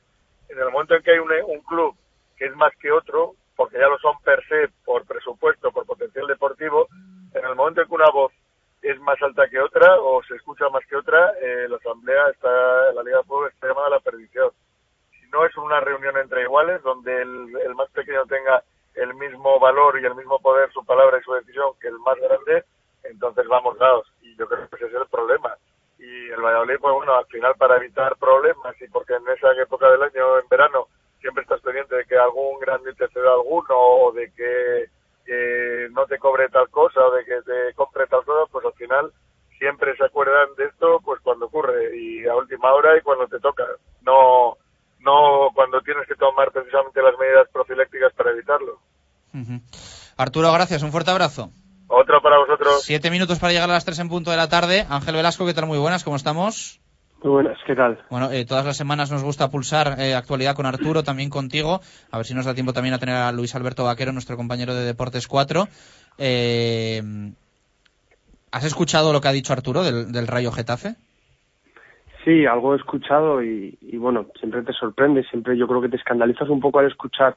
En 0.50 0.60
el 0.60 0.70
momento 0.72 0.96
en 0.96 1.04
que 1.04 1.12
hay 1.12 1.20
un, 1.20 1.32
un 1.48 1.62
club 1.62 1.96
que 2.38 2.46
es 2.46 2.56
más 2.56 2.74
que 2.80 2.92
otro, 2.92 3.34
porque 3.56 3.78
ya 3.78 3.88
lo 3.88 3.98
son 4.00 4.20
per 4.24 4.44
se, 4.48 4.70
por 4.84 5.06
presupuesto, 5.06 5.72
por 5.72 5.86
potencial 5.86 6.26
deportivo, 6.28 6.88
en 7.34 7.46
el 7.46 7.56
momento 7.56 7.82
en 7.82 7.88
que 7.88 7.94
una 7.96 8.10
voz 8.12 8.32
es 8.82 9.00
más 9.00 9.22
alta 9.22 9.48
que 9.48 9.60
otra 9.60 9.96
o 10.02 10.22
se 10.24 10.36
escucha 10.36 10.68
más 10.70 10.86
que 10.88 10.96
otra, 10.98 11.34
eh, 11.42 11.68
la 11.70 11.78
asamblea 11.78 12.28
está, 12.30 12.92
la 12.94 13.04
Liga 13.04 13.18
de 13.20 13.24
Fútbol 13.24 13.50
está 13.50 13.68
llamada 13.68 13.88
a 13.88 13.92
la 13.92 14.00
perdición. 14.00 14.52
Si 15.12 15.28
no 15.30 15.46
es 15.46 15.56
una 15.58 15.80
reunión 15.80 16.18
entre 16.18 16.42
iguales, 16.42 16.82
donde 16.82 17.22
el, 17.22 17.56
el 17.66 17.76
más 17.76 17.90
pequeño 17.92 18.26
tenga 18.26 18.62
el 18.96 19.14
mismo 19.16 19.60
valor 19.60 20.00
y 20.00 20.06
el 20.06 20.16
mismo 20.16 20.40
poder, 20.40 20.72
su 20.72 20.86
palabra 20.86 21.18
y 21.18 21.24
su 21.24 21.34
decisión 21.34 21.72
que 21.82 21.88
el 21.88 22.00
más 22.00 22.18
grande, 22.18 22.64
entonces 23.04 23.48
vamos 23.48 23.78
dados. 23.78 24.08
Y 24.22 24.36
yo 24.38 24.48
creo 24.48 24.68
que 24.70 24.76
ese 24.76 24.88
es 24.88 24.94
el 24.94 25.08
problema. 25.08 25.56
Y 26.00 26.30
el 26.30 26.42
Valladolid, 26.42 26.80
pues 26.80 26.94
bueno, 26.94 27.16
al 27.16 27.26
final 27.28 27.56
para 27.56 27.78
evitar 27.78 28.16
problemas 28.18 28.80
y 28.82 28.88
porque 28.88 29.14
en 29.14 29.28
esa 29.30 29.52
época 29.62 29.90
del 29.90 30.04
año, 30.04 30.40
en 30.40 30.48
verano, 30.50 30.88
siempre 31.22 31.44
estás 31.44 31.62
pendiente 31.62 31.96
de 31.96 32.06
que 32.06 32.18
algún 32.18 32.60
grande 32.60 32.94
te 32.94 33.08
ceda 33.08 33.32
alguno 33.32 33.76
o 33.78 34.12
de 34.12 34.32
que 34.34 34.90
eh, 35.26 35.88
no 35.92 36.06
te 36.06 36.20
cobre 36.20 36.50
tal 36.50 36.70
cosa 36.70 37.00
o 37.06 37.12
de 37.12 37.24
que 37.24 37.42
te 37.44 37.74
compre 37.76 38.08
tal 38.08 38.26
cosa, 38.26 38.52
pues 38.52 38.66
al 38.66 38.74
final 38.74 39.12
siempre 39.58 39.96
se 39.96 40.04
acuerdan 40.04 40.54
de 40.58 40.66
esto 40.66 41.00
pues 41.06 41.22
cuando 41.22 41.46
ocurre 41.46 41.96
y 41.96 42.28
a 42.28 42.36
última 42.36 42.74
hora 42.74 42.98
y 42.98 43.02
cuando 43.02 43.28
te 43.28 43.40
toca. 43.40 43.66
No, 44.02 44.58
no 45.04 45.50
cuando 45.54 45.82
tienes 45.82 46.08
que 46.08 46.16
tomar 46.16 46.52
precisamente 46.52 47.02
las 47.02 47.14
medidas 47.20 47.48
profilácticas 47.52 48.14
para 48.14 48.32
evitarlo. 48.32 48.80
Arturo, 50.18 50.52
gracias. 50.52 50.84
Un 50.84 50.92
fuerte 50.92 51.12
abrazo. 51.12 51.50
Otro 51.88 52.22
para 52.22 52.40
vosotros. 52.40 52.84
Siete 52.84 53.12
minutos 53.12 53.40
para 53.40 53.54
llegar 53.54 53.70
a 53.70 53.74
las 53.74 53.86
tres 53.86 54.00
en 54.00 54.10
punto 54.10 54.32
de 54.32 54.38
la 54.38 54.50
tarde. 54.50 54.86
Ángel 54.90 55.16
Velasco, 55.16 55.46
¿qué 55.46 55.54
tal? 55.54 55.68
Muy 55.68 55.78
buenas, 55.78 56.04
¿cómo 56.04 56.16
estamos? 56.16 56.80
Muy 57.22 57.32
buenas, 57.32 57.58
¿qué 57.66 57.76
tal? 57.76 58.04
Bueno, 58.10 58.32
eh, 58.32 58.46
todas 58.46 58.66
las 58.66 58.76
semanas 58.76 59.12
nos 59.12 59.24
gusta 59.24 59.50
pulsar 59.50 60.00
eh, 60.00 60.14
actualidad 60.14 60.56
con 60.56 60.66
Arturo, 60.66 61.04
también 61.04 61.30
contigo. 61.30 61.82
A 62.12 62.18
ver 62.18 62.26
si 62.26 62.34
nos 62.34 62.46
da 62.46 62.54
tiempo 62.54 62.74
también 62.74 62.96
a 62.96 63.00
tener 63.00 63.16
a 63.16 63.32
Luis 63.32 63.56
Alberto 63.56 63.84
Vaquero, 63.84 64.12
nuestro 64.12 64.36
compañero 64.36 64.74
de 64.74 64.84
Deportes 64.84 65.28
4. 65.28 65.68
Eh, 66.18 67.02
¿Has 68.52 68.64
escuchado 68.66 69.14
lo 69.14 69.22
que 69.22 69.28
ha 69.28 69.32
dicho 69.32 69.54
Arturo 69.54 69.84
del, 69.84 70.12
del 70.12 70.28
Rayo 70.28 70.52
Getafe? 70.52 70.96
Sí, 72.24 72.46
algo 72.46 72.74
he 72.74 72.78
escuchado 72.78 73.44
y, 73.44 73.78
y, 73.82 73.98
bueno, 73.98 74.28
siempre 74.40 74.62
te 74.62 74.72
sorprende, 74.72 75.24
siempre 75.26 75.58
yo 75.58 75.68
creo 75.68 75.82
que 75.82 75.90
te 75.90 75.98
escandalizas 75.98 76.48
un 76.48 76.62
poco 76.62 76.80
al 76.80 76.88
escuchar 76.88 77.36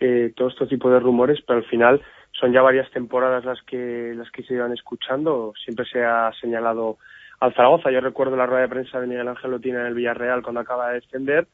eh, 0.00 0.32
todo 0.34 0.48
este 0.48 0.66
tipo 0.66 0.90
de 0.90 0.98
rumores, 0.98 1.40
pero 1.46 1.58
al 1.58 1.66
final 1.66 2.00
son 2.32 2.52
ya 2.52 2.62
varias 2.62 2.90
temporadas 2.90 3.44
las 3.44 3.62
que 3.62 4.12
las 4.16 4.30
que 4.30 4.42
se 4.42 4.54
iban 4.54 4.72
escuchando, 4.72 5.52
siempre 5.62 5.84
se 5.86 6.02
ha 6.02 6.32
señalado 6.40 6.98
al 7.40 7.54
Zaragoza. 7.54 7.90
Yo 7.90 8.00
recuerdo 8.00 8.36
la 8.36 8.46
rueda 8.46 8.62
de 8.62 8.68
prensa 8.68 9.00
de 9.00 9.06
Miguel 9.06 9.28
Ángel 9.28 9.50
Lotina 9.50 9.80
en 9.80 9.86
el 9.86 9.94
Villarreal 9.94 10.42
cuando 10.42 10.60
acaba 10.60 10.88
de 10.88 11.00
descender, 11.00 11.46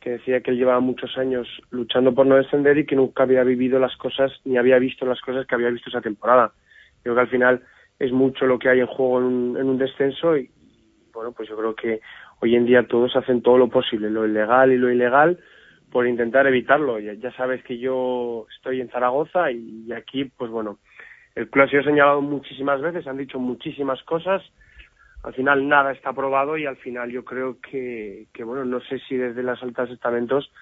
que 0.00 0.10
decía 0.10 0.40
que 0.40 0.50
él 0.50 0.58
llevaba 0.58 0.80
muchos 0.80 1.16
años 1.16 1.48
luchando 1.70 2.14
por 2.14 2.26
no 2.26 2.36
descender 2.36 2.78
y 2.78 2.86
que 2.86 2.94
nunca 2.94 3.22
había 3.22 3.42
vivido 3.42 3.78
las 3.78 3.96
cosas 3.96 4.32
ni 4.44 4.58
había 4.58 4.78
visto 4.78 5.06
las 5.06 5.20
cosas 5.20 5.46
que 5.46 5.54
había 5.54 5.70
visto 5.70 5.88
esa 5.88 6.02
temporada. 6.02 6.52
Creo 7.02 7.14
que 7.14 7.22
al 7.22 7.28
final 7.28 7.62
es 7.98 8.12
mucho 8.12 8.46
lo 8.46 8.58
que 8.58 8.68
hay 8.68 8.80
en 8.80 8.86
juego 8.86 9.18
en 9.18 9.24
un, 9.24 9.56
en 9.56 9.68
un 9.68 9.78
descenso 9.78 10.36
y 10.36 10.50
bueno, 11.16 11.32
pues 11.32 11.48
yo 11.48 11.56
creo 11.56 11.74
que 11.74 12.00
hoy 12.40 12.54
en 12.54 12.66
día 12.66 12.86
todos 12.86 13.16
hacen 13.16 13.42
todo 13.42 13.58
lo 13.58 13.68
posible, 13.68 14.10
lo 14.10 14.26
ilegal 14.26 14.70
y 14.70 14.76
lo 14.76 14.90
ilegal, 14.90 15.38
por 15.90 16.06
intentar 16.06 16.46
evitarlo. 16.46 16.98
Ya, 17.00 17.32
sabes 17.32 17.64
que 17.64 17.78
yo 17.78 18.46
estoy 18.54 18.80
en 18.80 18.90
Zaragoza 18.90 19.50
y, 19.50 19.90
aquí, 19.92 20.26
pues 20.26 20.50
bueno, 20.50 20.78
el 21.34 21.48
club 21.48 21.64
ha 21.64 21.68
sido 21.68 21.82
señalado 21.82 22.20
muchísimas 22.20 22.80
veces, 22.82 23.06
han 23.06 23.16
dicho 23.16 23.38
muchísimas 23.38 24.02
cosas, 24.04 24.42
al 25.24 25.34
final 25.34 25.66
nada 25.66 25.92
está 25.92 26.10
aprobado 26.10 26.56
y 26.56 26.66
al 26.66 26.76
final 26.76 27.10
yo 27.10 27.24
creo 27.24 27.56
que, 27.60 28.26
que 28.32 28.44
bueno, 28.44 28.64
no 28.64 28.80
sé 28.80 28.98
si 29.08 29.16
desde 29.16 29.42
las 29.42 29.62
altas 29.62 29.90
estamentos 29.90 30.52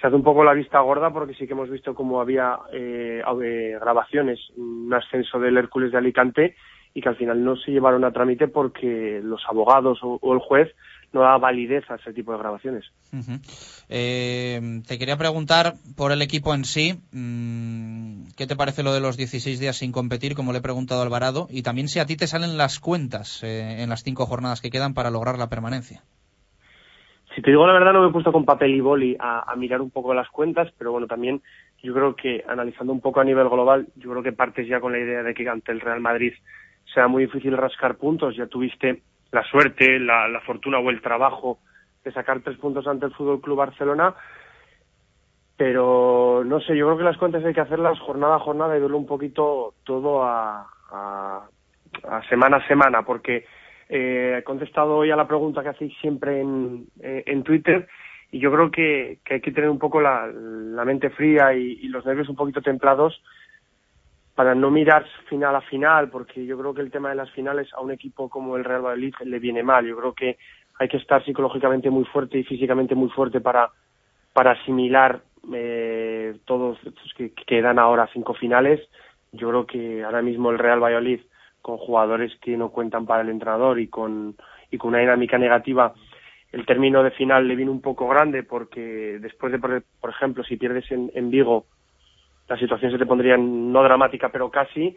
se 0.00 0.06
hace 0.06 0.16
un 0.16 0.22
poco 0.22 0.44
la 0.44 0.52
vista 0.52 0.78
gorda 0.80 1.10
porque 1.10 1.34
sí 1.34 1.46
que 1.46 1.54
hemos 1.54 1.70
visto 1.70 1.94
como 1.94 2.20
había 2.20 2.58
eh, 2.72 3.22
eh, 3.42 3.78
grabaciones, 3.80 4.38
un 4.56 4.92
ascenso 4.94 5.40
del 5.40 5.56
Hércules 5.56 5.90
de 5.90 5.98
Alicante 5.98 6.54
y 6.96 7.02
que 7.02 7.10
al 7.10 7.16
final 7.16 7.44
no 7.44 7.56
se 7.56 7.72
llevaron 7.72 8.06
a 8.06 8.10
trámite 8.10 8.48
porque 8.48 9.20
los 9.22 9.42
abogados 9.50 9.98
o, 10.02 10.18
o 10.22 10.32
el 10.32 10.38
juez 10.38 10.74
no 11.12 11.20
da 11.20 11.36
validez 11.36 11.84
a 11.90 11.96
ese 11.96 12.14
tipo 12.14 12.32
de 12.32 12.38
grabaciones. 12.38 12.86
Eh, 13.90 14.80
te 14.88 14.98
quería 14.98 15.18
preguntar 15.18 15.74
por 15.94 16.10
el 16.10 16.22
equipo 16.22 16.54
en 16.54 16.64
sí, 16.64 16.94
mm, 17.12 18.28
¿qué 18.34 18.46
te 18.46 18.56
parece 18.56 18.82
lo 18.82 18.94
de 18.94 19.00
los 19.00 19.18
16 19.18 19.60
días 19.60 19.76
sin 19.76 19.92
competir, 19.92 20.34
como 20.34 20.52
le 20.52 20.60
he 20.60 20.62
preguntado 20.62 21.02
a 21.02 21.04
Alvarado? 21.04 21.48
Y 21.50 21.62
también 21.62 21.88
si 21.88 21.98
a 21.98 22.06
ti 22.06 22.16
te 22.16 22.26
salen 22.26 22.56
las 22.56 22.80
cuentas 22.80 23.44
eh, 23.44 23.82
en 23.82 23.90
las 23.90 24.02
cinco 24.02 24.24
jornadas 24.24 24.62
que 24.62 24.70
quedan 24.70 24.94
para 24.94 25.10
lograr 25.10 25.38
la 25.38 25.50
permanencia. 25.50 26.00
Si 27.34 27.42
te 27.42 27.50
digo 27.50 27.66
la 27.66 27.74
verdad, 27.74 27.92
no 27.92 28.00
me 28.00 28.08
he 28.08 28.12
puesto 28.12 28.32
con 28.32 28.46
papel 28.46 28.74
y 28.74 28.80
boli 28.80 29.18
a, 29.20 29.52
a 29.52 29.54
mirar 29.56 29.82
un 29.82 29.90
poco 29.90 30.14
las 30.14 30.30
cuentas, 30.30 30.72
pero 30.78 30.92
bueno, 30.92 31.06
también 31.06 31.42
yo 31.82 31.92
creo 31.92 32.16
que 32.16 32.42
analizando 32.48 32.94
un 32.94 33.02
poco 33.02 33.20
a 33.20 33.24
nivel 33.24 33.50
global, 33.50 33.88
yo 33.96 34.10
creo 34.10 34.22
que 34.22 34.32
partes 34.32 34.66
ya 34.66 34.80
con 34.80 34.92
la 34.92 34.98
idea 34.98 35.22
de 35.22 35.34
que 35.34 35.46
ante 35.46 35.72
el 35.72 35.80
Real 35.80 36.00
Madrid 36.00 36.32
sea 36.96 37.08
muy 37.08 37.26
difícil 37.26 37.54
rascar 37.54 37.96
puntos. 37.96 38.34
Ya 38.34 38.46
tuviste 38.46 39.02
la 39.30 39.42
suerte, 39.44 40.00
la, 40.00 40.40
fortuna 40.46 40.78
o 40.78 40.88
el 40.88 41.02
trabajo 41.02 41.58
de 42.02 42.10
sacar 42.10 42.40
tres 42.40 42.56
puntos 42.56 42.86
ante 42.86 43.04
el 43.04 43.12
Fútbol 43.12 43.42
Club 43.42 43.58
Barcelona. 43.58 44.14
Pero 45.58 46.42
no 46.44 46.58
sé, 46.60 46.74
yo 46.74 46.86
creo 46.86 46.96
que 46.96 47.04
las 47.04 47.18
cuentas 47.18 47.44
hay 47.44 47.52
que 47.52 47.60
hacerlas 47.60 47.98
jornada 48.00 48.36
a 48.36 48.40
jornada 48.40 48.76
y 48.76 48.80
verlo 48.80 48.96
un 48.96 49.06
poquito 49.06 49.74
todo 49.84 50.22
a, 50.24 50.66
a, 50.90 51.48
a 52.08 52.28
semana 52.30 52.58
a 52.58 52.66
semana, 52.66 53.02
porque 53.02 53.44
eh, 53.90 54.36
he 54.38 54.42
contestado 54.42 54.96
hoy 54.96 55.10
a 55.10 55.16
la 55.16 55.28
pregunta 55.28 55.62
que 55.62 55.70
hacéis 55.70 55.94
siempre 56.00 56.40
en, 56.40 56.86
eh, 57.02 57.24
en 57.26 57.42
Twitter 57.42 57.86
y 58.32 58.38
yo 58.38 58.50
creo 58.50 58.70
que, 58.70 59.18
que 59.22 59.34
hay 59.34 59.40
que 59.40 59.52
tener 59.52 59.68
un 59.68 59.78
poco 59.78 60.00
la, 60.00 60.26
mente 60.84 61.10
fría 61.10 61.52
y 61.54 61.88
los 61.88 62.04
nervios 62.06 62.28
un 62.28 62.36
poquito 62.36 62.62
templados 62.62 63.22
para 64.36 64.54
no 64.54 64.70
mirar 64.70 65.06
final 65.30 65.56
a 65.56 65.62
final, 65.62 66.10
porque 66.10 66.44
yo 66.44 66.58
creo 66.58 66.74
que 66.74 66.82
el 66.82 66.90
tema 66.90 67.08
de 67.08 67.14
las 67.14 67.30
finales 67.30 67.72
a 67.72 67.80
un 67.80 67.90
equipo 67.90 68.28
como 68.28 68.56
el 68.56 68.64
Real 68.64 68.82
Madrid 68.82 69.14
le 69.24 69.38
viene 69.38 69.62
mal. 69.62 69.86
Yo 69.86 69.96
creo 69.96 70.12
que 70.12 70.36
hay 70.78 70.88
que 70.88 70.98
estar 70.98 71.24
psicológicamente 71.24 71.88
muy 71.88 72.04
fuerte 72.04 72.38
y 72.38 72.44
físicamente 72.44 72.94
muy 72.94 73.08
fuerte 73.08 73.40
para, 73.40 73.70
para 74.34 74.52
asimilar 74.52 75.22
eh, 75.54 76.36
todos 76.44 76.78
estos 76.84 77.14
que 77.16 77.32
que 77.32 77.44
quedan 77.46 77.78
ahora 77.78 78.10
cinco 78.12 78.34
finales. 78.34 78.86
Yo 79.32 79.48
creo 79.48 79.66
que 79.66 80.04
ahora 80.04 80.20
mismo 80.20 80.50
el 80.50 80.58
Real 80.58 80.82
Valladolid, 80.82 81.20
con 81.62 81.78
jugadores 81.78 82.36
que 82.42 82.58
no 82.58 82.68
cuentan 82.68 83.06
para 83.06 83.22
el 83.22 83.30
entrenador 83.30 83.80
y 83.80 83.88
con, 83.88 84.36
y 84.70 84.76
con 84.76 84.90
una 84.90 84.98
dinámica 84.98 85.38
negativa, 85.38 85.94
el 86.52 86.66
término 86.66 87.02
de 87.02 87.10
final 87.12 87.48
le 87.48 87.56
viene 87.56 87.70
un 87.70 87.80
poco 87.80 88.06
grande 88.06 88.42
porque 88.42 89.18
después 89.18 89.50
de, 89.50 89.58
por 89.58 90.10
ejemplo, 90.10 90.44
si 90.44 90.58
pierdes 90.58 90.90
en, 90.92 91.10
en 91.14 91.30
Vigo, 91.30 91.64
la 92.48 92.56
situación 92.56 92.92
se 92.92 92.98
te 92.98 93.06
pondría 93.06 93.36
no 93.36 93.82
dramática, 93.82 94.28
pero 94.30 94.50
casi. 94.50 94.96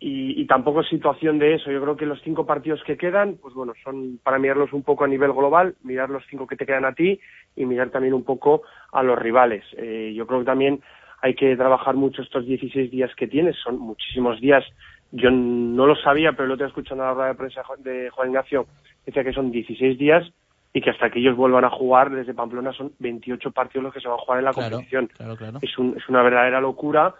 Y, 0.00 0.40
y, 0.40 0.46
tampoco 0.46 0.80
es 0.80 0.88
situación 0.88 1.38
de 1.38 1.54
eso. 1.54 1.70
Yo 1.70 1.80
creo 1.80 1.96
que 1.96 2.04
los 2.04 2.20
cinco 2.22 2.44
partidos 2.44 2.82
que 2.84 2.96
quedan, 2.96 3.38
pues 3.40 3.54
bueno, 3.54 3.72
son 3.82 4.18
para 4.22 4.38
mirarlos 4.38 4.72
un 4.72 4.82
poco 4.82 5.04
a 5.04 5.08
nivel 5.08 5.32
global, 5.32 5.76
mirar 5.82 6.10
los 6.10 6.24
cinco 6.28 6.46
que 6.46 6.56
te 6.56 6.66
quedan 6.66 6.84
a 6.84 6.94
ti 6.94 7.20
y 7.56 7.64
mirar 7.64 7.90
también 7.90 8.12
un 8.12 8.24
poco 8.24 8.62
a 8.92 9.02
los 9.02 9.18
rivales. 9.18 9.64
Eh, 9.78 10.12
yo 10.14 10.26
creo 10.26 10.40
que 10.40 10.46
también 10.46 10.82
hay 11.22 11.34
que 11.34 11.56
trabajar 11.56 11.94
mucho 11.94 12.20
estos 12.20 12.44
16 12.44 12.90
días 12.90 13.14
que 13.14 13.26
tienes, 13.26 13.56
son 13.56 13.78
muchísimos 13.78 14.40
días. 14.40 14.64
Yo 15.12 15.30
no 15.30 15.86
lo 15.86 15.96
sabía, 15.96 16.32
pero 16.32 16.48
lo 16.48 16.54
estoy 16.54 16.68
escuchando 16.68 17.04
en 17.04 17.08
la 17.08 17.14
rueda 17.14 17.28
de 17.28 17.34
prensa 17.36 17.62
de 17.78 18.10
Juan 18.10 18.28
Ignacio, 18.28 18.66
decía 19.06 19.24
que 19.24 19.32
son 19.32 19.50
16 19.50 19.96
días 19.96 20.30
y 20.76 20.80
que 20.82 20.90
hasta 20.90 21.08
que 21.08 21.20
ellos 21.20 21.36
vuelvan 21.36 21.64
a 21.64 21.70
jugar 21.70 22.10
desde 22.10 22.34
Pamplona 22.34 22.72
son 22.72 22.92
28 22.98 23.52
partidos 23.52 23.84
los 23.84 23.94
que 23.94 24.00
se 24.00 24.08
van 24.08 24.18
a 24.18 24.22
jugar 24.22 24.40
en 24.40 24.44
la 24.44 24.52
Claro, 24.52 24.70
competición. 24.76 25.06
claro, 25.16 25.36
claro. 25.36 25.58
Es, 25.62 25.78
un- 25.78 25.96
es 25.96 26.06
una 26.08 26.20
verdadera 26.22 26.60
locura 26.60 27.14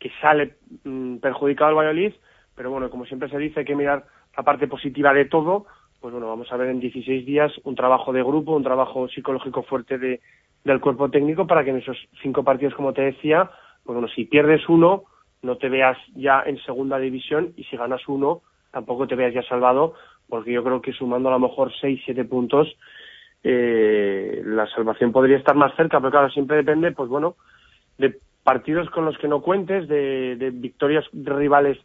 que 0.00 0.10
sale 0.20 0.56
mm, 0.84 1.18
perjudicado 1.18 1.70
el 1.70 1.76
Valladolid, 1.76 2.12
pero 2.56 2.70
bueno, 2.72 2.90
como 2.90 3.06
siempre 3.06 3.28
se 3.30 3.38
dice, 3.38 3.60
hay 3.60 3.66
que 3.66 3.76
mirar 3.76 4.04
la 4.36 4.42
parte 4.42 4.66
positiva 4.66 5.14
de 5.14 5.24
todo. 5.26 5.66
Pues 6.00 6.12
bueno, 6.12 6.28
vamos 6.28 6.50
a 6.52 6.56
ver 6.56 6.68
en 6.70 6.80
16 6.80 7.24
días 7.24 7.52
un 7.64 7.76
trabajo 7.76 8.12
de 8.12 8.22
grupo, 8.22 8.54
un 8.56 8.62
trabajo 8.64 9.08
psicológico 9.08 9.62
fuerte 9.62 9.96
de, 9.98 10.20
del 10.64 10.80
cuerpo 10.80 11.08
técnico 11.08 11.46
para 11.46 11.62
que 11.64 11.70
en 11.70 11.76
esos 11.78 11.96
cinco 12.20 12.42
partidos, 12.42 12.74
como 12.74 12.92
te 12.92 13.02
decía, 13.02 13.48
pues 13.84 13.94
bueno, 13.94 14.08
si 14.08 14.24
pierdes 14.24 14.68
uno, 14.68 15.04
no 15.42 15.56
te 15.56 15.68
veas 15.68 15.96
ya 16.16 16.42
en 16.44 16.58
segunda 16.64 16.98
división 16.98 17.52
y 17.56 17.62
si 17.64 17.76
ganas 17.76 18.06
uno, 18.08 18.42
tampoco 18.72 19.06
te 19.06 19.14
veas 19.14 19.32
ya 19.34 19.42
salvado, 19.44 19.94
porque 20.28 20.52
yo 20.52 20.62
creo 20.62 20.80
que 20.80 20.92
sumando 20.92 21.28
a 21.28 21.32
lo 21.32 21.38
mejor 21.40 21.72
seis, 21.80 22.00
siete 22.04 22.24
puntos, 22.24 22.68
eh, 23.42 24.42
la 24.44 24.66
salvación 24.68 25.12
podría 25.12 25.38
estar 25.38 25.54
más 25.54 25.74
cerca, 25.76 25.98
pero 25.98 26.10
claro, 26.10 26.30
siempre 26.30 26.56
depende, 26.56 26.92
pues 26.92 27.08
bueno, 27.08 27.36
de 27.98 28.18
partidos 28.42 28.88
con 28.90 29.04
los 29.04 29.16
que 29.18 29.28
no 29.28 29.42
cuentes, 29.42 29.88
de, 29.88 30.36
de 30.36 30.50
victorias 30.50 31.04
de 31.12 31.32
rivales 31.32 31.78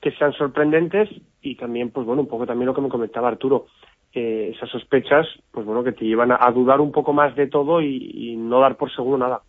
que 0.00 0.12
sean 0.12 0.32
sorprendentes 0.32 1.08
y 1.42 1.56
también, 1.56 1.90
pues 1.90 2.06
bueno, 2.06 2.22
un 2.22 2.28
poco 2.28 2.46
también 2.46 2.66
lo 2.66 2.74
que 2.74 2.80
me 2.80 2.88
comentaba 2.88 3.28
Arturo, 3.28 3.66
eh, 4.12 4.52
esas 4.54 4.70
sospechas, 4.70 5.26
pues 5.50 5.66
bueno, 5.66 5.84
que 5.84 5.92
te 5.92 6.04
llevan 6.04 6.32
a, 6.32 6.38
a 6.40 6.50
dudar 6.52 6.80
un 6.80 6.92
poco 6.92 7.12
más 7.12 7.34
de 7.36 7.46
todo 7.48 7.82
y, 7.82 8.10
y 8.14 8.36
no 8.36 8.60
dar 8.60 8.76
por 8.76 8.94
seguro 8.94 9.18
nada. 9.18 9.42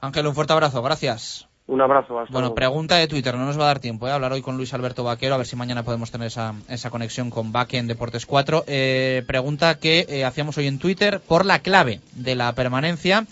Ángel, 0.00 0.26
un 0.26 0.34
fuerte 0.34 0.52
abrazo, 0.52 0.82
gracias. 0.82 1.51
Un 1.68 1.80
abrazo. 1.80 2.18
Hasta 2.18 2.32
Bueno, 2.32 2.48
luego. 2.48 2.54
pregunta 2.56 2.96
de 2.96 3.06
Twitter, 3.08 3.34
no 3.36 3.46
nos 3.46 3.58
va 3.58 3.64
a 3.64 3.66
dar 3.68 3.78
tiempo, 3.78 4.08
¿eh? 4.08 4.10
hablar 4.12 4.32
hoy 4.32 4.42
con 4.42 4.56
Luis 4.56 4.74
Alberto 4.74 5.04
Vaquero, 5.04 5.34
a 5.34 5.38
ver 5.38 5.46
si 5.46 5.56
mañana 5.56 5.84
podemos 5.84 6.10
tener 6.10 6.26
esa, 6.26 6.54
esa 6.68 6.90
conexión 6.90 7.30
con 7.30 7.52
Vaque 7.52 7.78
en 7.78 7.86
Deportes 7.86 8.26
4. 8.26 8.64
Eh, 8.66 9.22
pregunta 9.26 9.76
que 9.78 10.04
eh, 10.08 10.24
hacíamos 10.24 10.58
hoy 10.58 10.66
en 10.66 10.78
Twitter 10.78 11.20
por 11.20 11.46
la 11.46 11.60
clave 11.60 12.00
de 12.14 12.34
la 12.34 12.52
permanencia. 12.54 13.26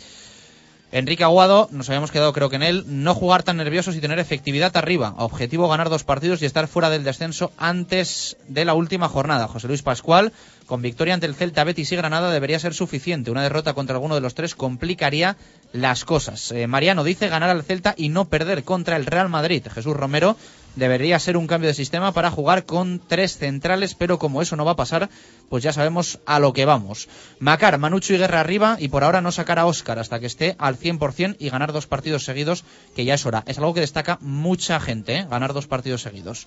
Enrique 0.92 1.22
Aguado, 1.22 1.68
nos 1.70 1.88
habíamos 1.88 2.10
quedado 2.10 2.32
creo 2.32 2.50
que 2.50 2.56
en 2.56 2.64
él, 2.64 2.84
no 2.88 3.14
jugar 3.14 3.44
tan 3.44 3.56
nerviosos 3.56 3.94
y 3.94 4.00
tener 4.00 4.18
efectividad 4.18 4.76
arriba. 4.76 5.14
Objetivo 5.18 5.68
ganar 5.68 5.88
dos 5.88 6.02
partidos 6.02 6.42
y 6.42 6.46
estar 6.46 6.66
fuera 6.66 6.90
del 6.90 7.04
descenso 7.04 7.52
antes 7.58 8.36
de 8.48 8.64
la 8.64 8.74
última 8.74 9.08
jornada. 9.08 9.46
José 9.46 9.68
Luis 9.68 9.82
Pascual, 9.82 10.32
con 10.70 10.82
victoria 10.82 11.14
ante 11.14 11.26
el 11.26 11.34
Celta, 11.34 11.64
Betis 11.64 11.90
y 11.90 11.96
Granada 11.96 12.30
debería 12.30 12.60
ser 12.60 12.74
suficiente. 12.74 13.32
Una 13.32 13.42
derrota 13.42 13.74
contra 13.74 13.96
alguno 13.96 14.14
de 14.14 14.20
los 14.20 14.36
tres 14.36 14.54
complicaría 14.54 15.36
las 15.72 16.04
cosas. 16.04 16.52
Eh, 16.52 16.68
Mariano 16.68 17.02
dice 17.02 17.28
ganar 17.28 17.50
al 17.50 17.64
Celta 17.64 17.92
y 17.96 18.08
no 18.08 18.26
perder 18.26 18.62
contra 18.62 18.94
el 18.94 19.04
Real 19.04 19.28
Madrid. 19.28 19.66
Jesús 19.68 19.96
Romero 19.96 20.36
debería 20.76 21.18
ser 21.18 21.36
un 21.36 21.48
cambio 21.48 21.66
de 21.66 21.74
sistema 21.74 22.12
para 22.12 22.30
jugar 22.30 22.66
con 22.66 23.00
tres 23.04 23.36
centrales, 23.36 23.96
pero 23.96 24.20
como 24.20 24.42
eso 24.42 24.54
no 24.54 24.64
va 24.64 24.72
a 24.72 24.76
pasar, 24.76 25.10
pues 25.48 25.64
ya 25.64 25.72
sabemos 25.72 26.20
a 26.24 26.38
lo 26.38 26.52
que 26.52 26.66
vamos. 26.66 27.08
Macar, 27.40 27.76
Manucho 27.78 28.14
y 28.14 28.18
Guerra 28.18 28.38
arriba 28.38 28.76
y 28.78 28.86
por 28.86 29.02
ahora 29.02 29.20
no 29.20 29.32
sacar 29.32 29.58
a 29.58 29.66
Óscar 29.66 29.98
hasta 29.98 30.20
que 30.20 30.26
esté 30.26 30.54
al 30.58 30.78
100% 30.78 31.34
y 31.40 31.50
ganar 31.50 31.72
dos 31.72 31.88
partidos 31.88 32.24
seguidos, 32.24 32.64
que 32.94 33.04
ya 33.04 33.14
es 33.14 33.26
hora. 33.26 33.42
Es 33.48 33.58
algo 33.58 33.74
que 33.74 33.80
destaca 33.80 34.18
mucha 34.20 34.78
gente, 34.78 35.16
¿eh? 35.16 35.26
ganar 35.28 35.52
dos 35.52 35.66
partidos 35.66 36.02
seguidos. 36.02 36.46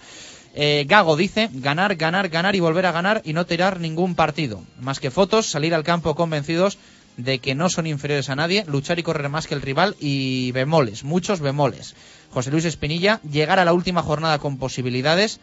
Eh, 0.56 0.86
Gago 0.88 1.16
dice 1.16 1.50
ganar, 1.52 1.96
ganar, 1.96 2.30
ganar 2.30 2.56
y 2.56 2.60
volver 2.60 2.86
a 2.86 2.92
ganar 2.92 3.22
y 3.26 3.34
no 3.34 3.46
tirar 3.46 3.80
ningún 3.80 4.16
partido. 4.16 4.62
Más 4.80 5.00
que 5.00 5.12
fotos, 5.12 5.48
salir 5.48 5.74
al 5.74 5.84
campo 5.84 6.16
convencidos 6.16 6.78
de 7.18 7.40
que 7.40 7.56
no 7.56 7.70
son 7.70 7.88
inferiores 7.88 8.30
a 8.30 8.36
nadie, 8.36 8.66
luchar 8.68 9.00
y 9.00 9.04
correr 9.04 9.30
más 9.30 9.48
que 9.48 9.56
el 9.56 9.62
rival 9.62 9.96
y 10.00 10.52
bemoles, 10.52 11.04
muchos 11.04 11.40
bemoles. 11.40 11.96
José 12.32 12.52
Luis 12.52 12.66
Espinilla, 12.66 13.20
llegar 13.30 13.60
a 13.60 13.66
la 13.66 13.74
última 13.74 14.02
jornada 14.02 14.40
con 14.40 14.58
posibilidades. 14.58 15.40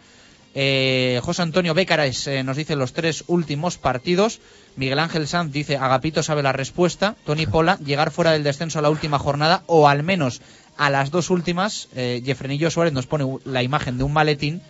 Eh, 0.53 1.21
José 1.23 1.43
Antonio 1.43 1.75
Bécares 1.75 2.27
eh, 2.27 2.43
nos 2.43 2.57
dice 2.57 2.75
los 2.75 2.93
tres 2.93 3.25
últimos 3.29 3.79
partidos. 3.79 4.41
Miguel 4.77 4.99
Ángel 4.99 5.29
Sanz 5.29 5.53
dice 5.53 5.77
Agapito 5.77 6.23
sabe 6.23 6.43
la 6.43 6.53
respuesta. 6.53 7.15
Tony 7.25 7.47
Pola, 7.47 7.79
llegar 7.85 8.11
fuera 8.11 8.33
del 8.33 8.43
descenso 8.43 8.81
a 8.81 8.83
la 8.83 8.91
última 8.91 9.21
jornada 9.21 9.63
o 9.67 9.89
al 9.89 10.03
menos 10.03 10.41
a 10.77 10.91
las 10.91 11.13
dos 11.13 11.31
últimas. 11.31 11.89
Eh, 11.95 12.23
Jefrenillo 12.25 12.71
Suárez 12.71 12.93
nos 12.93 13.07
pone 13.07 13.27
la 13.45 13.63
imagen 13.63 13.97
de 13.97 14.05
un 14.05 14.13
maletín 14.13 14.61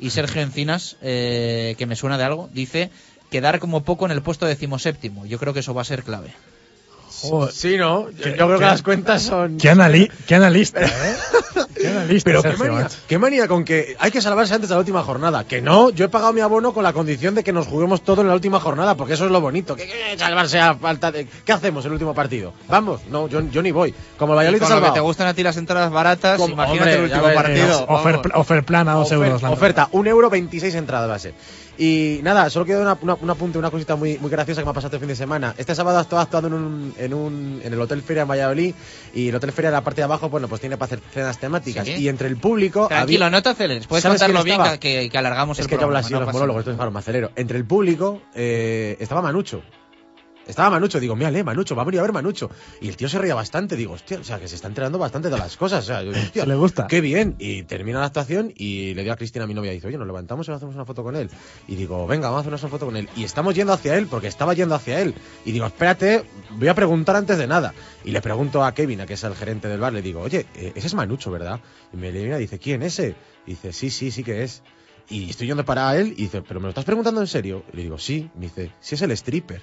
y 0.00 0.10
Sergio 0.10 0.42
Encinas, 0.42 0.96
eh, 1.02 1.74
que 1.78 1.86
me 1.86 1.96
suena 1.96 2.18
de 2.18 2.24
algo, 2.24 2.48
dice 2.52 2.90
quedar 3.30 3.60
como 3.60 3.84
poco 3.84 4.06
en 4.06 4.12
el 4.12 4.22
puesto 4.22 4.46
decimoséptimo. 4.46 5.24
Yo 5.26 5.38
creo 5.38 5.54
que 5.54 5.60
eso 5.60 5.74
va 5.74 5.82
a 5.82 5.84
ser 5.84 6.02
clave. 6.02 6.32
Sí, 7.52 7.76
¿no? 7.76 8.10
Yo, 8.10 8.28
yo 8.28 8.46
creo 8.46 8.58
que 8.58 8.64
las 8.64 8.82
cuentas 8.82 9.22
son... 9.22 9.58
Qué, 9.58 9.70
anali- 9.70 10.10
qué 10.26 10.34
analista, 10.34 10.80
¿eh? 10.84 11.16
Pero 12.24 12.42
qué 12.42 12.56
manía, 12.56 12.72
macho. 12.82 12.96
qué 13.08 13.18
manía 13.18 13.48
con 13.48 13.64
que 13.64 13.96
hay 13.98 14.10
que 14.10 14.20
salvarse 14.20 14.52
antes 14.54 14.68
de 14.68 14.74
la 14.74 14.78
última 14.80 15.02
jornada. 15.02 15.44
Que 15.44 15.62
no, 15.62 15.88
yo 15.90 16.04
he 16.04 16.08
pagado 16.08 16.32
mi 16.32 16.40
abono 16.42 16.72
con 16.74 16.82
la 16.84 16.92
condición 16.92 17.34
de 17.34 17.42
que 17.42 17.52
nos 17.52 17.66
juguemos 17.66 18.02
todo 18.02 18.20
en 18.20 18.28
la 18.28 18.34
última 18.34 18.60
jornada, 18.60 18.94
porque 18.96 19.14
eso 19.14 19.24
es 19.24 19.30
lo 19.30 19.40
bonito. 19.40 19.76
Que, 19.76 19.86
que 19.86 20.18
salvarse 20.18 20.60
a 20.60 20.74
falta 20.74 21.10
de. 21.10 21.26
¿Qué 21.44 21.52
hacemos 21.52 21.84
el 21.86 21.92
último 21.92 22.12
partido? 22.14 22.52
Vamos, 22.68 23.00
no, 23.10 23.28
yo, 23.28 23.40
yo 23.50 23.62
ni 23.62 23.70
voy. 23.70 23.94
Como 24.18 24.34
el 24.34 24.38
Valladolid 24.38 24.60
con 24.60 24.70
lo 24.80 24.82
que 24.86 24.90
te 24.92 25.00
gustan 25.00 25.28
a 25.28 25.34
ti 25.34 25.42
las 25.42 25.56
entradas 25.56 25.90
baratas, 25.90 26.38
Como- 26.38 26.52
imagínate 26.52 26.80
hombre, 26.80 26.94
el 26.96 27.02
último 27.04 27.24
ves, 27.26 27.34
partido. 27.34 27.84
Offer, 27.88 28.16
vamos. 28.16 28.30
offer 28.34 28.64
plan 28.64 28.88
a 28.88 28.92
2 28.94 29.08
Ofer- 29.12 29.14
euros. 29.14 29.42
la 29.42 29.50
Oferta, 29.50 29.88
un 29.92 30.06
euro 30.06 30.28
26 30.28 30.74
entradas 30.74 31.08
va 31.08 31.14
a 31.14 31.18
ser. 31.18 31.34
Y 31.82 32.20
nada, 32.22 32.50
solo 32.50 32.66
quiero 32.66 32.84
dar 32.84 32.98
una, 33.02 33.14
una- 33.14 33.22
un 33.22 33.30
apunte, 33.30 33.56
una 33.56 33.70
cosita 33.70 33.96
muy, 33.96 34.18
muy 34.18 34.30
graciosa 34.30 34.60
que 34.60 34.66
me 34.66 34.70
ha 34.70 34.74
pasado 34.74 34.88
este 34.94 34.98
fin 34.98 35.08
de 35.08 35.16
semana. 35.16 35.54
Este 35.56 35.74
sábado 35.74 35.98
estaba 35.98 36.20
actuando 36.20 36.48
en, 36.48 36.52
un, 36.54 36.94
en, 36.98 37.14
un, 37.14 37.60
en 37.64 37.72
el 37.72 37.80
Hotel 37.80 38.02
Feria 38.02 38.22
en 38.24 38.28
Valladolid 38.28 38.74
y 39.14 39.28
el 39.30 39.34
Hotel 39.34 39.50
Feria, 39.50 39.70
la 39.70 39.80
parte 39.82 40.02
de 40.02 40.04
abajo, 40.04 40.28
bueno, 40.28 40.46
pues 40.46 40.60
tiene 40.60 40.76
para 40.76 40.84
hacer 40.88 41.00
cenas 41.10 41.38
temáticas. 41.38 41.86
Sí. 41.86 41.94
Y 41.94 42.08
entre 42.08 42.28
el 42.28 42.36
público. 42.36 42.86
Tranquilo, 42.86 43.24
había- 43.24 43.38
no 43.38 43.42
te 43.42 43.48
aceleres. 43.48 43.86
Puedes 43.86 44.02
¿Sabes 44.02 44.20
quién 44.22 44.34
contarlo 44.36 44.44
bien 44.66 44.78
que, 44.78 45.00
que- 45.04 45.08
que 45.08 45.18
alargamos 45.18 45.58
Es 45.58 45.64
el 45.64 45.70
que 45.70 45.76
yo 45.76 45.84
hablo 45.84 45.94
programa. 45.94 46.06
así 46.06 46.12
no 46.12 46.20
los 46.20 46.32
monólogos, 46.34 46.64
claro, 46.64 46.90
me 46.90 46.98
acelero. 46.98 47.30
Entre 47.34 47.56
el 47.56 47.64
público 47.64 48.20
eh, 48.34 48.98
estaba 49.00 49.22
Manucho. 49.22 49.62
Estaba 50.50 50.70
Manucho, 50.70 51.00
digo, 51.00 51.16
mírale, 51.16 51.44
Manucho, 51.44 51.74
va 51.76 51.82
a 51.82 51.84
venir 51.84 52.00
a 52.00 52.02
ver 52.02 52.12
Manucho. 52.12 52.50
Y 52.80 52.88
el 52.88 52.96
tío 52.96 53.08
se 53.08 53.18
reía 53.18 53.34
bastante, 53.34 53.76
digo, 53.76 53.94
hostia, 53.94 54.18
o 54.18 54.24
sea, 54.24 54.38
que 54.38 54.48
se 54.48 54.56
está 54.56 54.68
enterando 54.68 54.98
bastante 54.98 55.30
de 55.30 55.38
las 55.38 55.56
cosas. 55.56 55.84
O 55.84 55.86
sea, 55.86 56.02
yo, 56.02 56.10
hostia, 56.10 56.44
le 56.46 56.54
gusta. 56.54 56.86
Qué 56.86 57.00
bien. 57.00 57.36
Y 57.38 57.62
termina 57.62 58.00
la 58.00 58.06
actuación 58.06 58.52
y 58.56 58.94
le 58.94 59.02
dio 59.04 59.12
a 59.12 59.16
Cristina, 59.16 59.46
mi 59.46 59.54
novia, 59.54 59.72
y 59.72 59.76
dice, 59.76 59.86
oye, 59.86 59.96
nos 59.96 60.06
levantamos 60.06 60.48
y 60.48 60.52
hacemos 60.52 60.74
una 60.74 60.84
foto 60.84 61.02
con 61.02 61.16
él. 61.16 61.30
Y 61.68 61.76
digo, 61.76 62.06
venga, 62.06 62.28
vamos 62.28 62.38
a 62.38 62.40
hacer 62.40 62.52
una 62.52 62.70
foto 62.70 62.86
con 62.86 62.96
él. 62.96 63.08
Y 63.16 63.24
estamos 63.24 63.54
yendo 63.54 63.72
hacia 63.72 63.96
él, 63.96 64.06
porque 64.06 64.26
estaba 64.26 64.54
yendo 64.54 64.74
hacia 64.74 65.00
él. 65.00 65.14
Y 65.44 65.52
digo, 65.52 65.66
espérate, 65.66 66.24
voy 66.58 66.68
a 66.68 66.74
preguntar 66.74 67.16
antes 67.16 67.38
de 67.38 67.46
nada. 67.46 67.72
Y 68.04 68.10
le 68.10 68.20
pregunto 68.20 68.64
a 68.64 68.74
Kevin, 68.74 69.00
a 69.02 69.06
que 69.06 69.14
es 69.14 69.24
el 69.24 69.34
gerente 69.34 69.68
del 69.68 69.80
bar, 69.80 69.92
le 69.92 70.02
digo, 70.02 70.20
oye, 70.20 70.46
eh, 70.56 70.72
ese 70.74 70.88
es 70.88 70.94
Manucho, 70.94 71.30
¿verdad? 71.30 71.60
Y 71.92 71.96
me 71.96 72.10
y 72.10 72.38
dice, 72.40 72.58
¿quién 72.58 72.82
ese? 72.82 73.14
Y 73.46 73.50
dice, 73.50 73.72
sí, 73.72 73.90
sí, 73.90 74.10
sí 74.10 74.24
que 74.24 74.42
es. 74.42 74.62
Y 75.08 75.30
estoy 75.30 75.48
yendo 75.48 75.64
para 75.64 75.96
él 75.96 76.14
y 76.16 76.22
dice, 76.22 76.42
¿pero 76.42 76.60
me 76.60 76.64
lo 76.64 76.70
estás 76.70 76.84
preguntando 76.84 77.20
en 77.20 77.26
serio? 77.26 77.64
Y 77.72 77.76
le 77.76 77.82
digo, 77.82 77.98
sí. 77.98 78.30
Me 78.34 78.42
dice, 78.42 78.70
sí 78.80 78.94
es 78.94 79.02
el 79.02 79.10
stripper. 79.12 79.62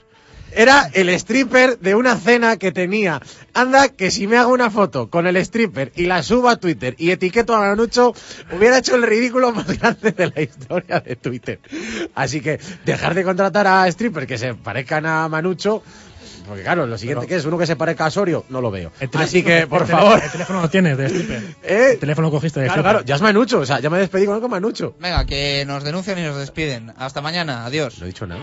Era 0.51 0.89
el 0.93 1.09
stripper 1.09 1.77
de 1.79 1.93
una 1.93 2.15
cena 2.17 2.57
que 2.57 2.71
tenía. 2.71 3.21
Anda, 3.53 3.89
que 3.89 4.09
si 4.11 4.27
me 4.27 4.37
hago 4.37 4.51
una 4.53 4.69
foto 4.71 5.09
con 5.09 5.27
el 5.27 5.37
stripper 5.37 5.91
y 5.95 6.05
la 6.05 6.23
subo 6.23 6.49
a 6.49 6.55
Twitter 6.55 6.95
y 6.97 7.11
etiqueto 7.11 7.55
a 7.55 7.59
Manucho, 7.59 8.13
hubiera 8.55 8.77
hecho 8.79 8.95
el 8.95 9.03
ridículo 9.03 9.51
más 9.51 9.67
grande 9.79 10.11
de 10.11 10.31
la 10.35 10.41
historia 10.41 10.99
de 11.01 11.15
Twitter. 11.15 11.59
Así 12.15 12.41
que 12.41 12.59
dejar 12.85 13.13
de 13.13 13.23
contratar 13.23 13.67
a 13.67 13.91
strippers 13.91 14.25
que 14.27 14.37
se 14.37 14.53
parezcan 14.55 15.05
a 15.05 15.27
Manucho. 15.27 15.83
Porque 16.47 16.63
claro, 16.63 16.87
lo 16.87 16.97
siguiente 16.97 17.25
Pero- 17.25 17.29
que 17.29 17.35
es 17.35 17.45
uno 17.45 17.57
que 17.57 17.67
se 17.67 17.75
parezca 17.75 18.05
a 18.05 18.07
Osorio, 18.07 18.45
no 18.49 18.61
lo 18.61 18.71
veo. 18.71 18.89
Así 19.15 19.43
que, 19.43 19.67
por 19.67 19.81
el 19.81 19.87
favor. 19.89 20.21
El 20.23 20.31
teléfono 20.31 20.61
lo 20.61 20.69
tienes 20.69 20.97
de 20.97 21.05
stripper. 21.07 21.43
¿Eh? 21.63 21.89
El 21.93 21.99
teléfono 21.99 22.31
cogiste 22.31 22.61
de 22.61 22.67
Claro, 22.67 22.79
stripper. 22.81 22.91
claro, 23.01 23.05
ya 23.05 23.15
es 23.15 23.21
Manucho, 23.21 23.59
o 23.59 23.65
sea, 23.65 23.81
ya 23.81 23.89
me 23.89 23.97
despedí 23.99 24.25
con 24.25 24.35
él 24.35 24.41
con 24.41 24.49
Manucho. 24.51 24.95
Venga, 24.99 25.25
que 25.25 25.65
nos 25.67 25.83
denuncian 25.83 26.17
y 26.19 26.23
nos 26.23 26.37
despiden. 26.37 26.93
Hasta 26.97 27.21
mañana. 27.21 27.65
Adiós. 27.65 27.97
No 27.99 28.05
he 28.05 28.07
dicho 28.07 28.25
nada. 28.25 28.41